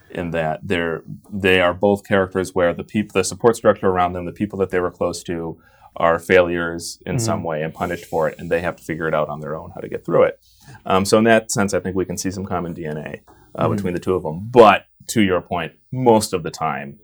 in 0.10 0.32
that 0.32 0.62
they're 0.64 1.04
they 1.32 1.60
are 1.62 1.74
both 1.74 2.08
characters 2.08 2.56
where 2.56 2.74
the 2.74 2.84
people, 2.84 3.14
the 3.14 3.24
support 3.24 3.56
structure 3.56 3.88
around 3.88 4.14
them, 4.14 4.26
the 4.26 4.32
people 4.32 4.58
that 4.60 4.70
they 4.70 4.80
were 4.80 4.92
close 4.92 5.22
to, 5.24 5.62
are 5.96 6.20
failures 6.20 7.02
in 7.06 7.20
some 7.20 7.44
way 7.44 7.62
and 7.62 7.74
punished 7.74 8.06
for 8.06 8.30
it, 8.30 8.40
and 8.40 8.50
they 8.50 8.62
have 8.62 8.76
to 8.78 8.84
figure 8.84 9.08
it 9.08 9.14
out 9.14 9.30
on 9.30 9.42
their 9.42 9.56
own 9.56 9.72
how 9.72 9.82
to 9.82 9.90
get 9.90 10.06
through 10.06 10.24
it. 10.24 10.40
Um, 10.86 11.06
so, 11.06 11.18
in 11.18 11.26
that 11.26 11.52
sense, 11.52 11.74
I 11.74 11.80
think 11.80 11.96
we 11.96 12.06
can 12.06 12.18
see 12.18 12.32
some 12.32 12.46
common 12.46 12.74
DNA 12.74 13.22
uh, 13.56 13.68
between 13.68 13.94
the 13.94 14.00
two 14.00 14.16
of 14.16 14.24
them. 14.24 14.48
But 14.50 14.86
to 15.08 15.22
your 15.22 15.42
point, 15.42 15.74
most 15.92 16.34
of 16.34 16.44
the 16.44 16.52
time, 16.52 17.00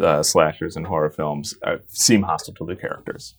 uh, 0.00 0.22
slashers 0.22 0.76
and 0.76 0.86
horror 0.86 1.10
films 1.10 1.54
uh, 1.62 1.76
seem 1.88 2.22
hostile 2.22 2.54
to 2.54 2.64
the 2.66 2.76
characters. 2.76 3.34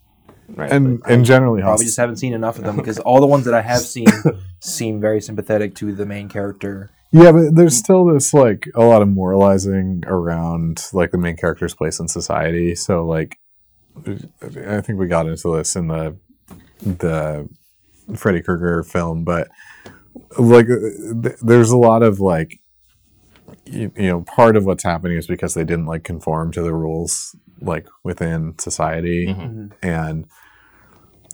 Right? 0.48 0.70
and 0.70 1.02
and 1.08 1.24
generally, 1.24 1.60
Probably 1.60 1.72
host- 1.82 1.84
just 1.86 1.98
haven't 1.98 2.16
seen 2.16 2.32
enough 2.32 2.56
of 2.58 2.64
them 2.64 2.76
because 2.76 3.00
all 3.00 3.20
the 3.20 3.26
ones 3.26 3.44
that 3.46 3.54
I 3.54 3.62
have 3.62 3.80
seen 3.96 4.06
seem 4.60 5.00
very 5.00 5.20
sympathetic 5.20 5.74
to 5.76 5.92
the 5.92 6.06
main 6.06 6.28
character. 6.28 6.90
Yeah, 7.12 7.32
but 7.32 7.54
there's 7.54 7.76
still 7.76 8.04
this 8.04 8.32
like 8.32 8.68
a 8.74 8.84
lot 8.84 9.02
of 9.02 9.08
moralizing 9.08 10.04
around 10.06 10.86
like 10.92 11.10
the 11.10 11.18
main 11.18 11.36
character's 11.36 11.74
place 11.74 11.98
in 11.98 12.06
society. 12.08 12.74
So 12.74 13.04
like, 13.04 13.38
I 14.06 14.80
think 14.82 14.98
we 14.98 15.06
got 15.08 15.26
into 15.26 15.56
this 15.56 15.74
in 15.76 15.88
the 15.88 16.16
the 16.80 17.48
Freddy 18.14 18.42
Krueger 18.42 18.82
film, 18.84 19.24
but 19.24 19.48
like, 20.38 20.66
th- 20.66 21.36
there's 21.42 21.70
a 21.70 21.76
lot 21.76 22.02
of 22.02 22.20
like, 22.20 22.60
you, 23.66 23.90
you 23.96 24.08
know, 24.08 24.20
part 24.22 24.56
of 24.56 24.64
what's 24.64 24.84
happening 24.84 25.16
is 25.18 25.26
because 25.26 25.54
they 25.54 25.64
didn't 25.64 25.86
like 25.86 26.04
conform 26.04 26.52
to 26.52 26.62
the 26.62 26.74
rules 26.74 27.34
like 27.60 27.86
within 28.04 28.58
society, 28.58 29.26
Mhm. 29.28 29.72
and 29.82 30.26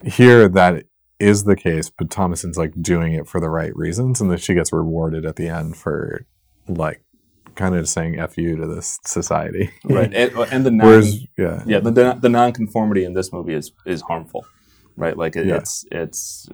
here 0.04 0.48
that 0.48 0.84
is 1.18 1.44
the 1.44 1.56
case, 1.56 1.90
but 1.90 2.10
Thomasin's 2.10 2.56
like 2.56 2.72
doing 2.80 3.12
it 3.14 3.28
for 3.28 3.40
the 3.40 3.48
right 3.50 3.74
reasons, 3.76 4.20
and 4.20 4.30
then 4.30 4.38
she 4.38 4.54
gets 4.54 4.72
rewarded 4.72 5.24
at 5.24 5.36
the 5.36 5.48
end 5.48 5.76
for 5.76 6.26
like 6.68 7.02
kind 7.54 7.74
of 7.76 7.88
saying 7.88 8.18
"f 8.18 8.36
you" 8.38 8.56
to 8.56 8.66
this 8.66 8.98
society. 9.04 9.70
right, 9.84 10.12
and, 10.14 10.32
and 10.52 10.66
the 10.66 10.70
non, 10.78 10.86
Whereas, 10.86 11.20
yeah, 11.38 11.62
yeah, 11.66 11.80
the, 11.80 11.90
the 11.90 12.14
the 12.22 12.28
nonconformity 12.28 13.04
in 13.04 13.14
this 13.14 13.32
movie 13.32 13.54
is 13.54 13.72
is 13.86 14.00
harmful, 14.02 14.44
right? 14.96 15.16
Like 15.16 15.36
it, 15.36 15.46
Yeah. 15.46 15.56
it's 15.56 15.84
it's 15.92 16.48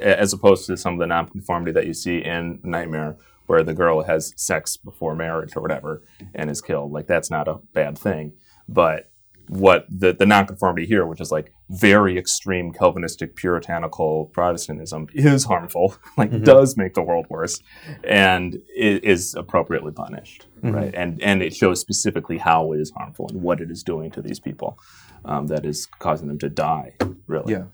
as 0.00 0.32
opposed 0.32 0.66
to 0.66 0.76
some 0.76 0.94
of 0.94 1.00
the 1.00 1.06
nonconformity 1.06 1.72
that 1.72 1.86
you 1.86 1.94
see 1.94 2.18
in 2.18 2.60
Nightmare, 2.62 3.16
where 3.50 3.64
the 3.64 3.74
girl 3.74 4.02
has 4.04 4.32
sex 4.36 4.76
before 4.76 5.16
marriage 5.16 5.52
or 5.56 5.60
whatever 5.62 6.02
and 6.36 6.48
is 6.50 6.60
killed. 6.60 6.92
Like 6.92 7.08
that's 7.08 7.30
not 7.32 7.48
a 7.48 7.56
bad 7.74 7.98
thing, 7.98 8.32
but 8.68 9.10
what 9.48 9.84
the 10.02 10.12
the 10.12 10.24
nonconformity 10.34 10.86
here, 10.86 11.04
which 11.04 11.20
is 11.20 11.32
like 11.32 11.52
very 11.88 12.16
extreme 12.16 12.70
Calvinistic 12.72 13.34
puritanical 13.34 14.26
Protestantism, 14.32 15.08
is 15.14 15.44
harmful. 15.52 15.96
Like 16.16 16.30
does 16.44 16.76
make 16.76 16.94
the 16.94 17.02
world 17.02 17.26
worse, 17.28 17.60
and 18.04 18.54
i- 18.86 19.00
is 19.12 19.34
appropriately 19.34 19.90
punished, 20.04 20.46
right? 20.62 20.94
And 20.94 21.20
and 21.28 21.42
it 21.42 21.52
shows 21.60 21.80
specifically 21.80 22.38
how 22.38 22.72
it 22.74 22.78
is 22.84 22.92
harmful 22.96 23.26
and 23.30 23.42
what 23.42 23.60
it 23.60 23.70
is 23.72 23.82
doing 23.82 24.08
to 24.12 24.22
these 24.22 24.38
people, 24.48 24.78
um, 25.24 25.48
that 25.48 25.64
is 25.66 25.78
causing 25.98 26.28
them 26.28 26.38
to 26.38 26.48
die. 26.48 26.88
Really, 27.26 27.52
Yeah. 27.54 27.64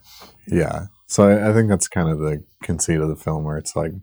Yeah. 0.47 0.77
So 1.05 1.19
I, 1.29 1.49
I 1.49 1.53
think 1.53 1.69
that's 1.69 1.87
kind 1.87 2.09
of 2.09 2.17
the 2.27 2.43
conceit 2.63 2.99
of 3.01 3.09
the 3.09 3.15
film, 3.25 3.43
where 3.43 3.57
it's 3.63 3.75
like, 3.75 3.91
it- 3.91 4.01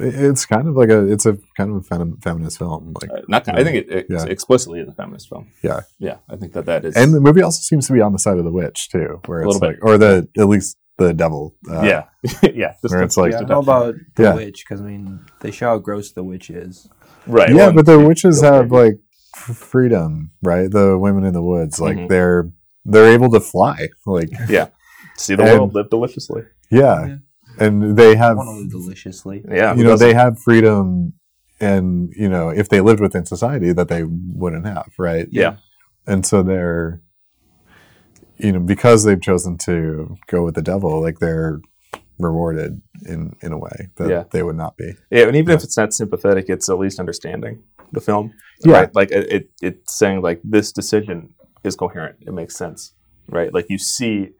it's 0.00 0.46
kind 0.46 0.66
of 0.68 0.74
like 0.76 0.88
a, 0.90 1.06
it's 1.10 1.26
a 1.26 1.36
kind 1.56 1.70
of 1.70 1.76
a 1.76 1.82
fem- 1.82 2.18
feminist 2.22 2.58
film, 2.58 2.92
like, 3.00 3.10
Uh, 3.10 3.22
not. 3.28 3.48
I 3.48 3.62
think 3.64 3.76
it, 3.76 3.86
it's 3.90 4.24
Yeah. 4.24 4.30
explicitly 4.30 4.80
is 4.80 4.88
a 4.88 4.92
feminist 4.92 5.28
film. 5.28 5.48
yeah. 5.62 5.80
Yeah, 5.98 6.16
I 6.28 6.36
think 6.36 6.52
that 6.54 6.66
that 6.66 6.84
is. 6.84 6.96
And 6.96 7.12
the 7.14 7.20
movie 7.20 7.42
also 7.42 7.60
seems 7.60 7.86
to 7.86 7.92
be 7.92 8.00
on 8.00 8.12
the 8.12 8.18
side 8.18 8.38
of 8.38 8.44
the 8.44 8.52
witch 8.52 8.88
too, 8.90 9.20
where 9.26 9.40
A 9.40 9.46
it's 9.48 9.54
little 9.54 9.68
like, 9.68 9.78
or 9.82 9.98
the 9.98 10.28
at 10.38 10.48
least 10.48 10.76
the 10.98 11.14
devil. 11.14 11.54
Uh, 11.70 11.82
yeah, 11.82 12.04
yeah. 12.54 12.72
Just 12.82 12.92
Where 12.92 13.00
a- 13.02 13.04
it's 13.04 13.16
like- 13.16 13.32
yeah, 13.32 13.46
how 13.48 13.60
about 13.60 13.94
the 14.16 14.22
Yeah. 14.24 14.34
witch? 14.34 14.64
Because 14.66 14.80
I 14.80 14.84
mean, 14.84 15.20
they 15.40 15.50
show 15.50 15.66
how 15.68 15.78
gross 15.78 16.12
the 16.12 16.24
witch 16.24 16.50
is. 16.50 16.88
right? 17.26 17.48
yeah, 17.50 17.56
well, 17.56 17.72
but 17.72 17.86
the 17.86 17.98
witches 17.98 18.42
have 18.42 18.64
figure. 18.64 18.84
like 18.84 18.94
freedom, 19.54 20.30
right? 20.42 20.70
The 20.70 20.98
women 20.98 21.24
in 21.24 21.32
the 21.34 21.42
woods, 21.42 21.80
like 21.80 21.96
Mhm. 21.96 22.08
they're 22.08 22.50
they're 22.84 23.12
able 23.12 23.30
to 23.30 23.40
fly, 23.40 23.88
like 24.06 24.28
yeah, 24.48 24.68
see 25.16 25.34
the 25.34 25.42
and- 25.44 25.58
world 25.58 25.74
live 25.74 25.90
deliciously. 25.90 26.42
yeah, 26.70 27.06
Yeah. 27.06 27.16
And 27.60 27.96
they 27.96 28.16
have 28.16 28.36
want 28.38 28.48
to 28.48 28.52
live 28.62 28.70
deliciously. 28.70 29.44
Yeah, 29.48 29.74
you 29.74 29.84
know 29.84 29.96
they 29.96 30.14
have 30.14 30.38
freedom, 30.40 31.12
and 31.60 32.10
you 32.16 32.28
know 32.28 32.48
if 32.48 32.68
they 32.68 32.80
lived 32.80 33.00
within 33.00 33.26
society 33.26 33.72
that 33.72 33.88
they 33.88 34.02
wouldn't 34.04 34.66
have, 34.66 34.88
right? 34.98 35.26
Yeah. 35.30 35.56
and 36.06 36.24
so 36.24 36.42
they're 36.42 37.02
you 38.38 38.52
know 38.52 38.60
because 38.60 39.04
they've 39.04 39.20
chosen 39.20 39.58
to 39.58 40.16
go 40.26 40.44
with 40.44 40.54
the 40.54 40.62
devil, 40.62 41.00
like 41.02 41.18
they're 41.18 41.60
rewarded 42.18 42.80
in 43.06 43.36
in 43.42 43.52
a 43.52 43.58
way 43.58 43.88
that 43.96 44.08
Yeah. 44.08 44.24
they 44.30 44.42
would 44.42 44.56
not 44.56 44.76
be. 44.76 44.94
Yeah, 45.10 45.26
and 45.26 45.36
even 45.36 45.54
if 45.54 45.62
it's 45.64 45.76
not 45.76 45.92
sympathetic, 45.92 46.46
it's 46.48 46.68
at 46.68 46.78
least 46.78 46.98
understanding 46.98 47.62
the 47.92 48.00
film. 48.00 48.32
Yeah. 48.64 48.72
Right? 48.80 48.94
Like 48.94 49.10
it, 49.10 49.32
it, 49.32 49.50
it's 49.62 49.98
saying 49.98 50.22
like 50.22 50.40
this 50.44 50.72
decision 50.72 51.34
is 51.64 51.76
coherent. 51.76 52.16
It 52.26 52.32
makes 52.32 52.56
sense. 52.56 52.94
Right? 53.28 53.52
Like 53.52 53.66
you 53.68 53.78
see, 53.78 54.30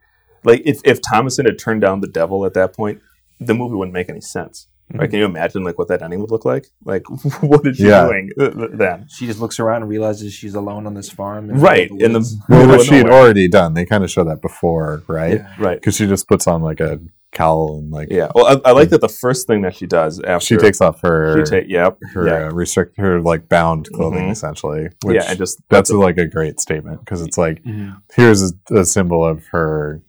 like 0.43 0.61
if 0.65 0.79
if 0.83 0.99
Thomasin 1.01 1.45
had 1.45 1.59
turned 1.59 1.81
down 1.81 2.01
the 2.01 2.07
devil 2.07 2.45
at 2.45 2.53
that 2.55 2.75
point, 2.75 3.01
the 3.47 3.53
movie 3.53 3.75
wouldn't 3.75 3.93
make 3.93 4.09
any 4.09 4.21
sense. 4.21 4.67
Right? 4.93 5.09
Can 5.09 5.19
you 5.19 5.25
imagine 5.25 5.63
like 5.63 5.77
what 5.77 5.87
that 5.87 6.01
ending 6.01 6.19
would 6.19 6.31
look 6.31 6.43
like? 6.43 6.67
Like 6.83 7.03
what 7.41 7.65
is 7.65 7.77
she 7.77 7.87
Yeah. 7.87 8.07
doing 8.07 8.29
uh, 8.39 8.67
then? 8.73 9.07
She 9.09 9.25
just 9.25 9.39
looks 9.39 9.57
around 9.59 9.83
and 9.83 9.89
realizes 9.89 10.33
she's 10.33 10.53
alone 10.53 10.85
on 10.85 10.95
this 10.95 11.09
farm. 11.09 11.49
in 11.49 11.61
Right 11.61 11.89
the 11.89 12.03
in 12.05 12.11
the 12.13 12.19
woods. 12.19 12.35
Well, 12.49 12.67
what 12.67 12.81
she 12.85 12.95
had 12.95 13.09
already 13.09 13.47
done, 13.47 13.73
they 13.73 13.85
kind 13.85 14.03
of 14.03 14.11
show 14.11 14.25
that 14.25 14.41
before, 14.41 15.01
right? 15.07 15.35
Yeah. 15.35 15.55
right. 15.59 15.79
Because 15.79 15.95
she 15.95 16.07
just 16.07 16.27
puts 16.27 16.45
on 16.45 16.61
like 16.61 16.81
a 16.81 16.99
cowl 17.31 17.77
and 17.79 17.89
like 17.89 18.09
Yeah. 18.11 18.31
Well, 18.35 18.59
I, 18.65 18.69
I 18.69 18.71
like 18.73 18.89
that 18.89 18.99
the 18.99 19.07
first 19.07 19.47
thing 19.47 19.61
that 19.61 19.73
she 19.77 19.87
does 19.87 20.19
after 20.19 20.45
she 20.45 20.57
takes 20.57 20.81
off 20.81 20.99
her 21.03 21.37
she 21.45 21.49
take 21.49 21.69
yep 21.69 21.97
her 22.13 22.27
yeah 22.27 22.47
uh, 22.47 22.51
restrict 22.51 22.97
her 22.97 23.21
like 23.21 23.47
bound 23.47 23.87
clothing 23.93 24.27
Mhm. 24.27 24.31
essentially. 24.31 24.89
Which 25.05 25.15
yeah 25.15 25.29
and 25.29 25.37
just 25.37 25.61
that's 25.69 25.89
like 25.89 26.17
a 26.17 26.27
great 26.27 26.59
statement 26.59 26.99
because 26.99 27.21
it's 27.21 27.37
like 27.37 27.63
Mhm. 27.63 27.95
here's 28.13 28.51
a, 28.69 28.75
a 28.75 28.83
symbol 28.83 29.25
of 29.25 29.45
her 29.53 30.01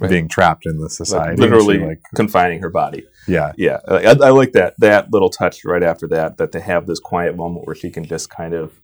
Right. 0.00 0.10
being 0.10 0.28
trapped 0.28 0.64
in 0.66 0.78
the 0.78 0.88
society. 0.90 1.30
and 1.32 1.38
literally 1.40 1.78
she, 1.78 1.84
like 1.86 2.00
confining 2.14 2.60
her 2.62 2.70
body. 2.70 3.04
yeah, 3.26 3.52
Yeah, 3.56 3.78
I, 3.88 4.16
I 4.22 4.30
like 4.30 4.52
that 4.52 4.74
that 4.78 5.12
little 5.12 5.30
touch 5.30 5.64
right 5.64 5.82
after 5.82 6.06
that. 6.08 6.36
That 6.38 6.52
they 6.52 6.60
have 6.60 6.86
this 6.86 7.00
quiet 7.00 7.36
moment 7.36 7.66
where 7.66 7.74
she 7.76 7.90
can 7.90 8.04
just 8.04 8.30
kind 8.30 8.54
of 8.54 8.80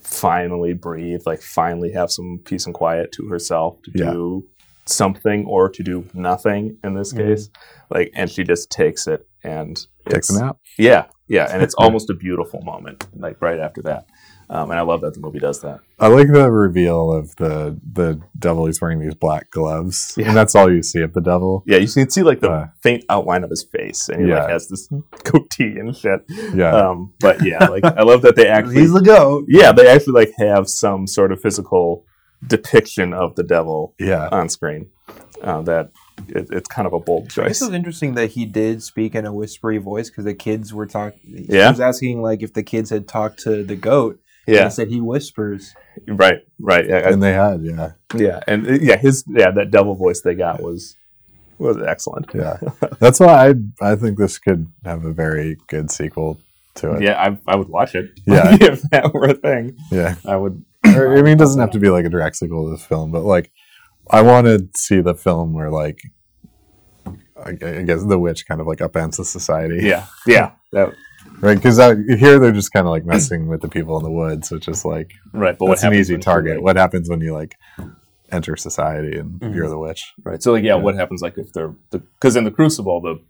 finally 0.00 0.74
breathe, 0.74 1.22
like 1.26 1.40
finally 1.42 1.92
have 1.92 2.10
some 2.10 2.40
peace 2.44 2.66
and 2.66 2.74
quiet 2.74 3.12
to 3.12 3.28
herself 3.28 3.80
to 3.84 3.90
Yeah. 3.94 4.10
do 4.12 4.46
something 4.86 5.44
or 5.46 5.68
to 5.70 5.82
do 5.82 6.04
nothing 6.14 6.78
in 6.84 6.94
this 6.94 7.12
Mm-hmm. 7.12 7.28
case. 7.28 7.50
Like, 7.90 8.10
and 8.14 8.30
she 8.30 8.44
just 8.44 8.70
takes 8.70 9.06
it 9.06 9.26
and 9.42 9.78
takes 10.08 10.30
a 10.30 10.38
nap. 10.44 10.56
Yeah, 10.78 11.06
yeah, 11.28 11.48
and 11.50 11.62
it's 11.64 11.74
almost 11.74 12.10
a 12.10 12.14
beautiful 12.14 12.60
moment, 12.62 13.06
like 13.16 13.40
right 13.40 13.58
after 13.58 13.82
that. 13.82 14.06
Um, 14.50 14.70
and 14.70 14.78
I 14.80 14.82
love 14.82 15.02
that 15.02 15.12
the 15.12 15.20
movie 15.20 15.38
does 15.40 15.60
that. 15.60 15.80
I 15.98 16.06
like 16.08 16.28
the 16.32 16.50
reveal 16.50 17.12
of 17.12 17.36
the 17.36 17.78
the 17.92 18.20
devil. 18.38 18.64
He's 18.66 18.80
wearing 18.80 18.98
these 19.00 19.14
black 19.14 19.50
gloves, 19.50 20.14
Yeah. 20.16 20.28
and 20.28 20.36
that's 20.36 20.54
all 20.54 20.72
you 20.72 20.82
see 20.82 21.02
of 21.02 21.12
the 21.12 21.20
devil. 21.20 21.62
Yeah, 21.66 21.76
you 21.78 21.86
can 21.86 22.08
see 22.08 22.22
like 22.22 22.40
the 22.40 22.50
Uh, 22.50 22.66
faint 22.82 23.04
outline 23.10 23.44
of 23.44 23.50
his 23.50 23.62
face, 23.62 24.08
and 24.08 24.24
he 24.24 24.32
like 24.32 24.48
has 24.48 24.68
this 24.68 24.88
goatee 25.24 25.78
and 25.78 25.94
shit. 25.94 26.20
Yeah, 26.54 26.74
Um, 26.74 27.12
but 27.20 27.44
yeah, 27.44 27.66
like 27.66 27.84
I 27.84 28.02
love 28.04 28.22
that 28.22 28.36
they 28.36 28.46
actually 28.56 28.76
He's 28.80 28.92
the 28.92 29.00
goat. 29.02 29.44
yeah, 29.48 29.72
they 29.72 29.86
actually 29.86 30.14
like 30.14 30.32
have 30.38 30.68
some 30.70 31.06
sort 31.06 31.30
of 31.30 31.40
physical 31.42 32.04
depiction 32.46 33.12
of 33.12 33.34
the 33.34 33.42
devil 33.42 33.94
yeah, 33.98 34.28
on 34.32 34.48
screen. 34.48 34.88
Uh, 35.42 35.62
that 35.62 35.90
it, 36.28 36.48
it's 36.50 36.68
kind 36.68 36.86
of 36.86 36.92
a 36.92 36.98
bold 37.00 37.30
choice. 37.30 37.48
This 37.48 37.58
choice. 37.60 37.68
was 37.68 37.74
interesting 37.74 38.14
that 38.14 38.30
he 38.30 38.44
did 38.44 38.82
speak 38.82 39.14
in 39.14 39.24
a 39.26 39.32
whispery 39.32 39.78
voice 39.78 40.08
because 40.10 40.24
the 40.24 40.34
kids 40.34 40.72
were 40.74 40.86
talking. 40.86 41.20
Yeah. 41.48 41.66
He 41.66 41.70
was 41.72 41.80
asking 41.80 42.22
like 42.22 42.42
if 42.42 42.54
the 42.54 42.62
kids 42.62 42.90
had 42.90 43.06
talked 43.06 43.40
to 43.40 43.62
the 43.62 43.76
goat. 43.76 44.18
And 44.48 44.56
Yeah, 44.56 44.64
he 44.64 44.70
said 44.70 44.88
he 44.88 45.00
whispers. 45.00 45.74
right, 46.08 46.38
right. 46.58 46.86
Yeah, 46.88 46.96
I- 46.96 47.10
and 47.10 47.22
they 47.22 47.32
had 47.34 47.62
yeah, 47.62 47.92
yeah, 48.14 48.40
and 48.46 48.66
uh, 48.66 48.72
yeah, 48.80 48.96
his 48.96 49.22
yeah 49.28 49.50
that 49.50 49.70
devil 49.70 49.94
voice 49.94 50.22
they 50.22 50.34
got 50.34 50.62
was 50.62 50.96
was 51.58 51.76
excellent. 51.82 52.26
yeah. 52.34 52.56
That's 52.98 53.20
why 53.20 53.48
I 53.50 53.54
I 53.92 53.96
think 53.96 54.16
this 54.18 54.38
could 54.38 54.66
have 54.84 55.04
a 55.04 55.12
very 55.12 55.56
good 55.66 55.90
sequel 55.90 56.40
to 56.76 56.94
it. 56.94 57.02
Yeah, 57.02 57.20
I, 57.20 57.36
I 57.46 57.56
would 57.56 57.68
watch 57.68 57.94
it. 57.94 58.06
Yeah. 58.26 58.56
if 58.60 58.82
that 58.90 59.12
were 59.12 59.26
a 59.26 59.34
thing, 59.34 59.76
yeah. 59.90 60.14
I 60.24 60.36
would. 60.36 60.64
Or, 60.86 61.18
I 61.18 61.22
mean, 61.22 61.34
it 61.34 61.38
doesn't 61.38 61.60
have 61.60 61.72
to 61.72 61.80
be 61.80 61.90
like 61.90 62.06
a 62.06 62.08
direct 62.08 62.36
sequel 62.36 62.64
to 62.66 62.70
this 62.70 62.86
film, 62.86 63.10
but 63.10 63.22
like, 63.24 63.50
I 64.10 64.22
want 64.22 64.46
to 64.46 64.66
see 64.76 65.00
the 65.02 65.14
film 65.14 65.52
where 65.52 65.70
like, 65.70 66.00
I, 67.44 67.50
I 67.50 67.82
guess 67.82 68.02
the 68.04 68.18
witch 68.18 68.46
kind 68.46 68.60
of 68.60 68.66
like 68.66 68.78
upends 68.78 69.16
the 69.16 69.24
society, 69.24 69.80
Yeah, 69.86 70.06
yeah, 70.26 70.52
that, 70.72 70.94
right? 71.40 71.56
Because 71.56 71.76
here 71.76 72.38
they're 72.38 72.52
just 72.52 72.72
kind 72.72 72.86
of 72.86 72.90
like 72.90 73.04
messing 73.04 73.48
with 73.48 73.60
the 73.60 73.68
people 73.68 73.96
in 73.98 74.04
the 74.04 74.10
woods, 74.10 74.50
which 74.50 74.68
is 74.68 74.84
like 74.84 75.12
right. 75.32 75.56
But 75.58 75.66
that's 75.68 75.82
what 75.82 75.92
an 75.92 75.98
easy 75.98 76.18
target. 76.18 76.56
like- 76.56 76.64
What 76.64 76.76
happens 76.76 77.08
when 77.08 77.20
you 77.20 77.32
like 77.34 77.56
enter 78.30 78.56
society 78.56 79.18
and 79.18 79.40
Mhm. 79.40 79.54
you're 79.54 79.68
the 79.68 79.78
witch? 79.78 80.12
Right. 80.22 80.42
So 80.42 80.52
like, 80.52 80.62
yeah, 80.64 80.76
Yeah. 80.76 80.82
what 80.82 80.94
happens 80.94 81.22
like 81.22 81.38
if 81.38 81.52
they're 81.52 81.74
because 81.90 82.36
in 82.36 82.44
the 82.44 82.50
Crucible 82.50 83.00
the 83.00 83.20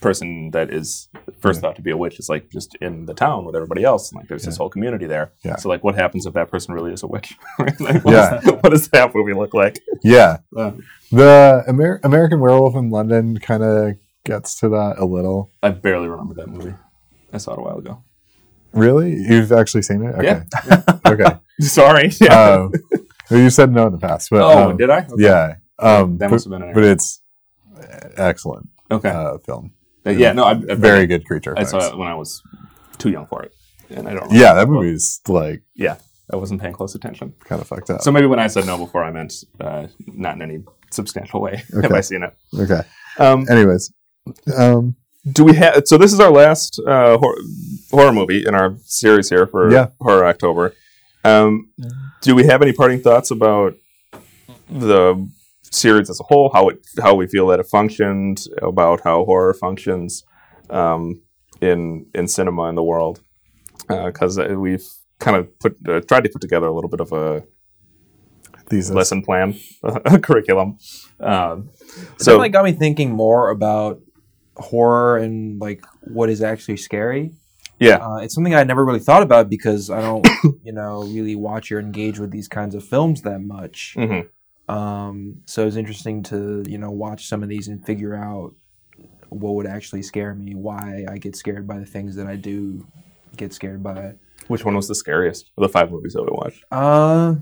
person 0.00 0.52
that 0.52 0.70
is 0.72 1.08
first 1.40 1.56
Yeah. 1.58 1.62
thought 1.62 1.76
to 1.76 1.82
be 1.82 1.90
a 1.90 1.96
witch 1.96 2.20
is 2.20 2.28
like 2.28 2.50
just 2.50 2.76
in 2.80 3.06
the 3.06 3.14
town 3.14 3.44
with 3.44 3.56
everybody 3.56 3.82
else. 3.82 4.12
and, 4.12 4.20
Like 4.20 4.28
there's 4.28 4.44
this 4.44 4.56
whole 4.56 4.68
community 4.70 5.06
there. 5.06 5.32
Yeah. 5.44 5.56
So 5.56 5.68
like, 5.68 5.82
what 5.82 5.96
happens 5.96 6.24
if 6.24 6.34
that 6.34 6.50
person 6.50 6.72
really 6.72 6.92
is 6.92 7.02
a 7.02 7.08
witch? 7.08 7.36
like, 7.58 8.04
what 8.04 8.12
Yeah. 8.14 8.30
Does 8.36 8.44
that, 8.44 8.62
what 8.62 8.70
does 8.70 8.88
that 8.90 9.12
movie 9.14 9.34
look 9.34 9.54
like? 9.54 9.80
Yeah, 10.04 10.38
Uh, 10.56 10.70
the 11.10 11.64
Amer- 11.68 12.00
American 12.04 12.38
Werewolf 12.38 12.76
in 12.76 12.90
London 12.90 13.38
kind 13.38 13.62
of 13.64 13.94
gets 14.24 14.58
to 14.60 14.68
that 14.68 14.96
a 14.98 15.04
little. 15.04 15.50
I 15.64 15.70
barely 15.70 16.06
remember 16.06 16.34
that 16.34 16.48
movie. 16.48 16.74
I 17.32 17.38
saw 17.38 17.52
it 17.52 17.58
a 17.58 17.62
while 17.62 17.78
ago. 17.78 18.02
Really, 18.72 19.12
you've 19.14 19.52
actually 19.52 19.82
seen 19.82 20.02
it? 20.04 20.14
Okay, 20.14 20.42
Yeah. 20.68 20.82
okay. 21.06 21.36
Sorry. 21.60 22.10
Yeah. 22.20 22.66
um, 22.68 22.72
you 23.30 23.50
said 23.50 23.72
no 23.72 23.86
in 23.86 23.92
the 23.92 23.98
past, 23.98 24.30
but 24.30 24.40
oh, 24.42 24.70
um, 24.70 24.76
did 24.76 24.90
I? 24.90 24.98
Okay. 25.00 25.12
Yeah, 25.18 25.54
um, 25.78 26.18
that 26.18 26.26
but, 26.28 26.32
must 26.32 26.44
have 26.46 26.50
been 26.52 26.62
an 26.62 26.74
but 26.74 26.84
it's 26.84 27.20
excellent 28.16 28.68
Okay. 28.90 29.10
uh, 29.10 29.38
film. 29.38 29.72
Uh, 30.06 30.10
yeah. 30.10 30.32
No, 30.32 30.44
I, 30.44 30.52
I 30.52 30.74
Very 30.74 31.06
good 31.06 31.26
creature 31.26 31.52
I 31.56 31.62
effects. 31.62 31.70
saw 31.72 31.92
it 31.92 31.98
when 31.98 32.08
I 32.08 32.14
was 32.14 32.42
too 32.98 33.10
young 33.10 33.26
for 33.26 33.42
it, 33.42 33.52
and 33.90 34.08
I 34.08 34.14
don't. 34.14 34.30
Yeah, 34.32 34.54
that 34.54 34.68
movie's 34.68 35.20
like 35.28 35.62
Yeah, 35.74 35.96
I 36.32 36.36
wasn't 36.36 36.60
paying 36.62 36.72
close 36.74 36.94
attention. 36.94 37.34
kind 37.44 37.60
of 37.60 37.66
fucked 37.68 37.90
up. 37.90 38.00
So 38.02 38.10
maybe 38.12 38.26
when 38.26 38.38
I 38.38 38.46
said 38.46 38.66
no 38.66 38.78
before, 38.78 39.04
I 39.04 39.10
meant 39.10 39.32
uh, 39.60 39.88
not 40.06 40.36
in 40.36 40.42
any 40.42 40.64
substantial 40.90 41.40
way. 41.40 41.56
Have 41.74 41.84
Okay. 41.86 41.94
I 41.96 42.00
seen 42.00 42.22
it? 42.22 42.34
okay. 42.58 42.80
Um, 43.18 43.46
Anyways, 43.50 43.92
um, 44.56 44.96
do 45.32 45.44
we 45.44 45.54
have 45.54 45.82
so 45.86 45.96
this 45.98 46.12
is 46.12 46.20
our 46.20 46.30
last 46.30 46.80
uh, 46.86 47.18
hor- 47.18 47.36
horror 47.90 48.12
movie 48.12 48.44
in 48.46 48.54
our 48.54 48.76
series 48.84 49.28
here 49.28 49.46
for 49.46 49.70
Yeah. 49.72 49.88
horror 50.00 50.24
october 50.26 50.74
um, 51.24 51.68
do 52.22 52.34
we 52.34 52.44
have 52.46 52.62
any 52.62 52.72
parting 52.72 53.00
thoughts 53.00 53.30
about 53.30 53.74
the 54.70 55.28
series 55.62 56.08
as 56.10 56.20
a 56.20 56.22
whole 56.24 56.50
how 56.52 56.68
it 56.68 56.78
how 57.02 57.14
we 57.14 57.26
feel 57.26 57.46
that 57.48 57.60
it 57.60 57.66
functioned 57.66 58.44
about 58.62 59.00
how 59.02 59.24
horror 59.24 59.52
functions 59.54 60.24
um, 60.70 61.20
in 61.60 62.06
in 62.14 62.28
cinema 62.28 62.68
in 62.68 62.74
the 62.74 62.82
world 62.82 63.20
because 63.88 64.38
uh, 64.38 64.54
we've 64.58 64.86
kind 65.18 65.36
of 65.36 65.58
put 65.58 65.76
uh, 65.88 66.00
tried 66.00 66.22
to 66.24 66.30
put 66.30 66.40
together 66.40 66.66
a 66.66 66.72
little 66.72 66.90
bit 66.90 67.00
of 67.00 67.12
a 67.12 67.42
thesis. 68.68 68.94
lesson 68.94 69.22
plan 69.22 69.58
a 69.82 70.18
curriculum 70.18 70.78
um, 71.20 71.70
So 72.18 72.34
it 72.36 72.38
like 72.38 72.52
got 72.52 72.64
me 72.64 72.72
thinking 72.72 73.10
more 73.12 73.50
about 73.50 74.00
horror 74.58 75.18
and 75.18 75.60
like 75.60 75.84
what 76.02 76.28
is 76.30 76.42
actually 76.42 76.76
scary. 76.76 77.32
yeah 77.80 77.96
Uh, 77.96 78.16
it's 78.16 78.34
something 78.34 78.54
I 78.54 78.64
never 78.64 78.84
really 78.84 78.98
thought 79.00 79.22
about 79.22 79.48
because 79.48 79.88
I 79.90 80.00
don't, 80.00 80.26
you 80.64 80.72
know, 80.72 81.02
really 81.04 81.36
watch 81.36 81.70
or 81.72 81.78
engage 81.80 82.18
with 82.18 82.30
these 82.30 82.48
kinds 82.48 82.74
of 82.74 82.84
films 82.84 83.22
that 83.22 83.40
much. 83.40 83.94
Mhm. 83.96 84.28
Um, 84.68 85.36
so 85.46 85.62
it 85.62 85.66
was 85.66 85.76
interesting 85.76 86.22
to 86.24 86.62
you 86.68 86.76
know 86.78 86.90
watch 86.90 87.26
some 87.26 87.42
of 87.42 87.48
these 87.48 87.68
and 87.68 87.84
figure 87.84 88.14
out 88.14 88.54
what 89.30 89.54
would 89.54 89.66
actually 89.66 90.02
scare 90.02 90.34
me, 90.34 90.54
why 90.54 91.04
I 91.08 91.18
get 91.18 91.36
scared 91.36 91.66
by 91.66 91.78
the 91.78 91.86
things 91.86 92.16
that 92.16 92.26
I 92.26 92.36
do 92.36 92.86
get 93.36 93.52
scared 93.52 93.82
by. 93.82 94.14
Which 94.48 94.64
one 94.64 94.74
was 94.74 94.88
the 94.88 94.94
scariest 94.94 95.50
of 95.56 95.62
the 95.62 95.68
five 95.68 95.90
movies 95.90 96.14
that 96.14 96.22
we 96.22 96.30
watched? 96.32 96.64
Uh, 96.72 97.34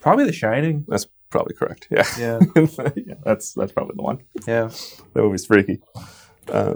probably 0.00 0.24
The 0.24 0.32
Shining. 0.32 0.84
That's 0.88 1.06
probably 1.30 1.54
correct. 1.54 1.88
Yeah. 1.90 2.04
Yeah, 2.18 2.38
yeah, 2.96 3.14
that's 3.24 3.52
that's 3.54 3.72
probably 3.72 3.94
the 3.96 4.02
one. 4.02 4.18
yeah. 4.46 4.68
That 5.14 5.22
movie's 5.22 5.46
freaky. 5.46 5.80
Uh, 6.50 6.74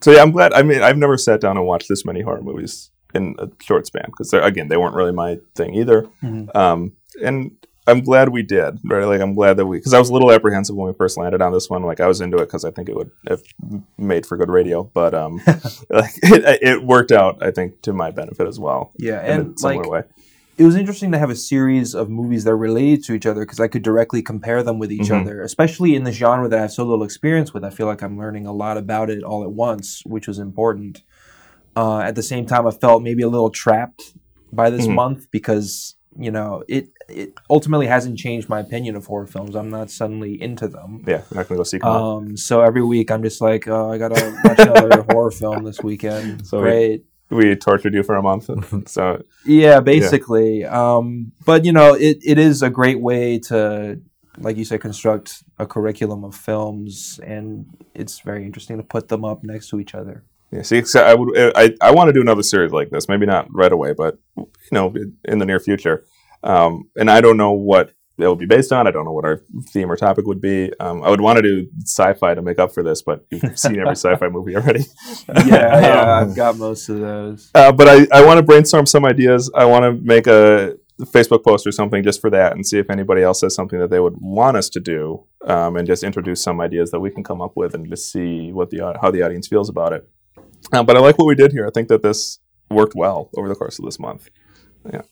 so 0.00 0.10
yeah, 0.10 0.22
I'm 0.22 0.30
glad. 0.32 0.52
I 0.52 0.62
mean, 0.62 0.82
I've 0.82 0.98
never 0.98 1.16
sat 1.16 1.40
down 1.40 1.56
and 1.56 1.66
watched 1.66 1.88
this 1.88 2.04
many 2.04 2.20
horror 2.22 2.42
movies 2.42 2.90
in 3.14 3.34
a 3.38 3.48
short 3.62 3.86
span 3.86 4.04
because 4.06 4.32
again, 4.32 4.68
they 4.68 4.76
weren't 4.76 4.94
really 4.94 5.12
my 5.12 5.38
thing 5.54 5.74
either. 5.74 6.08
Mhm. 6.22 6.54
Um, 6.54 6.92
and 7.22 7.52
I'm 7.86 8.00
glad 8.00 8.30
we 8.30 8.42
did. 8.42 8.78
Right? 8.84 9.04
Like 9.04 9.20
I'm 9.20 9.34
glad 9.34 9.56
that 9.56 9.66
we 9.66 9.78
because 9.78 9.94
I 9.94 9.98
was 9.98 10.10
a 10.10 10.12
little 10.12 10.32
apprehensive 10.32 10.74
when 10.76 10.88
we 10.88 10.94
first 10.94 11.16
landed 11.16 11.40
on 11.40 11.52
this 11.52 11.70
one. 11.70 11.82
Like 11.82 12.00
I 12.00 12.06
was 12.06 12.20
into 12.20 12.36
it 12.38 12.46
because 12.46 12.64
I 12.64 12.70
think 12.70 12.88
it 12.88 12.96
would 12.96 13.10
have 13.28 13.42
made 13.96 14.26
for 14.26 14.36
good 14.36 14.50
radio, 14.50 14.82
but 14.82 15.14
um, 15.14 15.36
like 15.90 16.10
it, 16.22 16.62
it 16.62 16.82
worked 16.82 17.12
out. 17.12 17.42
I 17.42 17.50
think 17.52 17.82
to 17.82 17.92
my 17.92 18.10
benefit 18.10 18.46
as 18.46 18.58
well. 18.58 18.92
Yeah, 18.98 19.24
in 19.24 19.40
and 19.40 19.54
a 19.54 19.58
similar 19.58 19.84
like 19.84 19.90
way. 19.90 20.02
It 20.58 20.64
was 20.64 20.76
interesting 20.76 21.12
to 21.12 21.18
have 21.18 21.30
a 21.30 21.34
series 21.36 21.94
of 21.94 22.08
movies 22.08 22.44
that 22.44 22.50
are 22.50 22.56
related 22.56 23.04
to 23.04 23.12
each 23.14 23.26
other 23.26 23.40
because 23.42 23.60
I 23.60 23.68
could 23.68 23.82
directly 23.82 24.22
compare 24.22 24.62
them 24.62 24.78
with 24.78 24.90
each 24.90 25.08
Mhm. 25.10 25.22
other, 25.22 25.42
especially 25.42 25.94
in 25.94 26.04
the 26.04 26.12
genre 26.12 26.48
that 26.48 26.58
I 26.58 26.62
have 26.62 26.72
so 26.72 26.84
little 26.84 27.04
experience 27.04 27.52
with. 27.52 27.64
I 27.64 27.70
feel 27.70 27.86
like 27.86 28.02
I'm 28.02 28.16
learning 28.18 28.46
a 28.46 28.52
lot 28.52 28.76
about 28.78 29.10
it 29.10 29.22
all 29.22 29.42
at 29.44 29.52
once, 29.52 30.02
which 30.06 30.26
was 30.26 30.38
important. 30.38 31.02
Uh, 31.76 31.98
at 31.98 32.14
the 32.14 32.22
same 32.22 32.46
time, 32.46 32.66
I 32.66 32.70
felt 32.70 33.02
maybe 33.02 33.22
a 33.22 33.28
little 33.28 33.50
trapped 33.50 34.14
by 34.52 34.70
this 34.70 34.86
Mhm. 34.86 34.94
month 34.94 35.26
because 35.30 35.94
you 36.18 36.30
know 36.30 36.62
it 36.66 36.88
it 37.10 37.34
ultimately 37.50 37.86
hasn't 37.86 38.16
changed 38.18 38.48
my 38.48 38.58
opinion 38.58 38.96
of 38.96 39.06
horror 39.06 39.26
films. 39.26 39.54
I'm 39.54 39.68
not 39.70 39.90
suddenly 39.90 40.40
into 40.42 40.66
them. 40.66 41.02
Yeah, 41.06 41.20
I'm 41.30 41.36
not 41.36 41.48
gonna 41.48 41.62
go. 41.78 41.86
Um, 41.88 42.36
so 42.36 42.62
every 42.62 42.82
week 42.82 43.10
I'm 43.12 43.22
just 43.22 43.40
like, 43.40 43.68
oh, 43.68 43.92
I 43.92 43.98
gotta 43.98 44.34
watch 44.42 44.58
another 44.58 45.02
horror 45.10 45.30
film 45.30 45.62
this 45.64 45.82
weekend. 45.82 46.44
So 46.46 46.60
Great. 46.62 47.04
We 47.30 47.54
tortured 47.56 47.94
you 47.94 48.02
for 48.02 48.14
a 48.14 48.22
month, 48.22 48.48
so 48.88 49.22
Yeah, 49.44 49.80
basically. 49.80 50.64
Um, 50.64 51.32
but 51.44 51.64
you 51.64 51.72
know, 51.72 51.94
it, 51.94 52.18
it 52.24 52.38
is 52.38 52.62
a 52.62 52.70
great 52.70 53.00
way 53.00 53.38
to, 53.40 54.00
like 54.38 54.56
you 54.56 54.64
said, 54.64 54.80
construct 54.80 55.42
a 55.58 55.66
curriculum 55.66 56.24
of 56.24 56.34
films, 56.34 57.20
and 57.24 57.66
it's 57.94 58.20
very 58.20 58.44
interesting 58.44 58.76
to 58.76 58.82
put 58.82 59.08
them 59.08 59.24
up 59.24 59.42
next 59.42 59.68
to 59.70 59.80
each 59.80 59.94
other. 59.94 60.24
Yeah, 60.52 60.62
see, 60.62 60.84
so 60.84 61.02
I 61.02 61.14
would, 61.14 61.36
I, 61.56 61.74
I 61.80 61.90
want 61.90 62.08
to 62.08 62.12
do 62.12 62.20
another 62.20 62.44
series 62.44 62.70
like 62.70 62.90
this. 62.90 63.08
Maybe 63.08 63.26
not 63.26 63.48
right 63.52 63.72
away, 63.72 63.94
but 63.94 64.18
you 64.36 64.46
know, 64.72 64.94
in 65.24 65.38
the 65.38 65.46
near 65.46 65.58
future. 65.58 66.04
Um, 66.42 66.90
and 66.96 67.10
I 67.10 67.20
don't 67.20 67.36
know 67.36 67.52
what 67.52 67.92
it 68.18 68.26
will 68.26 68.36
be 68.36 68.46
based 68.46 68.72
on. 68.72 68.86
I 68.86 68.90
don't 68.90 69.04
know 69.04 69.12
what 69.12 69.24
our 69.24 69.42
theme 69.70 69.90
or 69.90 69.96
topic 69.96 70.26
would 70.26 70.40
be. 70.40 70.72
Um, 70.80 71.02
I 71.02 71.10
would 71.10 71.20
want 71.20 71.36
to 71.36 71.42
do 71.42 71.68
sci-fi 71.84 72.34
to 72.34 72.42
make 72.42 72.58
up 72.58 72.72
for 72.72 72.82
this, 72.82 73.02
but 73.02 73.26
you've 73.30 73.58
seen 73.58 73.78
every 73.78 73.92
sci-fi 73.96 74.28
movie 74.28 74.56
already. 74.56 74.84
Yeah, 75.28 75.44
yeah, 75.46 76.00
Um, 76.22 76.30
I've 76.30 76.36
got 76.36 76.56
most 76.56 76.88
of 76.88 77.00
those. 77.00 77.50
uh, 77.54 77.72
but 77.72 77.88
I, 77.88 78.06
I 78.12 78.24
want 78.24 78.38
to 78.38 78.42
brainstorm 78.42 78.86
some 78.86 79.04
ideas. 79.04 79.50
I 79.54 79.64
want 79.66 79.82
to 79.84 79.92
make 80.04 80.26
a 80.26 80.76
Facebook 81.02 81.44
post 81.44 81.66
or 81.66 81.72
something 81.72 82.02
just 82.02 82.20
for 82.22 82.30
that, 82.30 82.52
and 82.52 82.66
see 82.66 82.78
if 82.78 82.88
anybody 82.88 83.22
else 83.22 83.42
has 83.42 83.54
something 83.54 83.78
that 83.78 83.90
they 83.90 84.00
would 84.00 84.14
want 84.18 84.56
us 84.56 84.70
to 84.70 84.80
do, 84.80 85.24
um, 85.46 85.76
and 85.76 85.86
just 85.86 86.02
introduce 86.02 86.42
some 86.42 86.58
ideas 86.60 86.90
that 86.92 87.00
we 87.00 87.10
can 87.10 87.22
come 87.22 87.42
up 87.42 87.52
with, 87.54 87.74
and 87.74 87.86
just 87.88 88.10
see 88.10 88.50
what 88.52 88.70
the 88.70 88.96
how 89.02 89.10
the 89.10 89.22
audience 89.22 89.46
feels 89.46 89.68
about 89.68 89.92
it. 89.92 90.08
Uh, 90.72 90.82
but 90.82 90.96
I 90.96 91.00
like 91.00 91.18
what 91.18 91.26
we 91.26 91.34
did 91.34 91.52
here. 91.52 91.66
I 91.66 91.70
think 91.70 91.88
that 91.88 92.02
this 92.02 92.38
worked 92.70 92.94
well 92.94 93.28
over 93.36 93.46
the 93.48 93.54
course 93.54 93.78
of 93.78 93.84
this 93.84 93.98
month. 93.98 94.30
Yeah. 94.90 95.02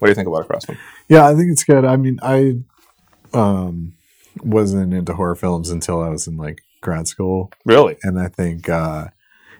What 0.00 0.06
do 0.06 0.10
you 0.10 0.14
think 0.14 0.28
about 0.28 0.42
it, 0.42 0.48
Crossman? 0.48 0.78
Yeah, 1.08 1.28
I 1.28 1.34
think 1.34 1.52
it's 1.52 1.62
good. 1.64 1.84
I 1.84 1.96
mean, 1.96 2.18
I 2.22 2.56
um 3.32 3.92
wasn't 4.42 4.92
into 4.92 5.14
horror 5.14 5.36
films 5.36 5.70
until 5.70 6.02
I 6.02 6.08
was 6.08 6.26
in 6.26 6.36
like 6.36 6.62
grad 6.80 7.06
school, 7.06 7.52
Really? 7.64 7.96
and 8.02 8.18
I 8.18 8.28
think 8.28 8.68
uh 8.68 9.08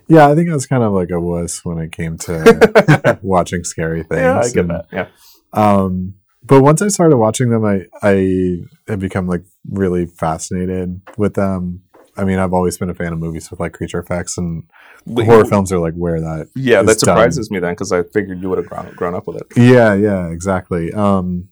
yeah, 0.09 0.27
I 0.29 0.35
think 0.35 0.51
I 0.51 0.55
was 0.55 0.67
kind 0.67 0.83
of 0.83 0.93
like 0.93 1.11
a 1.11 1.21
wuss 1.21 1.65
when 1.65 1.79
it 1.79 1.93
came 1.93 2.19
to 2.19 3.19
watching 3.23 3.63
scary 3.63 4.03
things. 4.03 4.21
Yeah, 4.23 4.39
I 4.41 4.49
get 4.49 4.57
and, 4.57 4.71
that. 4.71 4.87
Yeah. 4.91 5.07
Um, 5.53 6.15
but 6.43 6.63
once 6.63 6.83
I 6.83 6.89
started 6.89 7.17
watching 7.17 7.51
them, 7.51 7.65
I 7.65 7.85
I 8.03 8.59
have 8.89 8.99
become 8.99 9.29
like 9.29 9.45
really 9.71 10.07
fascinated 10.07 11.01
with 11.17 11.35
them. 11.35 11.83
I 12.17 12.25
mean, 12.25 12.39
I've 12.39 12.53
always 12.53 12.77
been 12.77 12.91
a 12.91 12.95
fan 12.95 13.13
of 13.13 13.19
movies 13.19 13.51
with 13.51 13.61
like 13.61 13.73
creature 13.73 13.99
effects, 13.99 14.37
and 14.37 14.65
horror 15.09 15.45
films 15.45 15.73
are 15.73 15.79
like 15.79 15.95
where 15.95 16.21
that. 16.21 16.49
Yeah, 16.55 16.83
that 16.83 16.87
done. 16.87 16.99
surprises 16.99 17.51
me 17.51 17.59
then 17.61 17.73
because 17.73 17.93
I 17.93 18.03
figured 18.03 18.43
you 18.43 18.49
would 18.49 18.59
have 18.59 18.67
grown, 18.69 18.93
grown 18.95 19.15
up 19.15 19.27
with 19.27 19.37
it. 19.37 19.47
Yeah, 19.57 19.95
yeah, 19.95 20.29
exactly. 20.29 20.93
Um, 20.93 21.49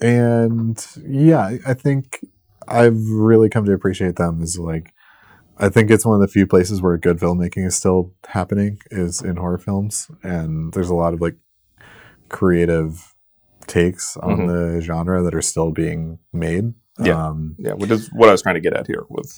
and 0.00 0.84
yeah, 1.06 1.40
I- 1.40 1.60
I 1.66 1.74
think 1.74 2.24
I've 2.66 2.98
really 3.10 3.48
come 3.48 3.64
to 3.66 3.72
appreciate 3.72 4.16
them 4.16 4.42
as 4.42 4.58
like. 4.58 4.92
I 5.60 5.68
think 5.68 5.90
it's 5.90 6.06
one 6.06 6.14
of 6.14 6.20
the 6.20 6.28
few 6.28 6.46
places 6.46 6.80
where 6.80 6.96
good 6.96 7.18
filmmaking 7.18 7.66
is 7.66 7.74
still 7.74 8.14
happening 8.28 8.78
is 8.92 9.20
in 9.20 9.36
horror 9.36 9.58
films, 9.58 10.08
and 10.22 10.72
there's 10.72 10.88
a 10.90 10.94
lot 10.94 11.14
of 11.14 11.20
like 11.20 11.34
creative 12.28 13.14
takes 13.66 14.16
on 14.18 14.46
the 14.46 14.80
genre 14.80 15.22
that 15.22 15.34
are 15.34 15.42
still 15.42 15.72
being 15.72 16.18
made. 16.32 16.74
Yeah. 17.02 17.28
Um, 17.28 17.56
Yeah, 17.58 17.72
which 17.74 17.90
is 17.90 18.08
what 18.12 18.28
I 18.28 18.32
was 18.32 18.42
trying 18.42 18.56
to 18.56 18.60
get 18.60 18.72
at 18.74 18.86
here 18.86 19.04
with 19.08 19.30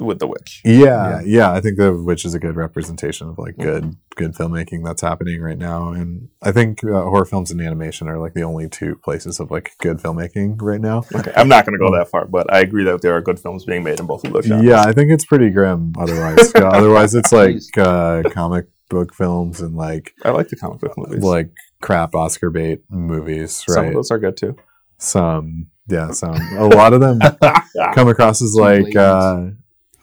with 0.00 0.18
the 0.18 0.26
witch. 0.26 0.60
yeah, 0.64 1.20
yeah, 1.24 1.52
I 1.52 1.60
think 1.60 1.78
the 1.78 1.94
Witch 1.94 2.24
is 2.24 2.34
a 2.34 2.40
good 2.40 2.56
representation 2.56 3.28
of 3.28 3.38
like 3.38 3.56
good 3.56 3.94
good 4.16 4.34
filmmaking 4.34 4.84
that's 4.84 5.00
happening 5.00 5.40
right 5.40 5.56
now, 5.56 5.90
and 5.90 6.28
I 6.42 6.50
think 6.50 6.82
uh, 6.82 6.88
horror 7.02 7.24
films 7.24 7.52
and 7.52 7.60
animation 7.60 8.08
are 8.08 8.18
like 8.18 8.34
the 8.34 8.42
only 8.42 8.68
two 8.68 8.96
places 9.04 9.38
of 9.38 9.52
like 9.52 9.70
good 9.78 9.98
filmmaking 9.98 10.60
right 10.60 10.80
now. 10.80 11.04
Okay, 11.14 11.32
I'm 11.36 11.48
not 11.48 11.64
going 11.64 11.78
to 11.78 11.84
go 11.84 11.92
that 11.96 12.08
far, 12.10 12.26
but 12.26 12.52
I 12.52 12.58
agree 12.60 12.82
that 12.84 13.02
there 13.02 13.14
are 13.14 13.20
good 13.20 13.38
films 13.38 13.64
being 13.64 13.84
made 13.84 14.00
in 14.00 14.06
both 14.06 14.24
of 14.24 14.32
those 14.32 14.46
genres. 14.46 14.66
Yeah, 14.66 14.82
I 14.82 14.90
think 14.92 15.12
it's 15.12 15.24
pretty 15.24 15.50
grim. 15.50 15.92
Otherwise, 15.96 16.52
otherwise 16.56 17.14
it's 17.14 17.30
like 17.32 17.60
uh, 17.78 18.24
comic 18.30 18.66
book 18.90 19.14
films 19.14 19.60
and 19.60 19.76
like 19.76 20.12
I 20.24 20.30
like 20.30 20.48
the 20.48 20.56
comic 20.56 20.80
book 20.80 20.98
movies. 20.98 21.22
like 21.22 21.50
crap 21.80 22.14
Oscar 22.16 22.50
bait 22.50 22.82
movies, 22.90 23.64
Right? 23.68 23.74
Some 23.76 23.86
of 23.86 23.94
those 23.94 24.10
are 24.10 24.18
good 24.18 24.36
too. 24.36 24.56
Some, 24.98 25.68
yeah, 25.88 26.10
some. 26.12 26.34
A 26.56 26.66
lot 26.66 26.92
of 26.92 27.00
them 27.00 27.18
come 27.94 28.08
across 28.08 28.40
as 28.42 28.54
like 28.54 28.94
uh, 28.96 29.46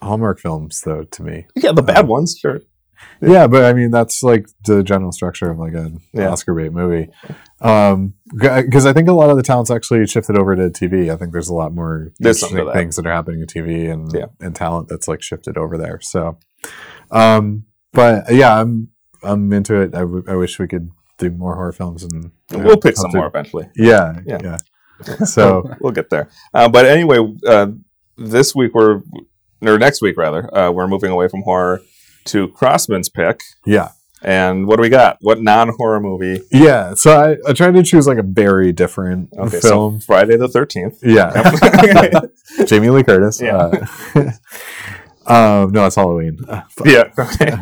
Hallmark 0.01 0.39
films, 0.39 0.81
though. 0.81 1.03
To 1.03 1.23
me, 1.23 1.45
Yeah, 1.55 1.71
the 1.71 1.81
bad 1.83 2.07
ones, 2.07 2.37
sure. 2.39 2.61
Yeah, 3.19 3.47
but 3.47 3.65
I 3.65 3.73
mean 3.73 3.89
that's 3.91 4.21
like 4.21 4.47
the 4.65 4.83
general 4.83 5.11
structure 5.11 5.49
of 5.49 5.57
like 5.57 5.73
an 5.73 6.01
Yeah. 6.13 6.29
Oscar 6.29 6.53
bait 6.53 6.71
movie. 6.71 7.09
Um, 7.59 8.13
because 8.31 8.85
I 8.85 8.93
think 8.93 9.07
a 9.09 9.13
lot 9.13 9.29
of 9.31 9.37
the 9.37 9.43
talents 9.43 9.71
actually 9.71 10.05
shifted 10.07 10.37
over 10.37 10.55
to 10.55 10.69
TV. 10.69 11.11
I 11.11 11.17
think 11.17 11.31
there's 11.31 11.49
a 11.49 11.53
lot 11.53 11.73
more 11.73 12.11
There's 12.19 12.41
interesting 12.43 12.65
that. 12.67 12.73
things 12.73 12.95
that 12.95 13.05
are 13.07 13.11
happening 13.13 13.41
in 13.41 13.47
TV 13.47 13.91
and 13.91 14.11
Yeah. 14.13 14.25
and 14.39 14.55
talent 14.55 14.87
that's 14.87 15.07
like 15.07 15.21
shifted 15.23 15.57
over 15.57 15.77
there. 15.79 15.99
So, 16.01 16.37
um, 17.11 17.65
but 17.93 18.31
yeah, 18.31 18.59
I'm 18.59 18.89
I'm 19.23 19.51
into 19.53 19.81
it. 19.81 19.93
I, 19.95 19.99
w- 20.01 20.23
I 20.27 20.35
wish 20.35 20.57
we 20.59 20.67
could 20.67 20.89
do 21.17 21.29
more 21.31 21.55
horror 21.55 21.73
films 21.73 22.03
and 22.03 22.31
And 22.51 22.63
we'll 22.63 22.77
pick 22.77 22.97
some 22.97 23.11
to- 23.11 23.17
more 23.17 23.27
eventually. 23.27 23.69
Yeah, 23.75 24.19
Yeah. 24.25 24.39
yeah. 24.43 24.57
So 25.25 25.75
we'll 25.79 25.91
get 25.93 26.09
there. 26.09 26.29
Uh, 26.53 26.69
but 26.69 26.85
anyway, 26.85 27.17
uh, 27.47 27.67
this 28.17 28.53
week 28.55 28.73
we're 28.73 29.01
or 29.63 29.77
next 29.77 30.01
week 30.01 30.17
rather, 30.17 30.53
uh, 30.57 30.71
we're 30.71 30.87
moving 30.87 31.11
away 31.11 31.27
from 31.27 31.43
horror 31.43 31.81
to 32.25 32.47
Crossman's 32.49 33.09
pick. 33.09 33.41
yeah, 33.65 33.89
And 34.23 34.65
what 34.67 34.77
do 34.77 34.81
we 34.81 34.89
got? 34.89 35.17
What 35.21 35.41
non-horror 35.41 35.99
movie? 35.99 36.41
yeah. 36.51 36.93
So 36.95 37.15
I, 37.15 37.37
I 37.49 37.53
tried 37.53 37.73
to 37.75 37.83
choose 37.83 38.07
like 38.07 38.17
a 38.17 38.23
very 38.23 38.71
different 38.71 39.29
Okay, 39.37 39.59
film. 39.59 39.99
so 40.01 40.05
Friday 40.05 40.37
the 40.37 40.47
Thirteenth. 40.47 40.99
Yeah. 41.03 41.51
Jamie 42.65 42.89
Lee 42.89 43.03
Curtis. 43.03 43.39
Yeah. 43.41 43.85
Uh, 44.15 44.31
um, 45.27 45.71
no, 45.71 45.85
it's 45.85 45.95
Halloween. 45.95 46.39
yeah. 46.85 47.03
Okay. 47.17 47.53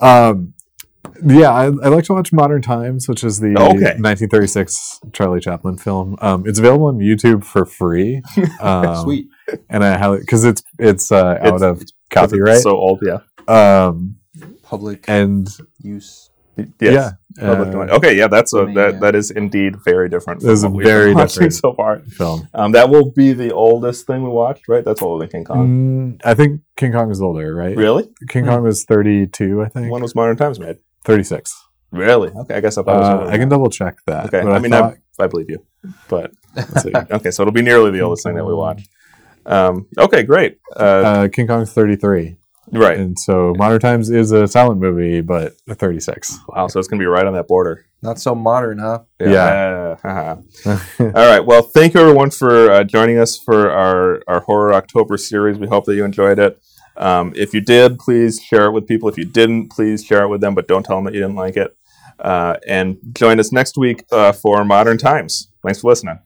Um, 0.00 0.54
yeah, 1.24 1.50
I, 1.50 1.64
I 1.66 1.88
like 1.88 2.04
to 2.04 2.14
watch 2.14 2.32
Modern 2.32 2.62
Times, 2.62 3.08
which 3.08 3.22
is 3.24 3.40
the 3.40 3.48
Okay. 3.58 3.94
1936 3.98 5.00
Charlie 5.12 5.40
Chaplin 5.40 5.76
film. 5.78 6.16
Um, 6.20 6.44
it's 6.46 6.58
available 6.58 6.86
on 6.86 6.98
YouTube 6.98 7.44
for 7.44 7.64
free. 7.66 8.22
Um, 8.60 9.02
Sweet. 9.04 9.28
And 9.70 9.84
I 9.84 9.96
have 9.96 10.18
because 10.20 10.44
it's 10.44 10.62
it's 10.78 11.12
uh, 11.12 11.38
out 11.40 11.46
It's- 11.56 11.62
of 11.62 11.82
copyright. 12.10 12.60
So 12.60 12.70
old, 12.76 13.00
yeah. 13.02 13.18
um, 13.48 14.16
Public 14.62 15.04
and 15.08 15.48
use. 15.82 16.30
Yes. 16.80 17.12
yeah, 17.38 17.46
uh, 17.46 17.66
okay, 17.96 18.16
yeah, 18.16 18.28
that's 18.28 18.54
a 18.54 18.60
domain, 18.60 18.74
that 18.76 18.92
yeah. 18.94 19.00
that 19.00 19.14
is 19.14 19.30
indeed 19.30 19.76
very 19.84 20.08
different. 20.08 20.40
That 20.40 20.52
is 20.52 20.62
from 20.62 20.72
a 20.72 20.74
what 20.74 20.78
we've 20.78 20.86
very 20.86 21.14
different- 21.14 21.52
so 21.52 21.74
far. 21.74 21.98
film. 22.00 22.48
Um, 22.54 22.72
that 22.72 22.88
will 22.88 23.12
be 23.12 23.34
the 23.34 23.52
oldest 23.52 24.06
thing 24.06 24.22
we 24.22 24.30
watched, 24.30 24.66
right? 24.66 24.82
That's 24.82 25.02
older 25.02 25.24
than 25.26 25.30
King 25.30 25.44
Kong. 25.44 26.16
Mm, 26.16 26.20
I 26.24 26.32
think 26.32 26.62
King 26.78 26.92
Kong 26.92 27.10
is 27.10 27.20
older, 27.20 27.54
right? 27.54 27.76
Really? 27.76 28.08
King 28.30 28.44
Hmm. 28.44 28.50
Kong 28.50 28.62
was 28.62 28.84
32, 28.84 29.60
I 29.62 29.68
think. 29.68 29.92
When 29.92 30.00
was 30.00 30.14
Modern 30.14 30.36
Times 30.38 30.58
made? 30.58 30.78
36. 31.06 31.64
Really? 31.92 32.30
Okay, 32.30 32.54
I 32.54 32.60
guess 32.60 32.76
I 32.78 32.82
thought 32.82 32.96
it 32.96 32.98
was 32.98 33.28
Uh. 33.28 33.32
I 33.32 33.38
can 33.38 33.48
double 33.48 33.70
check 33.70 33.96
that. 34.06 34.26
Okay, 34.26 34.42
but 34.42 34.52
I 34.52 34.58
mean, 34.58 34.72
thought- 34.72 34.96
I, 35.20 35.24
I 35.24 35.26
believe 35.28 35.48
you, 35.48 35.64
but 36.08 36.32
let's 36.54 36.82
see. 36.82 36.92
okay, 37.10 37.30
so 37.30 37.42
it'll 37.42 37.52
be 37.52 37.62
nearly 37.62 37.90
the 37.90 38.00
oldest 38.00 38.24
thing 38.24 38.34
that 38.34 38.44
we 38.44 38.54
watched. 38.54 38.88
Um, 39.46 39.86
okay, 39.96 40.22
great. 40.24 40.58
Uh, 40.74 40.82
uh, 40.82 41.28
King 41.28 41.46
Kong's 41.46 41.72
33. 41.72 42.36
Right. 42.72 42.98
And 42.98 43.16
so 43.16 43.54
Modern 43.56 43.78
Times 43.78 44.10
is 44.10 44.32
a 44.32 44.48
silent 44.48 44.80
movie, 44.80 45.20
but 45.20 45.54
36. 45.68 46.36
Wow. 46.48 46.66
So 46.66 46.80
it's 46.80 46.88
going 46.88 46.98
to 46.98 47.02
be 47.02 47.06
right 47.06 47.24
on 47.24 47.32
that 47.34 47.46
border. 47.46 47.86
Not 48.02 48.18
so 48.18 48.34
modern, 48.34 48.78
huh? 48.78 49.04
Yeah. 49.20 49.94
haha. 50.02 50.36
All 50.98 51.10
right. 51.12 51.44
Well, 51.46 51.62
thank 51.62 51.94
you 51.94 52.00
everyone 52.00 52.30
for 52.30 52.70
uh, 52.70 52.82
joining 52.84 53.18
us 53.18 53.38
for 53.38 53.70
our, 53.70 54.20
our 54.26 54.40
Horror 54.40 54.74
October 54.74 55.16
series. 55.16 55.58
We 55.58 55.68
hope 55.68 55.84
that 55.84 55.94
you 55.94 56.04
enjoyed 56.04 56.40
it. 56.40 56.60
Um, 56.96 57.32
if 57.36 57.52
you 57.54 57.60
did, 57.60 57.98
please 57.98 58.40
share 58.42 58.66
it 58.66 58.72
with 58.72 58.86
people. 58.86 59.08
If 59.08 59.18
you 59.18 59.24
didn't, 59.24 59.70
please 59.70 60.04
share 60.04 60.22
it 60.22 60.28
with 60.28 60.40
them, 60.40 60.54
but 60.54 60.68
don't 60.68 60.84
tell 60.84 60.96
them 60.96 61.04
that 61.04 61.14
you 61.14 61.20
didn't 61.20 61.36
like 61.36 61.56
it. 61.56 61.76
Uh, 62.18 62.56
and 62.66 62.96
join 63.12 63.38
us 63.38 63.52
next 63.52 63.76
week 63.76 64.04
uh, 64.10 64.32
for 64.32 64.64
Modern 64.64 64.96
Times. 64.96 65.50
Thanks 65.62 65.80
for 65.80 65.88
listening. 65.88 66.18